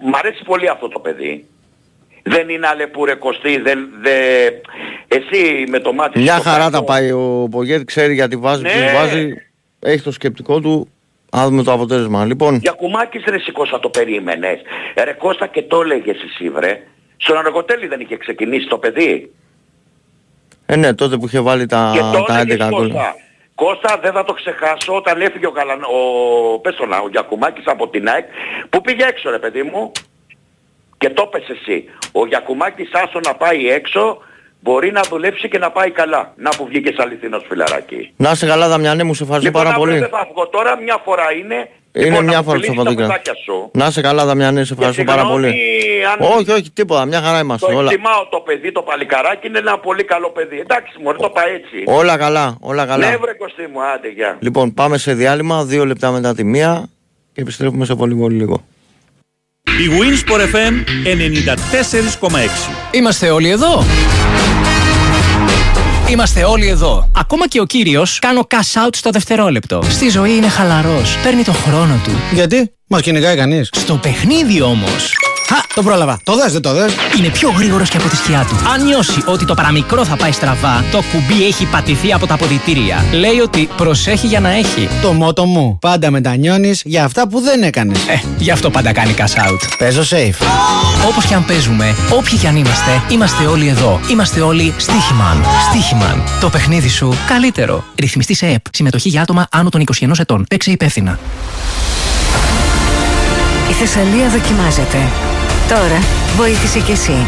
μ' 0.02 0.16
αρέσει 0.16 0.44
πολύ 0.44 0.68
αυτό 0.70 0.88
το 0.88 1.00
παιδί. 1.00 1.46
Δεν 2.24 2.50
είναι 2.50 2.68
αλεπού 2.68 3.06
ρε 3.06 3.14
Κωστή, 3.16 3.58
δεν, 3.60 3.90
δε... 4.02 4.46
εσύ 5.08 5.64
με 5.70 5.80
το 5.80 5.94
μάτι 5.94 6.20
Μια 6.20 6.34
στο 6.34 6.50
χαρά 6.50 6.64
κάτω- 6.64 6.78
τα 6.78 6.84
πάει 6.84 7.12
ο 7.12 7.48
Πογέτη, 7.52 7.86
ξέρει 7.86 8.14
γιατί 8.14 8.36
βάζει, 8.36 8.62
Ναι. 8.62 8.70
ποιους 8.70 8.92
βάζει, 8.94 9.34
έχει 9.80 10.02
το 10.04 10.12
σκεπτικό 10.12 10.60
του, 10.60 10.90
να 11.32 11.48
δούμε 11.48 11.64
το 11.64 11.72
αποτέλεσμα. 11.72 12.26
Λοιπόν, 12.26 12.56
Για 12.56 12.72
κουμάκης 12.72 13.24
ρε 13.28 13.36
εσύ 13.36 13.52
Κώστα 13.52 13.80
το 13.80 13.90
περίμενες. 13.90 14.60
Ε, 14.94 15.04
Ρε 15.04 15.14
Κώστα 15.14 15.48
και 15.48 15.62
το 15.64 15.82
έλεγες 15.82 16.18
εσύ 16.22 16.50
βρε. 16.50 16.82
Στον 17.18 17.38
Αργοτέλη 17.38 17.88
δεν 17.88 18.00
είχε 18.00 18.18
ξεκινήσει 18.18 18.68
το 18.68 18.78
παιδί. 18.78 19.32
ε, 20.66 20.76
ναι, 20.76 20.94
τότε 20.94 21.18
που 21.18 21.26
είχε 21.26 21.40
βάλει 21.40 21.66
τα, 21.66 21.92
και 21.94 22.00
το 22.18 22.24
τα 22.24 22.38
11 22.40 22.42
έλεγες 22.42 22.68
γκολ. 22.70 22.92
Κώστα. 23.56 23.74
Κώστα 23.90 24.00
δεν 24.02 24.12
θα 24.12 24.24
το 24.24 24.34
ξεχάσω 24.34 24.96
όταν 24.96 25.22
έφυγε 25.22 25.48
ο, 25.48 25.50
Γαλαν... 25.50 25.82
ο... 25.84 26.60
Πες 26.60 26.76
το 26.76 26.86
να, 26.86 26.98
ο 26.98 27.08
Γιακουμάκης 27.10 27.64
από 27.68 27.88
την 27.88 28.08
ΑΕΚ 28.10 28.26
που 28.70 28.82
πήγε 28.82 29.04
έξω 29.06 29.30
ρε 29.30 29.40
παιδί 29.40 29.64
μου 29.64 29.92
και 30.98 31.10
το 31.10 31.26
πες 31.26 31.50
εσύ. 31.50 31.86
Ο 32.12 32.26
Γιακουμάκης 32.28 32.90
άσο 32.94 33.20
να 33.20 33.36
πάει 33.36 33.70
έξω 33.70 34.18
μπορεί 34.60 34.92
να 34.92 35.02
δουλέψει 35.10 35.48
και 35.50 35.58
να 35.58 35.72
πάει 35.72 35.92
καλά. 35.92 36.34
Να 36.36 36.50
που 36.50 36.66
βγήκες 36.66 36.98
αληθινός 37.00 37.44
φιλαράκι. 37.48 38.14
Να 38.18 38.32
είσαι 38.32 38.46
καλά, 38.46 38.68
Δαμιανέ 38.68 39.04
μου, 39.04 39.14
σε 39.14 39.24
ευχαριστώ 39.24 39.50
Λοιπόν, 39.50 39.64
πάρα 39.64 39.76
αύριο 39.76 39.94
πολύ. 39.94 40.10
δεν 40.10 40.20
θα 40.20 40.28
βγω 40.32 40.48
τώρα, 40.48 40.78
μια 40.78 41.02
φορά 41.04 41.34
είναι. 41.34 41.70
Είναι 41.94 42.06
Λοιπόν, 42.06 42.24
να 42.26 42.30
μια 42.30 42.38
μου 42.38 42.44
φορά 42.44 42.58
το 42.58 42.64
φιλήσεις 42.64 42.68
τα 42.68 42.74
Σαββατοκύριακο. 42.76 43.12
παιδάκια 43.12 43.34
σου. 43.46 43.70
Να 43.74 43.86
είσαι 43.88 44.02
καλά, 44.02 44.26
Δαμιανέ, 44.26 44.64
σε 44.64 44.74
ευχαριστώ 44.74 45.04
πάρα 45.04 45.26
πολύ. 45.26 45.48
συγγνώμη 45.48 46.06
αν- 46.30 46.38
Όχι, 46.38 46.52
όχι, 46.52 46.70
τίποτα, 46.72 47.06
μια 47.06 47.22
χαρά 47.22 47.40
είμαστε. 47.40 47.66
Το 47.72 47.78
Όλα, 47.78 47.90
εκτιμάω 47.92 48.28
το 48.32 48.40
παιδί, 48.40 48.72
το 48.72 48.82
παλικαράκι 48.82 49.48
είναι 49.48 49.58
ένα 49.60 49.80
πολύ 49.80 50.04
καλό 50.04 50.30
παιδί. 50.30 50.60
Εντάξει, 50.60 50.92
μωρέ 51.04 51.18
το 51.18 51.30
πάει 51.30 51.54
έτσι. 51.54 51.78
όλα 51.86 52.18
καλά, 52.18 52.58
όλα 52.60 52.86
καλά. 52.86 53.10
Ναι, 53.10 53.18
βρε 53.18 53.34
Κωστή 53.34 53.62
μου, 53.74 53.80
άντε, 53.96 54.08
γεια. 54.10 54.38
Λοιπόν, 54.40 54.74
πάμε 54.74 54.98
σε 54.98 55.14
διάλειμμα, 55.14 55.64
δύο 55.66 55.86
λεπτά 55.86 56.12
μετά 56.12 56.36
τη 56.36 56.44
μία 56.44 56.90
και 57.34 57.42
επιστρέφουμε 57.42 57.86
σε 57.86 57.96
πολύ 57.96 58.16
πολύ 58.16 58.36
λίγο. 58.36 58.64
Η 59.64 59.88
Winsport 60.00 60.42
FM 60.56 60.74
94,6. 61.04 62.70
Είμαστε 62.92 63.30
όλοι 63.30 63.50
εδώ. 63.50 63.84
Είμαστε 66.12 66.44
όλοι 66.44 66.68
εδώ. 66.68 67.10
Ακόμα 67.18 67.48
και 67.48 67.60
ο 67.60 67.66
κύριος 67.66 68.20
κάνω 68.20 68.48
cash 68.50 68.86
out 68.86 68.90
στο 68.92 69.10
δευτερόλεπτο. 69.10 69.82
Στη 69.90 70.10
ζωή 70.10 70.36
είναι 70.36 70.48
χαλαρός. 70.48 71.18
Παίρνει 71.24 71.44
το 71.44 71.52
χρόνο 71.52 72.02
του. 72.04 72.12
Γιατί, 72.34 72.74
μας 72.88 73.02
κυνηγάει 73.02 73.36
κανείς. 73.36 73.70
Στο 73.72 73.96
παιχνίδι 73.96 74.62
όμως. 74.62 75.14
Χα, 75.52 75.58
το 75.76 75.84
πρόλαβα. 75.84 76.20
Το 76.24 76.36
δες, 76.36 76.52
δεν 76.52 76.62
το 76.62 76.74
δες; 76.74 76.94
Είναι 77.18 77.30
πιο 77.30 77.50
γρήγορος 77.58 77.90
και 77.90 77.98
από 77.98 78.08
τη 78.08 78.16
σκιά 78.16 78.46
του. 78.50 78.70
Αν 78.74 78.86
νιώσει 78.86 79.24
ότι 79.26 79.46
το 79.46 79.54
παραμικρό 79.54 80.06
θα 80.06 80.16
πάει 80.16 80.32
στραβά, 80.32 80.84
το 80.92 81.02
κουμπί 81.12 81.46
έχει 81.46 81.66
πατηθεί 81.66 82.14
από 82.14 82.28
τα 82.28 82.34
αποδητήρια. 82.34 83.06
Λέει 83.12 83.40
ότι 83.40 83.70
προσέχει 83.78 84.28
για 84.28 84.40
να 84.40 84.50
έχει. 84.50 84.90
Το 85.02 85.14
μότο 85.14 85.46
μου. 85.46 85.78
Πάντα 85.82 86.12
μετανιώνεις 86.12 86.82
για 86.86 87.04
αυτά 87.04 87.28
που 87.28 87.40
δεν 87.40 87.64
έκανες. 87.64 88.08
Ε, 88.08 88.22
γι' 88.38 88.52
αυτό 88.52 88.70
πάντα 88.70 88.92
κάνει 88.94 89.14
cash 89.18 89.50
out. 89.50 89.60
Παίζω 89.78 90.02
safe. 90.02 90.46
Όπως 91.08 91.26
και 91.26 91.34
αν 91.34 91.46
παίζουμε, 91.46 91.96
όποιοι 92.10 92.38
κι 92.38 92.48
αν 92.48 92.56
είμαστε, 92.56 93.02
είμαστε 93.10 93.46
όλοι 93.46 93.68
εδώ. 93.68 94.00
Είμαστε 94.12 94.42
όλοι 94.42 94.74
Στίχημαν. 94.78 95.46
Στίχημαν. 95.70 96.24
Το 96.40 96.50
παιχνίδι 96.50 96.90
σου 96.90 97.16
καλύτερο. 97.28 97.84
Ρυθμιστή 97.96 98.34
σε 98.34 98.48
ΕΠ. 98.48 98.66
Συμμετοχή 98.72 99.10
για 99.10 99.22
άτομα 99.22 99.48
άνω 99.52 99.70
των 99.70 99.84
21 100.00 100.12
ετών. 100.20 100.46
Παίξε 100.50 100.72
υπεύθυνα. 100.72 101.20
Η 103.70 103.74
Θεσσαλία 103.74 104.30
δοκιμάζεται. 104.30 104.98
Τώρα 105.72 106.00
βοήθησε 106.36 106.80
κι 106.80 106.92
εσύ. 106.92 107.28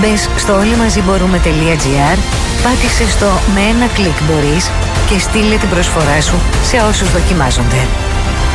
Μπες 0.00 0.28
στο 0.36 0.56
όλοιμαζιμπορούμε.gr, 0.58 2.18
πάτησε 2.62 3.08
στο 3.08 3.26
με 3.54 3.60
ένα 3.60 3.86
κλικ 3.94 4.22
μπορείς 4.22 4.70
και 5.08 5.18
στείλε 5.18 5.56
την 5.56 5.68
προσφορά 5.68 6.20
σου 6.20 6.34
σε 6.62 6.76
όσους 6.76 7.12
δοκιμάζονται. 7.12 7.86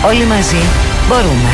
Όλοι 0.05 0.25
μαζί 0.25 0.61
μπορούμε. 1.07 1.51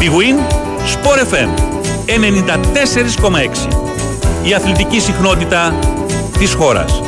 Big 0.00 0.12
Win, 0.18 0.36
Sport 0.94 1.18
FM 1.32 1.50
94,6. 2.06 3.89
Η 4.44 4.54
αθλητική 4.54 5.00
συχνότητα 5.00 5.78
της 6.38 6.52
χώρας. 6.54 7.02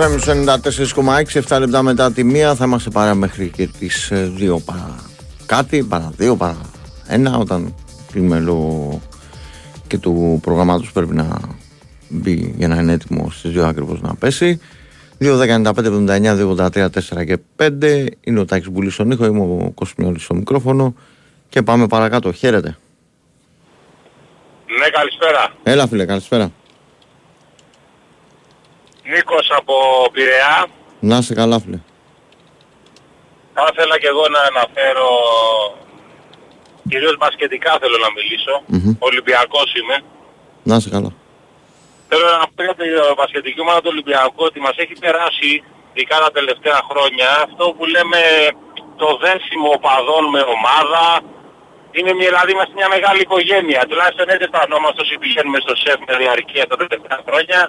FM 0.00 0.18
στους 0.18 0.94
94,6 0.94 1.42
7 1.48 1.58
λεπτά 1.60 1.82
μετά 1.82 2.12
τη 2.12 2.24
μία 2.24 2.54
θα 2.54 2.64
είμαστε 2.64 2.90
παρά 2.90 3.14
μέχρι 3.14 3.48
και 3.48 3.66
τις 3.78 4.12
2 4.12 4.56
παρά 4.64 4.96
κάτι, 5.46 5.82
παρά 5.82 6.12
2, 6.20 6.36
παρά 6.36 6.60
1 7.08 7.38
όταν 7.38 7.74
κλείνουμε 8.12 8.38
λόγω 8.38 9.00
και 9.86 9.98
του 9.98 10.38
προγραμμάτους 10.42 10.92
πρέπει 10.92 11.14
να 11.14 11.38
μπει 12.08 12.54
για 12.56 12.68
να 12.68 12.76
είναι 12.76 12.92
έτοιμο 12.92 13.30
στις 13.30 13.58
2 13.58 13.60
ακριβώς 13.60 14.00
να 14.00 14.14
πέσει. 14.14 14.60
2, 15.18 15.38
10, 15.38 15.56
95, 15.56 15.86
79, 15.86 16.36
2, 16.36 16.48
83, 16.48 16.88
4 16.90 17.24
και 17.24 17.38
5 17.56 18.06
είναι 18.20 18.40
ο 18.40 18.44
Τάκης 18.44 18.70
Μπουλής 18.70 18.94
στον 18.94 19.10
ήχο, 19.10 19.24
είμαι 19.24 19.40
ο 19.40 19.72
Κοσμιόλης 19.74 20.22
στο 20.22 20.34
μικρόφωνο 20.34 20.94
και 21.48 21.62
πάμε 21.62 21.86
παρακάτω, 21.86 22.32
χαίρετε. 22.32 22.76
Ναι, 24.66 24.88
καλησπέρα. 24.88 25.52
Έλα 25.62 25.86
φίλε, 25.86 26.04
καλησπέρα 26.04 26.52
Νίκος 29.12 29.46
από 29.58 29.74
Πειραιά. 30.12 30.66
Να 31.00 31.16
είσαι 31.16 31.34
καλά 31.34 31.60
φίλε 31.60 31.78
Θα 33.54 33.64
ήθελα 33.72 33.98
και 33.98 34.08
εγώ 34.12 34.24
να 34.34 34.40
αναφέρω, 34.50 35.10
κυρίως 36.88 37.16
μπασκετικά 37.18 37.72
θέλω 37.80 37.98
να 38.04 38.10
μιλήσω. 38.16 38.54
Μμμ. 38.66 38.96
Ολυμπιακός 38.98 39.68
είμαι. 39.78 39.96
Να 40.62 40.76
είσαι 40.76 40.90
καλά 40.90 41.10
Θέλω 42.08 42.26
να 42.38 42.46
πω 42.54 42.62
για 42.68 42.76
τη 42.80 42.86
βασιλετική 43.20 43.60
ομάδα 43.66 43.80
του 43.82 43.90
Ολυμπιακού 43.94 44.42
ότι 44.50 44.58
μας 44.66 44.76
έχει 44.82 44.94
περάσει, 45.04 45.50
ειδικά 45.92 46.16
τα 46.24 46.30
τελευταία 46.38 46.80
χρόνια, 46.90 47.28
αυτό 47.46 47.64
που 47.76 47.84
λέμε 47.94 48.20
το 49.02 49.08
δέσιμο 49.24 49.68
οπαδών 49.76 50.24
με 50.34 50.42
ομάδα. 50.56 51.04
Είναι 51.96 52.12
μια, 52.18 52.28
δηλαδή 52.30 52.50
είμαστε 52.54 52.74
μια 52.80 52.90
μεγάλη 52.94 53.20
οικογένεια. 53.26 53.80
Τουλάχιστον 53.88 54.26
έτσι 54.32 54.44
αισθανόμαστε 54.46 55.00
όσοι 55.04 55.14
πηγαίνουμε 55.22 55.58
στο 55.64 55.74
ΣΕΦ 55.82 55.98
με 56.08 56.14
διαρκεία 56.22 56.64
τα 56.70 56.76
τελευταία 56.82 57.18
χρόνια. 57.26 57.60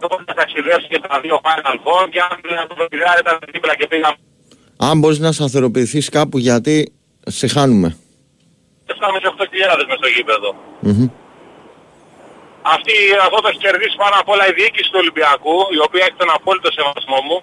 Τότε 0.00 0.22
θα 0.26 0.34
ταξιδέψει 0.34 0.86
και 0.92 1.00
τα 1.08 1.20
δύο 1.22 1.40
Final 1.46 1.76
Four 1.84 2.04
και 2.12 2.20
αν 2.26 2.30
να 2.60 2.66
το 2.66 2.74
πειράρει 2.90 3.20
ήταν 3.24 3.38
δίπλα 3.52 3.74
και 3.78 3.86
πήγαμε. 3.86 4.16
Αν 4.76 4.98
μπορείς 4.98 5.18
να 5.18 5.32
σταθεροποιηθείς 5.32 6.08
κάπου 6.08 6.38
γιατί 6.38 6.92
σε 7.38 7.46
χάνουμε. 7.54 7.88
Φτάμε 8.96 9.18
σε 9.22 9.28
8.000 9.36 9.84
μες 9.88 9.96
στο 10.02 10.08
γήπεδο. 10.14 10.50
Μμμ. 10.80 11.06
Αυτή, 12.74 12.94
αυτό 13.26 13.36
το 13.42 13.48
έχει 13.50 13.60
κερδίσει 13.66 13.96
πάνω 14.02 14.14
απ' 14.22 14.28
όλα 14.34 14.44
η 14.50 14.52
διοίκηση 14.58 14.88
του 14.92 14.98
Ολυμπιακού, 15.02 15.56
η 15.76 15.78
οποία 15.86 16.02
έχει 16.06 16.18
τον 16.22 16.30
απόλυτο 16.38 16.68
σεβασμό 16.76 17.18
μου. 17.28 17.38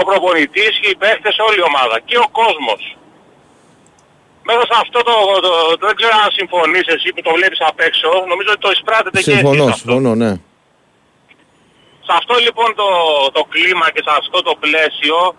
προπονητής 0.08 0.72
και 0.80 0.88
οι 0.92 0.96
παίχτες, 1.02 1.34
όλη 1.46 1.56
η 1.62 1.64
ομάδα 1.70 1.96
και 2.08 2.16
ο 2.26 2.28
κόσμος. 2.40 2.82
Μέσα 4.48 4.62
σε 4.70 4.74
αυτό 4.84 4.98
το, 5.08 5.14
το, 5.44 5.50
το 5.80 5.84
δεν 5.90 5.96
ξέρω 6.00 6.14
αν 6.24 6.30
συμφωνείς 6.38 6.86
εσύ 6.94 7.08
που 7.14 7.22
το 7.26 7.32
βλέπεις 7.38 7.60
απ' 7.70 7.80
έξω, 7.88 8.08
νομίζω 8.32 8.50
ότι 8.54 8.62
το 8.66 8.70
εισπράτετε 8.74 9.18
και 9.18 9.30
Συμφωνώ, 9.30 9.62
εσείς 9.64 9.74
αυτό. 9.76 9.90
συμφωνώ, 9.92 10.12
ναι. 10.22 10.32
Σε 12.06 12.12
αυτό 12.18 12.34
λοιπόν 12.46 12.74
το, 12.74 12.88
το 13.32 13.42
κλίμα 13.52 13.90
και 13.90 14.02
σε 14.06 14.14
αυτό 14.18 14.42
το 14.42 14.54
πλαίσιο 14.60 15.34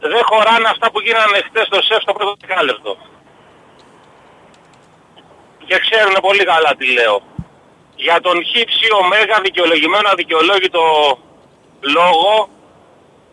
δεν 0.00 0.22
χωράνε 0.30 0.68
αυτά 0.68 0.90
που 0.90 1.00
γίνανε 1.00 1.38
χτες 1.46 1.66
στο 1.66 1.82
ΣΕΦ 1.82 2.00
στο 2.02 2.12
πρώτο 2.12 2.34
δεκάλεπτο. 2.40 2.96
Και 5.66 5.78
ξέρουν 5.78 6.16
πολύ 6.20 6.44
καλά 6.44 6.74
τι 6.78 6.86
λέω. 6.92 7.22
Για 7.96 8.20
τον 8.20 8.44
χύψη 8.44 8.86
ωμέγα 9.02 9.40
δικαιολογημένο 9.42 10.08
αδικαιολόγητο 10.08 10.82
λόγο 11.80 12.48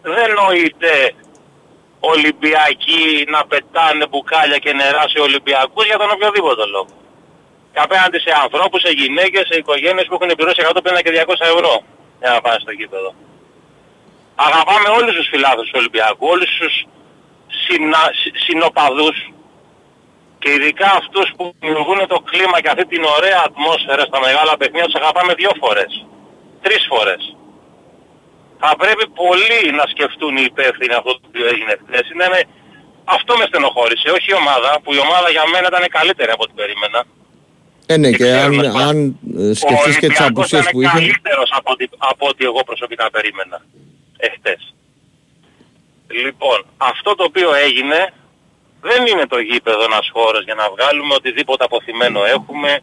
δεν 0.01 0.33
νοείται 0.33 1.15
Ολυμπιακοί 1.99 3.25
να 3.27 3.45
πετάνε 3.45 4.07
μπουκάλια 4.07 4.57
και 4.57 4.73
νερά 4.73 5.03
σε 5.07 5.19
Ολυμπιακούς 5.19 5.85
για 5.85 5.97
τον 5.97 6.09
οποιοδήποτε 6.11 6.65
λόγο. 6.65 6.93
Και 7.73 7.79
απέναντι 7.79 8.19
σε 8.19 8.31
ανθρώπους, 8.43 8.81
σε 8.81 8.91
γυναίκες, 8.91 9.47
σε 9.49 9.57
οικογένειες 9.59 10.05
που 10.07 10.13
έχουν 10.17 10.35
πληρώσει 10.35 10.61
150 10.61 11.01
και 11.03 11.11
200 11.11 11.33
ευρώ 11.53 11.83
για 12.23 12.31
να 12.35 12.41
πάνε 12.45 12.59
στο 12.65 12.71
γήπεδο. 12.79 13.11
Αγαπάμε 14.47 14.87
όλους 14.97 15.13
τους 15.15 15.27
φιλάθλους 15.31 15.67
του 15.69 15.79
Ολυμπιακού, 15.81 16.25
όλους 16.35 16.49
τους 16.59 16.73
συνα, 17.63 18.01
συ- 18.19 18.37
συνοπαδούς 18.45 19.17
και 20.41 20.49
ειδικά 20.55 20.89
αυτούς 21.01 21.27
που 21.37 21.43
δημιουργούν 21.59 21.99
το 22.13 22.19
κλίμα 22.29 22.57
και 22.61 22.69
αυτή 22.73 22.85
την 22.93 23.03
ωραία 23.17 23.39
ατμόσφαιρα 23.47 24.03
στα 24.09 24.19
μεγάλα 24.25 24.53
παιχνίδια 24.57 24.85
τους 24.89 24.99
αγαπάμε 25.01 25.33
δύο 25.41 25.51
φορές. 25.61 25.91
Τρεις 26.65 26.83
φορές. 26.91 27.21
Θα 28.61 28.71
πρέπει 28.81 29.05
πολλοί 29.21 29.61
να 29.79 29.85
σκεφτούν 29.93 30.33
οι 30.37 30.45
υπεύθυνοι 30.51 30.93
αυτό 30.99 31.11
το 31.19 31.25
οποίο 31.29 31.45
έγινε 31.53 31.73
χθες. 31.81 32.05
Είναι, 32.13 32.27
με- 32.33 32.47
αυτό 33.17 33.31
με 33.39 33.45
στενοχώρησε, 33.49 34.07
όχι 34.17 34.27
η 34.33 34.37
ομάδα, 34.43 34.69
που 34.83 34.93
η 34.97 34.99
ομάδα 35.07 35.29
για 35.35 35.45
μένα 35.51 35.67
ήταν 35.71 35.85
καλύτερη 35.97 36.31
από 36.35 36.43
ό,τι 36.45 36.53
περίμενα. 36.61 36.99
Ε, 37.93 37.97
ναι, 37.97 38.11
και 38.11 38.31
αν, 38.31 38.51
ξέρουμε, 38.51 38.83
αν 38.89 38.97
ε, 39.37 39.53
σκεφτείς 39.53 39.97
και 39.97 40.07
τις 40.07 40.19
Ολυμπιακός 40.19 40.29
απουσίες 40.29 40.61
ήταν 40.61 40.71
που 40.71 40.81
είχε. 40.81 40.91
καλύτερος 40.97 41.49
από 41.59 41.71
ό,τι, 41.71 41.85
από 41.97 42.27
ό,τι 42.27 42.45
εγώ 42.45 42.63
προσωπικά 42.63 43.09
περίμενα 43.11 43.57
εχθές. 44.17 44.73
Λοιπόν, 46.23 46.65
αυτό 46.77 47.15
το 47.15 47.23
οποίο 47.23 47.53
έγινε 47.53 48.13
δεν 48.81 49.01
είναι 49.05 49.25
το 49.27 49.39
γήπεδο 49.39 49.83
ένας 49.83 50.09
χώρος 50.13 50.43
για 50.43 50.55
να 50.61 50.65
βγάλουμε 50.75 51.13
οτιδήποτε 51.13 51.63
αποθυμένο 51.63 52.19
έχουμε, 52.25 52.81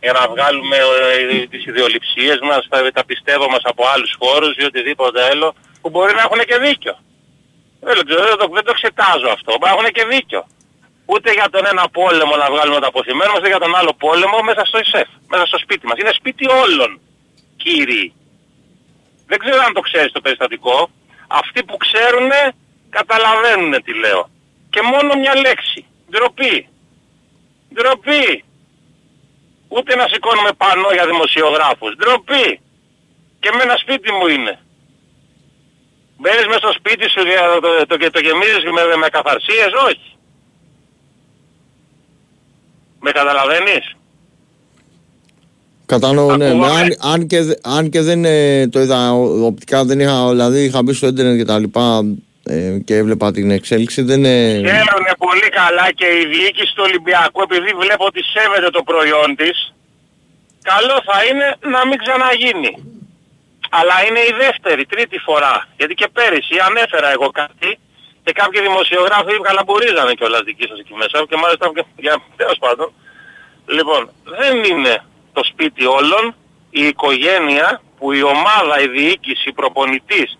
για 0.00 0.12
να 0.12 0.28
βγάλουμε 0.32 0.76
ε, 0.76 1.46
τις 1.46 1.66
ιδεολειψίες 1.66 2.38
μας, 2.48 2.66
τα, 2.68 2.92
τα 2.92 3.04
πιστεύω 3.04 3.46
μας 3.48 3.62
από 3.64 3.82
άλλους 3.94 4.16
χώρους 4.20 4.56
ή 4.56 4.64
οτιδήποτε 4.64 5.22
άλλο, 5.30 5.54
που 5.80 5.90
μπορεί 5.90 6.12
να 6.14 6.22
έχουν 6.26 6.40
και 6.50 6.58
δίκιο. 6.66 6.94
Δεν, 7.80 7.94
το, 7.96 8.02
ξέρω, 8.04 8.24
δεν, 8.30 8.38
το, 8.38 8.46
δεν 8.52 8.64
το 8.64 8.70
εξετάζω 8.76 9.28
αυτό, 9.36 9.50
μπορεί 9.58 9.72
να 9.72 9.78
έχουν 9.78 9.92
και 9.96 10.06
δίκιο. 10.14 10.46
Ούτε 11.04 11.32
για 11.32 11.48
τον 11.50 11.66
ένα 11.66 11.88
πόλεμο 11.88 12.36
να 12.36 12.50
βγάλουμε 12.50 12.80
το 12.80 12.86
αποθυμένο 12.86 13.30
μας, 13.30 13.38
ούτε 13.38 13.48
για 13.48 13.58
τον 13.58 13.74
άλλο 13.74 13.92
πόλεμο 13.98 14.38
μέσα 14.42 14.64
στο 14.64 14.78
ΙΣΕΦ, 14.78 15.08
μέσα 15.28 15.46
στο 15.46 15.58
σπίτι 15.58 15.86
μας. 15.86 15.98
Είναι 15.98 16.12
σπίτι 16.12 16.44
όλων, 16.50 17.00
κύριοι. 17.56 18.14
Δεν 19.26 19.38
ξέρω 19.38 19.62
αν 19.66 19.72
το 19.72 19.80
ξέρεις 19.80 20.12
το 20.12 20.20
περιστατικό. 20.20 20.90
Αυτοί 21.28 21.64
που 21.64 21.76
ξέρουν 21.76 22.30
καταλαβαίνουν 22.90 23.82
τι 23.82 23.92
λέω. 23.94 24.30
Και 24.70 24.82
μόνο 24.82 25.14
μια 25.14 25.34
λέξη. 25.36 25.86
Ντροπή. 26.10 26.68
Ντροπή. 27.74 28.44
Ούτε 29.68 29.96
να 29.96 30.08
σηκώνουμε 30.08 30.52
πανό 30.52 30.88
για 30.92 31.06
δημοσιογράφους. 31.06 31.96
Ντροπή. 31.96 32.60
Και 33.40 33.50
με 33.54 33.62
ένα 33.62 33.76
σπίτι 33.76 34.12
μου 34.12 34.26
είναι. 34.26 34.58
Μπαίνεις 36.18 36.46
μέσα 36.46 36.58
στο 36.58 36.72
σπίτι 36.72 37.10
σου 37.10 37.22
και 37.22 37.36
το, 37.60 37.86
το, 37.86 37.96
το, 37.98 38.10
το 38.10 38.20
γεμίζεις 38.20 38.64
με, 38.64 38.96
με 38.96 39.08
καθαρσίες. 39.08 39.72
Όχι. 39.88 40.16
Με 43.04 43.10
καταλαβαίνεις; 43.10 43.94
Κατανοώ, 45.86 46.36
ναι. 46.36 46.52
ναι. 46.52 46.66
Αν, 46.66 46.96
αν, 47.12 47.26
και, 47.26 47.42
δε- 47.42 47.54
αν 47.62 47.90
και 47.90 48.00
δεν 48.00 48.24
ε, 48.24 48.68
το 48.68 48.80
είδα 48.80 49.12
ο- 49.12 49.44
οπτικά, 49.46 49.84
δεν 49.84 50.00
είχα, 50.00 50.28
δηλαδή 50.28 50.64
είχα 50.64 50.82
μπει 50.82 50.92
στο 50.92 51.06
ίντερνετ 51.06 51.36
και 51.38 51.44
τα 51.44 51.58
λοιπά 51.58 52.02
ε, 52.44 52.78
και 52.84 52.96
έβλεπα 52.96 53.30
την 53.32 53.50
εξέλιξη, 53.50 54.02
δεν 54.02 54.18
είναι... 54.24 54.60
Ξέρουν 54.68 55.06
πολύ 55.18 55.48
καλά 55.60 55.86
και 55.98 56.06
η 56.22 56.26
διοίκηση 56.32 56.74
του 56.74 56.84
Ολυμπιακού 56.88 57.40
επειδή 57.42 57.70
βλέπω 57.82 58.04
ότι 58.04 58.20
σέβεται 58.32 58.70
το 58.70 58.82
προϊόν 58.82 59.36
της 59.36 59.56
καλό 60.70 60.96
θα 61.08 61.18
είναι 61.28 61.46
να 61.74 61.80
μην 61.86 61.98
ξαναγίνει. 62.04 62.72
Αλλά 63.78 63.94
είναι 64.06 64.20
η 64.30 64.32
δεύτερη, 64.44 64.82
τρίτη 64.92 65.18
φορά. 65.26 65.54
Γιατί 65.78 65.94
και 65.94 66.08
πέρυσι 66.16 66.54
ανέφερα 66.68 67.08
εγώ 67.16 67.28
κάτι 67.40 67.68
και 68.24 68.32
κάποιοι 68.32 68.60
δημοσιογράφοι 68.60 69.40
καλαμπουρίζανε 69.40 70.14
κιόλας 70.14 70.42
δική 70.42 70.66
σας 70.68 70.78
εκεί 70.78 70.94
μέσα 70.94 71.24
και 71.28 71.36
μάλιστα 71.36 71.72
και 71.74 71.84
για 71.96 72.22
τέλος 72.36 72.58
πάντων. 72.58 72.92
Λοιπόν, 73.66 74.10
δεν 74.24 74.64
είναι 74.64 75.04
το 75.32 75.44
σπίτι 75.44 75.84
όλων 75.86 76.34
η 76.70 76.86
οικογένεια 76.86 77.82
που 77.98 78.12
η 78.12 78.22
ομάδα, 78.22 78.80
η 78.80 78.88
διοίκηση, 78.88 79.48
η 79.48 79.52
προπονητής 79.52 80.38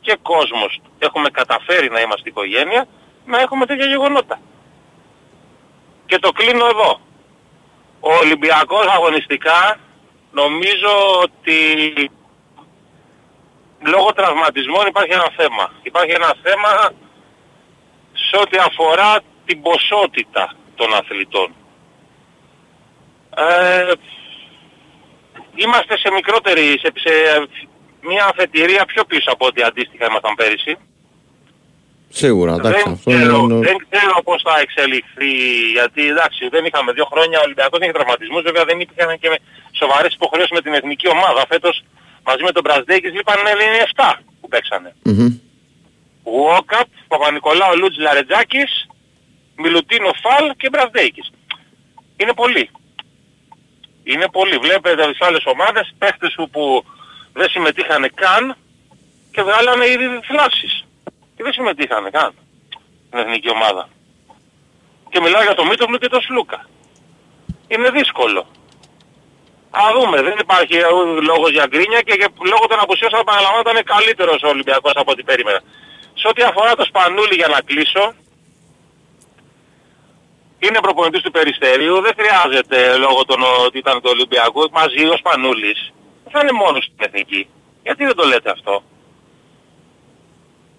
και 0.00 0.18
κόσμος 0.22 0.80
έχουμε 0.98 1.28
καταφέρει 1.30 1.90
να 1.90 2.00
είμαστε 2.00 2.28
οικογένεια 2.28 2.86
να 3.26 3.40
έχουμε 3.40 3.66
τέτοια 3.66 3.86
γεγονότα. 3.86 4.40
Και 6.06 6.18
το 6.18 6.32
κλείνω 6.32 6.66
εδώ. 6.66 7.00
Ο 8.00 8.12
Ολυμπιακός 8.14 8.86
αγωνιστικά 8.86 9.78
νομίζω 10.30 11.20
ότι 11.22 11.58
λόγω 13.86 14.12
τραυματισμών 14.12 14.86
υπάρχει 14.86 15.12
ένα 15.12 15.30
θέμα. 15.36 15.72
Υπάρχει 15.82 16.10
ένα 16.10 16.34
θέμα 16.42 16.92
σε 18.28 18.36
ό,τι 18.42 18.56
αφορά 18.68 19.20
την 19.46 19.62
ποσότητα 19.62 20.54
των 20.74 20.94
αθλητών. 20.94 21.48
Ε, 23.36 23.92
είμαστε 25.54 25.98
σε 25.98 26.10
μικρότερη, 26.10 26.64
σε, 26.82 26.88
σε 27.04 27.12
μια 28.00 28.24
αφετηρία 28.30 28.84
πιο 28.84 29.04
πίσω 29.04 29.30
από 29.32 29.46
ό,τι 29.46 29.62
αντίστοιχα 29.62 30.04
ήμασταν 30.10 30.34
πέρυσι. 30.34 30.76
Σίγουρα, 32.10 32.52
εντάξει, 32.54 32.82
Δεν 32.82 32.92
αυτό 32.92 33.10
ξέρω, 33.10 33.36
είναι... 33.38 33.58
δεν 33.68 33.76
ξέρω 33.88 34.22
πώς 34.28 34.42
θα 34.46 34.54
εξελιχθεί, 34.64 35.32
γιατί 35.76 36.02
εντάξει 36.12 36.48
δεν 36.54 36.64
είχαμε 36.64 36.92
δύο 36.92 37.06
χρόνια, 37.12 37.38
ο 37.38 37.42
Ολυμπιακός 37.44 37.78
δεν 37.78 37.88
είχε 37.88 37.98
τραυματισμούς, 37.98 38.42
βέβαια 38.42 38.64
δεν 38.64 38.80
υπήρχαν 38.80 39.18
και 39.22 39.28
με 39.32 39.38
σοβαρές 39.80 40.12
υποχρεώσεις 40.14 40.54
με 40.56 40.60
την 40.64 40.72
εθνική 40.78 41.08
ομάδα. 41.16 41.40
Φέτος 41.52 41.74
μαζί 42.28 42.42
με 42.42 42.52
τον 42.56 42.62
Μπρασδέκης 42.64 43.12
λείπαν 43.16 43.38
είναι 43.38 43.82
7 43.94 44.14
που 44.40 44.48
παίξανε. 44.48 44.90
Μμμ. 45.02 45.30
Βουόκαπ, 46.30 46.88
Παπα-Νικολάου, 47.08 47.78
Λούτζ 47.78 47.96
Λαρετζάκης, 47.96 48.86
Μιλουτίνο 49.56 50.10
Φαλ 50.22 50.56
και 50.56 50.68
Μπρασδέκης. 50.68 51.32
Είναι 52.16 52.34
πολύ. 52.34 52.70
Είναι 54.02 54.28
πολύ. 54.28 54.56
Βλέπετε 54.56 55.10
τις 55.10 55.20
άλλες 55.20 55.44
ομάδες, 55.46 55.94
παίχτες 55.98 56.34
που, 56.36 56.50
που 56.50 56.84
δεν 57.32 57.48
συμμετείχαν 57.48 58.10
καν 58.14 58.56
και 59.32 59.42
βγάλανε 59.42 59.86
ήδη 59.86 60.06
φλάσεις. 60.22 60.84
Και 61.36 61.42
δεν 61.42 61.52
συμμετείχαν 61.52 62.10
καν 62.10 62.32
στην 63.06 63.18
εθνική 63.18 63.50
ομάδα. 63.50 63.88
Και 65.08 65.20
μιλάω 65.20 65.42
για 65.42 65.54
τον 65.54 65.66
Μίτογλου 65.66 65.98
και 65.98 66.08
τον 66.08 66.20
Σλούκα. 66.20 66.68
Είναι 67.68 67.90
δύσκολο. 67.90 68.46
Α 69.70 69.82
δούμε, 69.96 70.22
δεν 70.22 70.36
υπάρχει 70.38 70.76
ε, 70.76 70.84
λόγος 71.30 71.50
για 71.50 71.66
γκρίνια 71.66 72.00
και, 72.00 72.14
και 72.16 72.28
λόγω 72.52 72.66
των 72.66 72.78
απουσιών 72.80 73.10
θα 73.10 73.18
επαναλαμβάνω 73.18 73.60
ήταν 73.60 73.84
καλύτερος 73.84 74.42
ο 74.42 74.48
Ολυμπιακός 74.48 74.92
από 74.94 75.10
ό,τι 75.10 75.22
περίμενα. 75.22 75.60
Σε 76.20 76.26
ό,τι 76.30 76.42
αφορά 76.50 76.72
το 76.74 76.84
Σπανούλι 76.90 77.34
για 77.40 77.48
να 77.54 77.60
κλείσω, 77.68 78.04
είναι 80.64 80.78
προπονητής 80.86 81.22
του 81.22 81.30
Περιστερίου, 81.30 81.96
δεν 82.06 82.14
χρειάζεται 82.18 82.78
λόγω 83.04 83.20
των 83.24 83.38
ότι 83.66 83.78
ήταν 83.78 83.94
του 84.02 84.10
Ολυμπιακού, 84.14 84.62
μαζί 84.78 85.02
ο 85.14 85.16
Σπανούλης. 85.22 85.80
Δεν 86.22 86.32
θα 86.32 86.40
είναι 86.42 86.52
μόνος 86.62 86.84
στην 86.84 87.00
εθνική. 87.06 87.42
Γιατί 87.82 88.04
δεν 88.08 88.16
το 88.20 88.24
λέτε 88.26 88.50
αυτό; 88.56 88.74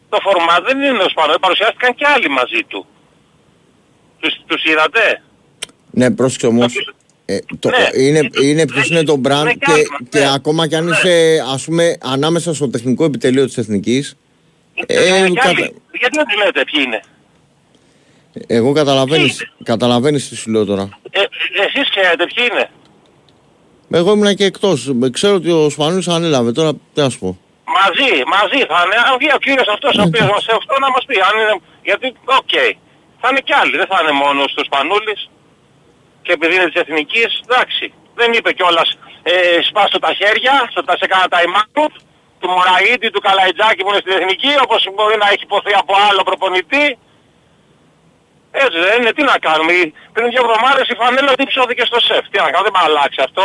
Το 0.10 0.18
φορμά 0.26 0.56
δεν 0.68 0.76
είναι 0.82 1.04
ο 1.08 1.10
Σπανούλης, 1.14 1.40
παρουσιάστηκαν 1.46 1.92
και 1.96 2.06
άλλοι 2.14 2.30
μαζί 2.40 2.62
του. 2.68 2.82
Τους, 4.20 4.34
τους 4.48 4.64
είδατε; 4.64 5.04
Ναι, 6.00 6.12
πρόσεξε 6.12 6.48
όμως, 6.48 6.74
Ε, 7.32 7.40
το, 7.60 7.70
Ναι. 7.70 8.04
είναι, 8.04 8.30
είναι 8.42 8.66
ποιος 8.68 8.90
είναι 8.90 9.04
το 9.04 9.22
brand 9.26 9.44
Ναι, 9.44 9.54
και, 9.54 9.60
κάνουμε, 9.60 9.88
και 10.10 10.20
ναι. 10.20 10.34
ακόμα 10.34 10.68
κι 10.68 10.76
αν 10.76 10.88
είσαι 10.88 11.44
ας 11.54 11.64
πούμε 11.66 11.98
ανάμεσα 12.02 12.54
στο 12.54 12.70
τεχνικό 12.70 13.04
επιτελείο 13.04 13.46
της 13.46 13.58
Εθνικής 13.58 14.18
Ε, 14.86 15.24
ε, 15.24 15.28
κι 15.28 15.34
κατα- 15.36 15.50
άλλοι. 15.50 15.76
Γιατί 16.00 16.16
δεν 16.18 16.26
τους 16.26 16.44
λέτε 16.44 16.64
ποιοι 16.72 16.84
είναι; 16.86 17.02
εγώ 18.48 18.72
καταλαβαίνεις, 18.74 19.52
καταλαβαίνεις 19.64 20.30
τι 20.30 20.36
σου 20.36 20.52
λέω 20.52 20.66
τώρα. 20.66 20.90
Ε, 21.12 21.20
ε, 21.20 21.26
εσείς 21.66 21.90
ξέρετε 21.90 22.26
ποιοι 22.34 22.48
είναι; 22.52 22.70
Εγώ 23.92 24.12
ήμουν 24.12 24.36
και 24.36 24.46
εκτός. 24.46 24.92
Ξέρω 25.12 25.36
ότι 25.36 25.52
ο 25.52 25.70
Σπανούλης 25.70 26.08
ανέλαβε 26.08 26.52
τώρα 26.52 26.72
τι 26.94 27.02
να 27.02 27.10
σου 27.10 27.20
πω. 27.20 27.38
Μαζί, 27.80 28.12
μαζί 28.36 28.60
θα 28.72 28.78
είναι. 28.86 28.98
Αν 29.08 29.14
βγει 29.20 29.32
ο 29.34 29.42
κύριος 29.46 29.68
αυτός 29.76 29.94
ο 29.98 30.02
οποίος 30.08 30.28
μας 30.34 30.46
αυτό 30.60 30.74
να 30.84 30.90
μας 30.94 31.04
πει. 31.08 31.16
Αν 31.30 31.34
είναι, 31.40 31.56
γιατί, 31.90 32.08
οκ. 32.40 32.56
Θα 33.22 33.28
είναι 33.30 33.42
κι 33.48 33.54
άλλοι. 33.62 33.76
Δεν 33.82 33.88
θα 33.92 33.98
είναι 34.02 34.16
μόνο 34.24 34.42
στο 34.54 34.62
Σπανούλης. 34.70 35.22
Και 36.22 36.32
επειδή 36.38 36.54
είναι 36.56 36.70
της 36.72 36.82
Εθνικής, 36.84 37.30
εντάξει. 37.46 37.86
Δεν 38.20 38.30
είπε 38.38 38.50
κιόλας 38.58 38.90
ε, 39.24 39.32
σπάστο 39.70 39.98
τα 40.06 40.12
χέρια, 40.20 40.54
στο 40.72 40.82
τα 40.88 40.94
σε 41.00 41.06
κάνα 41.12 41.28
time 41.36 41.56
out, 41.62 41.94
του 42.40 42.48
Μωραΐτη, 42.54 43.08
του 43.16 43.22
Καλαϊτζάκη 43.28 43.82
που 43.84 43.90
είναι 43.92 44.02
στην 44.04 44.14
Εθνική, 44.20 44.52
όπως 44.66 44.80
μπορεί 44.96 45.16
να 45.24 45.28
έχει 45.34 45.44
υποθεί 45.50 45.74
από 45.82 45.94
άλλο 46.08 46.22
προπονητή. 46.30 46.86
Έτσι 48.64 48.78
δεν 48.88 48.96
είναι, 49.00 49.12
τι 49.18 49.24
να 49.32 49.36
κάνουμε. 49.48 49.74
Πριν 50.16 50.26
δύο 50.32 50.42
εβδομάδες 50.46 50.86
η 50.94 50.96
φανέλα 51.02 51.32
τύψωθηκε 51.40 51.84
στο 51.90 52.00
σεφ. 52.08 52.24
Τι 52.32 52.38
να 52.44 52.48
κάνουμε, 52.54 52.66
δεν 52.68 52.74
μπορεί 52.76 52.86
να 52.88 52.92
αλλάξει 52.94 53.20
αυτό. 53.28 53.44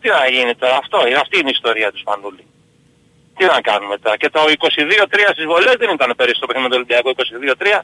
Τι 0.00 0.08
να 0.16 0.22
γίνει 0.34 0.52
τώρα, 0.62 0.76
αυτό, 0.82 0.96
είναι- 1.06 1.20
αυτή 1.24 1.34
είναι 1.40 1.50
η 1.52 1.56
ιστορία 1.58 1.88
του 1.92 2.00
Σπανούλη. 2.04 2.44
Τι 3.36 3.44
να 3.52 3.58
κάνουμε 3.68 3.94
τώρα. 4.04 4.16
Και 4.22 4.28
το 4.34 4.40
22-3 4.56 5.28
στις 5.36 5.44
βολές 5.52 5.74
δεν 5.82 5.88
ήταν 5.96 6.10
πέρυσι 6.18 6.40
το 6.42 6.46
παιχνίδι 6.48 6.68
του 6.70 6.78
Ολυμπιακού 6.80 7.08
22-3. 7.10 7.78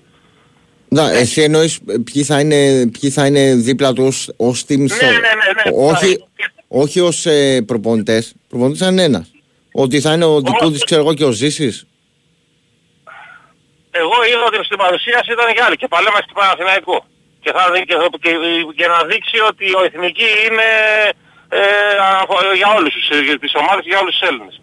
Να, 0.97 1.03
εσύ 1.23 1.39
εννοείς 1.43 1.73
ε, 1.89 1.95
ποιοι 2.13 2.23
θα 2.31 2.37
είναι, 2.41 2.61
ποιοι 2.97 3.11
θα 3.17 3.27
είναι 3.27 3.55
δίπλα 3.55 3.93
του 3.93 4.05
ως, 4.11 4.33
ως 4.37 4.57
team 4.69 4.79
Ναι, 4.79 4.89
στο- 4.89 5.05
ναι, 5.07 5.11
ναι, 5.13 5.19
ναι. 5.57 5.71
όχι, 5.93 6.25
όχι 6.69 7.01
ως 7.01 7.27
ε, 7.27 7.63
προπονητές. 7.67 8.35
Προπονητής 8.49 8.81
θα 8.81 8.89
είναι 8.91 9.03
ένας. 9.03 9.31
Ότι 9.83 9.97
θα 10.05 10.11
είναι 10.15 10.25
ο 10.35 10.41
Δικούδης, 10.47 10.85
ξέρω 10.85 11.01
εγώ, 11.05 11.13
και 11.15 11.25
ο 11.25 11.33
Ζήσης. 11.41 11.77
Εγώ 14.03 14.17
είδα 14.29 14.45
ότι 14.49 14.59
στην 14.69 14.79
παρουσίαση 14.85 15.29
ήταν 15.37 15.49
για 15.55 15.65
άλλη 15.67 15.77
και 15.81 15.89
παλέμας 15.95 16.23
στην 16.27 16.37
Παναθηναϊκού. 16.41 16.97
Και, 17.43 17.51
θα, 17.57 17.63
δει- 17.73 17.87
και, 17.89 17.97
και, 18.25 18.33
και 18.79 18.87
να 18.95 18.99
δείξει 19.11 19.37
ότι 19.51 19.67
ο 19.79 19.81
Εθνική 19.89 20.29
είναι 20.47 20.69
ε, 21.59 21.61
αφο- 22.23 22.55
για 22.61 22.69
όλους 22.77 22.93
τους, 22.95 23.07
για 23.29 23.39
τις 23.43 23.53
ομάδες 23.61 23.83
και 23.85 23.91
για 23.93 24.01
όλους 24.03 24.15
τους 24.17 24.25
Έλληνες. 24.29 24.55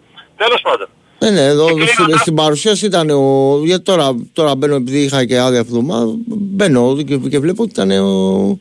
Τέλος 0.42 0.60
πάντων. 0.66 0.88
Ναι, 1.22 1.30
ναι, 1.36 1.44
εδώ 1.54 1.66
στην, 1.68 2.18
στην 2.24 2.34
παρουσίαση 2.34 2.84
ήταν 2.86 3.06
ο. 3.10 3.22
Γιατί 3.68 3.84
τώρα, 3.90 4.06
τώρα 4.32 4.52
μπαίνω, 4.56 4.74
επειδή 4.82 4.98
είχα 5.06 5.20
και 5.28 5.38
άδεια 5.46 5.60
αυτή 5.60 5.72
την 5.72 5.80
εβδομάδα, 5.80 6.12
μπαίνω 6.58 6.96
και, 7.08 7.16
και 7.16 7.38
βλέπω 7.44 7.62
ότι 7.62 7.72
ήταν 7.76 7.90
ο. 7.90 8.58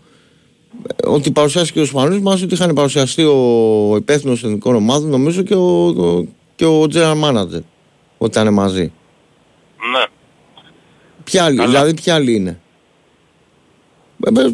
Ότι 1.06 1.32
παρουσιάστηκε 1.32 1.80
ο 1.80 1.86
Σπανούλης 1.86 2.22
μας 2.22 2.42
ότι 2.42 2.54
είχαν 2.54 2.74
παρουσιαστεί 2.74 3.24
ο 3.24 3.40
υπεύθυνος 3.98 4.44
εθνικών 4.44 4.76
ομάδων, 4.76 5.10
νομίζω 5.10 5.42
και 5.42 5.54
ο, 5.56 5.86
ο, 5.88 6.26
και 6.56 6.66
ο 6.66 6.82
general 6.94 7.22
manager. 7.24 7.62
Ότι 8.18 8.40
ήταν 8.40 8.54
μαζί. 8.54 8.92
Ναι. 9.92 10.04
Ποια 11.24 11.44
άλλη, 11.46 11.62
δηλαδή 11.66 11.94
ποια 11.94 12.16
άλλη 12.16 12.34
είναι; 12.36 12.60
Ε, 14.26 14.30
ε, 14.42 14.52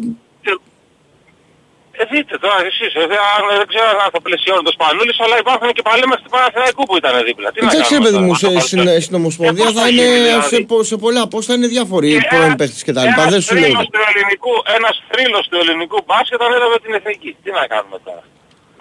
Ε, 2.00 2.04
δείτε 2.12 2.38
τώρα 2.44 2.58
εσείς, 2.70 2.94
ε, 3.00 3.06
δεν, 3.10 3.18
αν- 3.34 3.56
δεν 3.60 3.66
ξέρω 3.72 3.86
αν 4.04 4.10
θα 4.14 4.20
πλαισιώνει 4.26 4.62
το 4.68 4.72
Σπανούλης, 4.76 5.16
αλλά 5.24 5.36
υπάρχουν 5.44 5.68
και 5.76 5.82
παλέμα 5.90 6.14
στην 6.20 6.30
Παναθηναϊκού 6.34 6.82
που 6.88 6.96
ήταν 7.00 7.12
δίπλα. 7.28 7.48
Τι 7.52 7.58
να 7.60 7.66
Εντάξει, 7.70 7.92
ρε 7.94 8.00
κάνουμε 8.00 8.04
παιδί 8.04 8.14
τώρα, 8.16 8.26
μου, 8.26 8.32
να 8.32 8.38
σε, 8.42 8.48
το 8.54 8.60
στην, 8.68 9.00
στην 9.06 9.14
Ομοσπονδία 9.20 9.64
πώς 9.64 9.74
θα 9.74 9.80
θα 9.82 9.88
είναι 9.88 10.02
γίνει, 10.02 10.18
δηλαδή; 10.26 10.48
σε, 10.54 10.58
πο- 10.70 10.82
σε 10.90 10.96
πολλά 11.04 11.22
πώς 11.32 11.42
θα 11.46 11.52
είναι 11.54 11.66
διάφοροι 11.74 12.08
πρώην 12.30 12.54
παίχτες 12.60 12.82
και 12.86 12.92
τα 12.96 13.02
λοιπά. 13.06 13.22
Δεν 13.22 13.32
Ένας 13.32 13.44
σου 13.44 13.54
λέω. 13.54 13.62
θρύλος 13.64 13.86
του 13.94 14.00
ελληνικού, 14.10 14.52
ένας 14.78 14.94
θρύλος 15.10 15.44
του 15.50 15.56
ελληνικού 15.62 15.98
μπάσκετ 16.06 16.40
ανέλαβε 16.46 16.76
την 16.84 16.92
εθνική. 16.98 17.30
Τι 17.42 17.50
να 17.58 17.62
κάνουμε 17.72 17.98
τώρα; 18.06 18.22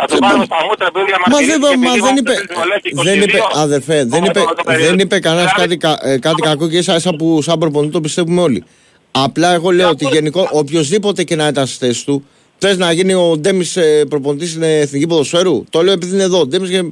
Θα 0.02 0.06
το 0.08 0.14
Δεν 0.14 0.20
πάρουμε 0.20 0.46
μπο- 0.46 0.56
στα 0.56 0.66
μούτρα 0.68 0.88
επειδή 0.92 1.06
Μα 1.32 1.38
δεν, 1.38 1.60
διαμαρτυρήθηκε 1.60 1.78
μα 1.78 1.92
επειδή 1.92 2.00
δεν 2.00 2.16
είμαστε 2.16 2.20
είπε, 2.20 2.34
στις 2.34 2.56
βολές 2.58 2.80
και 2.82 2.92
δεν 3.10 3.22
είπε, 3.22 3.38
22. 3.38 3.62
αδερφέ, 3.66 3.98
δεν 4.14 4.24
είπε, 4.24 4.40
το 4.58 4.64
περίοδο. 4.66 4.90
δεν 4.90 5.00
είπε 5.00 5.20
κανένας 5.20 5.54
κάτι, 5.54 5.78
κα- 5.78 6.00
ε, 6.02 6.18
κάτι 6.20 6.42
κακό 6.42 6.68
και 6.70 6.78
ίσα 6.78 6.96
ίσα 6.96 7.14
που 7.16 7.42
σαν 7.42 7.58
προπονητή 7.60 7.92
το 7.94 8.02
πιστεύουμε 8.02 8.42
όλοι. 8.42 8.64
Απλά 9.12 9.54
εγώ 9.54 9.70
λέω 9.72 9.90
ότι 9.90 10.06
γενικό, 10.06 10.48
οποιοδήποτε 10.52 11.24
και 11.24 11.36
να 11.36 11.48
ήταν 11.48 11.68
στη 11.68 11.86
θέση 11.86 12.06
του, 12.06 12.26
θες 12.58 12.78
να 12.78 12.92
γίνει 12.92 13.14
ο 13.14 13.38
Ντέμις 13.38 13.78
ε, 13.78 14.06
προπονητής 14.10 14.50
στην 14.50 14.64
Εθνική 14.64 15.08
Ποδοσφαίρου; 15.08 15.64
Το 15.70 15.82
λέω 15.84 15.94
επειδή 15.94 16.14
είναι 16.14 16.24
εδώ. 16.24 16.46
Ντέμις, 16.48 16.70
και, 16.70 16.84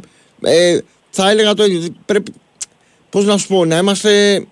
ε, 0.41 0.77
θα 1.09 1.29
έλεγα 1.29 1.53
το 1.53 1.63
ίδιο. 1.65 1.95
Πρέπει, 2.05 2.33
πώς 3.09 3.25
να 3.25 3.37
σου 3.37 3.47
πω, 3.47 3.65
να 3.65 3.77
είμαστε 3.77 4.43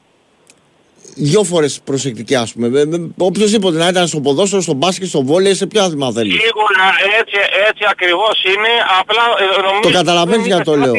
δυο 1.18 1.43
φορές 1.43 1.80
προσεκτικοί 1.84 2.36
ας 2.36 2.53
πούμε. 2.53 2.80
Ε, 2.80 2.82
ε, 2.82 3.07
Οποιοςδήποτε 3.18 3.78
να 3.78 3.88
ήταν 3.88 4.07
στο 4.07 4.20
ποδόσφαιρο, 4.20 4.61
στο 4.61 4.74
μπάσκετ, 4.74 5.07
στο 5.07 5.24
βόλεϊ, 5.24 5.53
σε 5.53 5.68
ποιο 5.68 5.84
άθλημα 5.84 6.11
θέλεις. 6.11 6.34
Σίγουρα 6.34 6.86
έτσι, 7.20 7.38
έτσι 7.70 7.84
ακριβώς 7.91 8.43
είναι, 8.43 8.72
απλά 8.99 9.24
ε, 9.39 9.61
νομίζω... 9.61 9.82
Το 9.82 9.91
καταλαβαίνεις 9.91 10.47
δεν 10.47 10.55
για 10.55 10.63
το 10.63 10.74
είπε 10.74 10.86
λέω. 10.86 10.93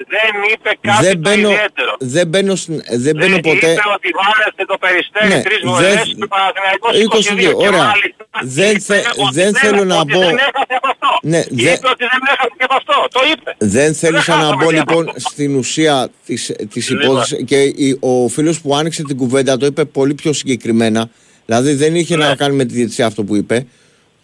Κάτι- 0.00 0.16
Δεν 0.16 0.32
είπε 0.52 0.70
κάτι 0.88 1.04
Δεν 1.06 1.12
το 1.22 1.22
μπαίνω, 1.24 1.50
ιδιαίτερο. 1.50 1.92
δεν 2.14 2.26
μπαίνω, 2.30 2.54
στην- 2.62 2.82
δεν 3.04 3.14
μπαίνω 3.18 3.34
Δεν 3.36 3.40
ποτέ. 3.48 3.70
είπε 3.72 3.84
ότι 3.96 4.08
βάλετε 4.20 4.62
το 4.72 4.76
περιστέρι 4.84 5.28
Ναι, 5.34 5.40
τρεις 5.46 5.60
δεν- 5.62 5.70
βολές 5.72 6.02
και 6.18 6.24
ο 6.28 6.30
Παναθηναϊκός 6.34 6.90
22. 7.04 7.04
22, 7.04 7.50
Και 7.62 7.66
ωραία. 7.70 7.84
μάλιστα 7.92 8.24
Δεν, 8.58 8.70
είπε 8.76 8.80
θε- 8.88 9.06
ότι 9.24 9.34
δεν 9.40 9.50
θέλω 9.62 9.82
να 9.92 9.96
ότι 10.02 10.12
μπω. 10.12 10.20
Δεν 10.30 10.38
έχασε 10.48 10.74
από 10.80 10.88
αυτό. 10.94 11.10
Ναι, 11.32 11.42
δεν- 11.64 11.74
Είπε 11.76 11.88
ότι 11.94 12.04
δεν 12.12 12.20
έχασε 12.34 12.52
και 12.58 12.64
από 12.68 12.76
αυτό. 12.80 12.96
Το 13.16 13.20
είπε. 13.32 13.50
Δεν 13.76 13.88
θέλησα 14.00 14.32
να 14.36 14.40
χάσαμε 14.40 14.64
μπω 14.64 14.70
και 14.70 14.76
λοιπόν 14.80 15.02
από 15.02 15.10
αυτό. 15.16 15.28
στην 15.30 15.50
ουσία 15.60 15.96
της, 16.26 16.40
της 16.72 16.84
Λοιπόν. 16.90 17.04
υπόθεσης 17.06 17.44
και 17.50 17.58
η- 17.62 17.96
ο 18.00 18.28
φίλος 18.28 18.56
που 18.60 18.68
άνοιξε 18.80 19.02
την 19.02 19.16
κουβέντα 19.16 19.56
το 19.56 19.66
είπε 19.66 19.82
πολύ 19.84 20.14
πιο 20.14 20.32
συγκεκριμένα. 20.32 21.02
Δηλαδή 21.46 21.72
δεν 21.74 21.94
είχε 21.94 22.16
Ναι. 22.16 22.26
να 22.26 22.34
κάνει 22.34 22.54
με 22.56 22.64
τη 22.64 22.74
διετησία 22.74 23.06
αυτό 23.06 23.24
που 23.24 23.36
είπε. 23.36 23.66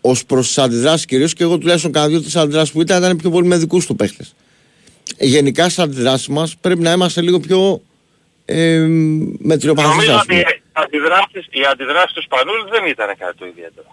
Ω 0.01 0.13
προς 0.27 0.47
τις 0.47 0.59
αντιδράσεις 0.59 1.07
κυρίως 1.07 1.33
και 1.35 1.43
εγώ 1.43 1.59
τουλάχιστον 1.59 1.93
κάνα 1.93 2.07
δύο 2.09 2.21
τι 2.23 2.31
αντιδράσεις 2.39 2.73
που 2.73 2.81
ήταν 2.81 2.99
ήταν 3.03 3.17
πιο 3.17 3.31
πολύ 3.31 3.47
με 3.47 3.57
δικούς 3.57 3.87
του 3.87 3.97
παίχτες. 3.97 4.35
Γενικά 5.19 5.69
στι 5.69 5.83
αντιδράσει 5.83 6.31
μας 6.33 6.57
πρέπει 6.61 6.83
να 6.89 6.93
είμαστε 6.93 7.21
λίγο 7.27 7.39
πιο 7.41 7.81
ε, 8.45 8.85
μετριοπαθείς 9.51 9.91
Νομίζω 9.91 10.13
ας 10.13 10.21
ότι 10.23 10.27
πούμε. 10.29 10.41
οι 10.41 10.47
αντιδράσεις, 10.85 11.45
οι 11.59 11.63
αντιδράσεις 11.73 12.13
τους 12.17 12.25
Σπανούλη 12.29 12.63
δεν 12.75 12.83
ήταν 12.95 13.09
κάτι 13.23 13.35
το 13.41 13.47
ιδιαίτερο. 13.53 13.89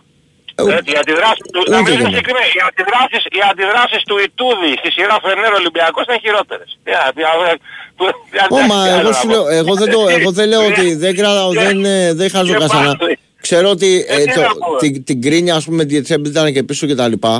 Ε, 0.55 0.61
Έτσι, 0.77 0.89
οι 0.93 0.97
αντιδράσεις 1.03 1.43
του, 1.53 1.59
ούτε 1.61 1.71
να 1.71 1.77
μην 1.77 1.85
και 1.85 1.91
είμαι 1.91 1.99
εμένα. 2.01 2.09
συγκεκριμένοι, 2.11 2.51
οι 2.57 2.63
αντιδράσεις, 2.69 3.21
οι 3.37 3.41
αντιδράσεις 3.51 4.01
του 4.09 4.15
Ιτούδη 4.27 4.71
στη 4.81 4.89
σειρά 4.95 5.15
Φενέρο 5.25 5.55
Ολυμπιακός 5.61 6.03
ήταν 6.07 6.19
χειρότερες. 6.25 6.69
Τι 6.83 6.89
να- 6.97 7.11
τι 7.15 7.21
να- 7.27 7.57
που- 7.97 8.13
τι 8.31 8.35
να- 8.39 8.47
Ω, 8.57 8.59
μα 8.71 8.77
τι 8.83 8.89
άλλο 8.89 8.99
εγώ 9.01 9.09
να 9.09 9.15
σου 9.19 9.27
πω. 9.27 9.31
λέω, 9.33 9.45
εγώ 9.61 9.73
δεν, 9.81 9.89
το, 9.95 9.99
εγώ 10.17 10.29
δεν 10.37 10.47
λέω 10.51 10.63
ότι 10.71 10.85
δεν 11.03 11.13
κρατάω, 11.19 11.49
Και- 11.53 11.59
δεν, 11.65 11.77
ε, 11.95 12.13
δεν 12.19 12.27
χάζω 12.33 12.51
και 12.53 12.59
κασανά. 12.63 12.91
πάλι. 13.01 13.17
Ξέρω 13.45 13.67
ότι 13.75 13.89
Ε, 14.07 14.13
ε, 14.21 14.23
τι 14.25 14.33
το, 14.37 14.41
να 14.41 14.51
πω, 14.63 14.75
ε. 14.75 14.79
την, 14.83 14.91
την 15.09 15.17
κρίνια, 15.25 15.53
ας 15.59 15.63
πούμε, 15.67 15.81
τη 15.85 15.89
Διετσέμπη 15.93 16.27
ήταν 16.33 16.53
και 16.55 16.63
πίσω 16.69 16.83
και 16.89 16.95
τα 17.01 17.07
λοιπά. 17.13 17.33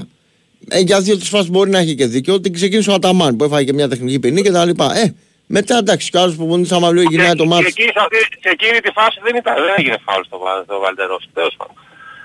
Ε, 0.70 0.80
για 0.80 1.00
δύο 1.02 1.18
τις 1.18 1.30
φάσεις 1.30 1.50
μπορεί 1.50 1.70
να 1.70 1.80
έχει 1.80 1.96
και 1.96 2.06
δίκιο. 2.06 2.40
Την 2.42 2.54
ξεκίνησε 2.54 2.90
ο 2.92 2.94
Αταμάν 2.94 3.36
που 3.36 3.44
έφαγε 3.44 3.64
και 3.66 3.74
μια 3.74 3.88
τεχνική 3.90 4.20
ποινή 4.20 4.42
και 4.42 4.52
τα 4.52 4.66
λοιπά. 4.66 4.98
Ε, 4.98 5.14
μετά 5.46 5.78
εντάξει, 5.78 6.10
κι 6.10 6.18
άλλος 6.18 6.36
προπονητής 6.36 6.72
άμα 6.72 6.92
λέει 6.92 7.06
γυρνάει 7.10 7.36
το 7.36 7.44
Και 7.44 7.50
μάτι. 7.50 7.66
εκεί, 7.66 7.82
σε, 7.82 7.94
αυτή, 8.04 8.18
σε 8.44 8.50
εκείνη 8.58 8.80
τη 8.80 8.92
φάση 8.98 9.18
δεν, 9.24 9.36
ήταν, 9.36 9.54
δεν 9.56 9.74
έγινε 9.78 9.98
φάουλ 10.06 10.24
στο, 10.30 10.38
Βα- 10.44 10.64
στο 10.68 10.80
Βαλτερός, 10.80 11.30
τέλος 11.34 11.56
πάντων. 11.58 11.76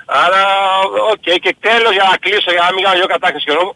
Αλλά, 0.06 0.42
οκ, 1.12 1.26
και 1.44 1.56
τέλος 1.60 1.92
για 1.98 2.06
να 2.10 2.16
κλείσω, 2.24 2.50
για 2.56 2.62
να 2.66 2.72
μην 2.74 2.82
κάνω 2.84 2.96
δυο 2.98 3.06
κατάκριση 3.14 3.44
καιρό 3.48 3.62
μου. 3.64 3.74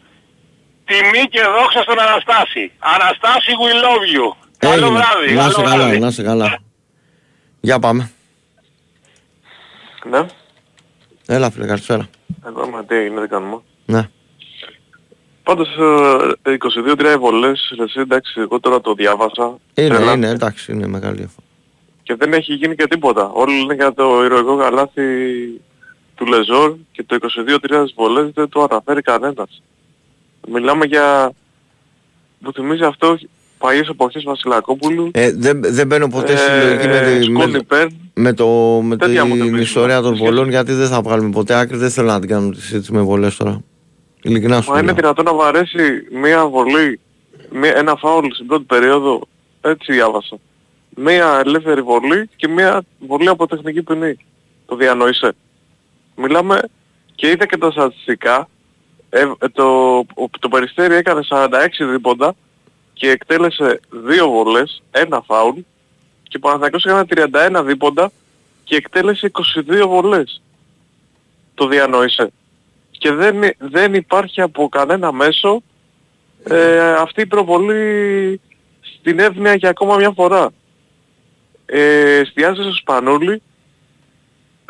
Τιμή 0.88 1.22
και 1.34 1.40
δόξα 1.56 1.80
στον 1.86 1.98
Αναστάση. 2.06 2.64
Αναστάση, 2.94 3.50
we 3.62 3.70
love 3.84 4.04
you. 4.14 4.26
Καλό 4.58 4.74
Έγινε. 4.86 4.90
βράδυ. 4.98 5.28
Να 5.34 5.40
καλό 5.42 5.52
σε 5.54 5.62
καλά, 5.62 5.76
βράδυ. 5.76 5.98
να 5.98 6.10
σε 6.10 6.22
καλά. 6.22 6.48
Για 7.60 7.78
πάμε. 7.78 8.02
Ναι, 10.10 10.20
Έλα 11.26 11.50
φίλε, 11.50 11.66
καλησπέρα. 11.66 12.08
εγώ 12.46 12.64
είμαι 12.66 12.84
τι 12.88 12.94
έγινε, 12.94 13.20
δεν 13.20 13.28
κάνουμε. 13.28 13.56
Ναι. 13.84 14.08
Πάντως 15.42 15.68
ε, 16.42 16.56
22-3 17.14 17.16
βολές, 17.18 17.74
εσύ 17.84 18.00
εντάξει, 18.00 18.40
εγώ 18.40 18.60
τώρα 18.60 18.80
το 18.80 18.94
διάβασα. 18.94 19.58
Είναι, 19.74 19.88
τρελά, 19.88 20.12
είναι, 20.12 20.28
εντάξει, 20.28 20.72
είναι 20.72 20.86
μεγάλη 20.86 21.16
διαφορά. 21.16 21.46
Και 22.02 22.14
δεν 22.18 22.32
έχει 22.32 22.54
γίνει 22.54 22.74
και 22.74 22.86
τίποτα. 22.86 23.30
Όλοι 23.34 23.58
λένε 23.60 23.74
για 23.74 23.92
το 23.94 24.24
ηρωικό 24.24 24.56
καλάθι 24.56 25.02
του 26.14 26.26
Λεζόρ 26.26 26.74
και 26.92 27.02
το 27.06 27.16
22-3 27.20 27.58
στις 27.62 27.92
βολές 27.96 28.30
δεν 28.34 28.48
το 28.48 28.66
αναφέρει 28.70 29.02
κανένας. 29.02 29.62
Μιλάμε 30.48 30.84
για... 30.84 31.32
Μου 32.38 32.52
θυμίζει 32.52 32.84
αυτό 32.84 33.18
παλιές 33.58 33.88
εποχές 33.88 34.22
Βασιλακόπουλου. 34.22 35.10
Ε, 35.14 35.32
δεν, 35.32 35.60
δεν 35.64 35.86
μπαίνω 35.86 36.08
ποτέ 36.08 36.36
στη 36.36 36.50
Ε, 36.50 36.64
λογική 36.64 36.86
με, 36.88 37.00
τη, 37.18 37.22
Σκόνη 37.24 37.52
με, 37.52 37.62
Πέρν. 37.62 37.96
με, 38.14 38.32
το, 38.32 38.46
με 38.82 38.96
Τέτοια 38.96 39.24
μου 39.24 39.32
την 39.34 39.42
θυμίζουν. 39.42 39.60
ιστορία 39.62 40.00
των 40.00 40.16
βολών 40.16 40.48
γιατί 40.48 40.72
δεν 40.72 40.88
θα 40.88 41.00
βγάλουμε 41.02 41.30
ποτέ 41.30 41.54
άκρη. 41.54 41.76
Δεν 41.76 41.90
θέλω 41.90 42.06
να 42.08 42.20
την 42.20 42.28
κάνουμε 42.28 42.54
τη 42.54 42.60
συζήτηση 42.60 42.92
με 42.92 43.00
βολές 43.00 43.36
τώρα. 43.36 43.62
Ειλικρινά 44.22 44.60
σου 44.60 44.70
Μα 44.70 44.76
είναι 44.78 44.86
λέω. 44.86 44.94
δυνατόν 44.94 45.24
να 45.24 45.34
βαρέσει 45.34 46.06
μία 46.12 46.46
βολή, 46.48 47.00
μία, 47.50 47.76
ένα 47.76 47.96
φάουλ 47.96 48.26
στην 48.32 48.46
πρώτη 48.46 48.64
περίοδο, 48.64 49.20
έτσι 49.60 49.92
διάβασα. 49.92 50.36
Μία 50.96 51.40
ελεύθερη 51.44 51.82
βολή 51.82 52.28
και 52.36 52.48
μία 52.48 52.82
βολή 52.98 53.28
από 53.28 53.46
τεχνική 53.46 53.82
ποινή. 53.82 54.16
Το 54.66 54.76
διανοείσαι. 54.76 55.32
Μιλάμε 56.16 56.60
και 57.14 57.28
είδα 57.30 57.46
και 57.46 57.56
τα 57.58 57.70
στατιστικά. 57.70 58.48
Ε, 59.10 59.20
ε, 59.38 59.48
το, 59.48 59.98
ο- 59.98 60.28
το 60.40 60.48
Περιστέρι 60.48 60.94
έκανε 60.94 61.20
46 61.28 61.48
δίποντα 61.90 62.34
και 62.92 63.10
εκτέλεσε 63.10 63.80
δύο 63.90 64.28
βολές, 64.28 64.82
ένα 64.90 65.22
φάουλ 65.26 65.58
και 66.28 66.36
ο 66.36 66.40
Παναθηναϊκός 66.40 66.84
έκανε 66.84 67.04
31 67.60 67.62
δίποντα 67.64 68.10
και 68.64 68.76
εκτέλεσε 68.76 69.30
22 69.54 69.86
βολές. 69.88 70.42
Το 71.54 71.66
διανοείσαι. 71.66 72.32
Και 73.02 73.12
δεν, 73.12 73.40
δεν 73.58 73.94
υπάρχει 73.94 74.40
από 74.40 74.68
κανένα 74.68 75.12
μέσο 75.12 75.62
ε, 76.44 76.92
αυτή 76.92 77.20
η 77.20 77.26
προβολή 77.26 78.40
στην 78.98 79.18
εύνοια 79.18 79.54
για 79.54 79.68
ακόμα 79.68 79.96
μια 79.96 80.10
φορά. 80.10 80.50
Ε, 81.66 82.16
εστιάζει 82.16 82.62
στο 82.62 82.72
Σπανούλη 82.72 83.42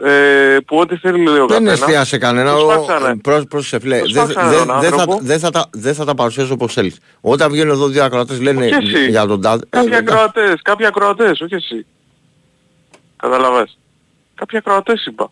ε, 0.02 0.56
που 0.66 0.76
ό,τι 0.76 0.96
θέλει 0.96 1.22
λέει 1.24 1.34
ο 1.38 1.46
Δεν 1.46 1.48
καθένας. 1.48 1.80
εστίασε 1.80 2.18
κανένα. 2.18 2.52
Τους 2.54 2.62
Ο- 2.62 2.66
φάξανε. 2.68 3.16
Πρόσ- 3.16 3.48
Πρόσεχε, 3.48 3.80
φίλε. 3.80 3.98
Τους 4.00 4.12
Δεν 4.12 4.26
φάξανε 4.26 4.56
δεν- 4.56 4.66
τον 4.66 4.80
δεν 4.80 4.90
θα, 4.90 4.96
άνθρωπο. 4.96 5.18
δεν 5.22 5.38
θα 5.38 5.50
τα- 5.50 5.68
δεν 5.72 5.94
θα 5.94 6.04
τα 6.04 6.14
παρουσιάσω 6.14 6.52
όπως 6.52 6.72
θέλεις. 6.72 6.98
Όταν 7.20 7.50
βγαίνουν 7.50 7.72
εδώ 7.72 7.86
δύο 7.88 8.04
ακροατές 8.04 8.40
λένε 8.40 8.64
Όχι 8.66 8.74
εσύ. 8.74 9.08
για 9.10 9.26
τον 9.26 9.40
τάδε. 9.40 9.64
Κάποιοι 9.68 9.88
Ε, 9.92 9.96
εντάξει. 9.96 10.14
ακροατές, 10.14 10.60
κάποιοι 10.62 10.86
ακροατές, 10.86 11.40
όχι 11.40 11.54
εσύ. 11.54 11.86
Καταλαβες. 13.16 13.78
Κάποιοι 14.34 14.58
ακροατές 14.58 15.04
είπα. 15.06 15.30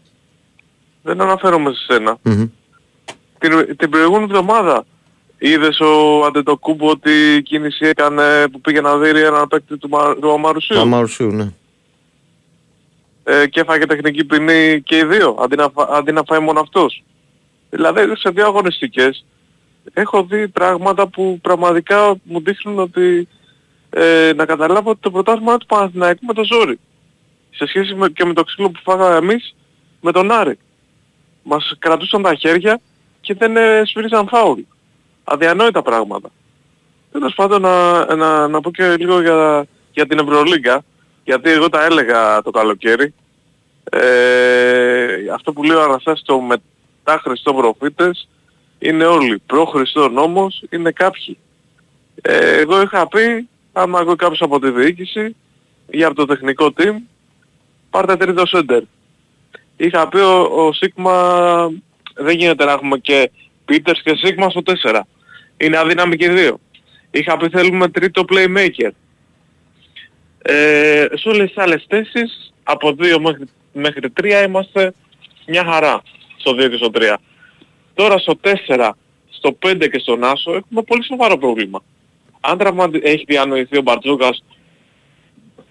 Δεν 1.02 1.20
αναφέρομαι 1.20 1.72
σε 1.72 1.92
σένα. 1.92 2.16
Μμμ. 2.22 2.44
Την, 3.40 3.76
την 3.76 3.90
προηγούμενη 3.90 4.24
εβδομάδα 4.24 4.84
είδες 5.38 5.80
ο 5.80 6.24
Αντετοκούμπο 6.24 6.88
ότι 6.90 7.42
κίνηση 7.44 7.86
έκανε 7.86 8.48
που 8.48 8.60
πήγε 8.60 8.80
να 8.80 8.98
δει 8.98 9.08
έναν 9.08 9.48
παίκτη 9.48 9.76
του, 9.78 9.88
Μα, 9.88 10.14
του 10.14 10.32
Αμαρουσίου; 10.32 10.76
Το 10.76 10.82
Αμαρουσίου, 10.82 11.30
ναι. 11.32 11.52
ε, 13.24 13.46
και 13.46 13.60
έφαγε 13.60 13.86
τεχνική 13.86 14.24
ποινή 14.24 14.82
και 14.82 14.96
οι 14.96 15.04
δύο, 15.04 15.36
αντί 15.40 15.56
να, 15.56 15.68
φα- 15.70 15.88
αντί 15.96 16.12
να 16.12 16.22
φάει 16.26 16.38
μόνο 16.40 16.60
αυτός. 16.60 17.02
Δηλαδή 17.70 18.16
σε 18.16 18.30
δύο 18.30 18.46
αγωνιστικές 18.46 19.24
έχω 19.92 20.22
δει 20.24 20.48
πράγματα 20.48 21.06
που 21.06 21.38
πραγματικά 21.42 22.14
μου 22.22 22.40
δείχνουν 22.40 22.78
ότι 22.78 23.28
ε, 23.90 24.32
να 24.36 24.44
καταλάβω 24.44 24.90
ότι 24.90 25.00
το 25.00 25.10
πρωτάθλημα 25.10 25.50
είναι 25.50 25.58
του 25.60 25.66
Παναθηναϊκού 25.66 26.26
με 26.26 26.32
το 26.32 26.44
ζόρι. 26.44 26.78
Σε 27.50 27.66
σχέση 27.66 27.94
με, 27.94 28.08
και 28.08 28.24
με 28.24 28.32
το 28.32 28.44
ξύλο 28.44 28.70
που 28.70 28.80
φάγαμε 28.82 29.16
εμείς 29.16 29.54
με 30.00 30.12
τον 30.12 30.30
Άρη. 30.30 30.58
Μας 31.42 31.74
κρατούσαν 31.78 32.22
τα 32.22 32.34
χέρια 32.34 32.80
και 33.30 33.36
δεν 33.38 33.56
ε, 33.56 33.82
σφύριζαν 33.84 34.28
φάουλ. 34.28 34.60
Αδιανόητα 35.24 35.82
πράγματα. 35.82 36.30
Τέλος 37.12 37.34
πάντων 37.34 37.62
να, 37.62 38.04
να, 38.14 38.48
να 38.48 38.60
πω 38.60 38.70
και 38.70 38.96
λίγο 38.96 39.20
για, 39.20 39.66
για 39.92 40.06
την 40.06 40.18
Ευρωλίγκα, 40.18 40.84
γιατί 41.24 41.50
εγώ 41.50 41.68
τα 41.68 41.84
έλεγα 41.84 42.42
το 42.42 42.50
καλοκαίρι. 42.50 43.14
Ε, 43.90 45.14
αυτό 45.34 45.52
που 45.52 45.62
λέει 45.62 45.76
ο 45.76 45.82
Αναστάσης 45.82 46.24
το 46.24 46.40
μετά 46.40 47.20
Χριστό 47.22 47.54
προφήτες 47.54 48.28
είναι 48.78 49.04
όλοι. 49.04 49.42
Προ 49.46 49.64
Χριστό 49.64 50.08
νόμος 50.08 50.62
είναι 50.70 50.90
κάποιοι. 50.90 51.38
Ε, 52.22 52.58
εγώ 52.58 52.82
είχα 52.82 53.08
πει, 53.08 53.48
άμα 53.72 53.98
ακούει 53.98 54.16
κάποιος 54.16 54.40
από 54.40 54.60
τη 54.60 54.70
διοίκηση 54.70 55.36
ή 55.90 56.04
από 56.04 56.14
το 56.14 56.24
τεχνικό 56.24 56.72
team, 56.76 56.94
πάρτε 57.90 58.16
τρίτο 58.16 58.46
σέντερ. 58.46 58.82
Είχα 59.76 60.08
πει 60.08 60.18
ο, 60.18 60.40
ο 60.40 60.72
Σίγμα 60.72 61.70
δεν 62.20 62.36
γίνεται 62.36 62.64
να 62.64 62.72
έχουμε 62.72 62.98
και 62.98 63.30
Πίτερς 63.64 64.02
και 64.02 64.14
Σίγμα 64.14 64.50
στο 64.50 64.62
4. 64.82 65.00
Είναι 65.56 65.78
αδύναμοι 65.78 66.16
και 66.16 66.24
οι 66.24 66.28
δύο. 66.28 66.60
Είχα 67.10 67.36
πει 67.36 67.48
θέλουμε 67.48 67.88
τρίτο 67.88 68.24
playmaker. 68.28 68.90
Ε, 70.42 71.06
σε 71.12 71.28
όλες 71.28 71.46
τις 71.46 71.58
άλλες 71.58 71.84
θέσεις, 71.88 72.52
από 72.62 72.96
2 72.98 73.18
μέχρι, 73.20 73.44
μέχρι 73.72 74.12
3 74.22 74.44
είμαστε 74.46 74.94
μια 75.46 75.64
χαρά 75.64 76.02
στο 76.36 76.52
2 76.52 76.70
και 76.70 76.76
στο 76.76 76.90
3. 76.94 77.16
Τώρα 77.94 78.18
στο 78.18 78.38
4, 78.66 78.90
στο 79.30 79.58
5 79.66 79.88
και 79.90 79.98
στον 79.98 80.24
Άσο 80.24 80.54
έχουμε 80.54 80.82
πολύ 80.82 81.04
σοβαρό 81.04 81.38
πρόβλημα. 81.38 81.82
Αν 82.40 82.58
τραυματι... 82.58 83.00
έχει 83.02 83.24
διανοηθεί 83.26 83.78
ο 83.78 83.82
Μπαρτζούκας 83.82 84.44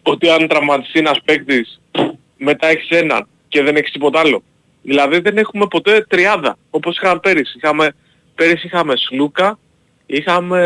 ότι 0.03 0.30
αν 0.30 0.47
τραυματιστεί 0.47 0.99
ένας 0.99 1.21
παίκτης 1.26 1.81
μετά 2.38 2.67
έχεις 2.67 2.89
έναν 2.89 3.27
και 3.47 3.63
δεν 3.63 3.76
έχεις 3.76 3.91
τίποτα 3.91 4.19
άλλο. 4.19 4.43
Δηλαδή 4.81 5.19
δεν 5.19 5.38
έχουμε 5.38 5.68
ποτέ 5.68 6.06
τριάδα 6.10 6.57
όπως 6.69 6.97
είχαμε 6.97 7.19
πέρυσι. 7.19 7.57
Είχαμε, 7.57 7.95
πέρυσι 8.35 8.65
είχαμε 8.65 8.95
Σλούκα, 8.95 9.60
είχαμε 10.06 10.60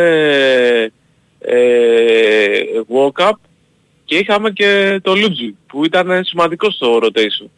ε, 1.39 2.59
Walkup 2.93 3.33
και 4.05 4.17
είχαμε 4.17 4.51
και 4.51 4.99
το 5.03 5.15
Λούτζι 5.15 5.55
που 5.67 5.85
ήταν 5.85 6.23
σημαντικό 6.23 6.71
στο 6.71 6.99
rotation. 7.01 7.49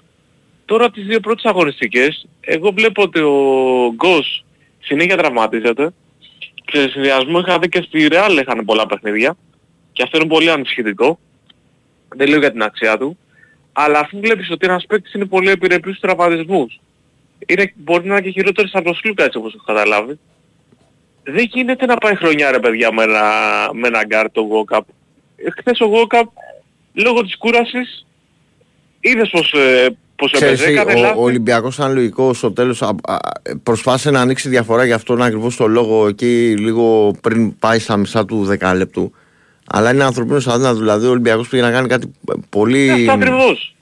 Τώρα 0.65 0.91
τις 0.91 1.05
δύο 1.05 1.19
πρώτες 1.19 1.43
αγωνιστικές 1.45 2.27
εγώ 2.41 2.71
βλέπω 2.71 3.01
ότι 3.01 3.19
ο 3.19 3.93
Γκος 3.95 4.45
συνέχεια 4.79 5.17
τραυματίζεται 5.17 5.93
και 6.65 6.77
σε 6.77 6.89
συνδυασμό 6.89 7.39
είχα 7.39 7.59
δει 7.59 7.69
και 7.69 7.81
στη 7.81 8.07
Real 8.11 8.39
είχαν 8.41 8.65
πολλά 8.65 8.85
παιχνίδια 8.85 9.37
και 9.93 10.03
αυτό 10.03 10.17
είναι 10.17 10.27
πολύ 10.27 10.51
ανησυχητικό. 10.51 11.19
Δεν 12.15 12.27
λέω 12.27 12.39
για 12.39 12.51
την 12.51 12.61
αξία 12.61 12.97
του. 12.97 13.17
Αλλά 13.77 13.99
αφού 13.99 14.19
βλέπεις 14.19 14.51
ότι 14.51 14.65
ένας 14.65 14.85
παίκτης 14.85 15.13
είναι 15.13 15.25
πολύ 15.25 15.49
επιρρεπής 15.49 15.95
στους 15.97 15.99
τραυματισμούς 15.99 16.79
είναι, 17.45 17.73
μπορεί 17.75 18.07
να 18.07 18.13
είναι 18.15 18.23
και 18.23 18.29
χειρότερος 18.31 18.71
από 18.73 18.83
τον 18.83 18.95
Σλούκα 18.95 19.23
έτσι 19.23 19.37
όπως 19.37 19.53
έχω 19.53 19.63
καταλάβει. 19.65 20.19
Δεν 21.23 21.49
γίνεται 21.51 21.85
να 21.85 21.95
πάει 21.95 22.15
χρονιά 22.15 22.51
ρε 22.51 22.59
παιδιά 22.59 22.93
με 22.93 23.03
ένα, 23.03 23.23
με 23.73 23.87
ένα 23.87 24.03
γκαρντ 24.05 24.31
το 24.31 24.41
Walkup. 24.51 24.81
Ε, 25.35 25.49
Χθες 25.59 25.79
ο 25.79 25.85
Walkup 25.93 26.27
λόγω 26.93 27.21
της 27.21 27.37
κούρασης 27.37 28.05
είδες 28.99 29.29
πως, 29.29 29.53
ε, 29.53 29.97
πως 30.15 30.31
Ξέρεις, 30.31 30.61
έπαιζε, 30.61 30.79
έκανε 30.79 30.99
ο, 30.99 31.01
λάθη. 31.01 31.17
ο 31.17 31.21
Ολυμπιακός 31.21 31.75
ήταν 31.75 31.93
λογικός 31.93 32.37
στο 32.37 32.51
τέλος 32.51 32.81
α, 32.81 32.95
α, 33.03 33.17
προσπάθησε 33.63 34.11
να 34.11 34.21
ανοίξει 34.21 34.49
διαφορά 34.49 34.85
για 34.85 34.95
αυτόν 34.95 35.21
ακριβώς 35.21 35.55
το 35.55 35.67
λόγο 35.67 36.07
εκεί 36.07 36.55
λίγο 36.57 37.15
πριν 37.21 37.59
πάει 37.59 37.79
στα 37.79 37.97
μισά 37.97 38.25
του 38.25 38.43
δεκάλεπτου 38.45 39.11
αλλά 39.67 39.93
είναι 39.93 40.03
ανθρωπίνος 40.03 40.47
αδύνατο 40.47 40.77
δηλαδή 40.77 41.05
ο 41.05 41.09
Ολυμπιακός 41.09 41.47
πήγε 41.47 41.61
να 41.63 41.71
κάνει 41.71 41.87
κάτι 41.87 42.11
πολύ 42.49 42.91
Αυτό 42.91 43.11
ακριβώς. 43.11 43.75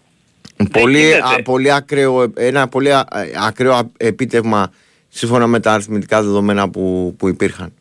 πολύ, 0.72 1.00
γίνεται. 1.00 1.18
α, 1.40 1.42
πολύ 1.44 1.72
ακραίο, 1.72 2.32
ένα 2.36 2.68
πολύ 2.68 2.94
α- 2.94 3.08
ακραίο 3.48 3.74
α- 3.74 3.90
επίτευγμα 3.98 4.72
σύμφωνα 5.10 5.48
με 5.48 5.60
τα 5.60 5.74
αριθμητικά 5.74 6.22
δεδομένα 6.24 6.70
που, 6.70 7.16
που 7.18 7.28
υπήρχαν. 7.28 7.74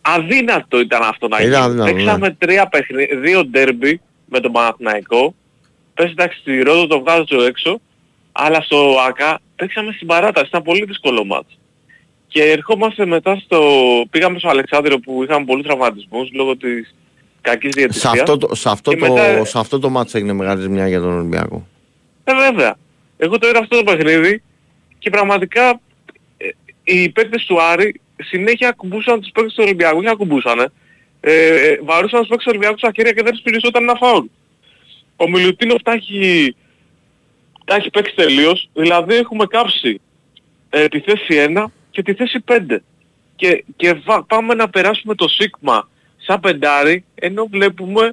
Αδύνατο 0.00 0.80
ήταν 0.80 1.02
αυτό 1.02 1.28
να 1.28 1.36
Ήταν 1.36 1.50
γίνει. 1.50 1.62
αδύνατο, 1.64 1.84
ναι. 1.90 1.92
Παίξαμε 1.92 2.30
τρία 2.38 2.66
παιχνίδια, 2.66 3.18
δύο 3.18 3.44
ντέρμπι 3.44 4.00
με 4.26 4.40
τον 4.40 4.52
Παναθηναϊκό. 4.52 5.34
Πες 5.94 6.10
εντάξει 6.10 6.38
στη 6.40 6.62
Ρόδο 6.62 6.86
το 6.86 7.00
βγάζω 7.00 7.42
έξω, 7.46 7.80
αλλά 8.32 8.60
στο 8.60 8.94
ΑΚΑ 9.08 9.40
παίξαμε 9.56 9.92
στην 9.92 10.06
παράταση, 10.06 10.46
ήταν 10.46 10.62
πολύ 10.62 10.84
δύσκολο 10.84 11.24
μάτς. 11.24 11.58
Και 12.28 12.42
ερχόμαστε 12.42 13.06
μετά 13.06 13.36
στο... 13.44 13.60
πήγαμε 14.10 14.38
στο 14.38 14.48
Αλεξάνδριο 14.48 14.98
που 14.98 15.22
είχαμε 15.22 15.44
πολλούς 15.44 15.66
τραυματισμούς 15.66 16.30
λόγω 16.32 16.56
της 16.56 16.94
κακής 17.40 17.72
Σε 17.74 17.80
διαιτησίας. 17.80 18.12
αυτό, 18.12 18.36
το, 18.36 18.54
σε, 18.54 18.68
αυτό 18.70 18.90
Και 18.90 18.96
το, 18.96 19.12
μετά- 19.12 19.44
σε 19.44 19.58
αυτό 19.58 19.78
το 19.78 19.88
μάτς 19.90 20.14
έγινε 20.14 20.32
μεγάλη 20.32 20.60
ζημιά 20.62 20.88
για 20.88 21.00
τον 21.00 21.12
Ολυμπιακό. 21.18 21.66
Ε, 22.24 22.34
βέβαια. 22.34 22.76
Εγώ 23.16 23.38
το 23.38 23.48
είδα 23.48 23.58
αυτό 23.58 23.76
το 23.76 23.82
παιχνίδι 23.92 24.42
και 24.98 25.10
πραγματικά 25.10 25.80
ε, 26.36 26.48
οι 26.84 27.08
παίκτες 27.08 27.44
του 27.44 27.62
Άρη 27.62 28.00
συνέχεια 28.16 28.68
ακουμπούσαν 28.68 29.20
τους 29.20 29.30
παίκτες 29.30 29.54
του 29.54 29.62
Ολυμπιακού. 29.66 29.98
Όχι 29.98 30.08
ακουμπούσανε. 30.08 30.66
Ε, 31.20 31.46
ε, 31.68 31.78
βαρούσαν 31.82 32.18
τους 32.20 32.28
παίκτες 32.28 32.44
του 32.44 32.50
Ολυμπιακού 32.50 32.78
στα 32.78 32.90
χέρια 32.94 33.12
και 33.12 33.22
δεν 33.22 33.32
τους 33.32 33.40
πηρισσόταν 33.42 33.82
ένα 33.82 33.94
φάουλ. 33.94 34.24
Ο 35.16 35.28
Μιλουτίνοφ 35.28 35.82
τα 35.82 35.92
έχει, 35.92 36.54
τα 37.64 37.74
έχει 37.74 37.90
παίξει 37.90 38.14
τελείως. 38.14 38.68
Δηλαδή 38.72 39.14
έχουμε 39.14 39.46
κάψει 39.46 40.00
ε, 40.70 40.88
τη 40.88 41.00
θέση 41.00 41.46
1 41.54 41.64
και 41.96 42.02
τη 42.02 42.14
θέση 42.14 42.44
5. 42.48 42.76
Και, 43.36 43.64
και 43.76 43.92
βα- 44.04 44.24
πάμε 44.24 44.54
να 44.54 44.68
περάσουμε 44.68 45.14
το 45.14 45.28
Σίγμα 45.28 45.88
σαν 46.16 46.40
πεντάρι 46.40 47.04
ενώ 47.14 47.46
βλέπουμε 47.50 48.12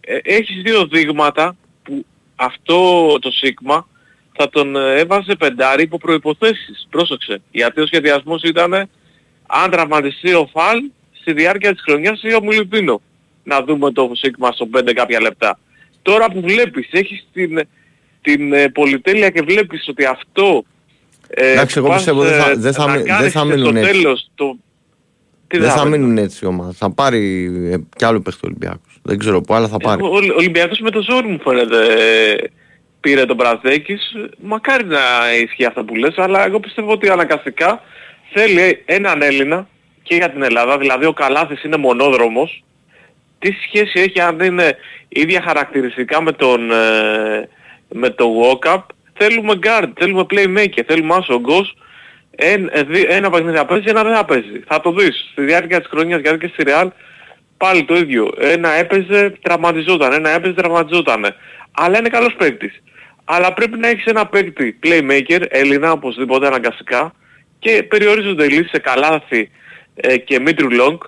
ε, 0.00 0.18
έχεις 0.22 0.62
δύο 0.62 0.86
δείγματα 0.86 1.56
που 1.82 2.04
αυτό 2.36 3.06
το 3.20 3.30
Σίγμα 3.30 3.88
θα 4.32 4.48
τον 4.50 4.76
ε, 4.76 4.98
έβαζε 4.98 5.34
πεντάρι 5.34 5.82
υπό 5.82 5.98
προϋποθέσεις. 5.98 6.86
Πρόσεξε. 6.90 7.42
Γιατί 7.50 7.80
ο 7.80 7.86
σχεδιασμός 7.86 8.42
ήταν 8.42 8.74
αν 9.46 9.70
τραυματιστεί 9.70 10.34
ο 10.34 10.48
Φαλ 10.52 10.78
στη 11.20 11.32
διάρκεια 11.32 11.72
της 11.72 11.82
χρονιάς 11.82 12.22
ή 12.22 12.34
ο 12.34 12.42
Μιλουτίνο. 12.42 13.00
Να 13.44 13.62
δούμε 13.62 13.92
το 13.92 14.10
Σίγμα 14.14 14.52
στο 14.52 14.68
5 14.76 14.92
κάποια 14.94 15.20
λεπτά. 15.20 15.58
Τώρα 16.02 16.30
που 16.30 16.40
βλέπεις, 16.40 16.88
έχεις 16.90 17.26
την, 17.32 17.60
την 18.22 18.52
ε, 18.52 18.68
πολυτέλεια 18.68 19.30
και 19.30 19.42
βλέπεις 19.42 19.88
ότι 19.88 20.04
αυτό 20.04 20.46
ε, 20.56 20.71
Εντάξει, 21.36 21.78
εγώ 21.78 21.86
πας, 21.88 21.96
πιστεύω 21.96 22.22
δεν 22.22 22.40
θα- 22.40 22.50
ε, 22.50 22.54
δεν 22.56 22.72
θα 22.72 22.86
να 22.86 22.92
μει- 22.92 23.02
δεν 23.06 23.16
κάνεις 23.16 23.32
θα 23.32 23.40
και 23.40 23.46
μείνουν 23.46 23.66
στο 23.66 23.78
έτσι. 23.78 23.92
τέλος 23.92 24.30
το... 24.34 24.56
Τι 25.46 25.58
δεν 25.58 25.70
θα 25.70 25.84
μείνουν. 25.84 26.00
μείνουν 26.00 26.24
έτσι 26.24 26.44
η 26.44 26.46
ομάδα. 26.46 26.72
Θα 26.72 26.90
πάρει 26.90 27.50
ε, 27.72 27.76
κι 27.96 28.04
άλλο 28.04 28.20
παίχτη 28.20 28.40
ο 28.42 28.46
Ολυμπιακός. 28.46 28.98
Δεν 29.02 29.18
ξέρω 29.18 29.40
πού, 29.40 29.54
αλλά 29.54 29.68
θα 29.68 29.76
πάρει. 29.76 30.02
Ο 30.02 30.06
ο 30.06 30.34
Ολυμπιακός 30.36 30.78
με 30.78 30.90
το 30.90 31.02
ζόρι 31.02 31.26
μου 31.28 31.40
φαίνεται 31.44 31.76
ε, 31.76 32.36
πήρε 33.00 33.24
τον 33.24 33.36
Μπραζδέκης. 33.36 34.12
Μακάρι 34.42 34.84
να 34.84 34.98
ισχύει 35.42 35.64
αυτά 35.64 35.84
που 35.84 35.94
λες, 35.94 36.14
αλλά 36.18 36.46
εγώ 36.46 36.60
πιστεύω 36.60 36.92
ότι 36.92 37.08
αναγκαστικά 37.08 37.82
θέλει 38.32 38.82
έναν 38.84 39.22
Έλληνα 39.22 39.68
και 40.02 40.14
για 40.14 40.30
την 40.30 40.42
Ελλάδα, 40.42 40.78
δηλαδή 40.78 41.04
ο 41.04 41.12
Καλάθης 41.12 41.62
είναι 41.64 41.76
μονόδρομος. 41.76 42.64
Τι 43.38 43.52
σχέση 43.66 44.00
έχει 44.00 44.20
αν 44.20 44.40
είναι 44.40 44.76
ίδια 45.08 45.42
χαρακτηριστικά 45.42 46.22
με 46.22 46.32
τον, 46.32 46.70
ε, 46.70 47.48
με 47.88 48.10
το 48.10 48.24
walk-up. 48.42 48.80
Θέλουμε 49.12 49.58
guard, 49.62 49.88
θέλουμε 49.98 50.26
playmaker, 50.30 50.82
θέλουμε 50.86 51.14
άσο 51.14 51.40
γκος. 51.40 51.76
Εν, 52.36 52.70
ε, 52.72 52.82
δι- 52.82 53.06
ένα 53.10 53.30
παιχνίδι 53.30 53.56
θα 53.56 53.64
παίζει, 53.64 53.84
ένα 53.88 54.04
δεν 54.04 54.14
θα 54.14 54.24
παίζει. 54.24 54.62
Θα 54.66 54.80
το 54.80 54.92
δεις. 54.92 55.28
Στη 55.32 55.42
διάρκεια 55.42 55.78
της 55.78 55.88
χρονιάς, 55.88 56.20
γιατί 56.20 56.38
και 56.38 56.50
στη 56.52 56.62
Real 56.66 56.88
πάλι 57.56 57.84
το 57.84 57.96
ίδιο. 57.96 58.32
Ένα 58.38 58.70
έπαιζε, 58.70 59.32
τραυματιζόταν. 59.42 60.12
Ένα 60.12 60.30
έπαιζε, 60.30 60.52
τραυματιζόταν. 60.52 61.34
Αλλά 61.72 61.98
είναι 61.98 62.08
καλός 62.08 62.34
παίκτης. 62.34 62.82
Αλλά 63.24 63.52
πρέπει 63.52 63.78
να 63.78 63.88
έχεις 63.88 64.04
ένα 64.04 64.26
παίκτη 64.26 64.78
playmaker, 64.82 65.42
Έλληνα 65.48 65.92
οπωσδήποτε 65.92 66.46
αναγκαστικά 66.46 67.12
και 67.58 67.82
περιορίζονται 67.82 68.44
οι 68.44 68.48
λύσεις 68.48 68.70
σε 68.70 68.78
καλάθι 68.78 69.50
ε, 69.94 70.16
και 70.16 70.40
Μήτρου-Λονγκ 70.40 71.02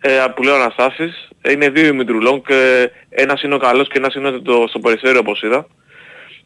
ε, 0.00 0.24
που 0.34 0.42
λέει 0.42 0.54
ο 0.54 0.61
Αναστάσης. 0.61 1.28
Είναι 1.50 1.68
δύο 1.68 1.86
οι 1.86 1.92
Μήτρου-Λονγκ, 1.92 2.48
ε, 2.48 2.84
ένας 3.08 3.42
είναι 3.42 3.54
ο 3.54 3.58
καλός 3.58 3.88
και 3.88 3.98
ένας 3.98 4.14
είναι 4.14 4.30
το, 4.30 4.64
στο 4.68 4.78
Περιστέρι 4.78 5.18
όπως 5.18 5.42
είδα. 5.42 5.66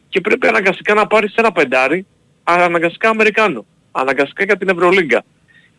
Και 0.09 0.21
πρέπει 0.21 0.47
αναγκαστικά 0.47 0.93
να 0.93 1.07
πάρεις 1.07 1.35
ένα 1.35 1.51
πεντάρι, 1.51 2.05
αναγκαστικά 2.43 3.09
Αμερικάνο, 3.09 3.65
αναγκαστικά 3.91 4.43
για 4.43 4.57
την 4.57 4.69
Ευρωλίγκα. 4.69 5.23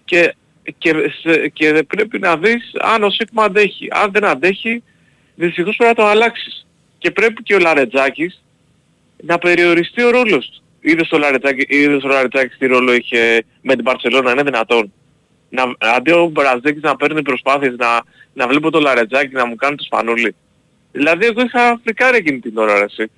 Και, 0.04 0.34
και, 0.78 0.92
σε- 1.22 1.48
και 1.48 1.84
πρέπει 1.88 2.18
να 2.18 2.36
δεις 2.36 2.72
αν 2.80 3.02
ο 3.02 3.10
Σίκμα 3.10 3.44
αντέχει. 3.44 3.88
Αν 3.90 4.10
δεν 4.12 4.24
αντέχει, 4.24 4.82
δυστυχώς 5.34 5.76
πρέπει 5.76 5.94
να 5.98 6.04
το 6.04 6.10
αλλάξεις. 6.10 6.66
Και 6.98 7.10
πρέπει 7.10 7.42
και 7.42 7.54
ο 7.54 7.58
Λαρετζάκης 7.58 8.42
να 9.22 9.38
περιοριστεί 9.38 10.02
ο 10.02 10.10
ρόλος 10.10 10.50
του. 10.50 10.62
Είδες 10.80 11.08
το 11.08 11.18
Λαρετζάκη, 11.18 11.66
είδες 11.68 12.02
ο 12.02 12.08
Λαρετζάκης 12.08 12.58
τι 12.58 12.66
ρόλο 12.66 12.92
είχε 12.92 13.44
με 13.60 13.74
την 13.74 13.84
Μπαρσελόνα, 13.84 14.30
είναι 14.30 14.42
δυνατόν. 14.42 14.92
Να, 15.48 15.62
αντί 15.78 16.10
ο 16.10 16.26
Μπραζδέκης 16.26 16.82
να 16.82 16.96
παίρνει 16.96 17.22
προσπάθειες, 17.22 17.74
να, 17.78 18.00
να 18.32 18.48
βλέπω 18.48 18.70
το 18.70 18.80
Λαρετζάκη 18.80 19.34
να 19.34 19.46
μου 19.46 19.54
κάνει 19.54 19.76
το 19.76 19.82
σπανούλι. 19.82 20.34
Δηλαδή 20.92 21.26
εγώ 21.26 21.40
είχα 21.42 21.80
φρικάρει 21.84 22.16
εκείνη 22.16 22.38
την 22.38 22.56
ώρα 22.56 22.78
ρε, 22.78 22.84
εσύ. 22.84 23.10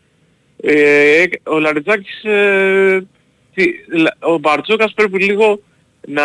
Ε, 0.65 1.25
ο 1.45 1.59
Λαρετζάκης, 1.59 2.25
ε, 2.25 3.07
τι, 3.55 3.65
λα- 3.93 4.17
ο 4.21 4.39
Μπαρτζόκας 4.39 4.93
πρέπει 4.95 5.23
λίγο 5.23 5.61
να 6.09 6.23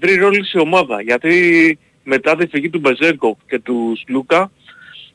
βρει 0.00 0.14
ρόλο 0.16 0.44
σε 0.44 0.58
ομάδα. 0.58 1.02
Γιατί 1.02 1.78
μετά 2.02 2.36
τη 2.36 2.46
φυγή 2.46 2.70
του 2.70 2.78
Μπεζέγκο 2.78 3.36
και 3.48 3.58
του 3.58 3.92
Σλούκα 4.04 4.50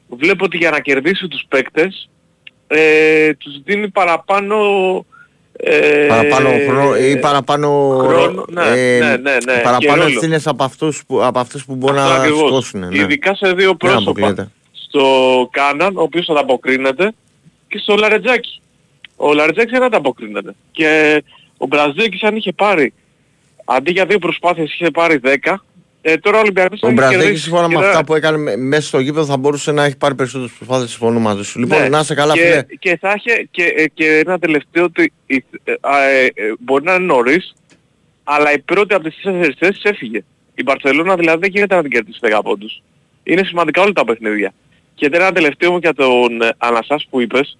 βλέπω 0.07 0.45
ότι 0.45 0.57
για 0.57 0.69
να 0.69 0.79
κερδίσει 0.79 1.27
τους 1.27 1.45
παίκτες 1.47 2.09
ε, 2.67 3.33
τους 3.33 3.61
δίνει 3.63 3.89
παραπάνω 3.89 4.57
ε, 5.57 6.05
Παραπάνω 6.07 6.49
χρόνο 6.67 6.95
ή 6.97 7.17
παραπάνω, 7.19 7.97
χρόνο, 8.07 8.45
ναι, 8.51 8.63
ε, 8.63 8.99
ναι, 8.99 9.07
ναι, 9.07 9.31
ναι, 9.45 9.53
και 9.55 9.61
παραπάνω 9.63 10.01
ρόλο. 10.03 10.13
ευθύνες 10.15 10.47
από 10.47 10.63
αυτούς 10.63 11.03
που, 11.07 11.23
από 11.23 11.39
αυτούς 11.39 11.65
που 11.65 11.75
μπορούν 11.75 11.97
Αυτό 11.97 12.09
να 12.09 12.15
ακριβώς. 12.19 12.39
σκόσουν. 12.49 12.79
Ναι. 12.79 12.97
Ειδικά 13.01 13.35
σε 13.35 13.53
δύο 13.53 13.67
Δεν 13.67 13.77
πρόσωπα. 13.77 14.01
αποκλείεται. 14.01 14.47
Στο 14.71 15.03
Κάναν, 15.51 15.97
ο 15.97 16.01
οποίος 16.01 16.29
ανταποκρίνεται, 16.29 17.11
και 17.71 17.77
στο 17.77 17.95
Λαρετζάκη. 17.95 18.61
Ο 19.15 19.33
Λαρετζάκης 19.33 19.71
δεν 19.71 19.83
ανταποκρίνεται. 19.83 20.55
Και 20.71 21.23
ο 21.57 21.65
Μπραζδέκης 21.67 22.23
αν 22.23 22.35
είχε 22.35 22.51
πάρει, 22.51 22.93
αντί 23.65 23.91
για 23.91 24.05
δύο 24.05 24.19
προσπάθειες 24.19 24.73
είχε 24.73 24.91
πάρει 24.91 25.17
10, 25.17 25.65
ε, 26.01 26.17
τώρα 26.17 26.37
ο 26.37 26.39
Ολυμπιακός 26.39 26.79
θα 26.79 26.87
Ο 26.87 26.91
είχε 26.91 26.99
Μπραζδέκης 26.99 27.23
κερδίσει. 27.25 27.43
σύμφωνα 27.43 27.67
με 27.67 27.73
Και 27.75 27.79
αυτά 27.79 27.95
δεν- 27.95 28.03
που 28.05 28.15
έκανε 28.15 28.37
με- 28.37 28.55
μέσα 28.55 28.87
στο 28.87 28.99
γήπεδο 28.99 29.25
θα 29.25 29.37
μπορούσε 29.37 29.71
να 29.71 29.83
έχει 29.83 29.97
πάρει 29.97 30.15
περισσότερες 30.15 30.51
προσπάθειες 30.57 30.89
συμφωνώ 30.89 31.19
μαζί 31.19 31.43
σου. 31.43 31.59
Λοιπόν, 31.59 31.81
Ναι, 31.81 31.89
να 31.89 31.99
είσαι 31.99 32.13
καλά 32.13 32.33
και, 32.33 32.39
φίλε. 32.41 32.63
Και 32.79 32.97
θα 32.97 33.13
είχε 33.17 33.47
και, 33.51 33.63
ε, 33.63 33.87
και 33.87 34.17
ένα 34.25 34.39
τελευταίο 34.39 34.83
ότι 34.83 35.13
η- 35.25 35.43
ε, 35.63 35.73
α, 35.81 36.03
ε, 36.03 36.25
ε, 36.25 36.53
μπορεί 36.59 36.83
να 36.83 36.93
είναι 36.93 37.05
νωρίς, 37.05 37.53
αλλά 38.23 38.53
η 38.53 38.59
πρώτη 38.59 38.93
από 38.93 39.03
τις 39.03 39.21
τέσσερις 39.23 39.55
θέσεις 39.59 39.83
έφυγε. 39.83 40.23
Η 40.55 40.63
Μπαρσελόνα 40.63 41.15
δηλαδή 41.15 41.39
δεν 41.39 41.49
γίνεται 41.49 41.75
να 41.75 41.81
την 41.81 41.91
κερδίσει 41.91 42.19
10 42.21 42.41
πόντους. 42.41 42.81
Είναι 43.23 43.43
σημαντικά 43.43 43.81
όλα 43.81 43.91
τα 43.91 44.05
παιχνίδια. 44.05 44.53
Και 44.95 45.09
τώρα 45.09 45.23
ένα 45.23 45.33
τελευταίο 45.33 45.71
μου 45.71 45.77
για 45.77 45.93
τον 45.93 46.41
ε, 46.41 46.49
Αναστάση 46.57 47.07
που 47.09 47.21
είπες. 47.21 47.57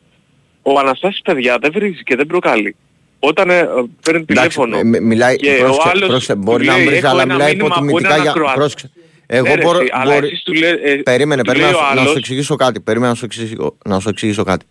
Ο 0.64 0.80
Αναστάσης 0.80 1.22
παιδιά 1.22 1.58
δεν 1.62 1.72
βρίζει 1.74 2.04
και 2.04 2.16
δεν 2.16 2.26
προκαλεί. 2.28 2.76
Όταν 3.20 3.50
ε, 3.50 3.58
ε, 3.60 3.64
παίρνει 3.66 3.86
Εντάξει, 4.02 4.26
τηλέφωνο 4.26 4.78
ε, 4.78 4.84
μ- 4.84 5.00
μιλάει, 5.02 5.36
και 5.36 5.52
πρόσεξε, 5.60 5.88
ο 5.88 5.90
άλλος 5.90 6.08
πρόσεξε, 6.08 6.34
του 6.34 6.40
μπορεί 6.42 6.66
να 6.66 6.76
λέει, 6.76 6.86
βρίζει, 6.86 6.98
«Έχω 7.00 7.08
αλλά 7.08 7.22
ένα 7.22 7.34
μιλάει 7.34 7.50
μήνυμα 7.52 7.68
από 7.68 7.76
υποτιμητικά 7.76 8.10
έναν 8.14 8.22
για... 8.22 8.32
ακροατή». 8.32 8.58
Πρόσεξε. 8.58 8.92
Ναι, 8.96 9.38
Εγώ 9.38 9.56
ρε, 9.56 9.62
μπορώ... 9.62 9.80
εσύ, 9.80 9.90
αλλά 9.94 10.14
μπορεί- 10.14 10.26
εσείς 10.26 10.44
του 10.44 10.54
λέει- 10.54 10.80
ε, 10.84 10.96
Περίμενε, 10.96 11.42
του 11.42 11.48
περίμενε 11.48 11.72
λέει 11.72 11.80
ο 11.80 11.84
να, 11.84 11.88
σου- 11.88 11.96
να 11.96 12.02
άλλος- 12.02 12.12
σου 12.12 12.18
εξηγήσω 12.18 12.56
κάτι. 12.56 12.80
Περίμενε 12.80 13.10
να 13.12 13.16
σου 13.18 13.26
εξηγήσω, 13.26 13.76
να 13.86 14.00
σου 14.00 14.10
εξηγήσω 14.10 14.44
κάτι. 14.44 14.66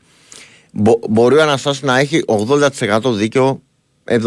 Μπο, 0.73 0.93
μπορεί 1.09 1.37
ο 1.37 1.43
Αναστάσης 1.43 1.83
να 1.83 1.99
έχει 1.99 2.23
80% 2.27 3.13
δίκιο, 3.13 3.63
75% 4.05 4.19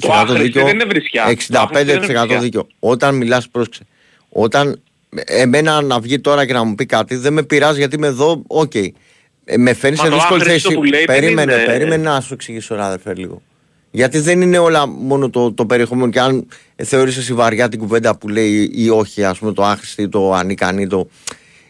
Το 0.00 0.12
άχρηστο 0.12 0.42
δίκιο, 0.42 0.64
δεν 0.64 0.74
είναι 0.74 0.84
βρισιά. 0.84 1.22
Το 1.48 1.58
άχρηστο 1.60 1.84
δεν 1.84 1.96
είναι 1.96 2.04
65% 2.06 2.22
βρισιά. 2.22 2.38
δίκιο. 2.40 2.66
Όταν 2.78 3.14
μιλάς, 3.14 3.48
πρόσεξε. 3.48 3.82
Όταν 4.28 4.80
εμένα 5.24 5.82
να 5.82 6.00
βγει 6.00 6.20
τώρα 6.20 6.46
και 6.46 6.52
να 6.52 6.64
μου 6.64 6.74
πει 6.74 6.86
κάτι, 6.86 7.16
δεν 7.16 7.32
με 7.32 7.42
πειράζει 7.42 7.78
γιατί 7.78 7.96
είμαι 7.96 8.06
εδώ, 8.06 8.42
οκ. 8.46 8.74
Ε, 8.74 8.92
με 9.56 9.74
φέρνει 9.74 9.96
Μα 9.96 10.04
σε 10.04 10.08
το 10.10 10.14
δύσκολη 10.16 10.40
άχρηστο 10.40 10.68
θέση. 10.68 10.74
που 10.80 10.84
λέει 10.84 11.04
δεν 11.04 11.20
Περίμενε, 11.20 11.52
είναι- 11.54 11.64
περίμενε 11.64 12.02
να 12.10 12.20
σου 12.20 12.34
εξηγήσω, 12.34 12.74
ρε 12.74 12.82
αδερφέ, 12.82 13.14
λίγο. 13.14 13.42
Γιατί 13.90 14.18
δεν 14.18 14.40
είναι 14.40 14.58
όλα 14.58 14.86
μόνο 14.86 15.30
το, 15.30 15.52
το 15.52 15.66
περιεχόμενο 15.66 16.10
και 16.10 16.20
αν 16.20 16.46
θεωρείς 16.76 17.16
εσύ 17.16 17.34
βαριά 17.34 17.68
την 17.68 17.78
κουβέντα 17.78 18.16
που 18.18 18.28
λέει 18.28 18.70
ή 18.74 18.88
όχι, 18.90 19.24
ας 19.24 19.38
πούμε 19.38 19.52
το 19.52 19.62
άχρηστη, 19.64 20.08
το 20.08 20.32
ανίκανη, 20.34 20.86
το... 20.86 21.08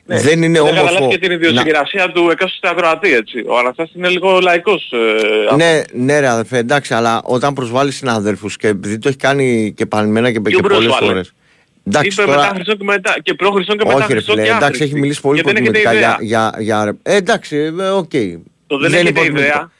Ναι. 0.04 0.20
Δεν 0.20 0.42
είναι 0.42 0.60
Δεν 0.60 0.60
όμορφο. 0.72 0.84
καταλάβει 0.84 1.12
και 1.12 1.18
την 1.18 1.30
ιδιοσυγκρασία 1.30 2.12
του 2.12 2.28
εκάστοτε 2.30 2.68
ακροατή 2.68 3.12
έτσι. 3.14 3.44
Ο 3.48 3.58
Αναστάσης 3.58 3.94
είναι 3.94 4.08
λίγο 4.08 4.38
λαϊκός. 4.40 4.92
Ε, 5.50 5.54
Ναι, 5.54 5.82
ναι, 5.92 6.20
ρε 6.20 6.28
αδερφέ, 6.28 6.58
εντάξει, 6.58 6.94
αλλά 6.94 7.20
όταν 7.24 7.52
προσβάλλεις 7.54 7.96
συναδέλφους 7.96 8.56
και 8.56 8.68
επειδή 8.68 8.98
το 8.98 9.08
έχει 9.08 9.16
κάνει 9.18 9.72
και 9.76 9.86
πανημένα 9.86 10.30
και, 10.32 10.38
και 10.38 10.50
Ποιον 10.50 10.62
πολλές 10.62 10.78
προσβάλλει; 10.78 11.06
φορές. 11.06 11.32
Εντάξει, 11.84 12.08
Είπε 12.12 12.22
τώρα... 12.24 12.36
μετά 12.40 12.50
Χριστό 12.54 12.74
και 12.76 12.84
μετά 12.84 13.16
και 13.22 13.34
προ 13.34 13.50
Χριστό 13.50 13.76
και 13.76 13.84
μετά 13.84 13.96
Όχι, 13.96 14.06
ρε 14.06 14.12
Χριστό 14.12 14.32
φίλε, 14.32 14.42
και 14.44 14.48
εντάξει, 14.48 14.64
άχρηστη. 14.64 14.84
έχει 14.84 14.94
μιλήσει 15.00 15.20
πολύ 15.20 15.42
Και 15.42 15.52
δεν 15.52 15.56
έχετε 15.62 15.78
υποτιμητικά 15.78 16.16
για, 16.18 16.18
ιδέα. 16.20 16.50
για, 16.58 16.84
για... 16.84 16.96
Ε, 17.02 17.16
εντάξει, 17.16 17.56
ε, 17.56 17.82
οκ. 17.88 18.10
Το 18.66 18.78
δεν, 18.78 18.88
είναι 18.88 18.96
έχετε 18.98 19.08
υποτιμητικό. 19.08 19.38
ιδέα. 19.40 19.70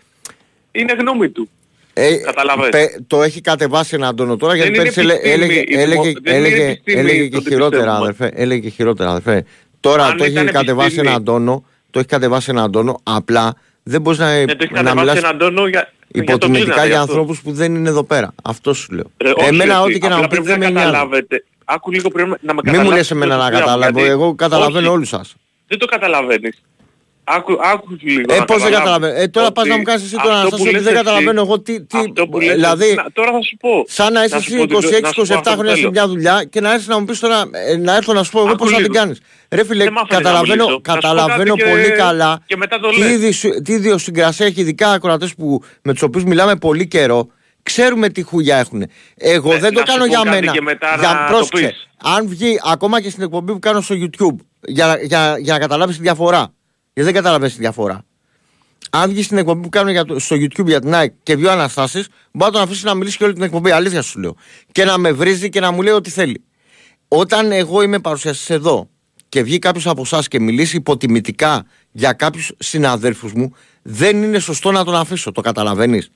Είναι 0.72 0.92
γνώμη 0.98 1.28
του. 1.30 1.48
Ε, 1.94 2.14
Καταλαβαίνεις. 2.16 2.70
πε- 2.70 2.96
το 3.06 3.22
έχει 3.22 3.40
κατεβάσει 3.40 3.94
έναν 3.94 4.16
τόνο 4.16 4.36
τώρα 4.36 4.54
γιατί 4.54 4.70
Δεν 4.70 4.80
είναι 4.80 4.92
πέρσι 4.92 5.00
έλε- 5.00 5.14
επιστήμη, 5.16 5.42
έλεγε, 5.44 5.60
η 5.60 5.64
δημο- 5.68 5.82
έλεγε, 5.82 6.12
δεν 6.22 6.34
είναι 6.36 6.46
έλεγε, 6.46 6.64
επιστήμη 6.70 6.98
έλεγε 7.00 7.22
το 7.22 7.28
και 7.28 7.36
ότι 7.36 7.48
χειρότερα 7.48 7.82
πιστεύουμε. 7.82 8.14
αδερφέ. 8.16 8.42
Έλεγε 8.42 8.60
και 8.60 8.68
χειρότερα 8.68 9.10
αδερφέ. 9.10 9.44
Τώρα 9.80 10.04
Αν 10.04 10.16
το 10.16 10.24
έχει 10.24 10.32
ήταν 10.32 10.46
κατεβάσει 10.46 10.84
επιστήμη- 10.86 11.08
έναν 11.08 11.24
τόνο, 11.24 11.64
το 11.90 11.98
έχει 11.98 12.08
κατεβάσει 12.08 12.50
έναν 12.50 12.70
τόνο, 12.72 13.00
απλά 13.02 13.54
δεν 13.82 14.00
μπορείς 14.00 14.18
να, 14.18 14.34
Ναι, 14.38 14.44
το 14.44 14.56
έχει 14.60 14.72
να 14.72 14.82
κατεβάσει 14.82 14.98
μιλάς 14.98 15.16
έναν 15.16 15.38
τόνο 15.38 15.66
για, 15.66 15.70
για 15.70 15.82
το 15.82 15.99
υποτιμητικά 16.12 16.48
κλίνακα, 16.64 16.86
για 16.86 16.94
γι' 16.96 17.00
αυτό. 17.00 17.12
ανθρώπους 17.12 17.42
που 17.42 17.52
δεν 17.52 17.74
είναι 17.74 17.88
εδώ 17.88 18.04
πέρα. 18.04 18.34
Αυτό 18.42 18.74
σου 18.74 18.92
λέω. 18.92 19.10
Ε, 19.16 19.30
όχι, 19.36 19.48
εμένα 19.48 19.72
εσύ, 19.74 19.82
ό,τι 19.82 19.98
και 19.98 20.08
να 20.08 20.14
απλά 20.14 20.16
μου 20.16 20.22
πείτε 20.28 20.42
πρέπει 20.42 20.48
δεν 20.48 20.58
με 20.58 20.64
να 20.64 20.70
νοιάζει. 20.70 20.86
καταλάβετε. 20.86 21.44
Άκου 21.64 21.90
λίγο 21.90 22.10
πρέπει 22.10 22.28
να 22.28 22.36
με 22.36 22.38
Μην 22.44 22.54
μου 22.54 22.62
καταλάβετε. 22.64 22.94
λες 22.96 23.10
εμένα 23.10 23.36
να 23.36 23.44
το 23.44 23.50
τι 23.50 23.58
καταλάβω, 23.60 23.92
γιατί- 23.98 24.10
εγώ 24.10 24.34
καταλαβαίνω 24.34 24.78
Όχι, 24.86 24.94
όλους 24.96 25.08
σας. 25.08 25.34
Δεν 25.68 25.78
το 25.78 25.86
καταλαβαίνεις. 25.86 26.62
Άκου, 27.24 27.58
άκου 27.62 27.96
λίγο. 28.00 28.34
Ε, 28.34 28.38
να 28.38 28.44
πώς 28.44 28.62
δεν 28.62 28.72
καταλάβεις 28.72 28.78
καταλαβαίνω. 28.78 29.14
Ε, 29.22 29.28
τώρα 29.28 29.52
πας 29.52 29.62
ότι 29.64 29.72
να 29.72 29.76
μου 29.78 29.82
κάνεις 29.82 30.02
εσύ 30.04 30.16
τώρα 30.22 30.34
αυτό 30.34 30.42
να 30.44 30.50
που 30.50 30.56
σας 30.56 30.60
ότι 30.60 30.70
λες 30.74 30.82
δεν 30.82 30.92
εσύ- 30.94 31.04
καταλαβαίνω 31.04 31.40
εγώ 31.40 31.60
τι... 31.60 31.82
τι 31.84 31.98
αυτό 31.98 32.26
που 32.28 32.38
λες 32.40 32.54
δηλαδή, 32.54 32.84
εσύ- 32.84 32.94
να- 32.94 33.06
τώρα 33.12 33.30
θα 33.32 33.42
σου 33.42 33.56
πω. 33.56 33.84
σαν 33.88 34.12
να 34.12 34.24
είσαι 34.24 34.34
Να 34.34 34.40
σου 34.40 34.54
εσύ 34.54 34.66
πω 34.66 34.66
τι- 34.66 34.74
να 34.74 34.80
σου 34.80 35.14
πω 35.14 35.22
26-27 35.22 35.34
αυτό 35.36 35.50
που 35.50 35.56
χρόνια 35.56 35.70
σε 35.74 35.76
θέλω. 35.80 35.90
μια 35.90 36.06
δουλειά 36.08 36.44
και 36.50 36.60
να 36.60 36.72
έρθεις 36.72 36.86
να 36.88 36.98
μου 36.98 37.04
πεις 37.04 37.18
τώρα, 37.20 37.42
ε, 37.68 37.76
να 37.76 37.96
έρθω 37.96 38.12
να 38.12 38.22
σου 38.22 38.30
πω 38.30 38.38
εγώ 38.38 38.48
Άκου 38.48 38.56
πώς 38.58 38.70
να 38.70 38.76
την 38.76 38.82
λίγο. 38.86 38.94
κάνεις. 38.98 39.20
Ρε 39.50 39.64
φίλε, 39.64 39.84
Δεν 39.84 39.92
μ' 39.92 39.96
άφηνες 39.98 40.16
να 40.18 40.22
καταλαβαίνω, 40.22 40.64
μιλήσω. 40.64 40.66
Να 40.66 40.72
σου 40.72 40.80
πω 40.82 40.92
καταλαβαίνω 40.92 41.54
κάτι 41.54 41.62
και- 41.62 41.68
πολύ 41.70 41.90
καλά 41.90 42.40
και 42.46 42.56
μετά 42.56 42.80
το 42.80 42.88
τι, 42.88 42.98
λες. 42.98 43.10
είδη- 43.10 43.62
τι 43.62 43.72
ιδιοσυγκρασία 43.72 44.46
έχει 44.46 44.60
ειδικά 44.60 44.90
ακροατές 44.90 45.34
που, 45.34 45.62
με 45.82 45.92
τους 45.92 46.02
οποίους 46.02 46.24
μιλάμε 46.24 46.56
πολύ 46.56 46.86
καιρό. 46.88 47.28
Ξέρουμε 47.62 48.08
τι 48.08 48.22
χουλιά 48.22 48.56
έχουν. 48.58 48.84
Εγώ 49.16 49.52
Ναι, 49.52 49.58
δεν 49.58 49.72
το 49.72 49.80
να 49.80 49.86
σου 49.86 49.92
κάνω 49.92 49.98
πω 50.04 50.06
για 50.08 50.18
κάτι 50.18 50.28
μένα. 50.28 50.52
και 50.52 50.60
μετά 50.60 50.96
για, 50.98 51.08
να 51.08 51.26
το 51.26 51.32
πρόσεξε, 51.32 51.66
πεις. 51.66 51.88
αν 52.16 52.28
βγει 52.28 52.60
ακόμα 52.64 53.00
και 53.00 53.10
στην 53.10 53.22
εκπομπή 53.22 53.52
που 53.52 53.58
κάνω 53.58 53.80
στο 53.80 53.94
YouTube 53.98 54.36
για, 54.60 54.98
για, 55.02 55.36
για 55.38 55.52
να 55.52 55.58
καταλάβεις 55.58 55.96
τη 55.96 56.02
διαφορά. 56.02 56.52
Γιατί 56.94 57.10
δεν 57.12 57.22
καταλαβαίνεις 57.22 57.54
τη 57.54 57.60
διαφορά. 57.60 58.04
Αν 58.90 59.10
βγεις 59.10 59.24
στην 59.24 59.38
εκπομπή 59.38 59.62
που 59.62 59.68
κάνω 59.68 59.90
για 59.90 60.04
το, 60.04 60.18
στο 60.18 60.36
YouTube 60.36 60.66
για 60.66 60.80
την 60.80 60.94
ΑΕΚ 60.94 61.12
και 61.22 61.36
βγει 61.36 61.46
ο 61.46 61.50
Αναστάσης, 61.50 62.08
μπορεί 62.32 62.50
να 62.52 62.58
τον 62.58 62.60
αφήσεις 62.62 62.82
να 62.84 62.94
μιλήσει 62.94 63.16
και 63.16 63.24
όλη 63.24 63.32
την 63.32 63.42
εκπομπή. 63.42 63.70
Αλήθεια 63.70 64.02
σου 64.02 64.20
λέω. 64.20 64.34
Και 64.72 64.84
να 64.84 64.98
με 64.98 65.12
βρίζει 65.12 65.48
και 65.48 65.60
να 65.60 65.70
μου 65.70 65.82
λέει 65.82 65.92
ό,τι 65.92 66.10
θέλει. 66.10 66.44
Όταν 67.08 67.52
εγώ 67.52 67.82
είμαι 67.82 67.98
παρουσιαστής 67.98 68.50
εδώ 68.50 68.88
και 69.28 69.42
βγει 69.42 69.58
κάποιος 69.58 69.86
από 69.86 70.02
εσάς 70.02 70.28
και 70.28 70.40
μιλήσει 70.40 70.76
υποτιμητικά 70.76 71.66
για 71.92 72.12
κάποιους 72.12 72.52
συναδέλφους 72.58 73.32
μου, 73.32 73.54
δεν 73.82 74.22
είναι 74.22 74.38
σωστό 74.38 74.70
να 74.72 74.84
τον 74.84 74.94
αφήσω. 74.94 75.32
Το 75.32 75.40
καταλαβαίνεις. 75.40 76.10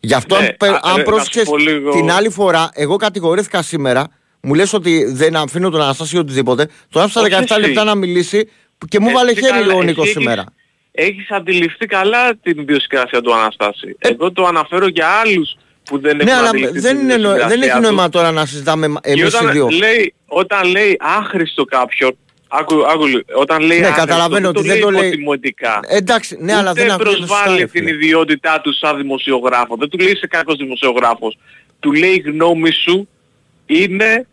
Γι' 0.00 0.14
αυτό, 0.14 0.38
Ναι, 0.40 0.46
αν, 0.46 0.54
πε- 0.58 0.70
α, 0.70 0.80
αν 0.82 0.94
ε, 0.94 0.98
να 0.98 1.02
πρόσεξες 1.04 1.42
σου 1.42 1.50
πω 1.50 1.56
λίγο- 1.56 1.90
την 1.90 2.10
άλλη 2.10 2.28
φορά, 2.30 2.68
εγώ 2.72 2.96
κατηγορήθηκα 2.96 3.62
σήμερα, 3.62 4.06
μου 4.40 4.54
λες 4.54 4.72
ότι 4.72 5.04
δεν 5.04 5.36
αφήνω 5.36 5.70
τον 5.70 5.80
Αναστάση 5.80 6.16
ή 6.16 6.18
οτιδήποτε, 6.18 6.68
τον 6.90 7.02
άφησα 7.02 7.20
Όχι 7.20 7.30
17 7.30 7.40
εσύ. 7.50 7.60
λεπτά 7.60 7.84
να 7.84 7.94
μιλήσει 7.94 8.48
και 8.88 9.00
μου 9.00 9.10
βάλε 9.10 9.30
Εσύ 9.30 9.40
χέρι 9.40 9.52
καλά- 9.58 9.74
ο 9.74 9.76
εσύ 9.76 9.86
Νίκο 9.86 10.02
έχεις- 10.02 10.12
σήμερα. 10.14 10.44
Έχεις 10.92 11.30
αντιληφθεί 11.30 11.86
καλά 11.86 12.36
την 12.36 12.58
ιδιοσυγκρασία 12.60 13.20
του 13.20 13.34
Αναστάση. 13.34 13.96
Εγώ 13.98 14.32
το 14.32 14.44
αναφέρω 14.46 14.86
για 14.86 15.06
άλλους 15.08 15.56
που 15.84 15.98
δεν 16.00 16.16
Ναι, 16.16 16.22
έχουν 16.22 16.34
αλλά 16.38 16.48
αντιληφθεί 16.48 16.78
δεν, 16.78 16.96
την 16.96 17.04
είναι, 17.04 17.16
νο- 17.16 17.28
δεν 17.28 17.34
ιδιοσυγκρασία 17.36 17.72
έχει 17.72 17.76
του. 17.76 17.82
νόημα 17.82 18.08
τώρα 18.08 18.30
να 18.32 18.46
συζητάμε 18.46 18.86
Και 18.86 19.10
εμείς 19.10 19.22
οι 19.22 19.26
όταν 19.36 19.50
δύο. 19.52 19.68
λέει, 19.68 20.14
όταν 20.26 20.68
λέει 20.70 20.96
άχρηστο 21.00 21.64
κάποιον, 21.64 22.16
άκου, 22.48 22.74
άκου, 22.86 23.06
λίγο, 23.06 23.20
όταν 23.34 23.60
λέει 23.62 23.78
Ναι, 23.80 23.86
άχρηστο, 23.86 24.06
καταλαβαίνω 24.06 24.46
δεν 24.52 24.56
ότι 24.56 24.68
δεν 24.68 24.80
το 24.80 24.90
λέει- 24.90 25.06
υποτιμητικά. 25.06 25.80
Εντάξει, 25.88 26.36
ναι, 26.40 26.54
αλλά 26.54 26.72
δεν 26.72 26.84
Ούτε 26.84 26.92
ακούγεται 26.94 27.16
σωστά, 27.16 27.34
προσβάλλει 27.34 27.58
ρε 27.60 27.66
την 27.66 27.84
φίλε. 27.84 27.90
ιδιότητά 27.94 28.60
τους 28.60 28.78
σαν 28.78 28.96
δημοσιογράφο. 28.96 29.76
Δεν 29.76 29.88
του 29.88 29.98
λέει 29.98 30.10
είσαι 30.12 30.26
κακός 30.26 30.56
δημοσιογράφος. 30.56 31.38
Του 31.80 31.92
λέει 31.92 32.10
η 32.10 32.22
γνώμη 32.26 32.70
σου 32.70 33.08
είναι 33.66 34.26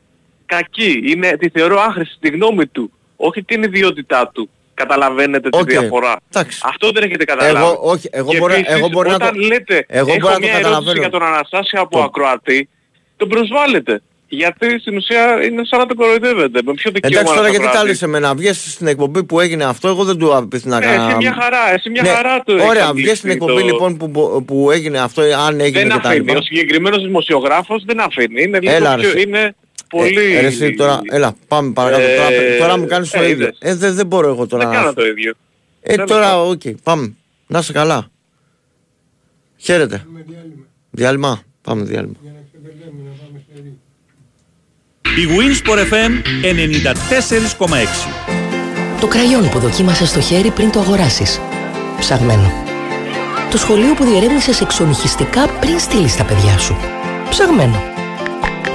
κακή. 0.45 1.01
Είναι, 1.05 1.37
τη 1.37 1.49
θεωρώ 1.49 1.79
άχρηστη 1.79 2.15
τη 2.19 2.29
γνώμη 2.29 2.67
του. 2.67 2.91
Όχι 3.15 3.43
την 3.43 3.63
ιδιότητά 3.63 4.31
του. 4.33 4.49
Καταλαβαίνετε 4.73 5.49
τη 5.49 5.57
Οκ. 5.57 5.69
διαφορά. 5.69 6.15
Εντάξει. 6.33 6.59
Αυτό 6.65 6.91
δεν 6.91 7.03
έχετε 7.03 7.23
καταλάβει. 7.25 7.55
Εγώ- 7.57 7.79
όχι, 7.83 8.07
εγώ 8.11 8.31
Και 8.31 8.37
μπορώ- 8.37 8.53
επίσης, 8.53 8.73
εγώ 8.73 8.87
μπορώ 8.87 9.09
να 9.09 9.15
όταν 9.15 9.33
το- 9.33 9.39
λέτε, 9.47 9.85
εγώ 9.87 10.09
έχω 10.11 10.17
μπορώ 10.19 10.33
να 10.33 10.39
το 10.39 10.45
μια 10.45 10.49
ερώτηση 10.49 10.63
καταλαβαίνω. 10.73 10.99
για 10.99 11.09
τον 11.09 11.23
Αναστάση 11.23 11.77
από 11.77 11.97
Το- 11.97 12.03
ακροατή, 12.03 12.69
τον 13.17 13.27
προσβάλλετε. 13.29 14.01
Γιατί 14.27 14.79
στην 14.79 14.95
ουσία 14.97 15.43
είναι 15.45 15.61
σαν 15.65 15.79
να 15.79 15.85
το 15.85 15.95
κοροϊδεύετε. 15.95 16.59
Με 16.65 16.73
ποιο 16.73 16.91
δικαίωμα 16.91 17.19
Εντάξει 17.19 17.23
τώρα 17.33 17.35
να 17.35 17.43
το 17.45 17.49
γιατί 17.49 17.65
τα 17.65 17.71
γράφει. 17.71 17.87
λες 17.87 18.01
εμένα, 18.01 18.35
βγες 18.35 18.71
στην 18.71 18.87
εκπομπή 18.87 19.23
που 19.23 19.39
έγινε 19.39 19.63
αυτό, 19.63 19.87
εγώ 19.87 20.03
δεν 20.03 20.17
του 20.17 20.35
απηύθυνα 20.35 20.83
Ε, 20.83 20.87
εσύ 20.87 21.15
μια 21.17 21.37
χαρά, 21.41 21.73
εσύ 21.73 21.89
μια 21.89 22.05
χαρά 22.05 22.43
το 22.45 22.53
Ναι. 22.53 22.63
Ωραία, 22.63 22.83
έχεις 22.83 22.93
βγες 23.01 23.17
στην 23.17 23.29
αγγίξει 23.29 23.47
εκπομπή 23.51 23.67
το- 23.67 23.73
λοιπόν 23.73 23.97
που, 23.97 24.43
που 24.45 24.71
έγινε 24.71 24.99
αυτό, 24.99 25.21
αν 25.21 25.59
έγινε 25.59 25.79
Δεν 25.79 25.89
και 25.89 25.99
τα 26.01 26.09
αφήνει. 26.09 26.25
λοιπά. 26.25 26.39
Ο 26.39 26.41
συγκεκριμένος 26.41 27.03
δημοσιογράφος 27.03 27.83
δεν 27.85 27.99
αφήνει. 28.01 28.41
Είναι 28.43 28.59
λίγο 28.59 28.73
Έλα, 28.75 28.95
πιο... 28.95 29.11
ρε, 29.11 29.19
Είναι 29.21 29.55
πολύ... 29.97 30.35
Ε, 30.35 30.41
ρε, 30.41 30.47
εσύ, 30.47 30.73
τώρα, 30.75 30.99
έλα, 31.09 31.35
πάμε 31.47 31.71
παρακάτω. 31.71 32.01
Ε, 32.03 32.15
τώρα, 32.17 32.29
τώρα 32.59 32.77
μου 32.77 32.85
κάνεις 32.85 33.09
το 33.09 33.19
ε, 33.21 33.29
ίδιο. 33.29 33.45
είδες. 33.45 33.57
Ε, 33.59 33.75
δεν, 33.75 33.93
δεν 33.95 34.05
μπορώ 34.07 34.27
εγώ 34.29 34.47
τώρα. 34.47 34.63
Δεν 34.63 34.73
να- 34.73 34.79
κάνω 34.79 34.93
το 34.93 35.05
ίδιο. 35.05 35.33
Ε, 35.81 35.93
Τέλος 35.95 36.09
τώρα, 36.09 36.29
πάντων. 36.31 36.51
οκ, 36.51 36.61
πάμε. 36.83 37.13
Να 37.47 37.59
είσαι 37.59 37.71
καλά. 37.73 38.07
Χαίρετε. 39.57 40.05
Διάλειμμα. 40.91 41.41
Πάμε 41.61 41.83
διάλειμμα. 41.83 42.15
Η 45.01 45.27
Winsport 45.37 45.77
FM 45.93 46.11
94,6. 46.41 48.09
Το 48.99 49.07
κραγιόν 49.07 49.49
που 49.49 49.59
δοκίμασες 49.59 50.09
στο 50.09 50.21
χέρι 50.21 50.49
πριν 50.51 50.71
το 50.71 50.79
αγοράσεις. 50.79 51.39
Ψαγμένο. 51.99 52.51
Το 53.51 53.57
σχολείο 53.57 53.93
που 53.93 54.03
διερεύνησες 54.03 54.61
εξονυχιστικά 54.61 55.47
πριν 55.59 55.79
στείλεις 55.79 56.15
τα 56.15 56.23
παιδιά 56.23 56.57
σου. 56.57 56.77
Ψαγμένο. 57.29 57.83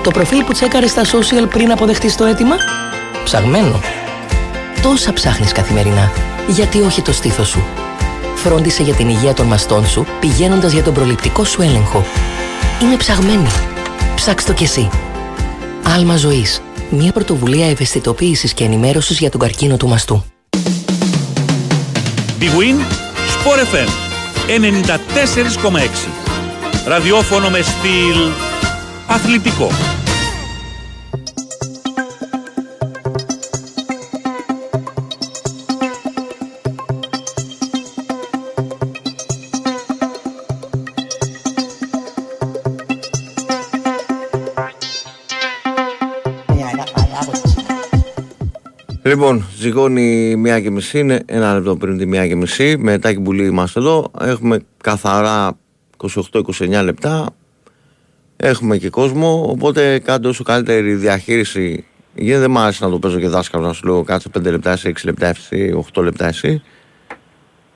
Το 0.02 0.10
προφίλ 0.10 0.44
που 0.44 0.52
τσέκαρες 0.52 0.90
στα 0.90 1.02
social 1.02 1.48
πριν 1.48 1.70
αποδεχτείς 1.70 2.16
το 2.16 2.24
αίτημα; 2.24 2.56
Ψαγμένο. 3.24 3.80
Τόσα 4.82 5.12
ψάχνεις 5.12 5.52
καθημερινά. 5.52 6.10
Γιατί 6.48 6.80
όχι 6.80 7.02
το 7.02 7.12
στήθος 7.12 7.48
σου; 7.48 7.64
Φρόντισε 8.34 8.82
για 8.82 8.94
την 8.94 9.08
υγεία 9.08 9.34
των 9.34 9.46
μαστών 9.46 9.86
σου 9.86 10.06
πηγαίνοντας 10.20 10.72
για 10.72 10.82
τον 10.82 10.94
προληπτικό 10.94 11.44
σου 11.44 11.62
έλεγχο. 11.62 12.04
Είναι 12.82 12.96
ψαγμένη. 12.96 13.48
Ψάξ' 14.14 14.44
το 14.44 14.52
κι 14.52 14.64
εσύ. 14.64 14.88
Άλμα 15.94 16.16
ζωής. 16.16 16.62
Μια 16.90 17.12
πρωτοβουλία 17.12 17.70
ευαισθητοποίησης 17.70 18.52
και 18.52 18.64
ενημέρωσης 18.64 19.18
για 19.18 19.30
τον 19.30 19.40
καρκίνο 19.40 19.76
του 19.76 19.88
μαστού. 19.88 20.24
Big 22.40 22.44
Win 22.44 22.78
Sport 23.34 23.74
FM 23.74 23.88
94,6. 24.46 26.08
Ραδιόφωνο 26.86 27.50
με 27.50 27.60
στυλ 27.62 28.47
αθλητικό. 29.08 29.68
Λοιπόν, 49.02 49.44
ζυγώνει 49.56 50.36
μία 50.36 50.60
και 50.60 50.70
μισή, 50.70 50.98
είναι 50.98 51.22
ένα 51.26 51.54
λεπτό 51.54 51.76
πριν 51.76 51.98
τη 51.98 52.06
μία 52.06 52.28
και 52.28 52.36
μισή. 52.36 52.76
Με 52.78 52.98
τάκι 52.98 53.20
πουλί 53.20 53.46
είμαστε 53.46 53.80
εδώ. 53.80 54.10
Έχουμε 54.20 54.60
καθαρά 54.82 55.58
28-29 55.96 56.80
λεπτά. 56.84 57.37
Έχουμε 58.40 58.76
και 58.76 58.90
κόσμο. 58.90 59.46
Οπότε 59.48 59.98
κάντε 59.98 60.28
όσο 60.28 60.42
καλύτερη 60.42 60.94
διαχείριση 60.94 61.86
γίνεται. 62.14 62.40
Δεν 62.40 62.50
μου 62.50 62.58
άρεσε 62.58 62.84
να 62.84 62.90
το 62.90 62.98
παίζω 62.98 63.18
και 63.18 63.28
δάσκαλο 63.28 63.66
να 63.66 63.72
σου 63.72 63.86
λέω 63.86 64.02
κάτσε 64.02 64.30
5 64.38 64.42
λεπτά 64.42 64.70
εσύ, 64.70 64.92
6 64.96 65.04
λεπτά 65.04 65.26
εσύ, 65.26 65.84
8 65.94 66.02
λεπτά 66.02 66.26
εσύ. 66.26 66.62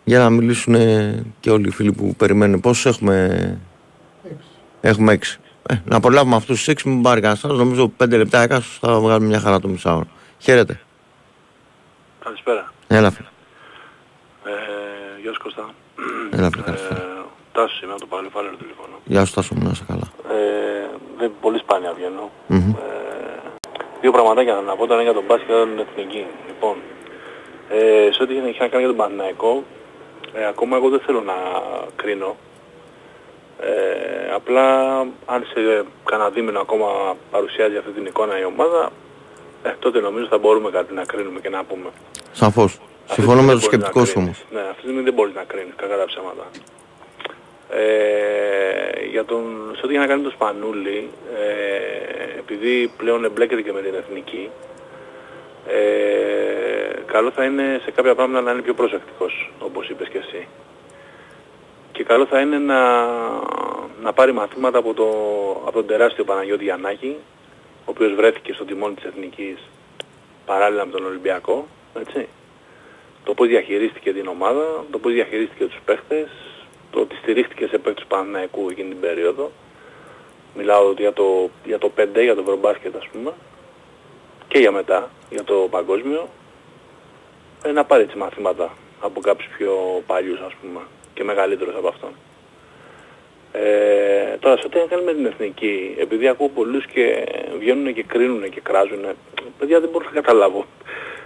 Για 0.05 0.19
να 0.19 0.31
μιλήσουν 0.31 0.77
και 1.41 1.51
όλοι 1.51 1.69
οι 1.69 1.71
φίλοι 1.71 1.93
που 1.93 2.15
περιμένουν. 2.17 2.61
Πόσους 2.61 2.87
έχουμε; 2.87 3.59
Έχουμε 4.81 5.13
6. 5.13 5.41
Ε, 5.67 5.75
να 5.85 6.01
προλάβουμε 6.01 6.37
αυτούς 6.37 6.65
τους 6.65 6.75
6, 6.75 6.85
μην 6.85 7.03
πάρει 7.03 7.21
κανένας 7.21 7.45
άλλος. 7.45 7.59
Νομίζω 7.59 7.93
5 7.97 8.17
λεπτά 8.17 8.41
έκαστο 8.41 8.87
θα 8.87 9.01
βγάλουμε 9.01 9.27
μια 9.27 9.41
χαρά 9.41 9.61
το 9.61 9.69
μισάωρο. 9.69 10.07
Χαίρετε. 10.39 10.81
Καλησπέρα. 12.25 12.73
Έλα, 12.87 13.11
φίλε. 13.11 13.29
Ε, 14.45 15.21
γεια 15.23 15.33
σου 15.33 15.41
Κώστα. 15.43 15.75
Έλα, 16.31 16.51
φίλε, 16.51 16.63
καλησπέρα. 16.63 17.01
Ε, 17.01 17.12
Τάσος 17.53 17.81
είμαι 17.83 17.93
από 17.93 18.01
το 18.01 18.07
Παλαιοφάλαιρο 18.07 18.57
τηλεφωνώ. 18.57 18.97
Γεια 19.05 19.25
σου, 19.25 19.35
Τάσο 19.35 19.55
μου, 19.55 19.63
να 19.65 19.71
είσαι 19.71 19.85
καλά. 19.91 20.07
Ε, 20.37 20.87
δεν 21.19 21.33
πολύ 21.41 21.59
σπάνια 21.59 21.93
βγαίνω. 21.99 22.31
Μμμ. 22.47 22.71
Ε, 22.71 22.75
δύο 24.01 24.11
πραγματάκια 24.13 24.55
θέλω 24.55 24.67
να 24.67 24.77
πω. 24.77 24.87
Το 24.87 24.93
ένα 24.95 25.03
για 25.03 25.13
τον 25.13 25.25
μπάσκετ 25.27 25.47
και 25.47 25.53
το 25.53 25.59
άλλο 25.61 25.73
είναι 25.73 25.85
εθνική. 25.89 26.27
Λοιπόν, 26.47 26.77
ε, 27.71 28.09
σε 28.15 28.23
ό,τι 28.23 28.33
έχει 28.37 28.61
να 28.61 28.69
κάνει 28.69 28.83
για 28.85 28.93
τον 28.93 28.97
Παναθηναϊκό, 28.97 29.53
ε, 30.35 30.47
ακόμα 30.47 30.77
εγώ 30.77 30.89
δεν 30.89 31.01
θέλω 31.07 31.21
να 31.21 31.37
κρίνω. 31.97 32.37
Ε, 33.61 34.33
απλά 34.35 34.67
αν 35.35 35.41
σε 35.53 35.85
κανένα 36.05 36.31
δίμηνο 36.31 36.61
ακόμα 36.61 36.89
παρουσιάζει 37.31 37.77
αυτή 37.77 37.91
την 37.91 38.07
εικόνα 38.07 38.41
η 38.41 38.45
ομάδα, 38.45 38.91
ε, 39.63 39.71
τότε 39.79 40.01
νομίζω 40.01 40.27
θα 40.27 40.39
μπορούμε 40.39 40.71
κάτι 40.71 40.95
να 40.95 41.05
κρίνουμε 41.05 41.41
και 41.41 41.49
να 41.49 41.65
πούμε. 41.65 41.91
Σαφώς. 42.33 42.73
Αυτή 43.09 43.15
Συμφωνώ 43.15 43.41
τη 43.41 43.47
με 43.47 43.53
το 43.53 43.59
στιγμή 43.61 43.83
δεν 43.83 43.91
σκεπτικό 43.91 43.99
μπορείς 43.99 44.11
σου 44.11 44.19
να 44.19 44.25
όμως. 44.25 44.37
κρίνεις. 44.49 44.65
Ναι, 44.65 44.69
αυτή 44.71 44.81
τη 44.81 44.87
στιγμή 44.87 45.03
δεν 45.03 45.15
μπορείς 45.15 45.35
να 45.35 45.45
κρίνεις, 45.51 45.75
κακά 45.77 45.97
τα 45.97 46.05
ψέματα. 46.05 46.45
Ε, 47.75 49.07
για 49.11 49.25
τον, 49.25 49.73
σε 49.75 49.81
ό,τι 49.85 49.93
για 49.93 50.01
να 50.01 50.07
κάνει 50.07 50.23
το 50.23 50.31
Σπανούλι, 50.31 51.11
ε, 51.35 52.39
επειδή 52.39 52.93
πλέον 52.97 53.25
εμπλέκεται 53.25 53.63
και 53.63 53.73
με 53.73 53.81
την 53.81 53.95
εθνική, 53.95 54.51
ε, 55.67 57.03
καλό 57.07 57.31
θα 57.31 57.45
είναι 57.45 57.81
σε 57.85 57.91
κάποια 57.91 58.15
πράγματα 58.15 58.41
να 58.41 58.53
είναι 58.53 58.63
πιο 58.63 58.75
προσεκτικός, 58.75 59.53
όπως 59.59 59.89
είπες 59.89 60.09
και 60.09 60.19
εσύ. 60.19 60.47
Και 61.93 62.05
καλό 62.05 62.27
θα 62.27 62.41
είναι 62.41 62.59
να, 62.59 63.07
να 64.03 64.13
πάρει 64.13 64.33
μαθήματα 64.33 64.79
από, 64.79 64.95
το, 64.95 65.07
από 65.63 65.73
τον 65.73 65.87
τεράστιο 65.87 66.25
Παναγιώτη 66.25 66.65
Γιαννάκη, 66.65 67.17
ο 67.79 67.91
οποίος 67.91 68.15
βρέθηκε 68.15 68.53
στο 68.53 68.65
τιμόνι 68.65 68.95
της 68.95 69.05
εθνικής 69.05 69.59
παράλληλα 70.47 70.87
με 70.87 70.93
τον 70.93 71.05
Ολυμπιακό, 71.05 71.67
έτσι. 71.99 72.29
Το 73.25 73.35
πώς 73.35 73.49
διαχειρίστηκε 73.49 74.13
την 74.13 74.27
ομάδα, 74.27 74.85
το 74.91 74.99
πώς 74.99 75.13
διαχειρίστηκε 75.13 75.65
τους 75.65 75.81
παίχτες, 75.85 76.29
το 76.93 77.01
ότι 77.01 77.17
στηρίχτηκε 77.17 77.67
σε 77.67 77.79
παίκτες 77.79 78.03
του 78.03 78.07
Παναθηναϊκού 78.07 78.69
εκείνη 78.71 78.89
την 78.89 79.01
περίοδο. 79.01 79.51
Μιλάω 80.57 80.93
για 80.93 81.13
το, 81.13 81.51
για 81.65 81.79
το 81.79 81.91
5, 81.97 82.07
για 82.23 82.35
το 82.35 82.41
Ευρωμπάσκετ 82.41 82.97
ας 82.97 83.09
πούμε, 83.13 83.33
και 84.49 84.59
για 84.59 84.71
μετά, 84.71 85.11
για 85.31 85.45
το 85.45 85.55
παγκόσμιο, 85.71 86.29
ε, 87.65 87.73
να 87.73 87.85
πάρει 87.85 88.03
έτσι 88.03 88.17
μαθήματα 88.17 88.71
από 89.01 89.21
κάποιους 89.21 89.49
πιο 89.57 90.03
παλιούς 90.07 90.41
ας 90.41 90.53
πούμε 90.61 90.81
και 91.15 91.25
μεγαλύτερους 91.25 91.75
από 91.75 91.89
αυτόν. 91.89 92.11
Ε, 93.53 94.37
τώρα 94.41 94.57
σε 94.57 94.67
ό,τι 94.67 94.79
έχει 94.79 94.89
να 94.89 94.95
κάνει 94.95 95.05
με 95.05 95.15
την 95.15 95.27
εθνική, 95.27 95.95
επειδή 95.99 96.29
ακούω 96.29 96.49
πολλούς 96.49 96.87
και 96.87 97.27
βγαίνουν 97.59 97.95
και 97.95 98.03
κρίνουν 98.03 98.51
και 98.51 98.61
κράζουν, 98.61 99.05
παιδιά 99.59 99.81
δεν 99.81 99.89
μπορώ 99.89 100.05
να 100.05 100.21
καταλάβω 100.21 100.67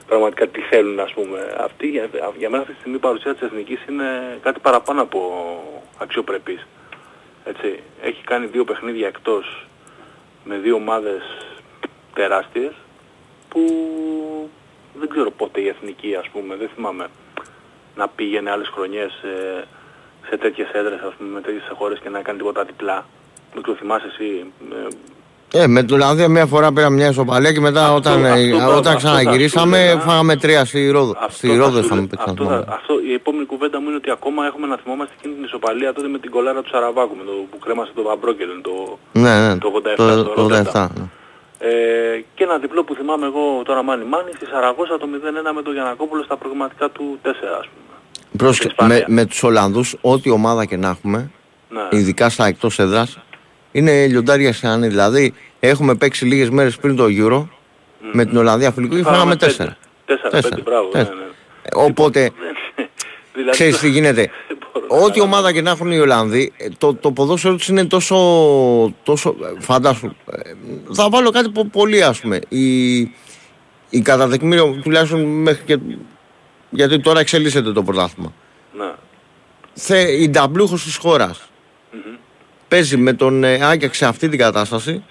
πραγματικά 0.06 0.48
τι 0.48 0.60
θέλουν 0.60 1.00
ας 1.00 1.12
πούμε. 1.12 1.54
Αυτή, 1.58 1.86
για, 1.86 2.08
για 2.36 2.50
μένα 2.50 2.62
αυτή 2.62 2.74
τη 2.74 2.80
στιγμή 2.80 2.96
η 2.96 3.00
παρουσία 3.00 3.32
της 3.32 3.42
εθνικής 3.42 3.84
είναι 3.88 4.38
κάτι 4.42 4.60
παραπάνω 4.60 5.02
από 5.02 5.20
αξιοπρεπής. 5.98 6.66
Έτσι, 7.44 7.82
έχει 8.02 8.24
κάνει 8.24 8.46
δύο 8.46 8.64
παιχνίδια 8.64 9.06
εκτός 9.06 9.66
με 10.44 10.56
δύο 10.56 10.74
ομάδες 10.74 11.22
τεράστιες 12.14 12.72
που 13.48 13.62
δεν 14.98 15.08
ξέρω 15.08 15.30
πότε 15.30 15.60
η 15.60 15.68
εθνική 15.68 16.14
ας 16.14 16.28
πούμε, 16.28 16.56
δεν 16.56 16.68
θυμάμαι 16.74 17.06
να 17.96 18.08
πήγαινε 18.08 18.50
άλλες 18.50 18.68
χρονιές 18.68 19.12
σε, 19.20 19.64
σε 20.28 20.36
τέτοιες 20.36 20.70
έδρες 20.72 21.00
ας 21.00 21.14
πούμε, 21.14 21.28
με 21.30 21.40
τέτοιες 21.40 21.70
χώρες 21.74 21.98
και 21.98 22.08
να 22.08 22.22
κάνει 22.22 22.38
τίποτα 22.38 22.64
διπλά. 22.64 23.06
Δεν 23.54 23.62
το 23.62 23.74
θυμάσαι 23.74 24.06
εσύ. 24.06 24.52
Ε, 25.52 25.62
Ε, 25.62 25.66
με 25.66 25.82
την 25.82 25.94
Ολλανδία 25.94 26.28
μια 26.28 26.46
φορά 26.46 26.72
πήραμε 26.72 26.96
μια 26.96 27.08
ισοπαλία 27.08 27.52
και 27.52 27.60
μετά 27.60 27.92
όταν, 27.92 28.24
ε, 28.24 28.30
αυτό, 28.30 28.56
μπράβο, 28.56 28.76
όταν 28.76 28.76
αυτό 28.76 28.90
θα 28.90 28.94
ξαναγυρίσαμε 28.96 29.76
σου 29.76 29.82
έλεγα. 29.82 30.00
φάγαμε 30.00 30.36
τρία 30.36 30.64
στη 30.64 30.90
Ρόδο. 30.90 31.14
στη 31.28 31.48
Αυτό 31.50 31.58
Ρόδο 31.62 31.76
θα 31.76 31.80
σου 31.80 31.84
είχαμε 31.86 32.00
λέ- 32.00 32.10
παίξει. 32.10 32.24
να 32.26 32.32
αυτό, 32.32 32.44
θυμάμαι. 32.44 32.64
θα- 32.68 32.74
αυτό, 32.74 32.94
η 33.10 33.12
επόμενη 33.12 33.44
κουβέντα 33.52 33.80
μου 33.80 33.86
είναι 33.88 33.96
ότι 33.96 34.10
ακόμα 34.10 34.46
έχουμε 34.46 34.66
να 34.66 34.76
θυμόμαστε 34.82 35.12
εκείνη 35.18 35.34
την 35.34 35.44
ισοπαλία 35.44 35.92
τότε 35.92 36.08
με 36.08 36.18
την 36.18 36.30
κολάρα 36.30 36.60
του 36.62 36.68
Σαραβάκου 36.72 37.14
με 37.16 37.24
το, 37.28 37.32
που 37.50 37.58
κρέμασε 37.58 37.90
το 37.94 38.02
Βαμπρόκελεν 38.02 38.60
το, 38.62 38.98
Ναι, 39.12 39.34
ναι, 39.46 39.58
το 39.58 39.68
87 39.76 39.96
το, 39.96 40.02
στο 40.12 40.22
το 40.24 40.32
Ρότερνταμ. 40.42 40.72
87. 40.74 40.86
ναι. 40.98 41.04
Ε, 41.58 42.24
και 42.34 42.44
ένα 42.44 42.56
διπλό 42.58 42.84
που 42.84 42.94
θυμάμαι 42.94 43.26
εγώ 43.26 43.62
τώρα 43.64 43.82
μάνι 43.82 44.04
μάνι 44.04 44.30
στη 44.36 44.46
Σαραγώσα 44.46 44.98
το 44.98 45.06
0-1 45.12 45.52
με 45.54 45.62
τον 45.62 45.72
Γιανακόπουλο 45.72 46.22
στα 46.22 46.36
προγραμματικά 46.36 46.88
του 46.90 47.18
4 47.22 47.28
ας 47.60 47.66
πούμε. 47.72 47.92
Πρόσεχε, 48.36 48.74
με, 48.82 49.04
με 49.06 49.24
τους 49.24 49.42
Ολλανδούς, 49.42 49.96
ό,τι 50.00 50.30
ομάδα 50.30 50.64
και 50.64 50.76
να 50.76 50.88
έχουμε, 50.88 51.30
Ναι. 51.68 51.98
ειδικά 51.98 52.28
στα 52.28 52.46
εκτός 52.46 52.78
έδρας, 52.78 53.18
είναι 53.76 54.06
λιοντάρια 54.06 54.52
σε 54.52 54.66
ανή. 54.68 54.88
Δηλαδή, 54.88 55.34
έχουμε 55.60 55.94
παίξει 55.94 56.24
λίγες 56.24 56.50
μέρες 56.50 56.76
πριν 56.76 56.96
το 56.96 57.04
Euro, 57.08 57.46
με 58.12 58.24
την 58.24 58.36
Ολλανδία 58.36 58.70
φιλικό 58.72 58.96
και 58.96 59.02
Φάγαμε 59.02 59.16
φάγαμε 59.18 59.36
πέντε. 59.36 59.46
τέσσερα. 59.46 59.76
Τέσσερα, 60.04 60.28
Τέσσερα. 60.30 60.48
πέντε, 60.56 60.70
μπράβο. 60.70 60.84
Ναι, 60.86 60.92
Τέσσερα. 60.92 61.14
ναι. 61.14 61.22
Ε, 61.62 61.68
Οπότε, 61.74 62.30
Δηλαδή, 63.34 63.50
ξέρεις 63.50 63.78
τι 63.78 63.88
γίνεται. 63.90 64.30
Ό,τι 65.04 65.20
ομάδα 65.20 65.52
και 65.52 65.60
να 65.62 65.70
έχουν 65.70 65.90
οι 65.92 65.98
Ολλανδοί, 65.98 66.52
ε, 66.56 66.68
το, 66.78 66.94
το 66.94 67.12
ποδόσφαιρο 67.12 67.54
τους 67.54 67.68
είναι 67.68 67.84
τόσο, 67.84 68.16
τόσο 69.02 69.36
ε, 69.42 69.60
φαντάσου. 69.60 70.06
ε, 70.30 70.50
Θα 70.92 71.08
βάλω 71.08 71.30
κάτι 71.30 71.48
πο- 71.50 71.68
πολύ 71.72 72.02
ας 72.02 72.20
πούμε. 72.20 72.40
Η, 72.48 72.96
η 73.90 74.00
κατά 74.02 74.28
τεκμήριο, 74.28 74.80
τουλάχιστον 74.82 75.20
μέχρι 75.24 75.64
και, 75.64 75.78
γιατί 76.70 77.00
τώρα 77.00 77.20
εξελίσσεται 77.20 77.72
το 77.72 77.82
πρωτάθλημα. 77.82 78.32
Ναι. 78.76 78.92
Θε, 79.72 80.00
η 80.12 80.28
νταμπλούχος 80.30 80.82
της 80.84 80.96
χώρας 80.96 81.50
παίζει 82.68 82.96
με 82.96 83.12
τον 83.12 83.44
ε, 83.44 83.64
Άγιαξ 83.64 83.96
σε 83.96 84.06
αυτή 84.06 84.28
την 84.28 84.38
κατάσταση 84.38 85.04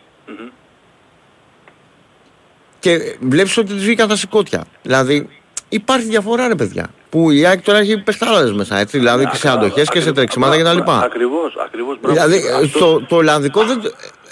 Και 2.80 3.18
βλέπεις 3.20 3.58
ότι 3.58 3.74
της 3.74 3.84
βγήκαν 3.84 4.08
τα 4.08 4.16
σηκώτια. 4.16 4.66
Δηλαδή 4.82 5.30
υπάρχει 5.70 6.06
διαφορά, 6.08 6.48
ρε 6.48 6.56
παιδιά. 6.56 6.90
Που 7.10 7.32
η 7.32 7.46
ΑΕΚ 7.46 7.62
τώρα 7.62 7.78
έχει 7.80 7.98
παιχτάραδες 8.04 8.52
μέσα, 8.54 8.78
έτσι. 8.78 8.98
Δηλαδή 8.98 9.26
και 9.26 9.36
σε 9.36 9.50
αντοχές 9.50 9.90
και 9.90 10.02
σε 10.02 10.12
τρεξιμάτα 10.12 10.58
κτλ. 10.58 10.92
Ακριβώς, 10.92 11.56
ακριβώς. 11.66 11.98
Μπράβο. 12.02 12.16
Δηλαδή 12.28 12.48
Αυτό- 12.64 12.80
το, 12.80 13.06
το 13.06 13.16
Ολλανδικό 13.16 13.64
δεν. 13.64 13.82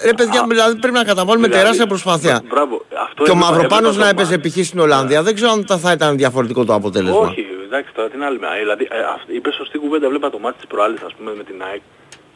Ρε 0.05 0.13
παιδιά, 0.13 0.45
δηλαδή 0.47 0.79
πρέπει 0.79 0.95
να 0.95 1.03
καταβάλουμε 1.03 1.45
Δηλαδή, 1.45 1.61
τεράστια 1.63 1.87
προσπάθεια. 1.87 2.41
Μπράβο. 2.47 2.85
Αυτό 3.03 3.23
Και 3.23 3.29
ο 3.29 3.33
έβλεπα- 3.33 3.51
Μαυροπάνος 3.51 3.89
έβλεπα 3.89 4.07
να 4.07 4.13
το 4.15 4.21
έπαιζε 4.33 4.37
π.χ. 4.61 4.65
στην 4.67 4.79
Ολλανδία, 4.79 5.23
δεν 5.23 5.35
ξέρω 5.35 5.51
αν 5.51 5.65
θα 5.79 5.91
ήταν 5.91 6.17
διαφορετικό 6.17 6.65
το 6.65 6.73
αποτέλεσμα. 6.73 7.17
Όχι, 7.19 7.45
εντάξει 7.65 7.91
τώρα 7.93 8.09
την 8.09 8.23
άλλη 8.23 8.39
μέρα. 8.39 8.53
Δηλαδή, 8.55 8.83
ε, 8.91 8.97
αυτή- 9.15 9.33
είπε 9.35 9.51
σωστή 9.51 9.77
κουβέντα, 9.77 10.09
βλέπα 10.09 10.29
το 10.29 10.39
μάτι 10.39 10.57
της 10.57 10.67
προάλλης, 10.67 11.01
ας 11.01 11.13
πούμε, 11.17 11.31
με 11.37 11.43
την 11.43 11.55
ΑΕΚ. 11.69 11.81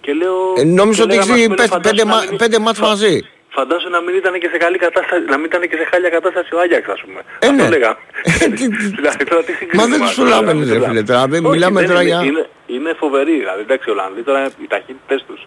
Και 0.07 0.13
λέω... 0.21 0.35
Ε, 0.61 0.63
νόμιζα 0.79 1.03
και 1.03 1.07
ότι 1.07 1.13
λέγαμε, 1.13 1.33
ας 1.33 1.37
έχει 1.39 1.43
πούμε, 1.47 1.55
πέντε, 1.55 1.67
φαντάσου 1.73 1.95
πέντε, 1.95 2.03
να 2.09 2.13
μα- 2.15 2.23
μην- 2.29 2.37
πέντε 2.41 2.57
μάτς 2.65 2.79
φα- 2.81 2.87
μαζί. 2.91 3.15
Φαντάσου 3.57 3.89
να 3.95 3.99
μην 4.05 4.13
ήταν 4.21 4.33
και 4.41 4.49
σε 4.53 4.57
καλή 4.65 4.77
κατάσταση, 4.85 5.23
να 5.33 5.37
μην 5.39 5.45
ήταν 5.51 5.61
και 5.69 5.77
σε 5.81 5.85
χάλια 5.91 6.09
κατάσταση 6.17 6.49
ο 6.55 6.59
Άγιαξ, 6.63 6.85
ας 6.95 7.01
πούμε. 7.05 7.19
Ε, 7.43 7.47
Αυτό 7.47 7.63
ναι. 7.63 7.69
λέγαμε. 7.75 7.99
δηλαδή 8.99 9.23
τώρα 9.29 9.41
τι 9.47 9.53
συγκρίνουμε. 9.59 9.79
Μα 9.81 9.85
δεν 9.91 9.99
τους 10.03 10.11
τώρα, 10.15 10.19
φουλάμε, 10.19 10.51
δεν 10.51 10.55
ρε 10.57 10.63
τους 10.63 10.71
φίλε, 10.73 10.79
φουλάμε. 10.87 11.01
τώρα, 11.09 11.23
Όχι, 11.31 11.53
μιλάμε 11.55 11.77
δεν 11.81 11.89
τώρα 11.91 12.01
είναι, 12.01 12.11
για- 12.11 12.23
Είναι, 12.29 12.43
είναι 12.75 12.91
φοβερή, 13.01 13.35
δηλαδή, 13.43 13.61
εντάξει, 13.67 13.85
οι 13.89 13.91
Ολλανδοί 13.95 14.21
τώρα 14.29 14.39
οι 14.63 14.67
ταχύτητες 14.73 15.19
τους 15.27 15.41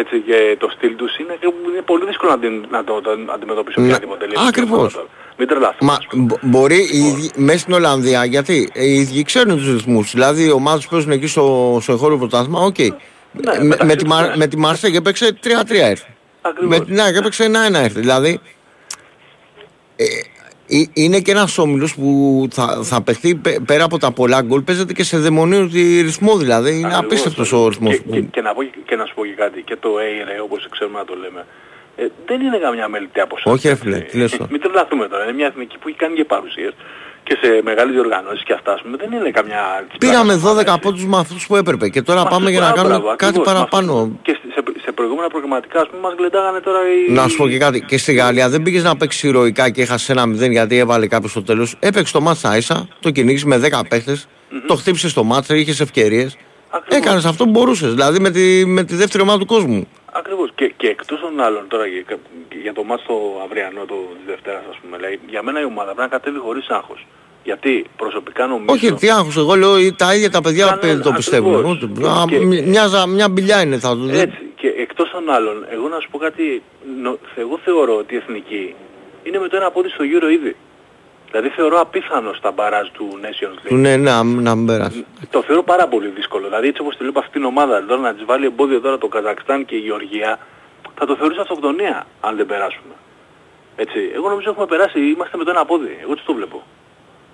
έτσι, 0.00 0.14
και 0.28 0.36
το 0.62 0.66
στυλ 0.74 0.92
τους 1.00 1.12
είναι, 1.20 1.34
είναι 1.72 1.82
πολύ 1.92 2.04
δύσκολο 2.10 2.30
να, 2.34 2.38
την, 2.44 2.54
να 2.74 2.80
το, 2.88 2.92
το 3.06 3.10
αντιμετωπίσει 3.36 3.76
Ναι. 3.80 3.86
οποιαδήποτε 3.86 4.22
ελληνική 4.24 4.48
Ακριβώς. 4.52 4.78
ομάδα 4.78 4.92
τώρα. 4.98 5.08
Μην 5.38 5.46
τρελαθούμε. 5.50 5.86
Μα 5.90 5.96
μπο- 6.26 6.38
μπορεί 6.52 6.80
οι 6.96 7.00
ίδιοι, 7.10 7.26
μέσα 7.48 7.58
στην 7.64 7.74
Ολλανδία, 7.78 8.20
γιατί 8.34 8.56
ε, 8.74 8.84
οι 8.84 8.94
ίδιοι 9.02 9.22
ξέρουν 9.30 9.56
τους 9.56 9.72
ρυθμούς. 9.76 10.06
Δηλαδή 10.16 10.42
οι 10.48 10.52
ομάδες 10.60 10.78
που 10.84 10.90
παίζουν 10.90 11.10
εκεί 11.10 11.26
στο, 11.26 11.44
στο 11.82 11.92
εγχώριο 11.92 12.18
πρωτάθλημα, 12.18 12.60
οκ. 12.60 12.76
Ναι, 13.32 13.64
με, 13.64 13.76
με, 13.84 13.94
τη, 13.96 14.06
Μα- 14.06 14.32
με 14.36 14.46
τη 14.46 14.56
Μαρσέγ 14.56 14.94
έπαιξε 14.94 15.38
3-3 15.44 15.48
ήρθε. 15.70 16.06
Με 16.60 16.80
την 16.80 17.00
ΑΕΚ 17.00 17.16
έπαιξε 17.16 17.50
1-1 17.70 17.74
ήρθε. 17.74 18.00
Δηλαδή 18.00 18.40
ε, 19.96 20.04
ε, 20.68 20.84
είναι 20.92 21.20
και 21.20 21.30
ένας 21.30 21.58
όμιλος 21.58 21.94
που 21.94 22.46
θα, 22.52 22.80
θα 22.82 23.02
παιχτεί 23.02 23.34
πε- 23.34 23.60
πέρα 23.60 23.84
από 23.84 23.98
τα 23.98 24.10
πολλά 24.12 24.40
γκολ. 24.42 24.60
Παίζεται 24.60 24.92
και 24.92 25.02
σε 25.02 25.18
δαιμονίω 25.18 25.70
ρυθμό 26.02 26.36
δηλαδή. 26.36 26.70
Είναι 26.70 26.86
Ακριβώς, 26.86 27.04
απίστευτος 27.04 27.52
ο 27.52 27.68
ρυθμός. 27.68 27.94
Και, 27.96 28.02
και, 28.10 28.20
και, 28.20 28.40
να 28.40 28.54
πω, 28.54 28.62
και 28.62 28.96
να 28.96 29.04
σου 29.06 29.14
πω 29.14 29.24
και 29.24 29.32
κάτι, 29.32 29.62
και 29.62 29.76
το 29.76 29.96
ΑΕΡΕ 29.96 30.40
όπως 30.40 30.68
ξέρουμε 30.70 30.98
να 30.98 31.04
το 31.04 31.14
λέμε, 31.14 31.46
ε, 31.96 32.06
δεν 32.26 32.40
είναι 32.40 32.58
καμιά 32.58 32.88
μελιτέα 32.88 33.26
ποσότητα. 33.26 33.52
Όχι, 33.52 33.68
ρε 33.68 33.74
φίλε, 33.74 33.98
τι 33.98 34.18
λες 34.18 34.30
τώρα. 34.30 34.46
Μην 34.50 34.60
τρελαθούμε 34.60 35.08
τώρα, 35.08 35.22
είναι 35.24 35.32
μια 35.32 35.46
εθνική 35.46 35.78
που 35.78 35.88
έχει 35.88 35.96
κάνει 35.96 36.14
και 36.14 36.24
παρουσίες 36.24 36.72
και 37.28 37.38
σε 37.42 37.60
μεγάλες 37.64 37.92
διοργανώσεις 37.92 38.42
και 38.44 38.52
αυτά, 38.52 38.72
ας 38.72 38.80
πούμε, 38.82 38.96
δεν 38.96 39.12
είναι 39.12 39.30
καμιά... 39.30 39.62
Πήραμε 39.98 40.34
12 40.74 40.80
πόντου 40.80 41.06
με 41.06 41.18
αυτού 41.18 41.36
που 41.46 41.56
έπρεπε 41.56 41.88
και 41.88 42.02
τώρα 42.02 42.22
Μα 42.22 42.28
πάμε 42.28 42.36
αυτό- 42.36 42.50
για 42.50 42.60
να 42.60 42.66
α, 42.68 42.72
κάνουμε 42.72 42.94
μπράβο, 42.94 43.08
κάτι 43.08 43.24
ακριβώς, 43.24 43.46
παραπάνω. 43.52 44.18
Και 44.22 44.32
σε, 44.54 44.62
σε 44.84 44.92
προηγούμενα 44.92 45.28
προγραμματικά, 45.28 45.80
ας 45.80 45.88
πούμε, 45.88 46.00
μας 46.02 46.14
γλεντάγανε 46.18 46.60
τώρα 46.60 46.78
οι... 46.78 47.12
Να 47.12 47.28
σου 47.28 47.36
πω 47.36 47.48
και 47.48 47.58
κάτι. 47.58 47.80
Και 47.80 47.98
στη 47.98 48.12
Γαλλία 48.12 48.48
δεν 48.48 48.62
πήγες 48.62 48.82
να 48.82 48.96
παίξεις 48.96 49.22
ηρωικά 49.22 49.70
και 49.70 49.82
έχασες 49.82 50.08
ένα 50.08 50.24
0 50.24 50.50
γιατί 50.50 50.76
έβαλε 50.78 51.06
κάποιος 51.06 51.30
στο 51.30 51.42
τέλος. 51.42 51.76
Έπαιξε 51.80 52.12
το 52.12 52.20
μάτσα 52.20 52.56
ίσα, 52.56 52.88
το 53.00 53.10
κυνήγησε 53.10 53.46
με 53.46 53.56
10 53.56 53.80
παίχτες, 53.88 54.28
το 54.66 54.74
χτύπησε 54.74 55.08
στο 55.08 55.24
μάτσα, 55.24 55.54
είχες 55.56 55.80
ευκαιρίες. 55.80 56.36
Έκανες 56.88 57.24
αυτό 57.24 57.44
που 57.44 57.50
μπορούσες. 57.50 57.90
Δηλαδή 57.94 58.18
με 58.20 58.30
τη, 58.30 58.66
με 58.66 58.84
τη 58.84 58.94
δεύτερη 58.94 59.22
ομάδα 59.22 59.38
του 59.38 59.46
κόσμου. 59.46 59.88
Ακριβώς. 60.12 60.50
Και, 60.54 60.72
και 60.76 60.86
εκτός 60.86 61.20
των 61.20 61.40
άλλων 61.40 61.64
τώρα 61.68 61.86
για, 61.86 62.04
για 62.62 62.72
το 62.72 62.82
μάτς 62.84 63.02
το 63.06 63.14
αυριανό 63.44 63.84
το 63.84 63.94
της 64.16 64.26
Δευτέρας 64.26 64.62
ας 64.70 64.76
πούμε, 64.82 64.98
λέει, 64.98 65.20
για 65.28 65.42
μένα 65.42 65.60
η 65.60 65.64
ομάδα 65.64 65.94
πρέπει 65.94 66.00
να 66.00 66.16
κατέβει 66.16 66.38
χωρίς 66.38 66.68
άγχος. 66.68 67.06
Γιατί 67.48 67.86
προσωπικά 67.96 68.46
νομίζω... 68.46 68.64
Όχι, 68.74 68.92
τι 68.94 69.10
άγχος, 69.10 69.36
εγώ 69.36 69.54
λέω 69.54 69.76
ε, 69.76 69.90
τα 69.96 70.14
ίδια 70.14 70.30
τα 70.30 70.40
παιδιά 70.40 70.66
Κανένα, 70.80 71.02
το 71.02 71.12
πιστεύουν. 71.12 71.54
ακριβώς. 71.54 71.82
Ούτε- 71.82 72.08
α, 72.08 72.24
Και- 72.28 72.38
μ- 72.40 72.66
μοιάζα- 72.66 73.06
μια 73.06 73.28
μπιλιά 73.28 73.62
είναι 73.62 73.78
θα 73.78 73.96
το 73.96 74.04
Έτσι. 74.12 74.38
Και 74.60 74.68
εκτός 74.84 75.10
των 75.10 75.30
άλλων, 75.30 75.56
εγώ 75.70 75.88
να 75.88 75.98
σου 76.00 76.08
πω 76.10 76.18
κάτι, 76.18 76.62
νο- 77.02 77.18
εγώ 77.36 77.58
θεωρώ 77.64 77.94
ότι 77.96 78.14
η 78.14 78.16
Εθνική 78.16 78.74
είναι 79.22 79.38
με 79.38 79.48
το 79.48 79.56
ένα 79.56 79.70
πόδι 79.70 79.88
στο 79.88 80.02
γύρο 80.02 80.28
ήδη. 80.28 80.56
Δηλαδή 81.30 81.48
θεωρώ 81.48 81.80
απίθανο 81.80 82.32
στα 82.32 82.50
μπαράζ 82.50 82.88
του 82.92 83.18
Nations 83.22 83.56
League. 83.64 83.68
Του 83.68 83.74
ναι, 83.76 83.96
να, 83.96 84.22
να 84.22 84.54
μην 84.54 84.66
περάσει. 84.66 85.04
Το 85.30 85.42
θεωρώ 85.42 85.62
πάρα 85.62 85.86
πολύ 85.88 86.08
δύσκολο. 86.08 86.44
Δηλαδή 86.44 86.68
έτσι 86.68 86.80
όπως 86.80 86.96
τη 86.96 87.02
βλέπω 87.02 87.18
αυτήν 87.18 87.32
την 87.40 87.44
ομάδα, 87.44 87.84
τώρα 87.86 88.00
να 88.00 88.14
της 88.14 88.24
βάλει 88.24 88.46
εμπόδιο 88.46 88.80
τώρα 88.80 88.98
το 88.98 89.08
Καζακστάν 89.08 89.64
και 89.64 89.74
η 89.74 89.78
Γεωργία, 89.78 90.38
θα 90.98 91.06
το 91.06 91.16
θεωρήσω 91.16 91.40
αυτοκτονία 91.40 92.06
αν 92.20 92.36
δεν 92.36 92.46
περάσουμε. 92.46 92.94
Έτσι. 93.76 93.98
Εγώ 94.14 94.28
νομίζω 94.28 94.50
έχουμε 94.50 94.66
περάσει, 94.66 94.98
είμαστε 95.00 95.36
με 95.36 95.44
το 95.44 95.50
ένα 95.50 95.64
πόδι. 95.64 95.98
Εγώ 96.02 96.12
έτσι 96.12 96.24
το 96.26 96.34
βλέπω. 96.34 96.62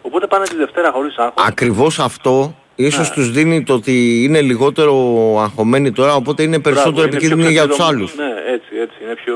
Οπότε 0.06 0.26
πάνε 0.26 0.44
τη 0.46 0.56
Δευτέρα 0.56 0.90
χωρίς 0.92 1.16
άγχος. 1.16 1.44
Ακριβώς 1.46 1.98
αυτό 1.98 2.54
ίσως 2.76 3.08
Ναι. 3.08 3.14
τους 3.14 3.30
δίνει 3.30 3.62
το 3.62 3.74
ότι 3.74 4.24
είναι 4.24 4.40
λιγότερο 4.40 4.94
αγχωμένοι 5.40 5.92
τώρα, 5.92 6.14
οπότε 6.14 6.42
είναι 6.42 6.58
περισσότερο 6.60 6.92
Μπράβο, 6.92 7.06
είναι 7.08 7.16
επικίνδυνοι 7.16 7.42
πιο 7.42 7.50
για 7.52 7.66
τους 7.68 7.76
καθαρό- 7.76 7.96
άλλους. 7.96 8.14
Ναι, 8.16 8.52
έτσι, 8.54 8.68
έτσι. 8.82 8.96
Είναι 9.04 9.14
πιο, 9.14 9.34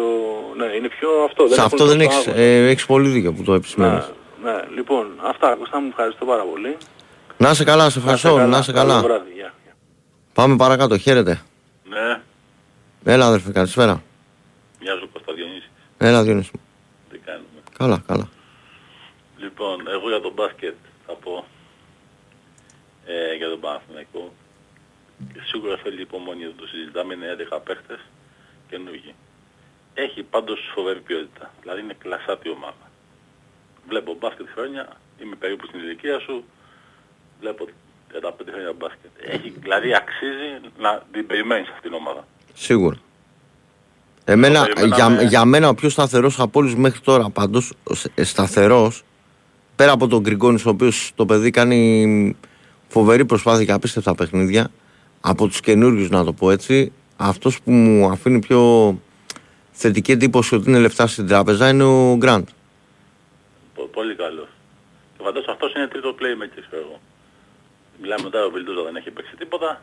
ναι, 0.56 0.64
είναι 0.76 0.88
πιο 0.88 1.08
αυτό. 1.26 1.46
Σε 1.46 1.52
έχουν 1.54 1.64
αυτό 1.64 1.84
δεν 1.86 1.98
τόσο 1.98 2.08
έχεις 2.10 2.26
άγχος. 2.26 2.42
ε, 2.42 2.68
έχεις 2.68 2.86
πολύ 2.86 3.08
δίκιο 3.08 3.32
που 3.32 3.42
το 3.42 3.54
επισημαίνεις. 3.54 4.12
Ναι, 4.44 4.50
ναι, 4.50 4.58
λοιπόν, 4.74 5.06
αυτά. 5.30 5.56
Κώστα 5.58 5.80
μου 5.80 5.86
ευχαριστώ 5.90 6.24
πάρα 6.24 6.42
πολύ. 6.42 6.76
Να 7.36 7.50
είσαι 7.50 7.64
καλά, 7.64 7.90
σε 7.90 7.98
ευχαριστώ. 7.98 8.36
Να 8.46 8.58
είσαι 8.58 8.72
Καλό 8.72 8.88
καλά. 8.88 9.02
βράδυ, 9.02 9.30
γεια. 9.34 9.52
Πάμε 10.32 10.56
παρακάτω, 10.56 10.98
χαίρετε. 10.98 11.40
Ναι, 11.88 12.20
Έλα, 13.12 13.26
αδερφέ, 13.26 13.50
καλησπέρα. 13.52 14.02
γεια 14.80 14.92
σου 15.00 15.08
Κώστα 15.12 15.32
Διονύση. 15.32 15.68
Έλα, 15.98 16.22
Διονύση 16.22 16.50
μου. 16.54 16.60
Τι 17.10 17.18
κάνουμε. 17.24 17.46
Καλά, 17.78 18.02
καλά. 18.06 18.28
Λοιπόν, 19.38 19.88
εγώ 19.88 20.08
για 20.08 20.20
τον 20.20 20.32
μπάσκετ 20.32 20.74
θα 21.06 21.12
πω 21.12 21.44
ε, 23.06 23.34
για 23.34 23.48
τον 23.48 23.60
Παναθηναϊκό. 23.60 24.32
Σίγουρα 25.50 25.76
θέλει 25.82 26.00
υπομονή, 26.00 26.42
δεν 26.44 26.54
το 26.56 26.66
συζητάμε, 26.66 27.14
είναι 27.14 27.36
11 27.50 27.58
παίχτες 27.64 27.98
καινούργοι. 28.70 29.14
Έχει 29.94 30.22
πάντως 30.22 30.70
φοβερή 30.74 31.00
ποιότητα, 31.00 31.50
δηλαδή 31.60 31.80
είναι 31.80 31.96
κλασάτη 31.98 32.48
ομάδα. 32.50 32.84
Βλέπω 33.88 34.16
μπάσκετ 34.20 34.46
χρόνια, 34.54 34.88
είμαι 35.22 35.34
περίπου 35.36 35.66
στην 35.66 35.80
ηλικία 35.80 36.18
σου, 36.18 36.44
βλέπω 37.40 37.68
35 38.12 38.30
χρόνια 38.52 38.72
μπάσκετ. 38.78 39.10
Έχει, 39.20 39.48
δηλαδή 39.60 39.94
αξίζει 39.94 40.48
να 40.78 41.02
την 41.12 41.26
περιμένεις 41.26 41.68
αυτήν 41.68 41.82
την 41.90 41.94
ομάδα. 41.94 42.26
Σίγουρα. 42.54 42.96
Εμένα, 44.24 44.62
περιμέναμε- 44.74 45.18
για, 45.20 45.28
για 45.28 45.44
μένα 45.44 45.68
ο 45.68 45.74
πιο 45.74 45.88
σταθερός 45.88 46.40
από 46.40 46.58
όλους 46.60 46.74
μέχρι 46.74 47.00
τώρα 47.00 47.30
πάντως, 47.30 47.72
ε, 48.14 48.24
σταθερός, 48.24 49.02
πέρα 49.78 49.92
από 49.92 50.06
τον 50.06 50.20
Γκριγκόνης 50.20 50.66
ο 50.66 50.68
οποίος 50.70 51.12
το 51.14 51.26
παιδί 51.26 51.50
κάνει 51.50 52.36
φοβερή 52.88 53.24
προσπάθεια 53.24 53.64
και 53.64 53.72
απίστευτα 53.72 54.14
παιχνίδια, 54.14 54.70
από 55.20 55.46
τους 55.46 55.60
καινούριους 55.60 56.08
να 56.10 56.24
το 56.24 56.32
πω 56.32 56.50
έτσι, 56.50 56.92
αυτός 57.16 57.60
που 57.62 57.70
μου 57.72 58.06
αφήνει 58.10 58.38
πιο 58.38 58.60
θετική 59.70 60.12
εντύπωση 60.12 60.54
ότι 60.54 60.68
είναι 60.70 60.78
λεφτά 60.78 61.06
στην 61.06 61.26
τράπεζα 61.26 61.68
είναι 61.68 61.82
ο 61.84 62.16
Γκραντ. 62.16 62.48
Πο- 63.74 63.82
Πολύ 63.92 64.14
καλός. 64.14 64.48
Και 65.16 65.22
φαντάζομαι 65.24 65.52
αυτός 65.52 65.72
είναι 65.74 65.86
τρίτο 65.86 66.10
playmaker, 66.18 66.62
ξέρω 66.68 66.82
εγώ. 66.86 67.00
Μιλάμε 68.02 68.30
τώρα 68.30 68.44
ο 68.44 68.50
Βιλντούζα 68.50 68.82
δεν 68.82 68.96
έχει 68.96 69.10
παίξει 69.10 69.36
τίποτα. 69.36 69.82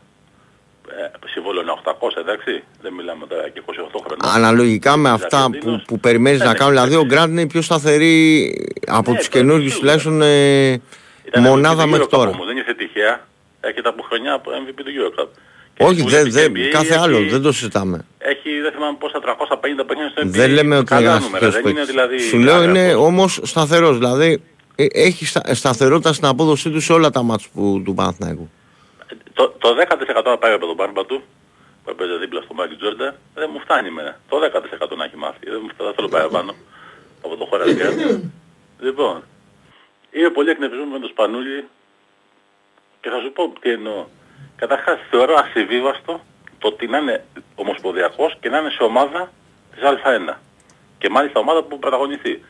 Ε, 0.88 1.28
συμβόλαιο 1.28 1.62
είναι 1.62 1.72
800, 1.84 1.92
εντάξει. 2.20 2.62
Δεν 2.82 2.92
μιλάμε 2.92 3.26
τώρα 3.26 3.48
και 3.48 3.62
28 3.66 3.72
χρόνια. 4.04 4.34
Αναλογικά 4.36 4.96
με 4.96 5.10
αυτά 5.10 5.50
που, 5.60 5.82
που 5.86 6.00
περιμένεις 6.00 6.40
να 6.40 6.54
κάνουν, 6.54 6.72
δηλαδή 6.74 6.94
ο 6.94 7.04
Γκραντ 7.04 7.30
είναι 7.30 7.40
η 7.40 7.46
πιο 7.46 7.62
σταθερή 7.62 8.16
από 8.86 9.14
τους 9.14 9.28
καινούριου 9.28 9.70
τουλάχιστον 9.78 10.22
ε, 10.22 10.80
μονάδα 11.40 11.86
μέχρι 11.86 12.06
τώρα. 12.06 12.30
Όμως 12.30 12.46
δεν 12.46 12.56
είναι 12.56 12.74
τυχαία. 12.76 13.26
Έρχεται 13.60 13.88
από 13.88 14.02
χρονιά 14.02 14.32
από 14.32 14.50
MVP 14.50 14.74
του 14.84 14.90
Eurocup. 14.98 15.28
Όχι, 15.78 16.02
που 16.02 16.08
δεν, 16.08 16.20
είναι 16.20 16.30
δεν, 16.30 16.52
NBA, 16.52 16.68
κάθε 16.70 16.94
έχει- 16.94 17.02
άλλο, 17.02 17.18
δεν 17.28 17.42
το 17.42 17.52
συζητάμε. 17.52 18.04
Έχει, 18.18 18.60
δεν 18.62 18.72
θυμάμαι 18.72 18.96
πόσα, 19.00 19.20
350 19.22 19.84
παιχνίδια 19.86 20.10
στο 20.10 20.22
NBA. 20.22 20.26
Δεν 20.26 20.50
λέμε 20.50 20.76
ότι 20.76 20.94
είναι 20.94 21.00
Καλά 21.02 21.10
ένας 21.14 21.24
νούμερα, 21.24 21.46
τυχαίος 21.46 21.62
δεν 21.62 21.70
είναι 21.72 21.80
παίκτης. 21.80 21.94
δηλαδή... 21.94 22.18
Σου 22.18 22.38
λέω 22.38 22.62
είναι 22.62 22.78
άγραφος. 22.80 23.06
όμως 23.06 23.40
σταθερός, 23.42 23.98
δηλαδή 23.98 24.42
ε, 24.76 24.86
έχει 24.92 25.26
στα- 25.26 25.54
σταθερότητα 25.54 26.12
στην 26.12 26.26
απόδοσή 26.26 26.70
του 26.70 26.80
σε 26.80 26.92
όλα 26.92 27.10
τα 27.10 27.22
μάτς 27.22 27.48
που, 27.48 27.82
του 27.84 27.94
Παναθηναϊκού. 27.94 28.50
Το, 29.36 29.48
το 29.48 29.68
10% 29.88 30.24
να 30.24 30.38
πάει 30.38 30.52
από 30.52 30.66
τον 30.66 30.74
μπάρμπα 30.74 31.04
του, 31.06 31.22
που 31.84 31.90
έπαιζε 31.90 32.16
δίπλα 32.16 32.40
στο 32.42 32.54
Μάικ 32.54 32.76
Τζόρνταν, 32.76 33.14
δεν 33.34 33.48
μου 33.52 33.60
φτάνει 33.60 33.88
εμένα. 33.88 34.20
Το 34.28 34.36
10% 34.90 34.96
να 34.96 35.04
έχει 35.04 35.16
μάθει. 35.16 35.50
Δεν 35.50 35.60
μου 35.62 35.68
φτάνει, 35.68 35.88
δεν 35.88 35.94
θέλω 35.94 36.08
παραπάνω 36.08 36.54
από 37.24 37.36
το 37.36 37.44
χωραφιά. 37.44 37.88
λοιπόν, 38.86 39.22
είμαι 40.10 40.30
πολύ 40.30 40.50
εκνευρισμένος 40.50 40.92
με 40.92 40.98
το 40.98 41.08
Σπανούλι 41.08 41.64
και 43.00 43.10
θα 43.10 43.20
σου 43.20 43.32
πω 43.32 43.52
τι 43.60 43.70
εννοώ. 43.70 44.04
Καταρχάς 44.56 44.98
θεωρώ 45.10 45.34
ασυμβίβαστο 45.34 46.20
το 46.58 46.68
ότι 46.68 46.86
να 46.86 46.98
είναι 46.98 47.24
ομοσπονδιακός 47.54 48.36
και 48.40 48.48
να 48.48 48.58
είναι 48.58 48.70
σε 48.70 48.82
ομάδα 48.82 49.32
της 49.74 49.82
Α1. 49.82 50.34
Και 50.98 51.08
μάλιστα 51.08 51.40
ομάδα 51.40 51.62
που 51.62 51.78
πρωταγωνιστεί. 51.78 52.44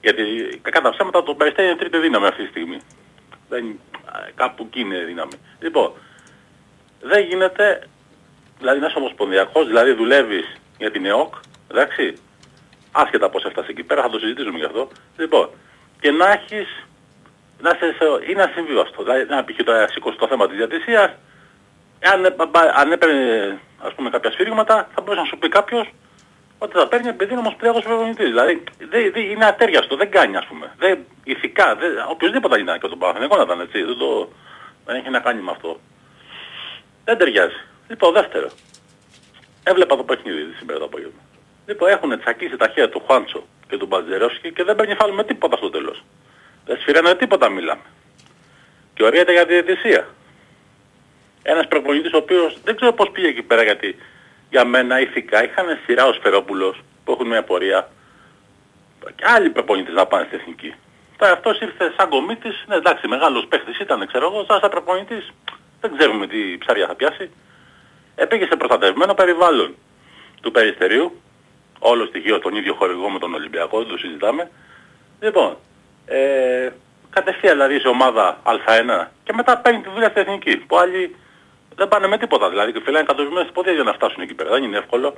Γιατί 0.00 0.22
κακά 0.62 0.80
τα 0.80 0.90
ψέματα 0.90 1.22
το 1.22 1.34
Περιστέρι 1.34 1.68
είναι 1.68 1.76
τρίτη 1.76 1.98
δύναμη 1.98 2.26
αυτή 2.26 2.42
τη 2.42 2.48
στιγμή. 2.48 2.78
Δεν, 3.48 3.80
κάπου 4.34 4.64
εκεί 4.66 4.80
είναι 4.80 4.98
δύναμη. 4.98 5.32
Λοιπόν, 5.60 5.92
δεν 7.00 7.24
γίνεται, 7.24 7.88
δηλαδή 8.58 8.80
να 8.80 8.86
είσαι 8.86 8.98
ομοσπονδιακός, 8.98 9.66
δηλαδή 9.66 9.92
δουλεύεις 9.92 10.56
για 10.78 10.90
την 10.90 11.04
ΕΟΚ, 11.06 11.34
εντάξει, 11.70 12.14
άσχετα 12.92 13.30
πώς 13.30 13.44
έφτασε 13.44 13.70
εκεί 13.70 13.82
πέρα, 13.82 14.02
θα 14.02 14.10
το 14.10 14.18
συζητήσουμε 14.18 14.58
γι' 14.58 14.64
αυτό. 14.64 14.88
Λοιπόν, 15.16 15.50
και 16.00 16.10
να 16.10 16.32
έχεις, 16.32 16.68
να 17.60 17.70
είσαι, 17.74 17.94
σε- 17.98 18.30
είναι 18.30 18.42
ασυμβίβαστο. 18.42 19.02
Δηλαδή, 19.02 19.24
να 19.24 19.44
πει 19.44 19.54
και 19.54 19.62
το 19.64 19.72
σηκώσει 19.90 20.16
το 20.18 20.26
θέμα 20.28 20.46
της 20.48 20.56
διατησίας, 20.56 21.10
αν, 22.12 22.24
έπα- 22.24 22.72
αν 22.76 22.92
έπαιρνε, 22.92 23.58
ας 23.78 23.92
πούμε, 23.94 24.10
κάποια 24.10 24.30
σφύριγματα, 24.30 24.88
θα 24.94 25.00
μπορούσε 25.00 25.20
να 25.20 25.26
σου 25.26 25.38
πει 25.38 25.48
κάποιος, 25.48 25.88
ότι 26.58 26.78
θα 26.78 26.88
παίρνει 26.88 27.08
επειδή 27.08 27.30
είναι 27.32 27.40
ομοσπονδιακός 27.40 27.82
προπονητής. 27.82 28.26
Δηλαδή 28.26 28.62
δεν, 28.78 29.12
δεν, 29.12 29.22
είναι 29.22 29.44
ατέριαστο, 29.44 29.96
δεν 29.96 30.10
κάνει 30.10 30.36
ας 30.36 30.46
πούμε. 30.46 30.72
Δεν, 30.78 30.98
ηθικά, 31.24 31.74
δεν, 31.74 31.90
οποιοδήποτε 32.10 32.60
ήταν 32.60 32.80
και 32.80 32.88
τον 32.88 32.98
Παναθηναϊκό 32.98 33.36
να 33.36 33.42
ήταν 33.42 33.60
έτσι. 33.60 33.82
Δεν, 33.82 33.96
το, 33.96 34.28
δεν 34.86 34.96
έχει 34.96 35.10
να 35.10 35.20
κάνει 35.20 35.40
με 35.42 35.50
αυτό. 35.50 35.80
Δεν 37.04 37.18
ταιριάζει. 37.18 37.60
Λοιπόν, 37.88 38.12
δεύτερο. 38.12 38.48
Έβλεπα 39.62 39.96
το 39.96 40.04
παιχνίδι 40.04 40.54
σήμερα 40.58 40.78
το 40.78 40.84
απόγευμα. 40.84 41.20
Λοιπόν, 41.66 41.88
έχουν 41.88 42.18
τσακίσει 42.18 42.56
τα 42.56 42.66
χέρια 42.66 42.88
του 42.88 43.02
Χουάντσο 43.06 43.42
και 43.68 43.76
του 43.76 43.86
Μπατζερόφσκι 43.86 44.52
και 44.52 44.64
δεν 44.64 44.76
παίρνει 44.76 44.94
φάλ 44.94 45.12
με 45.12 45.24
τίποτα 45.24 45.56
στο 45.56 45.70
τέλος. 45.70 46.04
Δεν 46.64 46.76
σφυράνε 46.80 47.14
τίποτα 47.14 47.48
μιλάμε. 47.48 47.82
Και 48.94 49.04
ορίεται 49.04 49.32
για 49.32 49.46
τη 49.46 49.52
διαιτησία. 49.52 50.08
Ένας 51.42 51.68
προπονητής 51.68 52.12
ο 52.12 52.16
οποίος 52.16 52.58
δεν 52.64 52.76
ξέρω 52.76 52.92
πώς 52.92 53.10
πήγε 53.10 53.28
εκεί 53.28 53.42
πέρα 53.42 53.62
γιατί 53.62 53.96
για 54.50 54.64
μένα 54.64 55.00
ηθικά 55.00 55.44
είχαν 55.44 55.78
σειρά 55.86 56.06
ο 56.06 56.12
Σφερόπουλος 56.12 56.80
που 57.04 57.12
έχουν 57.12 57.26
μια 57.26 57.42
πορεία 57.42 57.88
και 59.14 59.24
άλλοι 59.26 59.50
προπονητές 59.50 59.94
να 59.94 60.06
πάνε 60.06 60.24
στην 60.26 60.38
εθνική. 60.38 60.74
Τώρα 61.16 61.32
αυτός 61.32 61.60
ήρθε 61.60 61.92
σαν 61.96 62.08
κομίτης, 62.08 62.64
ναι 62.66 62.74
εντάξει 62.74 63.08
μεγάλος 63.08 63.46
παίχτης 63.46 63.78
ήταν 63.78 64.06
ξέρω 64.06 64.26
εγώ, 64.26 64.44
σαν 64.44 64.60
σαν 64.60 64.70
προπονητής 64.70 65.32
δεν 65.80 65.96
ξέρουμε 65.96 66.26
τι 66.26 66.58
ψάρια 66.58 66.86
θα 66.86 66.94
πιάσει. 66.94 67.30
Επήγε 68.14 68.46
σε 68.46 68.56
προστατευμένο 68.56 69.14
περιβάλλον 69.14 69.74
του 70.40 70.50
Περιστερίου, 70.50 71.20
όλο 71.78 72.04
στοιχείο 72.06 72.38
τον 72.38 72.56
ίδιο 72.56 72.74
χορηγό 72.74 73.08
με 73.08 73.18
τον 73.18 73.34
Ολυμπιακό, 73.34 73.78
δεν 73.78 73.88
το 73.88 73.98
συζητάμε. 73.98 74.50
Λοιπόν, 75.20 75.56
ε, 76.06 76.68
κατευθείαν 77.10 77.52
δηλαδή 77.52 77.80
σε 77.80 77.88
ομάδα 77.88 78.40
Α1 78.42 79.06
και 79.24 79.32
μετά 79.32 79.58
παίρνει 79.58 79.80
τη 79.80 79.88
δουλειά 79.88 80.08
στην 80.08 80.22
εθνική 80.22 80.56
που 80.56 80.78
άλλοι 80.78 81.16
δεν 81.74 81.88
πάνε 81.88 82.06
με 82.06 82.18
τίποτα. 82.18 82.48
Δηλαδή 82.48 82.72
και 82.72 82.80
φυλάνε 82.80 82.98
εκατομμύρια 83.00 83.48
πόδια 83.52 83.72
για 83.72 83.82
να 83.82 83.92
φτάσουν 83.92 84.22
εκεί 84.22 84.34
πέρα. 84.34 84.50
Δεν 84.50 84.62
είναι 84.62 84.76
εύκολο. 84.76 85.14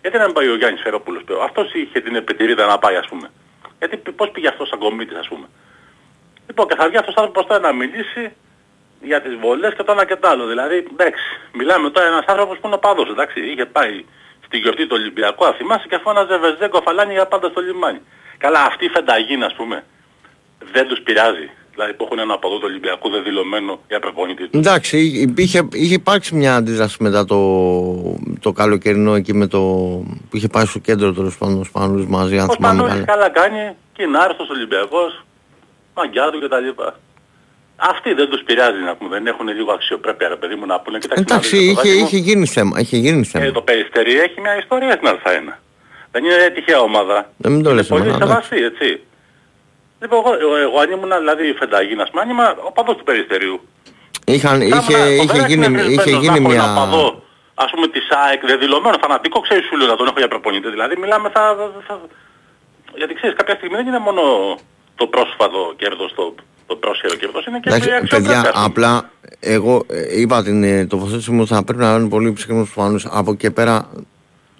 Γιατί 0.00 0.18
να 0.18 0.24
μην 0.24 0.34
πάει 0.34 0.48
ο 0.48 0.56
Γιάννης 0.56 0.82
Φερόπουλος 0.82 1.22
πέρα; 1.24 1.42
Αυτός 1.42 1.72
είχε 1.72 2.00
την 2.00 2.14
επιτηρίδα 2.14 2.66
να 2.66 2.78
πάει 2.78 2.96
ας 2.96 3.06
πούμε. 3.08 3.30
Γιατί 3.78 3.96
πώς 3.96 4.30
πήγε 4.30 4.48
αυτός 4.48 4.68
σαν 4.68 4.78
κομίτης 4.78 5.16
ας 5.16 5.28
πούμε; 5.28 5.46
Λοιπόν 6.46 6.68
και 6.68 6.74
θα 6.74 6.88
βγει 6.88 6.96
αυτός 6.96 7.14
άνθρωπος 7.14 7.46
τώρα 7.46 7.60
να 7.60 7.72
μιλήσει 7.72 8.32
για 9.00 9.20
τις 9.22 9.34
βολές 9.36 9.74
και 9.74 9.82
το 9.82 9.92
ένα 9.92 10.04
και 10.04 10.16
το 10.16 10.28
άλλο. 10.28 10.46
Δηλαδή 10.46 10.86
εντάξει, 10.92 11.24
μιλάμε 11.52 11.90
τώρα 11.90 12.06
ένας 12.06 12.24
άνθρωπος 12.26 12.58
που 12.58 12.66
είναι 12.66 12.76
παδός 12.76 13.08
εντάξει. 13.08 13.40
Είχε 13.50 13.66
πάει 13.66 14.04
στη 14.44 14.58
γιορτή 14.58 14.86
του 14.86 14.96
Ολυμπιακού, 14.98 15.44
αν 15.44 15.54
θυμάσαι 15.54 15.86
και 15.88 15.98
φώναζε 15.98 16.36
Βεζέκο 16.36 16.80
Φαλάνη 16.80 17.12
για 17.12 17.26
πάντα 17.26 17.48
στο 17.48 17.60
λιμάνι. 17.60 18.00
Καλά 18.38 18.64
αυτή 18.64 18.84
η 18.84 18.88
φενταγίνα 18.88 19.46
ας 19.46 19.54
πούμε 19.54 19.84
δεν 20.72 20.88
τους 20.88 21.00
πειράζει. 21.00 21.50
Δηλαδή 21.74 21.92
που 21.94 22.04
έχουν 22.04 22.18
ένα 22.18 22.38
παδό 22.38 22.54
του 22.56 22.64
Ολυμπιακού 22.64 23.10
δεν 23.10 23.22
δηλωμένο 23.22 23.80
για 23.88 24.00
προπονητή 24.00 24.48
τους. 24.48 24.60
Εντάξει, 24.60 24.98
υπήρχε, 24.98 25.68
είχε 25.72 25.94
υπάρξει 25.94 26.34
μια 26.34 26.54
αντίδραση 26.54 26.96
μετά 27.00 27.24
το, 27.24 27.38
το 28.40 28.52
καλοκαιρινό 28.52 29.14
εκεί 29.14 29.34
με 29.34 29.46
το, 29.46 29.58
που 30.30 30.36
είχε 30.36 30.48
πάει 30.48 30.64
στο 30.66 30.78
κέντρο 30.78 31.12
τέλος 31.12 31.38
πάντων 31.38 31.60
ο 31.60 31.64
Σπανούλης 31.64 32.06
μαζί, 32.06 32.38
αν 32.38 32.48
Ο 32.48 32.52
θυμάμαι 32.52 32.74
Σπανούλης 32.82 33.04
καλά. 33.04 33.18
καλά 33.28 33.28
κάνει 33.40 33.76
και 33.92 34.02
είναι 34.02 34.18
άρρωστος 34.18 34.48
Ολυμπιακός, 34.50 35.24
μαγκιά 35.94 36.30
του 36.30 36.40
κτλ. 36.40 36.82
Αυτοί 37.76 38.12
δεν 38.14 38.28
τους 38.30 38.42
πειράζει 38.42 38.80
να 38.84 38.94
πούμε, 38.96 39.10
δεν 39.10 39.26
έχουν 39.26 39.48
λίγο 39.48 39.72
αξιοπρέπεια 39.72 40.28
ρε 40.28 40.36
παιδί 40.36 40.54
μου 40.54 40.66
να 40.66 40.80
πούνε 40.80 40.98
κοιτάξτε 40.98 41.24
να 41.28 41.34
Εντάξει, 41.34 41.56
δείτε, 41.56 41.70
είχε, 41.70 41.74
παιδάκι 41.82 41.98
μου, 42.00 42.06
είχε 42.06 42.16
γίνει 42.16 42.46
θέμα. 42.46 42.80
Είχε 42.80 42.96
γίνει 42.96 43.24
θέμα. 43.24 43.44
ε, 43.44 43.50
το 43.52 43.62
Περιστέρι 43.62 44.20
έχει 44.20 44.40
μια 44.40 44.56
ιστορία 44.58 44.90
στην 44.92 45.08
Α1. 45.08 45.52
Δεν 46.12 46.24
είναι 46.24 46.50
τυχαία 46.54 46.80
ομάδα. 46.80 47.30
Δεν 47.36 47.52
μην 47.52 47.62
το 47.62 47.74
λες 47.74 47.86
Πολύ 47.86 48.02
εμένα, 48.02 48.24
εντάξει. 48.24 48.48
σεβαστή, 48.48 48.64
έτσι. 48.64 49.00
Λοιπόν, 50.02 50.18
εγώ, 50.22 50.30
εγώ, 50.44 50.56
εγώ 50.66 50.78
αν 50.82 50.90
ήμουν 50.94 51.12
δηλαδή 51.22 51.44
φενταγίνας, 51.60 52.08
μα 52.14 52.20
αν 52.22 52.28
ήμουν 52.32 52.44
ο 52.68 52.72
παδός 52.76 52.96
του 52.96 53.04
Περιστερίου. 53.04 53.56
Είχαν, 54.34 54.60
είχε, 54.60 54.70
Κάμουνα- 54.70 55.08
είχε, 55.14 55.26
φοβερά 55.26 55.46
γίνει, 55.46 55.64
εκνευρισμένος 55.64 56.04
είχε 56.06 56.16
να 56.16 56.22
γίνει 56.24 56.38
έχω 56.38 56.52
ένα 56.58 56.66
μια... 56.66 56.74
παδό, 56.80 57.06
ας 57.64 57.70
πούμε 57.72 57.86
της 57.94 58.06
ΑΕΚ, 58.22 58.40
δεδηλωμένο 58.52 58.96
φανατικό, 59.04 59.40
ξέρεις 59.40 59.64
σου 59.66 59.76
λέω 59.76 59.88
να 59.92 59.96
τον 59.96 60.06
έχω 60.06 60.18
για 60.22 60.28
προπονητή. 60.28 60.68
Δηλαδή 60.70 60.94
μιλάμε 61.02 61.28
θα, 61.36 61.42
θα... 61.86 62.00
Γιατί 63.00 63.14
ξέρεις 63.14 63.34
κάποια 63.36 63.54
στιγμή 63.54 63.76
δεν 63.76 63.86
είναι 63.86 63.98
μόνο 64.08 64.22
το 65.00 65.06
πρόσφατο 65.14 65.60
κέρδος, 65.80 66.10
το, 66.18 66.34
το 66.66 66.74
πρόσχερο 66.76 67.14
κέρδος, 67.14 67.46
είναι 67.46 67.58
και 67.62 67.68
η 67.68 67.72
Εντάξει, 67.72 67.90
αξιοπρέπεια. 67.92 68.18
παιδιά, 68.18 68.40
ας 68.40 68.50
πούμε. 68.54 68.64
απλά 68.68 69.10
εγώ 69.40 69.84
ε, 69.88 70.20
είπα 70.20 70.42
την 70.42 70.62
ε, 70.64 70.86
τοποθέτηση 70.86 71.30
μου 71.30 71.46
θα 71.46 71.64
πρέπει 71.64 71.82
να 71.82 71.94
είναι 71.94 72.08
πολύ 72.08 72.32
ψυχρός 72.32 72.56
στους 72.68 72.72
φανούς. 72.82 73.06
Από 73.10 73.30
εκεί 73.32 73.50
πέρα 73.50 73.74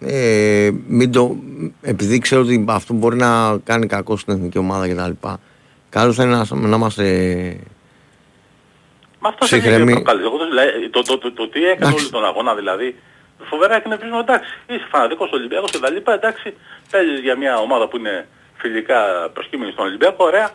ε, 0.00 0.70
μην 0.86 1.12
το, 1.12 1.36
επειδή 1.82 2.18
ξέρω 2.18 2.40
ότι 2.40 2.64
αυτό 2.68 2.94
μπορεί 2.94 3.16
να 3.16 3.58
κάνει 3.64 3.86
κακό 3.86 4.16
στην 4.16 4.32
εθνική 4.34 4.58
ομάδα 4.58 4.88
κτλ. 4.88 5.28
Καλό 5.88 6.12
θα 6.12 6.22
είναι 6.22 6.36
να, 6.36 6.68
να 6.68 6.76
είμαστε 6.76 7.04
Μα 9.18 9.28
αυτό 9.28 9.46
είναι 9.56 9.62
ψυχρεμοί. 9.62 9.86
και 9.86 9.92
προκάλεσε. 9.92 10.26
Εγώ 10.26 10.36
το, 10.36 10.48
δηλαδή, 10.48 10.88
το, 10.90 11.02
το, 11.02 11.18
το, 11.18 11.32
το, 11.32 11.48
τι 11.48 11.64
έκανε 11.64 11.94
όλο 11.94 12.08
τον 12.10 12.24
αγώνα 12.24 12.54
δηλαδή, 12.54 12.96
φοβερά 13.42 13.74
εκνευρισμό 13.76 14.18
εντάξει. 14.22 14.50
Είσαι 14.66 14.86
φανατικός 14.90 15.30
Ολυμπιακός 15.32 15.70
και 15.70 15.78
τα 15.78 15.90
λοιπά, 15.90 16.12
εντάξει. 16.12 16.54
Παίζεις 16.90 17.20
για 17.20 17.36
μια 17.36 17.56
ομάδα 17.56 17.88
που 17.88 17.96
είναι 17.96 18.28
φιλικά 18.56 19.30
προσκύμενη 19.34 19.72
στον 19.72 19.84
Ολυμπιακό, 19.84 20.24
ωραία. 20.24 20.50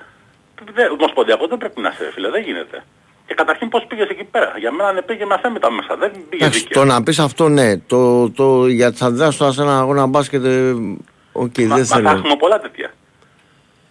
Δεν, 0.74 0.92
ομοσπονδιακό 0.92 1.48
δεν 1.48 1.58
πρέπει 1.58 1.82
να 1.82 1.90
είσαι 1.90 2.12
φίλε, 2.14 2.30
δεν 2.30 2.44
γίνεται. 2.44 2.84
Και 3.28 3.34
καταρχήν 3.34 3.70
πώς 3.70 3.86
πήγες 3.88 4.10
εκεί 4.10 4.24
πέρα. 4.24 4.54
Για 4.58 4.72
μένα 4.72 4.92
ναι, 4.92 5.02
πήγε 5.02 5.26
με 5.26 5.34
αθέμητα 5.34 5.72
μέσα, 5.72 5.96
δεν 5.96 6.12
πήγε 6.30 6.44
Εντάξει, 6.44 6.60
δίκαια. 6.60 6.82
το 6.82 6.88
να 6.88 7.04
πεις 7.04 7.20
αυτό 7.20 7.50
ναι. 7.50 7.78
Το, 7.78 8.30
το, 8.32 8.68
για 8.68 8.92
τις 8.92 9.02
αντιδράσεις 9.02 9.38
τώρα 9.40 9.52
σε 9.52 9.62
ένα 9.62 9.80
αγώνα 9.80 10.06
μπάσκετ, 10.06 10.46
ε, 10.46 10.70
οκ, 11.32 11.58
Μα, 11.58 11.66
δεν 11.66 11.68
μα 11.68 11.78
θα 11.84 11.96
θέλω. 11.96 12.10
έχουμε 12.10 12.36
πολλά 12.36 12.60
τέτοια. 12.60 12.92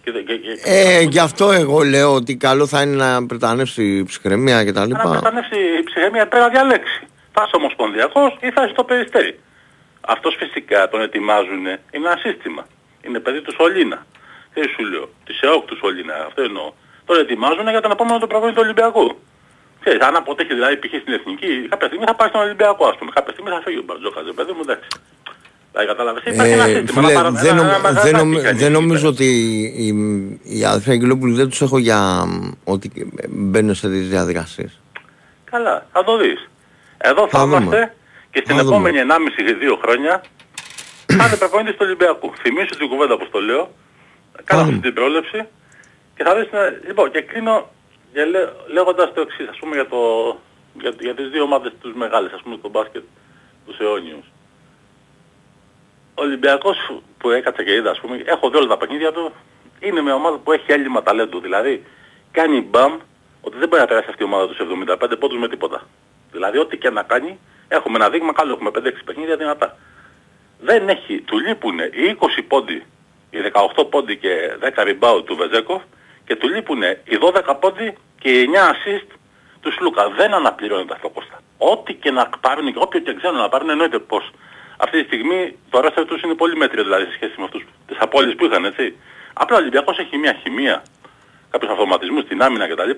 Και, 0.04 0.10
και, 0.10 0.20
και, 0.20 0.36
και, 0.36 0.60
Ε, 0.64 1.00
γι' 1.00 1.18
αυτό 1.18 1.50
εγώ 1.52 1.82
λέω 1.82 2.14
ότι 2.14 2.36
καλό 2.36 2.66
θα 2.66 2.82
είναι 2.82 2.96
να 2.96 3.26
πρυτανεύσει 3.26 3.84
η 3.96 4.04
ψυχραιμία 4.04 4.64
κτλ. 4.64 4.88
να 4.88 5.10
πρυτανεύσει 5.10 5.58
η 5.80 5.82
ψυχραιμία 5.84 6.28
πρέπει 6.28 6.44
να 6.44 6.50
διαλέξει. 6.50 7.06
Θα 7.32 7.42
είσαι 7.46 7.56
ομοσπονδιακός 7.56 8.36
ή 8.40 8.50
θα 8.50 8.62
είσαι 8.62 8.72
στο 8.72 8.84
περιστέρι. 8.84 9.38
Αυτός 10.00 10.36
φυσικά 10.38 10.88
τον 10.88 11.00
ετοιμάζουν, 11.00 11.58
είναι 11.58 11.80
ένα 11.90 12.16
σύστημα. 12.22 12.66
Είναι 13.06 13.18
παιδί 13.18 13.40
του 13.40 13.52
σωλήνα. 13.58 14.06
Τι 14.54 14.60
σου 14.68 14.84
λέω, 14.90 15.08
της 15.24 15.40
ΕΟΚ 15.40 15.64
του 15.64 15.76
σωλήνα, 15.76 16.14
αυτό 16.26 16.42
εννοώ. 16.42 16.72
Τον 17.06 17.16
ετοιμάζουν 17.22 17.68
για 17.68 17.80
τον 17.80 17.90
επόμενο 17.90 18.18
το 18.18 18.26
προπονητή 18.26 18.56
του 18.56 18.62
Ολυμπιακού. 18.64 19.06
Ξέρεις, 19.80 20.00
αν 20.08 20.16
αποτύχει 20.16 20.54
δηλαδή 20.54 20.76
π.χ. 20.76 20.92
στην 21.02 21.12
Εθνική, 21.18 21.66
κάποια 21.68 21.86
στιγμή 21.86 22.04
θα 22.10 22.14
πάει 22.14 22.28
στον 22.28 22.40
Ολυμπιακό 22.40 22.86
ας 22.86 22.96
πούμε. 22.98 23.10
Κάποια 23.14 23.32
στιγμή 23.32 23.50
θα 23.50 23.60
φύγει 23.64 23.78
ο 23.78 23.82
Μπαρτζόκας, 23.86 24.24
ρε 24.26 24.32
παιδί 24.38 24.52
μου, 24.56 24.62
εντάξει. 24.66 24.88
Δηλαδή 25.70 25.86
κατάλαβες, 25.92 26.22
υπάρχει 26.32 26.52
ένα 26.52 26.64
Ε, 26.64 26.74
σύστημα. 26.74 27.00
φίλε, 27.00 27.12
ένα 27.12 27.22
παρα- 27.22 27.30
δεν, 27.44 27.52
ένα- 27.58 27.62
νομ- 27.62 27.74
ένα 27.74 27.82
δεν, 27.82 27.92
μεγαλάκι 27.94 28.16
νομι- 28.24 28.42
κάνει 28.44 28.58
δεν 28.58 28.72
εκεί 28.72 28.80
νομίζω 28.80 29.08
ότι 29.08 29.26
οι, 29.84 29.88
οι 30.58 30.64
αδερφοί 30.64 30.90
Αγγελόπουλοι 30.90 31.34
δεν 31.40 31.48
τους 31.48 31.60
έχω 31.62 31.78
για 31.78 31.98
μ, 32.26 32.50
ότι 32.64 32.86
μπαίνουν 33.28 33.74
σε 33.74 33.88
τις 33.88 34.08
διαδικασίες. 34.08 34.80
Καλά, 35.50 35.86
θα 35.92 36.04
το 36.04 36.16
δεις. 36.18 36.48
Εδώ 36.98 37.22
θα, 37.28 37.38
Θα 37.38 37.44
δούμε. 37.46 37.56
είμαστε 37.56 37.94
και 38.30 38.40
στην 38.44 38.56
Θα 38.56 38.62
δούμε. 38.64 38.74
επόμενη 38.76 38.98
1,5-2 38.98 39.78
χρόνια 39.82 40.22
θα 41.06 41.24
είναι 41.26 41.36
προπονητής 41.36 41.72
του 41.72 41.82
Ολυμπιακού. 41.88 42.32
Θυμήσου 42.42 42.74
την 42.78 42.88
κουβέντα 42.88 43.16
που 43.18 43.24
στο 43.28 43.38
λέω. 43.40 43.70
Κάνω 44.44 44.62
αυτή 44.62 44.78
την 44.78 44.94
πρόληψη 44.94 45.44
και 46.16 46.24
θα 46.24 46.34
δεις... 46.34 46.50
να- 46.52 46.70
Λοιπόν, 46.86 47.10
και 47.10 47.20
κλείνω 47.20 47.68
για 48.12 48.24
λέ, 48.26 48.48
λέγοντας 48.66 49.12
το 49.14 49.20
εξής, 49.20 49.48
ας 49.48 49.58
πούμε 49.58 49.74
για, 49.74 49.86
το, 49.88 49.98
για, 50.80 50.92
για 51.00 51.14
τις 51.14 51.28
δύο 51.28 51.42
ομάδες 51.42 51.72
τους 51.80 51.92
μεγάλες, 51.94 52.32
ας 52.32 52.42
πούμε, 52.42 52.56
στο 52.58 52.68
μπάσκετ, 52.68 53.02
τους 53.66 53.78
αιώνιους. 53.78 54.26
Ο 56.14 56.22
Ολυμπιακός 56.22 56.76
που 57.18 57.30
έκατσε 57.30 57.62
και 57.64 57.72
είδα, 57.74 57.90
ας 57.90 58.00
πούμε, 58.00 58.22
έχω 58.26 58.50
δει 58.50 58.56
όλα 58.56 58.66
τα 58.66 58.76
παιχνίδια 58.76 59.12
του, 59.12 59.32
είναι 59.80 60.00
μια 60.00 60.14
ομάδα 60.14 60.36
που 60.38 60.52
έχει 60.52 60.72
έλλειμμα 60.72 61.02
ταλέντου. 61.02 61.40
Δηλαδή, 61.40 61.84
κάνει 62.30 62.60
μπαμ 62.60 62.98
ότι 63.40 63.58
δεν 63.58 63.68
μπορεί 63.68 63.80
να 63.80 63.86
περάσει 63.88 64.06
αυτή 64.10 64.22
η 64.22 64.26
ομάδα 64.26 64.46
τους 64.48 64.58
75 64.58 65.16
πόντους 65.18 65.38
με 65.38 65.48
τίποτα. 65.48 65.82
Δηλαδή, 66.32 66.58
ό,τι 66.58 66.76
και 66.76 66.90
να 66.90 67.02
κάνει, 67.02 67.38
έχουμε 67.68 67.96
ένα 67.96 68.08
δείγμα, 68.10 68.32
καλό 68.32 68.52
έχουμε 68.52 68.70
5-6 68.74 68.80
παιχνίδια 69.04 69.36
δυνατά. 69.36 69.76
Δεν 70.60 70.88
έχει, 70.88 71.20
του 71.20 71.38
λείπουν 71.38 71.78
οι 71.78 72.16
20 72.20 72.42
πόντι, 72.48 72.82
οι 73.30 73.38
18 73.76 73.86
πόντι 73.90 74.16
και 74.16 74.56
10 74.60 74.82
rebound 74.82 75.22
του 75.24 75.36
Βεζέκοφ 75.36 75.82
και 76.26 76.36
του 76.36 76.48
λείπουν 76.48 76.82
οι 76.82 77.16
12 77.20 77.54
πόντι 77.60 77.94
και 78.18 78.28
οι 78.40 78.48
9 78.52 78.56
assist 78.72 79.08
του 79.60 79.72
Σλούκα. 79.72 80.08
Δεν 80.16 80.34
αναπληρώνεται 80.34 80.92
αυτό 80.92 81.08
Κώστα. 81.08 81.38
Ό,τι 81.58 81.94
και 81.94 82.10
να 82.10 82.28
πάρουν 82.40 82.66
και 82.72 82.78
όποιο 82.78 83.00
και 83.00 83.14
ξέρουν 83.14 83.36
να 83.36 83.48
πάρουν 83.48 83.70
εννοείται 83.70 83.98
πως 83.98 84.30
αυτή 84.76 85.00
τη 85.00 85.06
στιγμή 85.06 85.56
το 85.70 85.80
ρόστερ 85.80 86.04
τους 86.04 86.22
είναι 86.22 86.34
πολύ 86.34 86.56
μέτριο 86.56 86.82
δηλαδή 86.82 87.04
σε 87.04 87.12
σχέση 87.12 87.32
με 87.38 87.44
αυτούς 87.44 87.62
τις 87.86 87.96
απώλειες 88.00 88.34
που 88.34 88.44
είχαν 88.44 88.64
έτσι. 88.64 88.94
Απλά 89.32 89.56
ο 89.56 89.60
Ολυμπιακός 89.60 89.98
έχει 89.98 90.16
μια 90.16 90.36
χημεία, 90.42 90.82
κάποιους 91.50 91.70
αυτοματισμούς 91.70 92.22
στην 92.24 92.42
άμυνα 92.42 92.68
κτλ. 92.68 92.90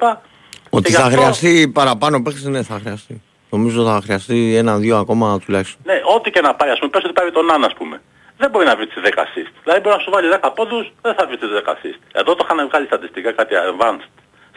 Ότι 0.71 0.91
γι' 0.91 0.97
θα 0.97 1.05
αυτό- 1.05 1.17
χρειαστεί 1.17 1.69
παραπάνω 1.75 2.23
παίχτες, 2.23 2.45
ναι 2.45 2.63
θα 2.63 2.79
χρειαστεί. 2.83 3.23
Νομίζω 3.51 3.85
θα 3.85 4.01
χρειαστεί 4.05 4.55
ένα-δύο 4.57 4.97
ακόμα 4.99 5.39
τουλάχιστον. 5.39 5.81
Ναι, 5.85 6.01
ό,τι 6.17 6.31
και 6.31 6.41
να 6.41 6.55
πάει, 6.55 6.71
ας 6.71 6.79
πούμε, 6.79 6.91
πες 6.91 7.05
ότι 7.05 7.13
πάρει 7.13 7.31
τον 7.33 7.51
Άννα, 7.53 7.67
ας 7.67 7.75
πούμε. 7.75 8.01
Δεν 8.39 8.51
μπορεί 8.51 8.67
να 8.67 8.77
βρει 8.77 8.87
τις 8.87 9.03
10 9.05 9.09
assist. 9.09 9.53
Δηλαδή 9.63 9.81
μπορεί 9.83 9.95
να 9.97 10.03
σου 10.03 10.11
βάλει 10.11 10.29
10 10.43 10.51
πόντους, 10.55 10.93
δεν 11.03 11.15
θα 11.15 11.27
βρει 11.27 11.37
τις 11.37 11.49
10 11.49 11.73
assist. 11.75 11.99
Εδώ 12.13 12.35
το 12.35 12.43
είχαν 12.45 12.69
βγάλει 12.69 12.87
στατιστικά 12.87 13.33
κάτι 13.33 13.55
advanced 13.69 14.09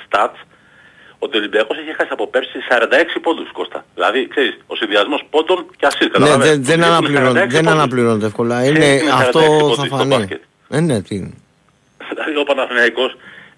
stats, 0.05 0.39
ότι 1.19 1.35
ο 1.35 1.39
Ολυμπιακός 1.39 1.77
έχει 1.77 1.93
χάσει 1.95 2.09
από 2.11 2.27
πέρσι 2.27 2.57
46 2.69 3.19
πόντους, 3.21 3.51
Κώστα. 3.51 3.85
Δηλαδή, 3.95 4.27
ξέρεις, 4.27 4.57
ο 4.67 4.75
συνδυασμός 4.75 5.21
πόντων 5.29 5.65
και 5.77 5.87
assist, 5.89 6.01
Ναι, 6.01 6.07
καταλαβαίνεις. 6.07 6.45
δεν, 6.45 6.63
δεν, 6.63 6.75
Του 6.75 6.81
λείπουν 6.81 6.93
αναπληρώνεται, 6.95 7.39
46 7.45 7.49
δεν 7.49 7.63
πόντους. 7.63 7.79
αναπληρώνεται 7.79 8.25
εύκολα. 8.25 8.55
Ξέρεις, 8.61 8.77
Είναι, 8.77 8.85
είναι 8.95 9.11
46 9.11 9.21
αυτό 9.21 9.39
πόντους 9.39 9.77
θα 9.77 9.85
στο 9.85 9.95
φανεί. 9.95 10.15
μπάσκετ. 10.15 10.41
Ε, 10.69 10.79
ναι, 10.79 11.01
τι 11.01 11.15
είναι. 11.15 11.33
Δηλαδή 12.09 12.35
ο 12.37 12.43
Παναθηναϊκός 12.43 13.11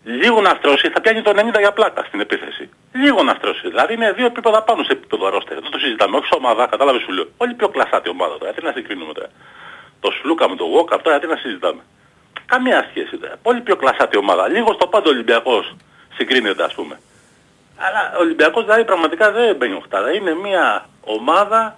λίγο 0.04 0.42
να 0.42 0.50
στρώσει 0.60 0.90
θα 0.94 1.02
πιάνει 1.02 1.22
το 1.22 1.32
90 1.36 1.60
για 1.60 1.72
πλάκα 1.72 2.04
στην 2.08 2.20
επίθεση. 2.20 2.70
Λίγο 3.04 3.24
να 3.24 3.34
στρώσει. 3.38 3.68
Δηλαδή 3.68 3.94
είναι 3.94 4.12
δύο 4.18 4.26
επίπεδα 4.26 4.64
πάνω 4.64 4.84
σε 4.84 4.92
επίπεδο 4.92 5.30
ρόστερ. 5.30 5.60
Δεν 5.62 5.72
το 5.72 5.80
συζητάμε. 5.80 6.18
Όχι 6.18 6.26
σε 6.26 6.36
ομάδα, 6.38 6.68
κατάλαβες 6.74 7.02
σου 7.02 7.12
λέω. 7.12 7.28
Όλη 7.38 7.54
πιο 7.54 7.68
κλασάτη 7.70 8.10
ομάδα 8.10 8.38
τώρα. 8.38 8.52
Τι 8.54 8.64
να 8.64 8.72
συγκρίνουμε 8.72 9.14
τώρα. 9.14 9.30
Το 10.04 10.10
Σλούκα 10.22 10.50
με 10.50 10.56
τον 10.56 10.68
Γουόκ, 10.68 10.94
αυτά 10.94 11.10
γιατί 11.10 11.28
να 11.28 11.36
συζητάμε. 11.36 11.82
Καμία 12.46 12.86
σχέση 12.90 13.16
δεν. 13.18 13.32
Πολύ 13.42 13.60
πιο 13.62 13.76
κλασάτη 13.76 14.18
ομάδα. 14.18 14.48
Λίγος 14.48 14.76
στο 14.76 14.88
πάντο 14.88 15.10
Ολυμπιακός 15.10 15.76
συγκρίνεται 16.18 16.64
ας 16.64 16.74
πούμε. 16.74 17.00
Αλλά 17.86 18.02
ο 18.18 18.22
Ολυμπιακός 18.22 18.64
δηλαδή 18.64 18.86
πραγματικά 18.86 19.32
δεν 19.32 19.56
μπαίνει 19.56 19.74
οχτάδα. 19.74 20.12
Είναι 20.14 20.34
μια 20.44 20.86
ομάδα 21.02 21.78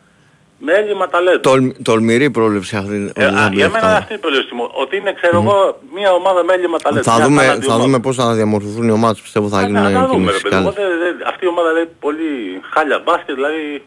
με 0.58 0.74
έλλειμμα 0.74 1.08
ταλέντου. 1.10 1.40
Τολ, 1.40 1.74
τολμηρή 1.84 2.30
πρόληψη 2.32 2.76
αυτή. 2.76 3.12
Ε, 3.16 3.26
α, 3.26 3.50
για 3.52 3.70
μένα 3.70 3.88
είναι 3.88 3.98
αυτή 3.98 4.14
η 4.14 4.18
προληψή 4.18 4.54
μου. 4.56 4.70
Ότι 4.74 4.98
είναι 4.98 5.14
ξέρω 5.14 5.42
εγώ 5.42 5.80
μια 5.94 6.12
ομάδα 6.14 6.44
με 6.44 6.54
έλλειμμα 6.54 6.78
ταλέντου. 6.78 7.04
Θα 7.04 7.16
Μια 7.16 7.26
δούμε, 7.26 7.42
απέναντι 7.42 7.66
θα 7.66 7.72
ομάδα. 7.74 7.84
δούμε 7.86 8.00
πώς 8.00 8.16
θα 8.16 8.34
διαμορφωθούν 8.34 8.88
οι 8.88 8.92
ομάδες. 8.92 9.22
Πιστεύω 9.22 9.48
θα 9.50 9.58
Να, 9.62 9.68
γίνουν 9.68 9.82
να 9.82 9.90
δούμε 9.90 10.04
ρε 10.08 10.12
κινήσεις 10.12 10.42
παιδί 10.42 10.56
μου. 10.56 10.74
καλές. 10.74 10.90
Δεν- 10.90 11.18
δεν- 11.18 11.28
Αυτή 11.28 11.46
η 11.46 11.48
ομάδα 11.48 11.72
λέει 11.72 11.90
πολύ 12.00 12.62
χάλια 12.74 13.00
μπάσκετ, 13.06 13.36
δηλαδή... 13.36 13.86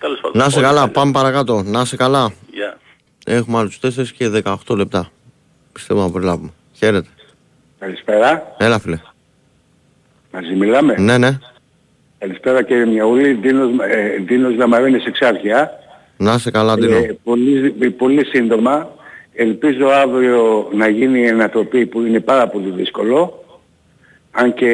Τέλος 0.00 0.20
πάντων. 0.20 0.38
Να 0.42 0.44
σε 0.48 0.50
Πολύ 0.54 0.66
καλά, 0.66 0.78
χάλια. 0.78 0.92
πάμε 0.94 1.12
παρακάτω. 1.12 1.62
Να 1.64 1.84
σε 1.84 1.96
καλά. 1.96 2.32
Γεια. 2.50 2.76
Έχουμε 3.34 3.58
άλλους 3.58 3.78
4 3.82 3.88
και 4.16 4.28
18 4.44 4.76
λεπτά. 4.76 5.10
Πιστεύω 5.72 6.00
να 6.02 6.10
προλάβουμε. 6.10 6.50
Χαίρετε. 6.72 7.08
Καλησπέρα. 7.78 8.54
Έλα 8.58 8.78
φίλε. 8.78 8.98
Μαζί 10.32 10.54
μιλάμε; 10.54 10.94
Ναι, 10.98 11.18
ναι. 11.18 11.38
Καλησπέρα 12.18 12.62
κύριε 12.62 12.86
Μιαούλη. 12.86 13.32
Δίνος, 13.32 13.70
ε, 13.88 14.16
Δίνος 14.26 14.54
Λαμαρίνης 14.54 15.04
Εξάρχεια. 15.04 15.70
Να 16.16 16.38
σε 16.38 16.50
καλά, 16.50 16.76
Ντίνο. 16.76 16.96
Ε, 16.96 17.18
πολύ, 17.24 17.70
πολύ 17.90 18.24
σύντομα. 18.24 18.90
Ελπίζω 19.34 19.86
αύριο 19.86 20.68
να 20.72 20.88
γίνει 20.88 21.20
η 21.20 21.28
ανατροπή 21.28 21.86
που 21.86 22.00
είναι 22.00 22.20
πάρα 22.20 22.48
πολύ 22.48 22.70
δύσκολο. 22.70 23.44
Αν 24.30 24.54
και 24.54 24.70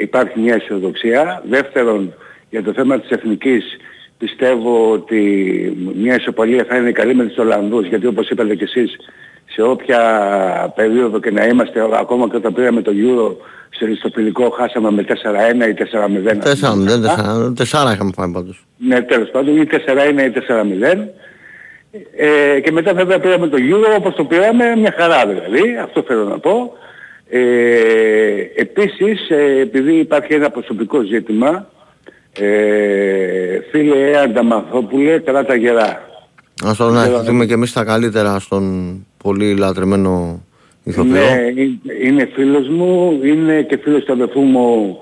υπάρχει 0.00 0.40
μια 0.40 0.54
αισιοδοξία. 0.54 1.42
Δεύτερον, 1.48 2.14
για 2.50 2.62
το 2.62 2.72
θέμα 2.72 3.00
της 3.00 3.10
εθνικής 3.10 3.76
πιστεύω 4.20 4.92
ότι 4.92 5.22
μια 5.94 6.14
ισοπαλία 6.14 6.64
θα 6.68 6.76
είναι 6.76 6.92
καλή 6.92 7.14
με 7.14 7.24
τους 7.24 7.36
Ολλανδούς 7.36 7.86
γιατί 7.86 8.06
όπως 8.06 8.28
είπατε 8.28 8.54
και 8.54 8.64
εσείς 8.64 8.96
σε 9.44 9.62
όποια 9.62 10.00
περίοδο 10.76 11.20
και 11.20 11.30
να 11.30 11.46
είμαστε 11.46 11.88
ακόμα 12.00 12.28
και 12.28 12.36
όταν 12.36 12.54
πήραμε 12.54 12.82
το 12.82 12.92
Euro 12.94 13.36
στο, 13.70 13.86
στο 13.98 14.10
φιλικό 14.14 14.50
χάσαμε 14.50 14.90
με 14.90 15.04
4-1 15.08 15.12
ή 15.68 15.74
4-0. 16.22 16.30
4-0, 17.46 17.48
4 17.48 17.56
τεσσάρα 17.56 17.92
είχαμε 17.92 18.10
πάει 18.16 18.30
πάντως. 18.30 18.66
Ναι, 18.76 19.02
τέλος 19.02 19.30
πάντων, 19.30 19.56
ή 19.56 19.68
4-1 19.70 19.76
ή 20.20 20.32
4-0. 20.92 21.08
Ε, 22.16 22.60
και 22.60 22.72
μετά 22.72 22.94
βέβαια 22.94 23.20
πήραμε 23.20 23.48
το 23.48 23.56
Euro 23.60 23.96
όπως 23.98 24.14
το 24.14 24.24
πήραμε, 24.24 24.76
μια 24.76 24.94
χαρά 24.98 25.26
δηλαδή, 25.26 25.76
αυτό 25.76 26.02
θέλω 26.02 26.24
να 26.24 26.38
πω. 26.38 26.72
Ε, 27.28 27.40
επίσης, 28.54 29.30
ε, 29.30 29.60
επειδή 29.60 29.94
υπάρχει 29.94 30.34
ένα 30.34 30.50
προσωπικό 30.50 31.02
ζήτημα, 31.02 31.70
ε, 32.32 33.60
φίλε 33.70 34.18
Ανταμαθόπουλε, 34.24 35.18
καλά 35.18 35.44
τα 35.44 35.54
γερά. 35.54 36.08
Ας 36.64 36.76
το 36.76 36.90
να 36.90 37.04
ευχηθούμε 37.04 37.46
και 37.46 37.52
εμείς 37.52 37.72
τα 37.72 37.84
καλύτερα 37.84 38.38
στον 38.38 38.94
πολύ 39.22 39.54
λατρεμένο 39.56 40.42
ηθοποιό. 40.84 41.12
Ναι, 41.12 41.60
είναι- 41.62 41.78
είναι 42.04 42.28
φίλος 42.34 42.68
μου, 42.68 43.20
είναι 43.24 43.62
και 43.62 43.78
φίλος 43.82 44.04
του 44.04 44.12
αδερφού 44.12 44.40
μου, 44.40 44.98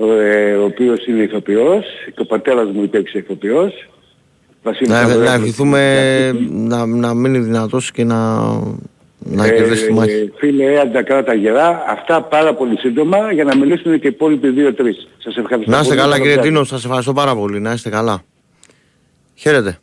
ε, 0.00 0.52
ο 0.54 0.64
οποίος 0.64 1.06
είναι 1.06 1.22
ηθοποιός, 1.22 1.84
και 2.04 2.20
ο 2.20 2.24
πατέρας 2.26 2.70
μου 2.70 2.82
υπήρξε 2.82 3.18
ηθοποιός. 3.18 3.88
Βασίλης 4.62 4.88
Να, 4.88 5.02
να 5.02 5.08
Θαδωράκης. 5.08 5.34
ευχηθούμε 5.42 6.32
να, 6.50 6.86
να 6.86 7.14
μείνει 7.14 7.38
δυνατός 7.38 7.90
και 7.90 8.04
να, 8.04 8.40
να 9.24 9.46
Ε, 9.46 9.50
κερδίσει 9.50 9.86
τη 9.86 9.92
μάχη. 9.92 10.32
Φίλε 10.36 10.80
Άντα 10.80 11.02
κράτα 11.02 11.34
γερά, 11.34 11.84
αυτά 11.88 12.22
πάρα 12.22 12.54
πολύ 12.54 12.78
σύντομα 12.78 13.32
για 13.32 13.44
να 13.44 13.56
μιλήσουν 13.56 14.00
και 14.00 14.06
οι 14.06 14.10
υπόλοιποι 14.10 14.48
δύο-τρεις. 14.48 15.08
Σας 15.18 15.36
ευχαριστώ 15.36 15.70
Να 15.70 15.76
είστε 15.76 15.88
πολύ. 15.88 16.00
καλά 16.00 16.12
Καλό 16.12 16.22
κύριε 16.22 16.32
βράδυ. 16.34 16.48
Τίνο, 16.48 16.64
σας 16.64 16.84
ευχαριστώ 16.84 17.12
πάρα 17.12 17.34
πολύ. 17.34 17.60
Να 17.60 17.72
είστε 17.72 17.90
καλά. 17.90 18.22
Χαίρετε. 19.34 19.78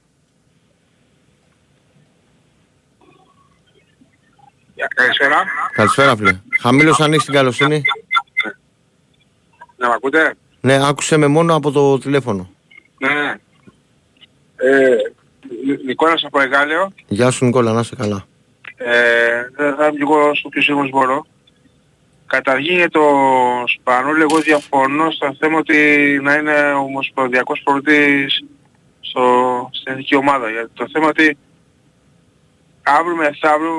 Καλησπέρα. 4.95 5.43
Καλησπέρα 5.75 6.15
φίλε. 6.15 6.39
Χαμήλως 6.61 6.99
ανοίξει 6.99 7.25
την 7.25 7.35
καλοσύνη. 7.35 7.81
Να 9.77 9.87
μ' 9.87 9.91
ακούτε; 9.91 10.33
Ναι, 10.61 10.87
άκουσε 10.87 11.17
με 11.17 11.27
μόνο 11.27 11.55
από 11.55 11.71
το 11.71 11.97
τηλέφωνο. 11.97 12.49
Ναι, 12.97 13.09
ναι. 13.09 13.35
Ε, 14.55 14.95
Νι- 15.65 15.83
Νικόλας 15.85 16.23
από 16.23 16.41
Εγάλεο. 16.41 16.91
Γεια 17.07 17.31
σου 17.31 17.45
Νικόλα, 17.45 17.71
να 17.71 17.79
είστε 17.79 17.95
καλά. 17.95 18.25
Ε, 18.85 19.49
δεν 19.55 19.75
θα 19.75 19.87
είμαι 19.87 19.97
λίγο 19.97 20.35
στο 20.35 20.49
πιο 20.49 20.61
σύγχρονος 20.61 20.89
μπορώ. 20.91 21.25
Καταρχήν 22.25 22.75
για 22.75 22.89
το 22.89 23.03
Σπανούλη 23.65 24.21
εγώ 24.21 24.39
διαφωνώ 24.39 25.11
στο 25.11 25.35
θέμα 25.39 25.57
ότι 25.57 26.19
να 26.21 26.35
είναι 26.35 26.71
ομοσπονδιακός 26.71 27.61
προπονητής 27.63 28.43
στο, 28.99 29.69
στην 29.71 29.91
εθνική 29.91 30.15
ομάδα. 30.15 30.49
Για 30.49 30.69
το 30.73 30.87
θέμα 30.91 31.07
ότι 31.07 31.37
αύριο 32.83 33.15
μεθαύριο 33.15 33.71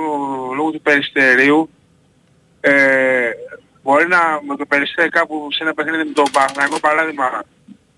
λόγω 0.56 0.70
του 0.70 0.80
περιστερίου 0.80 1.70
ε, 2.60 3.30
μπορεί 3.82 4.08
να 4.08 4.40
με 4.46 4.56
το 4.56 4.66
περιστέρι 4.66 5.08
κάπου 5.08 5.48
σε 5.50 5.62
ένα 5.62 5.74
παιχνίδι 5.74 6.04
με 6.04 6.12
τον 6.12 6.24
Παναγικό 6.32 6.80
παράδειγμα 6.80 7.44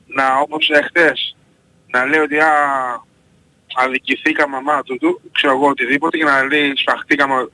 να 0.07 0.39
όπως 0.39 0.71
εχθές 0.71 1.37
να 1.87 2.05
λέει 2.05 2.21
ότι 2.21 2.39
α, 2.39 2.51
αδικηθήκαμε 3.75 4.61
μάνα 4.61 4.83
του 4.83 4.97
του, 4.99 5.21
ξέρω 5.33 5.53
εγώ 5.55 5.67
οτιδήποτε 5.69 6.17
και 6.17 6.25
να 6.25 6.45
λέει 6.45 6.73
σφαχτήκαμε 6.77 7.49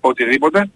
οτιδήποτε 0.00 0.70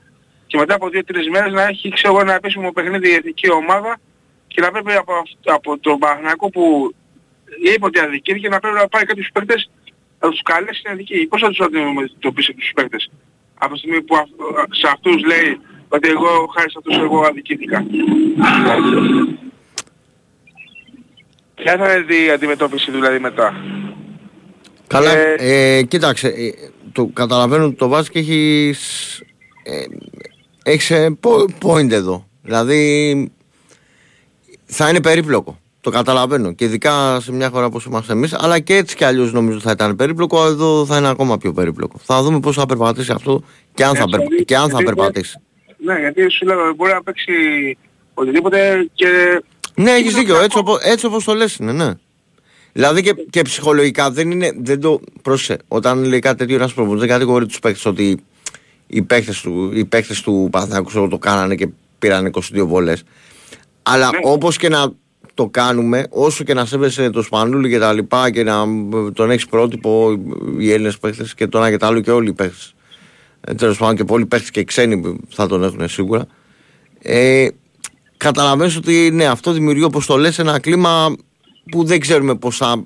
και 0.46 0.56
μετά 0.58 0.74
από 0.74 0.88
δύο-τρεις 0.88 1.28
μέρες 1.28 1.52
να 1.52 1.62
έχει 1.62 1.90
ξέρω 1.90 2.12
εγώ 2.12 2.22
ένα 2.22 2.34
επίσημο 2.34 2.72
παιχνίδι 2.72 3.08
η 3.10 3.14
εθνική 3.14 3.50
ομάδα 3.50 3.98
και 4.46 4.60
να 4.60 4.70
πρέπει 4.70 4.92
από, 4.92 5.12
αυτ- 5.14 5.50
από 5.50 5.78
τον 5.78 5.98
Παναγικό 5.98 6.50
που 6.50 6.94
είπε 7.74 7.84
ότι 7.84 7.98
αδικήθηκε 8.00 8.48
να 8.48 8.60
πρέπει 8.60 8.76
να 8.76 8.88
πάρει 8.88 9.06
κάποιους 9.06 9.28
παίκτες 9.32 9.70
να 10.20 10.28
τους 10.30 10.42
καλέσει 10.42 10.78
στην 10.78 10.90
εθνική. 10.90 11.26
Πώς 11.26 11.40
θα 11.40 11.48
τους 11.48 11.60
αντιμετωπίσει 11.60 12.54
τους 12.54 12.70
παίκτες; 12.74 13.10
Από 13.58 13.72
τη 13.72 13.78
στιγμή 13.78 14.02
που 14.02 14.16
αυ- 14.16 14.74
σε 14.74 14.88
αυτούς 14.92 15.22
λέει 15.24 15.60
ότι 15.88 16.08
εγώ 16.08 16.52
χάρη 16.56 16.70
σε 16.70 16.78
αυτούς 16.78 16.96
εγώ 16.96 17.20
αδικήθηκα. 17.20 17.86
Ποια 21.54 21.76
θα 21.76 21.94
είναι 21.94 22.14
η 22.14 22.30
αντιμετώπιση 22.30 22.90
δηλαδή 22.90 23.18
μετά; 23.18 23.54
Καλά, 24.90 25.10
ε, 25.38 25.82
κοίταξε, 25.82 26.28
ε, 26.28 26.50
το 26.92 27.06
καταλαβαίνω 27.12 27.64
ότι 27.64 27.74
το 27.74 27.88
βάζεις 27.88 28.10
και 28.10 28.18
έχεις, 28.18 29.18
ε, 29.62 29.82
έχεις 30.62 30.90
ε, 30.90 31.18
po- 31.22 31.46
point 31.68 31.90
εδώ. 31.90 32.26
Δηλαδή 32.42 33.30
θα 34.64 34.88
είναι 34.88 35.00
περίπλοκο. 35.00 35.58
Το 35.80 35.90
καταλαβαίνω. 35.90 36.52
Και 36.52 36.64
ειδικά 36.64 37.20
σε 37.20 37.32
μια 37.32 37.48
χώρα 37.50 37.66
όπως 37.66 37.84
είμαστε 37.84 38.12
εμείς, 38.12 38.32
αλλά 38.32 38.58
και 38.58 38.76
έτσι 38.76 38.96
κι 38.96 39.04
αλλιώς 39.04 39.32
νομίζω 39.32 39.60
θα 39.60 39.70
ήταν 39.70 39.96
περίπλοκο, 39.96 40.44
εδώ 40.46 40.86
θα 40.86 40.96
είναι 40.96 41.08
ακόμα 41.08 41.38
πιο 41.38 41.52
περίπλοκο. 41.52 41.98
Θα 42.02 42.22
δούμε 42.22 42.40
πώς 42.40 42.56
θα 42.56 42.66
περπατήσει 42.66 43.12
αυτό 43.12 43.42
και 43.74 43.84
αν 43.84 43.94
θα, 43.94 43.98
Έτσι, 44.02 44.10
περπα- 44.10 44.26
δηλαδή, 44.28 44.44
και 44.44 44.56
αν 44.56 44.62
θα 44.62 44.68
γιατί- 44.68 44.84
περπατήσει. 44.84 45.38
Ναι, 45.84 45.98
γιατί 45.98 46.30
σου 46.30 46.46
λέω 46.46 46.74
μπορεί 46.76 46.92
να 46.92 47.02
παίξει 47.02 47.32
οτιδήποτε 48.14 48.88
και... 48.94 49.06
Ναι, 49.74 49.90
έχεις 49.90 50.14
δίκιο. 50.14 50.40
Έτσι, 50.40 50.58
οπό- 50.58 50.80
έτσι 50.82 51.06
όπως 51.06 51.24
το 51.24 51.34
λες 51.34 51.56
είναι, 51.56 51.72
ναι. 51.72 51.92
Δηλαδή 52.72 53.02
και, 53.02 53.14
και 53.30 53.42
ψυχολογικά 53.42 54.10
δεν 54.10 54.30
είναι. 54.30 54.52
Δεν 54.60 54.80
το. 54.80 55.00
Πρόσεχε. 55.22 55.58
Όταν 55.68 56.04
λέει 56.04 56.18
κάτι 56.18 56.36
τέτοιο 56.36 56.56
ένας 56.56 56.74
προπονητή, 56.74 57.00
δεν 57.00 57.08
κατηγορεί 57.08 57.46
τους 57.46 57.58
παίχτε 57.58 57.88
ότι 57.88 58.24
οι 58.86 59.02
παίχτε 59.02 59.34
του, 59.42 59.70
οι 59.74 59.84
παίχτες 59.84 60.20
του 60.20 60.48
Παναθηναϊκού 60.50 60.88
ξέρω, 60.88 61.08
το 61.08 61.18
κάνανε 61.18 61.54
και 61.54 61.68
πήραν 61.98 62.30
22 62.32 62.40
βολέ. 62.66 62.92
Αλλά 63.82 64.10
όπως 64.22 64.56
και 64.56 64.68
να 64.68 64.92
το 65.34 65.48
κάνουμε, 65.48 66.06
όσο 66.10 66.44
και 66.44 66.54
να 66.54 66.64
σέβεσαι 66.64 67.10
το 67.10 67.22
Σπανούλη 67.22 67.68
και 67.68 67.78
τα 67.78 67.92
λοιπά 67.92 68.30
και 68.30 68.42
να 68.42 68.64
τον 69.12 69.30
έχεις 69.30 69.46
πρότυπο 69.46 70.18
οι 70.58 70.72
Έλληνες 70.72 70.98
παίχτε 70.98 71.26
και 71.36 71.46
το 71.46 71.58
ένα 71.58 71.70
και 71.70 71.76
το 71.76 71.86
άλλο 71.86 72.00
και 72.00 72.10
όλοι 72.10 72.28
οι 72.28 72.32
παίχτε. 72.32 72.64
Τέλος 73.56 73.78
πάντων 73.78 73.96
και 73.96 74.04
πολλοί 74.04 74.26
παίχτε 74.26 74.48
και 74.50 74.64
ξένοι 74.64 74.98
που 75.00 75.16
θα 75.28 75.46
τον 75.46 75.62
έχουν 75.64 75.88
σίγουρα. 75.88 76.26
Ε, 77.02 77.48
καταλαβαίνεις 78.16 78.76
ότι 78.76 79.10
ναι, 79.12 79.24
αυτό 79.26 79.52
δημιουργεί 79.52 79.82
όπως 79.82 80.06
το 80.06 80.16
λες 80.16 80.38
ένα 80.38 80.60
κλίμα 80.60 81.16
που 81.70 81.84
δεν 81.84 82.00
ξέρουμε 82.00 82.34
πώς 82.36 82.56
θα... 82.56 82.84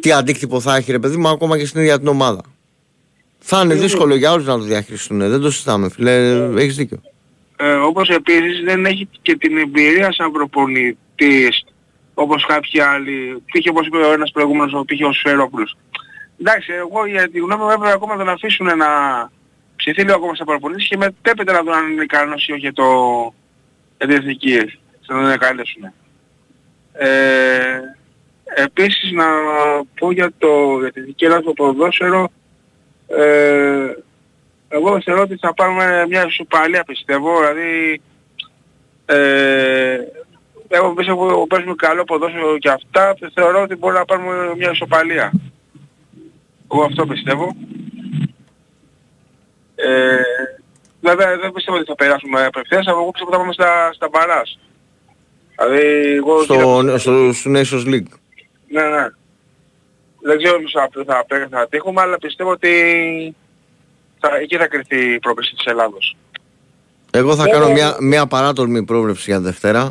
τι 0.00 0.12
αντίκτυπο 0.12 0.60
θα 0.60 0.76
έχει 0.76 0.92
ρε 0.92 0.98
παιδί 0.98 1.16
μου 1.16 1.28
ακόμα 1.28 1.58
και 1.58 1.66
στην 1.66 1.80
ίδια 1.80 1.98
την 1.98 2.08
ομάδα. 2.08 2.42
Θα 3.38 3.60
είναι 3.60 3.74
δύσκολο 3.74 4.14
για 4.14 4.32
όλους 4.32 4.46
να 4.46 4.58
το 4.58 4.62
διαχειριστούν, 4.62 5.18
δεν 5.18 5.40
το 5.40 5.50
συζητάμε 5.50 5.88
φίλε, 5.88 6.44
έχεις 6.60 6.76
δίκιο. 6.76 7.00
Ε, 7.56 7.72
όπως 7.72 8.08
επίσης 8.08 8.64
δεν 8.64 8.86
έχει 8.86 9.08
και 9.22 9.36
την 9.36 9.58
εμπειρία 9.58 10.12
σαν 10.12 10.32
προπονητής 10.32 11.64
όπως 12.14 12.46
κάποιοι 12.46 12.80
άλλοι, 12.80 13.42
πήγε 13.52 13.70
όπως 13.70 13.86
είπε 13.86 13.96
ο 13.96 14.12
ένας 14.12 14.30
προηγούμενος, 14.30 14.72
ο 14.72 14.84
πήγε 14.84 15.04
ο 15.04 15.12
Σφερόπουλος. 15.12 15.76
Εντάξει, 16.40 16.72
εγώ 16.72 17.06
για 17.06 17.30
τη 17.30 17.38
γνώμη 17.38 17.62
μου 17.62 17.70
έπρεπε 17.70 17.92
ακόμα 17.92 18.12
να 18.16 18.24
τον 18.24 18.32
αφήσουν 18.32 18.66
να 18.66 18.86
ψηθεί 19.76 20.02
λίγο 20.02 20.14
ακόμα 20.14 20.34
σαν 20.34 20.46
προπονητής 20.46 20.88
και 20.88 20.96
μετέπειτα 20.96 21.52
να 21.52 21.62
δουν 21.62 21.72
αν 21.72 21.90
είναι 21.90 22.02
ικανός 22.02 22.46
ή 22.46 22.52
όχι 22.52 22.60
για 22.60 22.72
το 22.72 22.84
για 23.98 24.06
την 24.06 24.16
εθνική, 24.16 24.54
να 25.06 25.16
τον 25.16 25.30
εγκαλέσουν. 25.30 25.92
Ε, 26.98 27.80
επίσης 28.54 29.12
να 29.12 29.24
πω 29.98 30.12
για, 30.12 30.32
το, 30.38 30.78
για 30.80 30.92
την 30.92 31.02
εθνική 31.02 31.24
Ελλάδα 31.24 31.42
το 31.42 31.52
ποδόσφαιρο, 31.52 32.28
ε, 33.08 33.92
εγώ 34.68 35.00
θεωρώ 35.00 35.22
ότι 35.22 35.36
θα 35.36 35.54
πάρουμε 35.54 36.06
μια 36.08 36.26
ισοπαλία 36.26 36.84
πιστεύω, 36.84 37.38
δηλαδή 37.38 38.00
ε, 39.06 39.98
εγώ 40.68 40.94
πιστεύω 40.94 41.40
ότι 41.40 41.46
παίζουμε 41.46 41.74
καλό 41.74 42.04
ποδόσφαιρο 42.04 42.58
και 42.58 42.70
αυτά, 42.70 43.16
θεωρώ 43.34 43.62
ότι 43.62 43.76
μπορούμε 43.76 43.98
να 43.98 44.04
πάρουμε 44.04 44.54
μια 44.56 44.70
ισοπαλία. 44.70 45.32
Εγώ 46.72 46.84
αυτό 46.84 47.06
πιστεύω. 47.06 47.56
Ε, 49.74 50.16
βέβαια 51.00 51.36
δεν 51.38 51.52
πιστεύω 51.52 51.76
ότι 51.76 51.86
θα 51.86 51.94
περάσουμε 51.94 52.44
απευθείας, 52.44 52.86
αλλά 52.86 52.98
εγώ 52.98 53.10
πιστεύω 53.10 53.30
ότι 53.30 53.36
θα 53.36 53.42
πάμε 53.42 53.52
στα, 53.52 53.92
στα 53.92 54.08
μπαράς. 54.08 54.58
Δηλαδή 55.58 56.12
εγώ... 56.16 56.42
Στο, 56.42 56.54
στο, 56.98 57.32
στο 57.32 57.50
Nations 57.54 57.86
League. 57.86 58.10
Ναι, 58.68 58.82
ναι. 58.82 59.08
Δεν 60.20 60.38
ξέρω 60.38 60.56
αν 60.56 60.62
θα, 60.72 61.04
θα, 61.04 61.24
θα, 61.28 61.48
θα 61.50 61.66
τύχουμε, 61.70 62.00
αλλά 62.00 62.18
πιστεύω 62.18 62.50
ότι 62.50 62.70
θα, 64.20 64.28
εκεί 64.40 64.56
θα 64.56 64.66
κρυφτεί 64.68 64.96
η 64.96 65.18
πρόκληση 65.18 65.54
της 65.54 65.64
Ελλάδος. 65.66 66.16
Εγώ 67.10 67.36
θα 67.36 67.44
Ε, 67.48 67.50
κάνω 67.50 67.66
ε, 67.66 67.72
μια, 67.72 67.96
μια 68.00 68.26
παράτολμη 68.26 68.84
πρόβλεψη 68.84 69.24
για 69.26 69.40
Δευτέρα. 69.40 69.90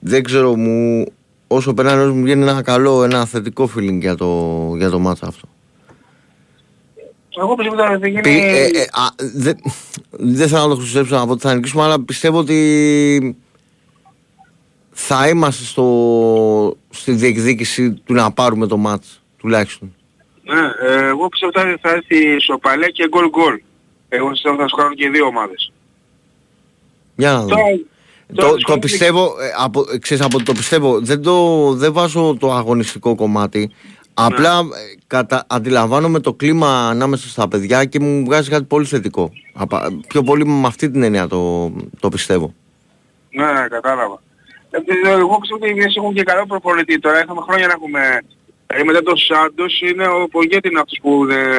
Δεν 0.00 0.22
ξέρω 0.22 0.56
μου, 0.56 1.06
όσο 1.46 1.74
περνάει 1.74 2.06
μου 2.06 2.22
βγαίνει 2.22 2.42
ένα 2.42 2.62
καλό, 2.62 3.04
ένα 3.04 3.26
θετικό 3.26 3.70
feeling 3.76 3.98
για 4.00 4.14
το, 4.14 4.72
για 4.76 4.90
το 4.90 4.98
μάτσα 4.98 5.26
αυτό. 5.26 5.48
Εγώ 7.40 7.54
πιστεύω 7.54 7.82
ότι 7.82 8.00
θα 8.00 8.06
γίνει... 8.08 8.20
Πι- 8.20 8.42
ε, 8.42 8.64
ε, 8.64 8.80
α, 8.82 9.06
δε- 9.34 9.52
Δεν 10.10 10.48
θέλω 10.48 10.62
να 10.62 10.68
το 10.68 10.76
χρησιμοποιήσω 10.76 11.16
να 11.16 11.26
πω 11.26 11.32
ότι 11.32 11.42
θα 11.42 11.54
νικήσουμε, 11.54 11.82
αλλά 11.82 12.00
πιστεύω 12.00 12.38
ότι 12.38 13.36
θα 15.00 15.28
είμαστε 15.28 15.64
στο, 15.64 16.76
στη 16.90 17.12
διεκδίκηση 17.12 17.92
του 17.92 18.14
να 18.14 18.30
πάρουμε 18.32 18.66
το 18.66 18.76
μάτς, 18.76 19.22
τουλάχιστον. 19.38 19.94
Ναι, 20.44 20.60
ε, 20.88 21.06
εγώ 21.06 21.28
πιστεύω 21.28 21.52
ότι 21.54 21.60
θα, 21.70 21.78
θα 21.82 21.90
έρθει 21.96 22.34
ισοπαλία 22.34 22.88
και 22.88 23.08
γκολ 23.08 23.28
γκολ. 23.28 23.60
Εγώ 24.08 24.28
πιστεύω 24.30 24.54
ότι 24.54 24.62
θα 24.62 24.68
σκοράρουν 24.68 24.96
και 24.96 25.04
οι 25.04 25.08
δύο 25.08 25.26
ομάδες. 25.26 25.72
Για 27.16 27.32
να 27.32 27.40
δούμε. 27.40 27.54
Τώρα- 27.54 27.66
Το, 28.26 28.34
τώρα 28.34 28.52
το 28.52 28.58
σχολείο- 28.58 28.80
πιστεύω, 28.80 29.24
ε, 29.24 29.50
από, 29.58 29.84
ξέρεις, 30.00 30.24
από 30.24 30.42
το 30.42 30.52
πιστεύω, 30.52 31.00
δεν, 31.00 31.22
το, 31.22 31.72
δεν 31.74 31.92
βάζω 31.92 32.36
το 32.40 32.52
αγωνιστικό 32.52 33.14
κομμάτι. 33.14 33.70
Απλά 34.14 34.62
Ναι. 34.62 34.68
ε, 34.68 34.98
κατα, 35.06 35.44
αντιλαμβάνομαι 35.48 36.20
το 36.20 36.34
κλίμα 36.34 36.88
ανάμεσα 36.88 37.28
στα 37.28 37.48
παιδιά 37.48 37.84
και 37.84 38.00
μου 38.00 38.24
βγάζει 38.24 38.50
κάτι 38.50 38.64
πολύ 38.64 38.84
θετικό. 38.86 39.30
Απα, 39.54 39.88
πιο 40.08 40.22
πολύ 40.22 40.46
με 40.46 40.66
αυτή 40.66 40.90
την 40.90 41.02
έννοια 41.02 41.26
το, 41.28 41.72
το 42.00 42.08
πιστεύω. 42.08 42.54
Ναι, 43.30 43.44
ναι, 43.52 43.68
κατάλαβα. 43.68 44.22
Ε, 44.70 45.08
ε, 45.08 45.10
εγώ 45.10 45.38
ξέρω 45.38 45.56
ότι 45.56 45.66
οι 45.66 45.70
Ιγυρίες 45.70 45.96
έχουν 45.96 46.14
και 46.14 46.22
καλό 46.22 46.46
προπονητή. 46.46 46.98
Τώρα 46.98 47.22
είχαμε 47.22 47.40
χρόνια 47.40 47.66
να 47.66 47.72
έχουμε... 47.72 48.20
Ε, 48.66 48.82
μετά 48.82 49.02
τον 49.02 49.16
Σάντος 49.16 49.80
είναι 49.80 50.06
ο 50.08 50.28
Πογέτη 50.28 50.68
είναι 50.68 50.80
αυτός 50.80 50.98
που 51.02 51.24
είναι 51.24 51.58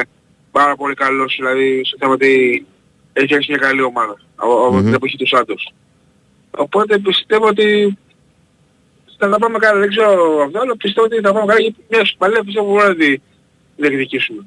πάρα 0.50 0.76
πολύ 0.76 0.94
καλός. 0.94 1.34
Δηλαδή 1.38 1.80
στο 1.84 1.96
θέμα 2.00 2.12
ότι 2.12 2.66
έχει 3.12 3.26
φτιάξει 3.26 3.50
μια 3.50 3.60
καλή 3.60 3.82
ομάδα 3.82 4.20
από 4.36 4.66
από 4.66 4.82
την 4.82 4.94
εποχή 4.94 5.16
του 5.16 5.26
Σάντος. 5.26 5.72
Οπότε 6.50 6.98
πιστεύω 6.98 7.46
ότι 7.46 7.98
θα 9.18 9.28
τα 9.28 9.38
πάμε 9.38 9.58
καλά. 9.58 9.80
Δεν 9.80 9.88
ξέρω 9.88 10.42
αυτό, 10.44 10.58
αλλά 10.58 10.76
πιστεύω 10.76 11.06
ότι 11.06 11.20
θα 11.20 11.32
πάμε 11.32 11.46
καλά 11.46 11.60
γιατί 11.60 11.84
μια 11.88 12.04
σπαλία 12.04 12.44
πιστεύω 12.44 12.66
μπορούμε 12.66 12.88
να 12.88 12.94
τη 12.94 13.16
διεκδικήσουμε. 13.76 14.46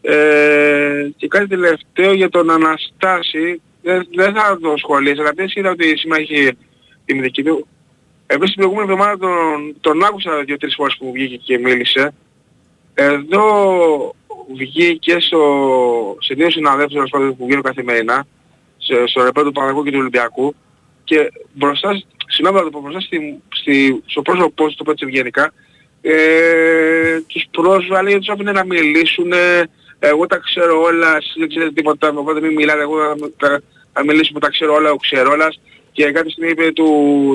Ε, 0.00 1.10
και 1.16 1.28
κάτι 1.28 1.46
τελευταίο 1.46 2.12
για 2.12 2.28
τον 2.28 2.50
Αναστάση, 2.50 3.60
δεν, 3.82 4.08
δεν 4.14 4.34
θα 4.34 4.58
το 4.62 4.76
σχολιάσω, 4.76 5.20
αλλά 5.20 5.34
πες 5.34 5.54
είδα 5.54 5.70
ότι 5.70 5.96
σήμερα 5.96 6.22
έχει 6.22 6.50
τη 7.04 7.14
μυθική 7.14 7.42
του. 7.42 7.66
Επίσης 8.30 8.54
την 8.54 8.62
προηγούμενη 8.62 8.92
εβδομάδα 8.92 9.18
τον, 9.18 9.76
τον 9.80 10.04
άκουσα 10.04 10.42
δύο-τρεις 10.44 10.74
φορές 10.74 10.96
που 10.98 11.12
βγήκε 11.12 11.36
και 11.36 11.58
μίλησε. 11.58 12.14
Εδώ 12.94 13.44
βγήκε 14.54 15.16
στο, 15.20 15.42
σε 16.18 16.34
δύο 16.34 16.50
συναδέλφους 16.50 16.94
τέλος 16.94 17.10
πάντων, 17.10 17.36
που 17.36 17.44
βγαίνουν 17.44 17.62
καθημερινά, 17.62 18.26
σε, 18.78 19.06
στο 19.06 19.24
ρεπέ 19.24 19.42
του 19.42 19.52
Παναγικού 19.52 19.84
και 19.84 19.90
του 19.90 19.98
Ολυμπιακού 20.00 20.54
και 21.04 21.32
μπροστά, 21.52 22.02
συγγνώμη 22.26 22.58
να 22.58 22.64
το 22.64 22.70
πω, 22.70 22.80
μπροστά 22.80 23.00
στη, 23.00 23.42
στη, 23.48 24.02
στο 24.06 24.22
πρόσωπό 24.22 24.68
του, 24.68 24.74
το 24.76 24.84
πω 24.84 24.90
έτσι 24.90 25.04
ευγενικά, 25.04 25.52
ε, 26.00 27.20
τους 27.26 27.44
πρόσβαλε 27.50 28.08
γιατί 28.08 28.24
τους 28.24 28.34
άφηνε 28.34 28.52
να 28.52 28.64
μιλήσουν, 28.64 29.32
ε, 29.32 29.62
εγώ 29.98 30.26
τα 30.26 30.36
ξέρω 30.36 30.80
όλα, 30.80 31.16
εσείς 31.16 31.34
δεν 31.38 31.48
ξέρετε 31.48 31.72
τίποτα, 31.72 32.12
οπότε 32.14 32.40
μην 32.40 32.52
μιλάτε, 32.52 32.82
εγώ 32.82 32.98
θα, 32.98 33.30
θα, 33.36 33.60
θα 33.92 34.04
μιλήσω 34.04 34.32
που 34.32 34.38
τα 34.38 34.48
ξέρω 34.48 34.74
όλα, 34.74 34.90
ο 34.90 34.96
ξέρω 34.96 35.30
όλας 35.30 35.60
και 35.92 36.10
κάποια 36.10 36.30
στιγμή 36.30 36.50
είπε 36.50 36.72
του 36.72 36.88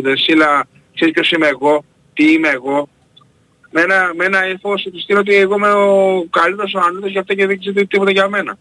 Δεσίλα, 0.03 0.67
ξέρεις 0.95 1.13
ποιος 1.13 1.31
είμαι 1.31 1.47
εγώ, 1.47 1.83
τι 2.13 2.31
είμαι 2.31 2.49
εγώ, 2.49 2.89
με 3.71 3.81
ένα, 3.81 4.11
με 4.15 4.25
ένα 4.25 4.49
ύφος 4.49 4.81
του 4.83 4.99
στείλω 4.99 5.19
ότι 5.19 5.35
εγώ 5.35 5.55
είμαι 5.55 5.71
ο 5.71 6.25
καλύτερος 6.29 6.73
ο 6.73 6.79
ανώτερος 6.79 7.11
για 7.11 7.19
αυτά 7.21 7.33
και 7.33 7.47
δεν 7.47 7.59
ξέρετε 7.59 7.85
τίποτα 7.85 8.11
για 8.11 8.29
μένα. 8.29 8.57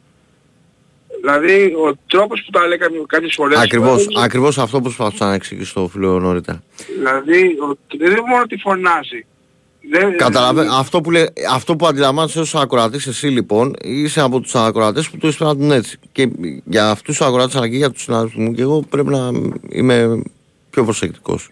Δηλαδή 1.20 1.64
ο 1.64 1.96
τρόπος 2.06 2.42
που 2.44 2.50
τα 2.50 2.66
λέει 2.66 2.78
κάποιες- 2.78 3.02
κάποιες 3.06 3.34
φορές... 3.34 3.58
Ακριβώς, 3.58 4.04
δηλαδή, 4.06 4.24
ακριβώς 4.26 4.58
αυτό 4.58 4.76
που 4.76 4.82
προσπαθούσα 4.82 5.26
να 5.26 5.34
εξηγήσω 5.34 5.80
το 5.80 5.88
φίλο 5.88 6.18
νωρίτερα. 6.18 6.62
Δηλαδή 6.98 7.40
ο, 7.46 7.76
δεν 7.98 8.10
είναι 8.10 8.20
μόνο 8.28 8.42
ότι 8.42 8.56
φωνάζει. 8.56 9.26
Δεν, 9.90 10.16
Καταλαβαίνω. 10.16 10.72
Αυτό 10.74 11.00
που, 11.00 11.10
λέ, 11.10 11.24
αυτό 11.50 11.76
που 11.76 11.86
αντιλαμβάνεσαι 11.86 12.40
ως 12.40 12.54
ακροατής 12.54 13.06
εσύ 13.06 13.26
λοιπόν 13.26 13.74
είσαι 13.82 14.20
από 14.20 14.40
τους 14.40 14.54
ακροατές 14.54 15.10
που 15.10 15.16
το 15.18 15.28
εισπράττουν 15.28 15.70
έτσι. 15.70 15.98
Και 16.12 16.28
για 16.64 16.90
αυτούς 16.90 17.16
τους 17.16 17.26
ακροατές 17.26 17.56
αλλά 17.56 17.68
και 17.68 17.76
για 17.76 17.90
τους 17.90 18.02
συνάδελφους 18.02 18.36
μου 18.38 18.52
και 18.52 18.62
εγώ 18.62 18.82
πρέπει 18.90 19.08
να 19.08 19.30
είμαι 19.68 20.22
πιο 20.70 20.84
προσεκτικός. 20.84 21.48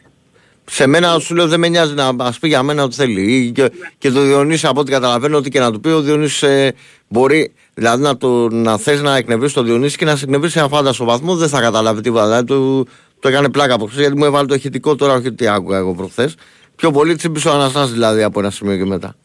Σε 0.73 0.87
μένα 0.87 1.19
σου 1.19 1.35
λέω 1.35 1.47
δεν 1.47 1.61
με 1.61 1.69
νοιάζει 1.69 1.95
να 1.95 2.15
ας 2.19 2.39
πει 2.39 2.49
για 2.49 2.63
μένα 2.63 2.83
ό,τι 2.83 2.95
θέλει. 2.95 3.35
Ή 3.35 3.51
Και, 3.51 3.71
και 3.99 4.11
το 4.11 4.23
Διονύση 4.23 4.67
από 4.67 4.81
ό,τι 4.81 4.91
καταλαβαίνω 4.91 5.37
ότι 5.37 5.51
και 5.51 5.61
να 5.61 5.73
του 5.73 5.81
πει 5.81 5.89
ο 5.89 6.01
Διονύσης 6.01 6.43
ε, 6.43 6.75
μπορεί 7.09 7.53
δηλαδή 7.75 8.03
να, 8.03 8.17
το, 8.17 8.49
να 8.49 8.79
θες 8.79 9.03
να 9.03 9.17
εκνευρίσει 9.17 9.55
το 9.55 9.63
Διονύση 9.63 9.97
και 9.97 10.05
να 10.05 10.17
σε 10.17 10.25
εκνευρίσει 10.25 10.53
σε 10.53 10.65
αφάνταστο 10.65 11.05
βαθμό 11.05 11.37
δεν 11.37 11.49
θα 11.49 11.61
καταλάβει 11.61 12.01
τίποτα. 12.01 12.25
Δηλαδή 12.25 12.45
του, 12.45 12.89
το 13.21 13.29
έκανε 13.29 13.49
πλάκα 13.49 13.75
από 13.75 13.87
χθες 13.87 14.01
γιατί 14.01 14.17
μου 14.17 14.25
έβαλε 14.25 14.47
το 14.47 14.55
ηχητικό 14.55 14.97
τώρα 14.97 15.15
όχι 15.15 15.33
τι 15.33 15.49
άκουγα 15.49 15.79
εγώ 15.79 15.95
προχθές. 15.95 16.35
Πιο 16.77 16.91
πολύ 16.91 17.17
τσίπησε 17.17 17.49
ο 17.49 17.53
Αναστάσης 17.53 17.93
δηλαδή 17.93 18.23
από 18.23 18.41
ένα 18.41 18.51
σημείο 18.51 18.77
και 18.77 18.85
μετά. 18.85 19.17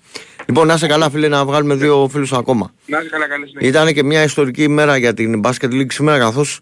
Λοιπόν, 0.46 0.68
να 0.68 0.74
είσαι 0.74 0.88
καλά, 0.88 1.10
φίλε, 1.10 1.28
να 1.28 1.46
βγάλουμε 1.46 1.76
δύο 1.76 2.08
φίλους 2.12 2.34
ακόμα. 2.34 2.72
Να 2.86 3.00
είσαι 3.00 3.10
καλά 3.10 3.28
καλή 3.28 3.48
συνέχεια. 3.48 3.70
Ήταν 3.70 3.94
και 3.94 4.04
μια 4.04 4.24
ιστορική 4.24 4.64
ημέρα 4.64 4.98
για 4.98 5.14
την 5.14 5.42
Basket 5.44 5.72
League 5.72 5.92
σήμερα, 5.92 6.18
καθώς 6.18 6.60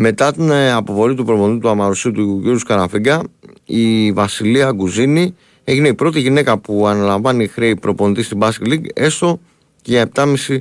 μετά 0.00 0.32
την 0.32 0.50
ε, 0.50 0.72
αποβολή 0.72 1.14
του 1.14 1.24
προπονητή 1.24 1.60
του 1.60 1.68
Αμαρουσίου 1.68 2.12
του 2.12 2.42
κ. 2.44 2.66
Καραφίγκα, 2.66 3.22
η 3.64 4.12
Βασιλεία 4.12 4.72
Γκουζίνη 4.72 5.34
έγινε 5.64 5.88
η 5.88 5.94
πρώτη 5.94 6.20
γυναίκα 6.20 6.58
που 6.58 6.86
αναλαμβάνει 6.86 7.46
χρέη 7.46 7.76
προπονητή 7.76 8.22
στην 8.22 8.38
Basket 8.40 8.66
League, 8.66 8.86
έστω 8.94 9.40
και 9.82 9.90
για 9.90 10.08
7,5 10.14 10.58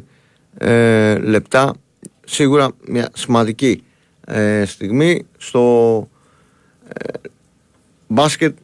ε, 0.57 1.17
λεπτά. 1.17 1.73
Σίγουρα 2.25 2.69
μια 2.87 3.09
σημαντική 3.13 3.83
ε, 4.25 4.65
στιγμή 4.65 5.25
στο 5.37 6.07
ε, 6.87 7.13
μπάσκετ 8.07 8.55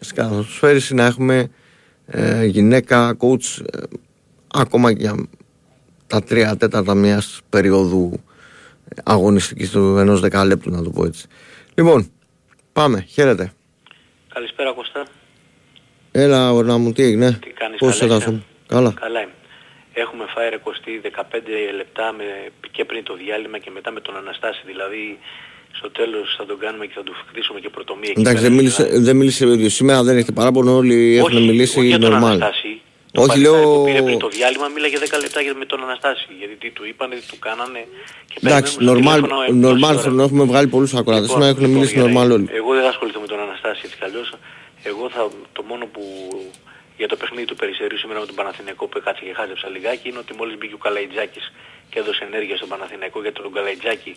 στην 0.00 0.16
καθοσφαίριση 0.16 0.94
να 0.94 1.04
έχουμε 1.04 1.48
ε, 2.06 2.44
γυναίκα 2.44 3.16
coach 3.18 3.64
ε, 3.72 3.78
ακόμα 4.48 4.92
και 4.92 5.00
για 5.00 5.14
τα 6.06 6.22
τρία 6.22 6.56
τέταρτα 6.56 6.94
μιας 6.94 7.40
περίοδου 7.50 8.20
αγωνιστικής 9.04 9.70
του 9.70 9.96
ενός 9.98 10.20
δεκαλέπτου 10.20 10.70
να 10.70 10.82
το 10.82 10.90
πω 10.90 11.04
έτσι. 11.04 11.26
Λοιπόν, 11.74 12.10
πάμε, 12.72 13.06
χαίρετε. 13.08 13.52
Καλησπέρα 14.34 14.72
Κώστα. 14.72 15.02
Έλα, 16.12 16.52
ορνά 16.52 16.78
μου, 16.78 16.92
τι 16.92 17.02
έγινε; 17.02 17.38
Τι 17.42 17.50
κάνεις, 17.50 17.78
Πώς 17.78 17.98
καλά 17.98 18.20
σε 18.20 18.30
είσαι; 18.30 18.42
Καλά. 18.66 18.92
Καλά 19.00 19.20
είμαι. 19.20 19.32
Έχουμε 19.92 20.24
φάει 20.34 20.48
ρε 20.50 20.56
Κωστή 20.56 21.00
15 21.04 21.74
λεπτά 21.76 22.12
με, 22.16 22.24
και 22.70 22.84
πριν 22.84 23.04
το 23.04 23.14
διάλειμμα 23.16 23.58
και 23.58 23.70
μετά 23.70 23.90
με 23.90 24.00
τον 24.00 24.16
Αναστάση. 24.16 24.62
Δηλαδή 24.66 25.18
στο 25.72 25.90
τέλος 25.90 26.34
θα 26.38 26.46
τον 26.46 26.58
κάνουμε 26.58 26.86
και 26.86 26.92
θα 26.94 27.02
του 27.02 27.12
χτίσουμε 27.28 27.60
και 27.60 27.68
πρωτομία. 27.68 28.10
εκεί 28.10 28.20
Εντάξει, 28.20 28.42
πέρα. 28.42 28.48
δεν 28.48 28.58
μίλησε, 28.58 29.00
δεν 29.00 29.16
μίλησε 29.16 29.44
ο 29.44 29.52
ίδιος. 29.52 29.74
Σήμερα 29.74 30.02
δεν 30.02 30.16
έχετε 30.16 30.32
παράπονο, 30.32 30.76
όλοι 30.76 31.16
έχουν 31.16 31.44
μιλήσει 31.44 31.78
όχι 31.78 31.88
για 31.88 31.98
τον 31.98 32.10
normal. 32.12 32.24
Αναστάση. 32.24 32.80
Το 33.18 33.24
Όχι, 33.24 33.30
παλικάρι 33.32 33.64
λέω... 33.64 33.72
που 33.74 33.84
πήρε 33.88 34.02
πριν 34.08 34.18
το 34.24 34.28
διάλειμμα 34.36 34.66
μίλαγε 34.74 34.96
10 35.00 35.18
λεπτά 35.24 35.40
για- 35.44 35.54
με 35.62 35.66
τον 35.72 35.78
Αναστάση. 35.86 36.26
Γιατί 36.40 36.54
τι 36.62 36.68
του 36.76 36.82
είπανε, 36.90 37.14
τι 37.20 37.26
του 37.32 37.38
κάνανε. 37.46 37.80
Και 38.30 38.36
Εντάξει, 38.44 38.70
περιμένουμε 38.76 39.10
στο 39.10 39.16
normal, 39.16 39.16
τηλέφωνο, 39.20 39.36
ε, 39.42 39.50
normal 39.68 39.80
τόση 39.80 39.92
ώρα. 39.94 40.02
θέλω, 40.04 40.20
έχουμε 40.28 40.44
βγάλει 40.50 40.68
πολλούς 40.74 40.92
ακροατές, 41.00 41.26
Λοιπόν, 41.28 41.40
να 41.42 41.46
έχουν 41.52 41.60
λοιπόν, 41.64 41.74
μιλήσει 41.76 41.92
για 41.98 42.04
να- 42.04 42.10
normal 42.12 42.28
όλοι. 42.36 42.46
Εγώ 42.60 42.70
δεν 42.76 42.82
θα 42.86 42.90
ασχοληθώ 42.94 43.18
με 43.24 43.28
τον 43.32 43.38
Αναστάση 43.46 43.80
έτσι 43.86 43.96
κι 44.00 44.04
αλλιώς. 44.08 44.28
Εγώ 44.90 45.04
θα, 45.14 45.22
το 45.56 45.62
μόνο 45.70 45.84
που 45.94 46.02
για 47.00 47.08
το 47.12 47.16
παιχνίδι 47.20 47.46
του 47.50 47.56
Περιστερίου 47.62 47.98
σήμερα 48.02 48.18
με 48.22 48.26
τον 48.30 48.36
Παναθηναϊκό 48.40 48.84
που 48.90 48.96
έκατσε 49.00 49.22
και 49.26 49.32
χάζεψα 49.38 49.66
λιγάκι 49.74 50.04
είναι 50.10 50.20
ότι 50.24 50.32
μόλις 50.38 50.54
μπήκε 50.58 50.74
ο 50.78 50.82
Καλαϊτζάκης 50.86 51.44
και 51.90 51.98
έδωσε 52.02 52.22
ενέργεια 52.30 52.56
στον 52.60 52.68
Παναθηναϊκό 52.72 53.18
γιατί 53.24 53.36
τον 53.42 53.52
Καλαϊτζάκη 53.58 54.12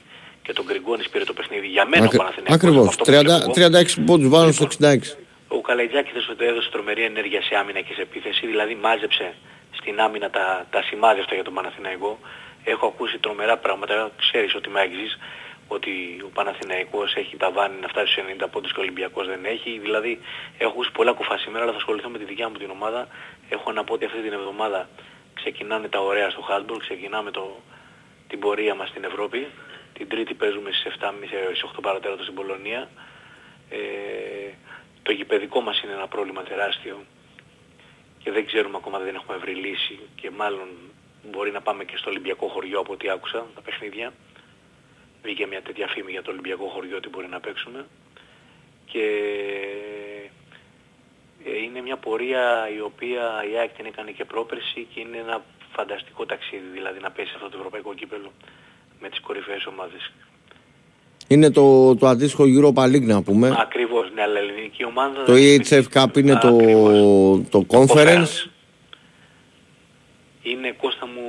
και 0.45 0.51
τον 0.57 0.63
Γκριγκόνης 0.67 1.07
πήρε 1.11 1.23
το 1.31 1.35
παιχνίδι. 1.37 1.67
Για 1.75 1.85
μένα 1.91 2.03
ο 2.03 2.05
Ακρι- 2.05 2.21
Παναθηναϊκός. 2.21 2.55
Ακριβώς, 2.57 2.81
από 2.87 2.89
αυτό 2.93 3.03
που 3.03 3.09
βλέπω 3.11 3.29
30, 3.29 3.41
εγώ, 3.43 3.53
36 3.53 4.01
πόντους 4.09 4.29
πάνω 4.35 4.51
στο 4.57 4.63
66. 4.63 5.17
Ο 5.57 5.61
Καλαϊτζάκης 5.61 6.11
έδωσε, 6.11 6.35
έδωσε 6.37 6.69
τρομερή 6.69 7.03
ενέργεια 7.03 7.41
σε 7.41 7.55
άμυνα 7.55 7.81
και 7.81 7.93
σε 7.93 8.01
επίθεση, 8.01 8.47
δηλαδή 8.47 8.75
μάζεψε 8.75 9.33
στην 9.71 9.99
άμυνα 9.99 10.29
τα, 10.29 10.65
τα 10.69 10.81
σημάδια 10.81 11.21
αυτά 11.21 11.35
για 11.35 11.43
τον 11.43 11.53
Παναθηναϊκό. 11.53 12.19
Έχω 12.63 12.85
ακούσει 12.87 13.17
τρομερά 13.19 13.57
πράγματα, 13.57 14.11
ξέρεις 14.17 14.55
ότι 14.55 14.69
με 14.69 14.79
άγγιζεις, 14.79 15.17
ότι 15.67 15.91
ο 16.25 16.29
Παναθηναϊκός 16.33 17.15
έχει 17.15 17.37
τα 17.37 17.51
βάνη 17.51 17.79
να 17.81 17.87
φτάσει 17.87 18.11
στους 18.11 18.23
90 18.43 18.45
πόντους 18.51 18.73
και 18.73 18.79
ο 18.79 18.81
Ολυμπιακός 18.81 19.27
δεν 19.27 19.45
έχει. 19.45 19.79
Δηλαδή 19.79 20.19
έχω 20.57 20.71
ακούσει 20.71 20.91
πολλά 20.91 21.11
κουφά 21.11 21.37
σήμερα, 21.37 21.63
αλλά 21.63 21.71
θα 21.71 21.77
ασχοληθώ 21.77 22.09
με 22.09 22.17
τη 22.17 22.23
δικιά 22.23 22.49
μου 22.49 22.57
την 22.57 22.69
ομάδα. 22.69 23.07
Έχω 23.49 23.71
να 23.71 23.83
πω 23.83 23.93
ότι 23.93 24.05
αυτή 24.05 24.21
την 24.21 24.33
εβδομάδα 24.33 24.89
ξεκινάνε 25.33 25.87
τα 25.87 25.99
ωραία 25.99 26.29
στο 26.29 26.43
handball, 26.49 26.79
ξεκινάμε 26.79 27.31
το, 27.31 27.59
την 28.27 28.39
πορεία 28.39 28.75
μας 28.75 28.89
στην 28.89 29.03
Ευρώπη. 29.03 29.47
Την 29.93 30.09
Τρίτη 30.09 30.33
παίζουμε 30.33 30.69
στις 30.71 30.93
7.30 30.99 31.07
στις 31.55 31.65
8 31.75 31.79
παρατέταρτο 31.81 32.23
στην 32.23 32.35
Πολωνία. 32.35 32.89
Ε, 33.69 33.77
το 35.03 35.11
γηπαιδικό 35.11 35.61
μας 35.61 35.81
είναι 35.81 35.91
ένα 35.91 36.07
πρόβλημα 36.07 36.43
τεράστιο. 36.43 37.05
και 38.23 38.31
δεν 38.31 38.45
ξέρουμε 38.45 38.77
ακόμα, 38.77 38.99
δεν 38.99 39.15
έχουμε 39.15 39.37
βρει 39.37 39.53
λύση 39.53 39.99
και 40.15 40.29
μάλλον 40.29 40.67
μπορεί 41.31 41.51
να 41.51 41.61
πάμε 41.61 41.83
και 41.83 41.97
στο 41.97 42.09
Ολυμπιακό 42.09 42.47
χωριό 42.47 42.79
από 42.79 42.93
ό,τι 42.93 43.09
άκουσα 43.09 43.45
τα 43.55 43.61
παιχνίδια. 43.61 44.13
Βγήκε 45.23 45.47
μια 45.47 45.61
τέτοια 45.61 45.87
φήμη 45.87 46.11
για 46.11 46.21
το 46.21 46.31
Ολυμπιακό 46.31 46.67
χωριό 46.67 46.97
ότι 46.97 47.09
μπορεί 47.09 47.27
να 47.27 47.39
παίξουμε. 47.39 47.85
Και 48.85 49.05
ε, 51.45 51.57
είναι 51.57 51.81
μια 51.81 51.97
πορεία 51.97 52.69
η 52.75 52.79
οποία 52.79 53.43
η 53.51 53.57
ΑΕΚ 53.57 53.71
την 53.71 53.85
έκανε 53.85 54.11
και 54.11 54.25
πρόπερση 54.25 54.87
και 54.93 54.99
είναι 54.99 55.17
ένα 55.17 55.43
φανταστικό 55.75 56.25
ταξίδι, 56.25 56.67
δηλαδή 56.73 56.99
να 56.99 57.11
πέσει 57.11 57.31
αυτό 57.35 57.49
το 57.49 57.57
ευρωπαϊκό 57.57 57.93
κύπελο 57.93 58.31
με 58.99 59.09
τις 59.09 59.19
κορυφαίες 59.19 59.65
ομάδες. 59.65 60.11
Είναι 61.31 61.49
το, 61.51 61.95
το 61.95 62.07
αντίστοιχο 62.07 62.43
Europa 62.43 62.83
League 62.83 63.07
να 63.15 63.21
πούμε. 63.21 63.55
Ακριβώς, 63.59 64.11
ναι, 64.13 64.21
αλλά 64.21 64.39
η 64.39 64.43
ελληνική 64.47 64.85
ομάδα... 64.85 65.23
Το 65.23 65.33
EHF 65.33 65.85
Cup 65.95 66.17
είναι 66.17 66.35
το, 66.35 66.57
το 67.53 67.65
Conference. 67.75 68.33
Είναι 70.41 70.75
Κώστα 70.81 71.05
μου 71.07 71.23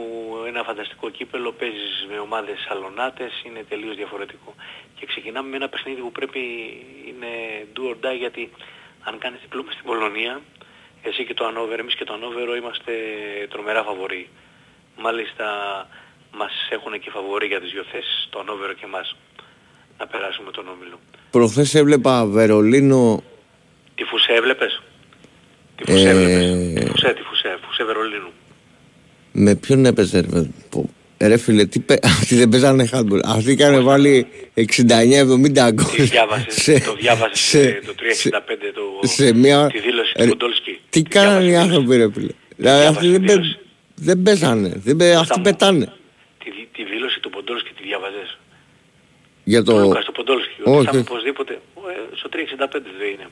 ένα 0.47 0.63
φανταστικό 0.63 1.11
κύπελο, 1.11 1.53
παίζεις 1.53 2.07
με 2.11 2.19
ομάδες 2.19 2.57
σαλονάτες, 2.69 3.33
είναι 3.47 3.65
τελείως 3.69 3.97
διαφορετικό. 3.97 4.55
Και 4.97 5.07
ξεκινάμε 5.07 5.49
με 5.49 5.57
ένα 5.57 5.69
παιχνίδι 5.69 6.01
που 6.01 6.13
πρέπει 6.13 6.41
είναι 7.09 7.33
do 7.77 7.83
or 7.91 7.97
die 8.05 8.19
γιατί 8.19 8.51
αν 9.03 9.19
κάνεις 9.19 9.41
διπλό 9.41 9.63
μες 9.63 9.75
στην 9.75 9.87
Πολωνία, 9.87 10.41
εσύ 11.03 11.25
και 11.25 11.35
το 11.35 11.45
Ανόβερο, 11.45 11.81
εμείς 11.81 11.95
και 11.95 12.05
το 12.05 12.13
Ανόβερο 12.13 12.57
είμαστε 12.57 12.93
τρομερά 13.51 13.83
φαβοροί. 13.83 14.29
Μάλιστα 14.97 15.47
μας 16.33 16.53
έχουν 16.71 16.93
και 17.01 17.11
φαβοροί 17.11 17.47
για 17.47 17.61
τις 17.61 17.71
δύο 17.73 17.85
θέσεις, 17.93 18.29
το 18.31 18.39
Ανόβερο 18.39 18.73
και 18.73 18.85
εμάς, 18.85 19.17
να 20.03 20.07
περάσουμε 20.07 20.51
τον 20.51 20.65
Όμιλο. 20.75 20.99
Προχθές 21.31 21.75
έβλεπα 21.75 22.27
Βερολίνο... 22.27 23.23
Τι 23.95 24.05
φουσέ 24.05 24.33
έβλεπες; 24.33 24.83
Τι 25.77 25.93
φουσέ 25.93 26.09
έβλεπες; 26.09 26.45
Ε, 26.45 26.81
Τι 26.81 26.87
φουσέ, 26.91 27.13
τι 27.17 27.23
φουσέ, 27.23 27.59
φουσέ 27.67 27.85
Βερολίνου. 27.85 28.31
με 29.33 29.55
ποιον 29.55 29.87
έπαιζε 29.87 30.21
ρε, 30.21 30.27
παιδί, 30.27 30.55
πω. 30.71 30.91
ρε 31.21 31.37
φίλε, 31.37 31.65
τι 31.67 31.81
παι... 31.81 31.99
αυτοί 32.19 32.35
δεν 32.35 32.49
παίζανε 32.49 32.89
handball. 32.93 33.21
Αυτοί 33.25 33.53
είχαν 33.53 33.83
βάλει 33.85 34.27
69-70 34.55 34.63
γκολ. 35.73 35.85
Τι 35.97 36.03
διάβασες, 36.03 36.85
το 36.85 36.95
διάβασες 36.95 37.55
ε, 37.55 37.81
το 37.87 37.95
365 37.99 38.39
το, 38.75 39.07
σε 39.09 39.35
μια- 39.35 39.67
τη 39.67 39.79
δήλωση 39.81 40.13
ρε, 40.17 40.23
του 40.25 40.29
Ποντόλσκι. 40.31 40.81
Τι 40.91 41.03
κάνανε 41.03 41.45
οι 41.51 41.57
άνθρωποι 41.57 41.97
ρε 41.97 42.09
φίλε; 42.13 42.33
Δηλαδή 42.57 42.87
αυτοί 42.87 43.09
δεν, 43.09 43.25
παί- 43.25 43.57
δεν 43.95 44.23
παίζανε. 44.23 44.73
Δεν 44.77 44.97
παί- 44.97 45.17
Αυτοί 45.17 45.37
μου. 45.39 45.45
πετάνε. 45.45 45.93
Τη, 46.45 46.51
δη- 46.51 46.69
τη 46.73 46.85
δήλωση 46.85 47.21
του 47.21 47.31
Ποντόλσκι 47.31 47.71
τη 47.77 47.83
διάβαζες; 47.83 48.39
Για 49.45 49.63
Το 49.63 49.73
το... 49.73 49.79
Λούκας 49.81 50.05
του 50.05 50.13
Ποντόλσκι. 50.13 50.61
Ότι 50.61 50.71
Όχι. 50.77 50.85
θα 50.87 50.91
είναι 50.93 51.05
οπωσδήποτε, 51.11 51.53
ε, 51.53 52.17
στο 52.17 52.29
365 52.33 52.69
δεν 52.99 53.09
είναι. 53.15 53.27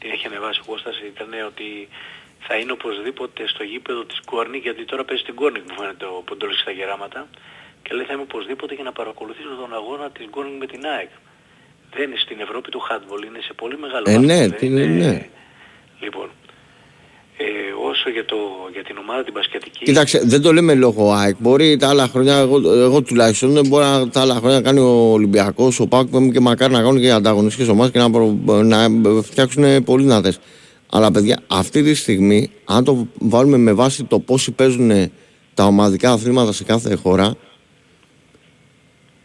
Την 0.00 0.10
έχει 0.10 0.26
ανεβάσει 0.26 0.60
ο 0.62 0.66
Κώστας, 0.70 0.96
ήταν 1.12 1.28
ότι 1.46 1.88
θα 2.46 2.54
είναι 2.56 2.72
οπωσδήποτε 2.72 3.48
στο 3.48 3.62
γήπεδο 3.62 4.04
της 4.04 4.20
Κόρνη, 4.30 4.58
γιατί 4.58 4.84
τώρα 4.84 5.04
παίζει 5.04 5.22
στην 5.22 5.34
Κόρνη 5.34 5.58
μου 5.66 5.74
φαίνεται 5.78 6.04
ο 6.04 6.22
Ποντόλσκι 6.28 6.60
στα 6.60 6.70
γεράματα. 6.70 7.20
Και 7.82 7.94
λέει 7.94 8.04
θα 8.08 8.12
είμαι 8.12 8.22
οπωσδήποτε 8.22 8.74
για 8.74 8.84
να 8.84 8.92
παρακολουθήσω 8.92 9.48
τον 9.62 9.74
αγώνα 9.74 10.10
της 10.10 10.26
Κόρνη 10.30 10.56
με 10.62 10.66
την 10.66 10.82
ΑΕΚ. 10.86 11.10
Δεν 11.94 12.02
είναι 12.10 12.18
στην 12.24 12.40
Ευρώπη 12.40 12.70
του 12.70 12.80
handball, 12.88 13.22
είναι 13.28 13.40
σε 13.48 13.52
πολύ 13.52 13.76
μεγάλο 13.78 14.04
Ε, 14.08 14.12
βαθμό, 14.12 14.26
ναι, 14.26 14.38
δεν 14.40 14.54
τι- 14.56 14.66
είναι- 14.66 14.84
ναι. 14.86 15.28
Λοιπόν, 16.00 16.28
ε, 17.36 17.44
όσο 17.90 18.10
για, 18.10 18.24
το, 18.24 18.36
για 18.72 18.84
την 18.84 18.96
ομάδα 18.98 19.24
την 19.24 19.32
μπασκετική... 19.32 19.84
Κοίταξε, 19.84 20.20
δεν 20.24 20.42
το 20.42 20.52
λέμε 20.52 20.74
λόγω 20.74 21.12
ΑΕΚ. 21.12 21.36
Μπορεί 21.38 21.76
τα 21.76 21.88
άλλα 21.88 22.08
χρόνια, 22.08 22.36
εγώ, 22.36 22.70
εγώ 22.70 23.02
τουλάχιστον, 23.02 23.52
δεν 23.52 23.66
μπορεί 23.66 23.84
να, 23.84 24.08
τα 24.08 24.20
άλλα 24.20 24.34
χρόνια 24.34 24.56
να 24.56 24.62
κάνει 24.62 24.78
ο 24.78 25.12
Ολυμπιακός, 25.12 25.80
ο 25.80 25.86
ΠΑΚ 25.86 26.06
και 26.32 26.40
μακάρι 26.40 26.72
να 26.72 26.82
κάνουν 26.82 27.00
και 27.00 27.06
οι 27.06 27.10
ανταγωνιστικές 27.10 27.68
ομάδες 27.68 27.92
και 27.92 27.98
να, 27.98 28.10
προ- 28.10 28.64
να 28.64 28.88
φτιάξουν 29.22 29.84
πολύ 29.84 30.02
δυνατέ. 30.02 30.34
Αλλά 30.90 31.10
παιδιά, 31.10 31.38
αυτή 31.46 31.82
τη 31.82 31.94
στιγμή, 31.94 32.50
αν 32.64 32.84
το 32.84 33.08
βάλουμε 33.18 33.56
με 33.56 33.72
βάση 33.72 34.04
το 34.04 34.18
πόσοι 34.18 34.50
παίζουν 34.50 35.10
τα 35.54 35.64
ομαδικά 35.64 36.12
αθλήματα 36.12 36.52
σε 36.52 36.64
κάθε 36.64 36.94
χώρα, 36.94 37.34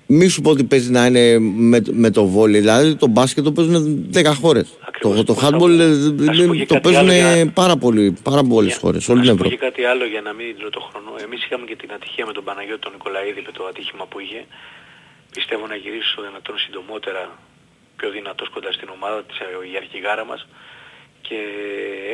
μη 0.05 0.27
σου 0.27 0.41
πω 0.41 0.49
ότι 0.49 0.63
παίζει 0.63 0.91
να 0.91 1.05
είναι 1.05 1.39
με, 1.39 1.81
με 1.91 2.09
το 2.09 2.25
βόλι. 2.25 2.59
Δηλαδή 2.59 2.95
το 2.95 3.07
μπάσκετ 3.07 3.43
το 3.43 3.51
παίζουν 3.51 4.09
10 4.13 4.33
χώρες. 4.41 4.77
Το, 5.01 5.23
το 5.29 5.35
handball 5.43 5.73
ε, 5.79 5.87
πω 6.47 6.55
και 6.55 6.65
το 6.65 6.73
κάτι 6.73 6.79
παίζουν 6.85 7.01
άλλο 7.03 7.13
για- 7.13 7.51
πάρα, 7.61 7.75
πολύ, 7.83 8.05
πάρα 8.29 8.43
πολλές 8.51 8.75
χώρες, 8.81 9.09
όλη 9.09 9.19
την 9.21 9.27
Να 9.29 9.33
σου 9.35 9.37
πω 9.39 9.45
Ευρώπη. 9.45 9.49
και 9.57 9.65
κάτι 9.67 9.83
άλλο 9.91 10.05
για 10.13 10.21
να 10.27 10.31
μην 10.37 10.47
δίνω 10.57 10.69
το 10.77 10.81
χρόνο. 10.87 11.09
Εμείς 11.25 11.39
είχαμε 11.45 11.65
και 11.69 11.75
την 11.81 11.89
ατυχία 11.97 12.25
με 12.29 12.33
τον 12.37 12.43
Παναγιώτη 12.47 12.81
τον 12.85 12.91
Νικολαίδη 12.95 13.41
με 13.47 13.51
το 13.57 13.61
ατύχημα 13.71 14.05
που 14.11 14.17
είχε. 14.23 14.41
Πιστεύω 15.35 15.63
να 15.73 15.75
γυρίσει 15.83 16.09
στο 16.13 16.21
δυνατόν 16.27 16.55
συντομότερα 16.63 17.21
πιο 17.99 18.09
δυνατός 18.17 18.47
κοντά 18.55 18.71
στην 18.77 18.89
ομάδα 18.97 19.19
της 19.27 19.37
ε, 19.43 19.45
η 19.71 19.75
αρχηγάρα 19.81 20.23
μας 20.31 20.41
και 21.27 21.37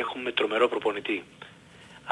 έχουμε 0.04 0.30
τρομερό 0.38 0.66
προπονητή. 0.74 1.18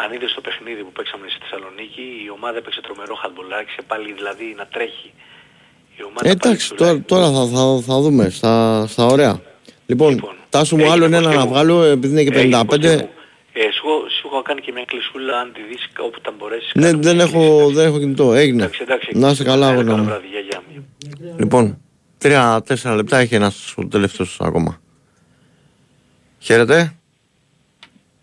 Αν 0.02 0.08
είδες 0.14 0.32
το 0.38 0.42
παιχνίδι 0.46 0.82
που 0.86 0.92
παίξαμε 0.98 1.26
στη 1.34 1.40
Θεσσαλονίκη, 1.44 2.06
η 2.26 2.30
ομάδα 2.38 2.58
έπαιξε 2.62 2.82
τρομερό 2.88 3.16
χαντμπολ, 3.22 3.48
άρχισε 3.62 3.82
πάλι 3.92 4.08
δηλαδή 4.20 4.46
να 4.60 4.66
τρέχει. 4.76 5.10
Η 6.00 6.02
ομάδα 6.10 6.26
Ε, 6.28 6.32
εντάξει, 6.38 6.66
τώρα, 6.80 6.94
τώρα 7.12 7.28
θα, 7.36 7.42
θα, 7.54 7.64
θα 7.88 7.96
δούμε 8.04 8.24
στα, 8.38 8.54
στα 8.94 9.04
ωραία. 9.06 9.34
Λοιπόν, 9.86 10.24
Τάσο 10.50 10.76
μου 10.78 10.92
άλλο 10.92 11.06
ένα 11.06 11.20
να 11.22 11.46
βγάλω 11.48 11.84
επειδή 11.84 12.22
είναι 12.22 12.24
και 12.24 12.50
55. 12.60 12.84
Ε, 13.56 13.62
σου, 13.72 13.88
σου 14.20 14.28
έχω 14.32 14.42
κάνει 14.42 14.62
και 14.62 14.72
μια 14.72 14.84
κλεισούλα 14.88 15.40
αν 15.40 15.52
τη 15.54 15.60
δεις 15.70 15.90
όπου 16.06 16.22
τα 16.22 16.34
μπορέσεις. 16.38 16.72
Ναι, 16.74 16.92
δεν 16.94 17.20
έχω, 17.20 17.70
δεν 17.74 17.86
έχω 17.86 18.00
κινητό. 18.00 18.34
Έγινε. 18.34 18.70
εντάξει. 18.82 19.10
Να 19.14 19.30
είσαι 19.30 19.44
καλά, 19.44 19.68
Καλό 19.68 19.80
αγώνα 19.80 19.98
μου. 19.98 20.04
βράδυ, 20.04 20.28
γεια, 20.28 20.40
γεια. 20.40 20.62
Λοιπόν, 21.38 21.78
τρία-τέσσερα 22.18 22.96
λεπτά 22.96 23.18
έχει 23.18 23.36
ένας 23.36 23.74
ο 23.78 23.88
τελευταίος 23.88 24.38
ακόμα. 24.42 24.82
Χαίρετε. 26.40 26.94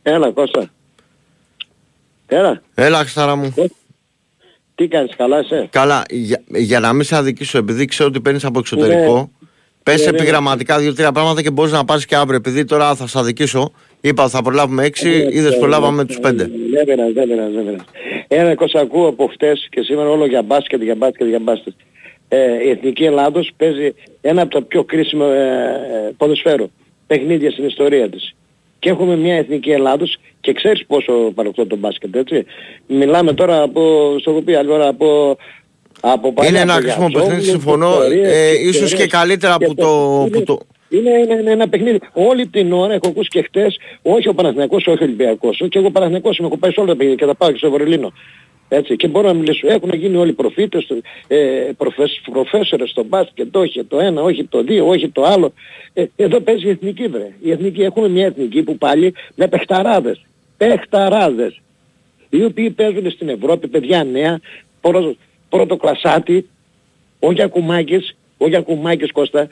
Έλα 0.03 0.31
Κώστα. 0.31 0.71
Έλα. 2.27 2.63
Έλα, 2.75 3.05
Ξάρα 3.05 3.37
μου. 3.37 3.55
Τι 4.75 4.89
κάνεις, 4.89 5.17
καλά 5.17 5.41
είσαι; 5.41 5.69
Καλά, 5.73 6.03
για, 6.11 6.43
για 6.47 6.81
να 6.81 6.93
μην 6.93 7.05
σε 7.05 7.17
αδικήσω, 7.17 7.59
επειδή 7.59 7.85
ξέρω 7.85 8.09
ότι 8.09 8.21
παίρνεις 8.21 8.45
από 8.45 8.59
εξωτερικό, 8.59 9.31
Ναι. 9.91 9.97
πες 9.97 10.05
Ναι, 10.05 10.11
ναι. 10.11 10.19
επιγραμματικά 10.19 10.79
δύο-τρία 10.79 11.13
πράγματα 11.13 11.43
και 11.43 11.51
μπορείς 11.51 11.73
να 11.73 11.85
πάρεις 11.85 12.05
και 12.05 12.17
αύριο. 12.17 12.37
Επειδή 12.37 12.65
τώρα 12.65 12.95
θα 12.95 13.07
σε 13.07 13.19
αδικήσω, 13.19 13.73
είπα 14.01 14.23
ότι 14.23 14.33
θα 14.33 14.43
προλάβουμε 14.43 14.85
έξι, 14.85 15.09
Ναι, 15.09 15.15
είδες 15.17 15.53
ναι, 15.53 15.59
προλάβαμε 15.59 16.03
ναι, 16.03 16.09
τους 16.09 16.19
πέντε. 16.19 16.51
Δεν 16.73 16.85
πειράζει, 16.85 17.13
δεν 17.13 17.29
πειράζει, 17.29 17.55
δεν 17.55 17.65
πειράζει. 17.65 17.85
Ένα 18.29 18.55
Κώστα 18.55 18.81
ακούω 18.81 19.07
από 19.07 19.27
χτες 19.27 19.67
και 19.71 19.83
σήμερα 19.83 20.09
όλο 20.09 20.27
για 20.27 20.43
μπάσκετ, 20.43 20.83
για 20.83 20.95
μπάσκετ, 20.95 21.29
για 21.29 21.39
μπάσκετ. 21.39 21.73
Ε, 22.29 22.65
η 22.65 22.69
Εθνική 22.69 23.05
Ελλάδος 23.05 23.51
παίζει 23.57 23.95
ένα 24.21 24.43
από 24.43 24.51
τα 24.51 24.63
πιο 24.63 24.85
κρίσιμα 24.85 25.27
ε, 25.27 26.07
ε, 26.07 26.13
ποδοσφαίρο 26.17 26.71
παιχνίδια 27.07 27.51
στην 27.51 27.67
ιστορία 27.67 28.09
της. 28.09 28.35
Και 28.79 28.89
έχουμε 28.89 29.17
μια 29.17 29.35
Εθνική 29.35 29.71
Ελλάδος 29.71 30.17
και 30.41 30.53
ξέρεις 30.53 30.87
πόσο 30.87 31.13
παρακολουθώ 31.13 31.67
το 31.67 31.77
μπάσκετ, 31.77 32.17
έτσι. 32.17 32.45
Μιλάμε 32.87 33.33
τώρα 33.33 33.63
από, 33.63 34.15
στο 34.19 34.31
έχω 34.31 34.41
πει 34.43 34.55
άλλη 34.55 34.71
ώρα, 34.71 34.89
από, 34.89 35.37
από 36.01 36.33
παλιά, 36.33 36.51
Είναι 36.51 36.61
ένα 36.61 36.73
από 36.73 36.83
κρίσιμο 36.83 37.09
Γιατζόγλου, 37.09 37.29
παιχνίδι, 37.29 37.51
συμφωνώ. 37.51 37.91
ιστορίες, 37.91 38.35
Ε, 38.35 38.51
ιστορίες. 38.51 38.75
ίσως 38.77 38.95
και 38.95 39.07
καλύτερα 39.07 39.57
Και 39.59 39.67
που 39.67 39.75
το, 39.75 39.89
που 40.33 40.43
το, 40.43 40.59
είναι, 40.89 41.11
είναι, 41.11 41.35
είναι 41.35 41.51
ένα 41.51 41.69
παιχνίδι. 41.69 42.01
Όλη 42.13 42.47
την 42.47 42.73
ώρα 42.73 42.93
έχω 42.93 43.09
ακούσει 43.09 43.29
και 43.29 43.43
χτες, 43.43 43.79
όχι 44.03 44.29
ο 44.29 44.35
Παναθηναϊκός, 44.35 44.87
όχι 44.87 45.03
ο 45.03 45.05
Ολυμπιακός. 45.07 45.63
Και 45.69 45.79
εγώ 45.79 45.91
Παναθηναϊκός 45.91 46.39
είμαι, 46.39 46.47
έχω 46.47 46.57
πάει 46.57 46.73
σε 46.73 46.81
όλα 46.81 46.89
τα 46.89 46.97
παιχνίδια 46.97 47.19
και 47.19 47.25
θα 47.31 47.35
πάω 47.35 47.51
και 47.51 47.59
στο 47.59 47.71
Βερολίνο. 47.71 48.13
Έτσι, 48.73 48.97
και 48.97 49.09
μπορώ 49.09 49.27
να 49.27 49.35
μιλήσω. 49.35 49.69
Έχουν 49.69 49.91
γίνει 49.95 50.17
όλοι 50.17 50.33
προφήτες, 50.33 50.87
ε, 51.27 51.37
προφεσ, 51.77 52.21
προφέσορες 52.33 52.91
στο 52.91 53.05
μπάσκετ, 53.05 53.57
όχι 53.57 53.85
το 53.85 54.01
ένα, 54.01 54.23
όχι 54.23 54.45
το 54.45 54.63
δύο, 54.63 54.89
όχι 54.89 55.09
το 55.09 55.25
άλλο. 55.25 55.53
Ε, 55.93 56.05
εδώ 56.17 56.41
παίζει 56.41 56.67
η 56.67 56.71
εθνική 56.71 57.07
βρε. 57.07 57.31
Η 57.43 57.51
εθνική, 57.51 57.83
έχουμε 57.83 58.09
μια 58.09 58.27
εθνική 58.27 58.63
που 58.63 58.79
πάλι 58.79 59.15
με 59.35 59.47
παιχταράδες. 59.49 60.25
Παιχταράδες. 60.57 61.61
Οι 62.31 62.45
οποίοι 62.45 62.71
παίζουν 62.71 63.11
στην 63.11 63.29
Ευρώπη, 63.29 63.69
παιδιά 63.69 64.05
νέα, 64.05 64.41
πρώτο, 65.51 65.67
πρώτο 65.67 65.77
κλασάτι, 65.77 66.49
ο 67.19 67.33
Γιακουμάκης, 67.33 68.17
ο 68.39 68.49
Γιακουμάκης 68.49 69.13
Κώστα, 69.13 69.49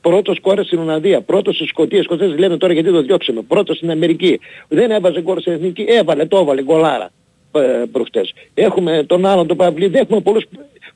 πρώτος 0.00 0.40
κόρες 0.40 0.66
στην 0.66 0.78
Ολλανδία, 0.78 1.20
πρώτος 1.20 1.54
στις 1.54 1.68
Σκοτίες, 1.68 2.04
Σκοτίες 2.04 2.38
λένε 2.38 2.56
τώρα 2.56 2.72
γιατί 2.72 2.90
το 2.90 3.02
διώξαμε, 3.02 3.42
πρώτος 3.42 3.76
στην 3.76 3.90
Αμερική. 3.90 4.40
Δεν 4.68 4.90
έβαζε 4.90 5.22
γκολ 5.22 5.40
στην 5.40 5.52
Εθνική, 5.52 5.84
έβαλε, 5.88 6.26
το 6.26 6.38
έβαλε, 6.38 6.62
γκολάρα 6.62 7.10
ε, 7.52 7.82
προχτές. 7.92 8.34
Έχουμε 8.54 9.04
τον 9.06 9.26
άλλον 9.26 9.46
τον 9.46 9.56
Παυλίδη, 9.56 9.98
έχουμε 9.98 10.20
πολλούς, 10.20 10.44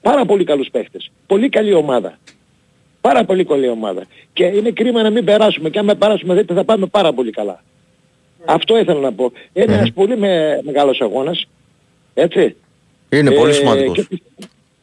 πάρα 0.01 0.25
πολύ 0.25 0.45
καλούς 0.45 0.69
παίχτες. 0.71 1.11
Πολύ 1.27 1.49
καλή 1.49 1.73
ομάδα. 1.73 2.19
Πάρα 3.01 3.25
πολύ 3.25 3.45
καλή 3.45 3.69
ομάδα. 3.69 4.03
Και 4.33 4.45
είναι 4.45 4.71
κρίμα 4.71 5.03
να 5.03 5.11
μην 5.11 5.25
περάσουμε. 5.25 5.71
Και 5.71 5.79
αν 5.79 5.85
με 5.85 5.95
περάσουμε 5.95 6.35
δεν 6.35 6.57
θα 6.57 6.65
πάμε 6.65 6.87
πάρα 6.87 7.13
πολύ 7.13 7.31
καλά. 7.31 7.63
Αυτό 8.45 8.79
ήθελα 8.79 9.01
να 9.01 9.13
πω. 9.13 9.33
Είναι 9.53 9.73
ένας 9.75 9.93
πολύ 9.93 10.17
με, 10.17 10.61
μεγάλος 10.65 11.01
αγώνας. 11.01 11.47
Έτσι. 12.15 12.57
Είναι 13.11 13.31
πολύ 13.31 13.51
Ε, 13.51 13.55
σημαντικός. 13.55 14.07
και- 14.09 14.21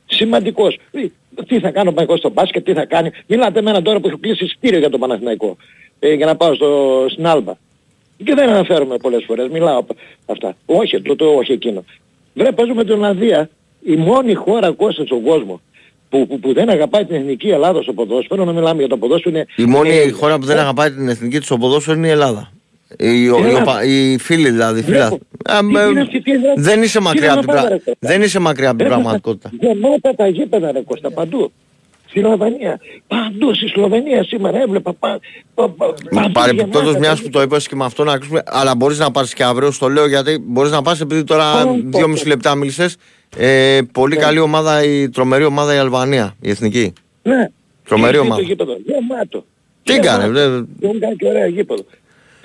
Σημαντικός. 0.06 0.80
Ε, 0.92 1.02
Τι 1.48 1.60
θα 1.60 1.72
κάνω 1.72 1.94
εγώ 1.98 2.18
στο 2.18 2.30
μπάσκετ, 2.30 2.66
τι 2.66 2.74
θα 2.74 2.86
κάνει. 2.86 3.10
Μιλάτε 3.28 3.62
με 3.62 3.70
έναν 3.70 3.84
τώρα 3.84 4.00
που 4.00 4.08
έχει 4.08 4.18
κλείσει 4.20 4.44
εισιτήριο 4.44 4.80
για 4.80 4.90
το 4.90 4.98
Παναθηναϊκό. 4.98 5.58
Ε, 6.00 6.14
για 6.14 6.26
να 6.26 6.36
πάω 6.36 6.54
στο, 6.54 7.06
στην 7.10 7.28
Άλμπα. 7.28 7.54
Και 8.24 8.34
δεν 8.34 8.50
αναφέρομαι 8.50 8.98
πολλές 8.98 9.24
φορές. 9.28 9.48
Μιλάω 9.52 9.78
απ' 9.80 9.90
αυτά. 10.26 10.56
Όχι, 10.66 11.02
το, 11.02 11.16
το 11.16 11.26
όχι 11.26 11.52
εκείνο. 11.52 11.84
Βρε 12.34 12.52
παίζουμε 12.52 12.84
την 12.84 12.94
Ολλανδία. 12.94 13.50
Η 13.84 13.96
μόνη 13.96 14.34
χώρα 14.34 14.72
Κώστα 14.72 15.06
στον 15.06 15.22
κόσμο 15.22 15.62
που, 16.10 16.28
που, 16.28 16.40
που 16.40 16.54
δεν 16.54 16.70
αγαπάει 16.70 17.06
την 17.06 17.16
εθνική 17.16 17.50
Ελλάδα 17.50 17.82
στο 17.82 17.94
ποδόσφαιρο, 17.94 18.46
να 18.46 18.52
μιλάμε 18.52 18.80
για 18.80 18.88
το 18.90 18.98
ποδόσφαιρο 18.98 19.36
είναι... 19.36 19.46
Η 19.56 19.64
μόνη 19.66 19.90
είναι- 20.02 20.12
χώρα 20.12 20.40
που 20.40 20.46
δεν 20.46 20.58
αγαπάει 20.58 20.92
την 20.92 21.10
εθνική 21.10 21.38
της 21.38 21.46
στο 21.46 21.58
ποδόσφαιρο 21.58 21.98
είναι 21.98 22.08
η 22.08 22.12
Ελλάδα. 22.12 22.52
Οι, 23.00 23.30
ο- 23.30 23.38
οι, 23.38 23.50
Έλα. 23.50 23.62
οπα- 23.62 23.84
οι 23.86 24.18
φίλοι 24.18 24.50
δηλαδή. 24.50 24.82
Φίλα. 24.82 25.08
Βλέπω. 25.08 25.20
Ε, 25.46 25.60
Τι 25.60 25.76
ε, 25.78 25.88
φίλες 25.88 26.08
και 26.08 26.22
τι 26.22 26.32
είναι. 26.32 26.54
δεν 26.56 26.82
είσαι 26.84 26.98
Τι 26.98 27.04
μακριά 27.04 27.28
να 27.28 27.34
από 27.34 27.40
την 27.42 27.50
πάμε, 27.50 27.62
πρα- 27.62 27.70
ρε, 27.70 27.76
Κώστα. 27.76 27.94
δεν 28.00 28.22
είσαι 28.22 28.40
μακριά 28.40 28.70
από 28.70 28.78
την 28.78 28.88
Ρε, 28.88 28.94
πραγματικότητα. 28.94 29.50
Γεμάτα 29.60 30.16
τα 30.16 30.28
γήπεδα 30.28 30.72
ρε 30.72 30.82
Κώστα 30.82 31.12
παντού. 31.12 31.52
Στη 32.10 32.20
Σλοβενία. 32.20 32.80
Παντού 33.08 33.54
στη 33.56 33.68
Σλοβενία 33.68 34.24
σήμερα 34.24 34.62
έβλεπα 34.62 34.94
πα, 34.94 35.20
πα, 35.54 35.70
πα, 35.70 35.94
παντού 36.10 36.32
Παρεμπιπτόντως, 36.32 36.82
γεμάτα 36.82 37.00
μιας 37.00 37.18
τα 37.18 37.24
που 37.24 37.30
το 37.30 37.42
είπες 37.42 37.68
και 37.68 37.76
με 37.76 37.86
αυτό 37.86 38.04
να 38.04 38.12
ακούσουμε, 38.14 38.42
αλλά 38.46 38.76
μπορείς 38.76 39.00
να 39.00 39.12
πάρεις 39.12 39.34
και 39.34 39.44
αύριο. 39.44 39.72
Στο 39.72 39.90
λέω 39.90 40.08
γιατί 40.08 40.38
μπορείς 40.48 40.72
να 40.72 40.82
πας 40.82 41.02
επειδή 41.02 41.24
τώρα 41.24 41.64
Πω, 41.64 41.70
πω, 41.92 41.98
δυόμιση 41.98 42.24
πω. 42.24 42.30
λεπτά 42.30 42.56
μίλησες. 42.56 42.96
Ε, 43.38 43.80
πολύ 43.92 44.16
Ναι. 44.16 44.22
καλή 44.22 44.40
ομάδα, 44.40 44.84
η 44.84 45.10
τρομερή 45.10 45.44
ομάδα 45.44 45.74
η 45.76 45.78
Αλβανία, 45.78 46.36
η 46.42 46.50
εθνική. 46.50 46.94
Ναι. 47.24 47.50
Τρομερή 47.88 48.14
Και 48.14 48.20
ομάδα. 48.20 48.42
Το 48.42 48.48
γήπεδο; 48.48 48.78
Γεμάτο. 48.86 49.46
Τι 49.84 49.94
Γεμάτο. 49.94 50.10
έκανε, 50.22 50.32
δε- 50.34 50.48
Δεν 50.80 51.00
κάνει 51.00 51.16
και 51.16 51.28
ωραία 51.28 51.46
γήπεδο. 51.48 51.86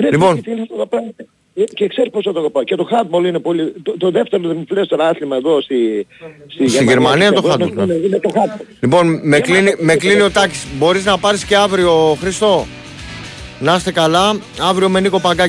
Ρε, 0.01 0.11
Λοιπόν. 0.11 0.43
τι 0.43 0.51
είναι 0.51 0.61
αυτό 0.61 0.77
το 0.77 0.87
πράγμα. 0.87 1.09
Ε, 1.55 1.65
Και 1.65 1.87
ξέρεις 1.89 2.11
πώς 2.11 2.25
θα 2.25 2.33
το 2.33 2.51
πω. 2.51 2.63
Και 2.63 2.75
το 2.75 2.89
handball 2.91 3.25
είναι 3.27 3.39
πολύ... 3.39 3.73
Το, 3.83 3.97
το 3.99 4.11
δεύτερο 4.11 4.43
δημιουργικό 4.49 5.03
άθλημα 5.03 5.37
εδώ 5.37 5.61
στη, 5.61 6.07
στη, 6.47 6.65
Γερμανία 6.85 7.33
το 7.33 7.41
Εγώ 7.45 7.55
handball, 7.55 7.71
είναι- 7.71 7.85
ναι. 7.85 7.95
Είναι 7.95 8.19
το 8.19 8.31
handball. 8.35 8.65
Λοιπόν, 8.81 9.21
με 9.29 9.41
κλείνει, 9.41 9.75
με 9.79 9.95
κλείνει 9.97 10.21
ο 10.21 10.31
Τάκης. 10.31 10.67
Μπορείς 10.79 11.05
να 11.05 11.19
πάρεις 11.19 11.45
και 11.45 11.57
αύριο, 11.57 12.17
Χριστό. 12.21 12.67
Να 13.61 13.75
είστε 13.75 13.93
καλά. 13.93 14.39
Αύριο 14.69 14.89
με 14.89 15.01
Νίκο 15.01 15.21
Παγκάκη. 15.21 15.39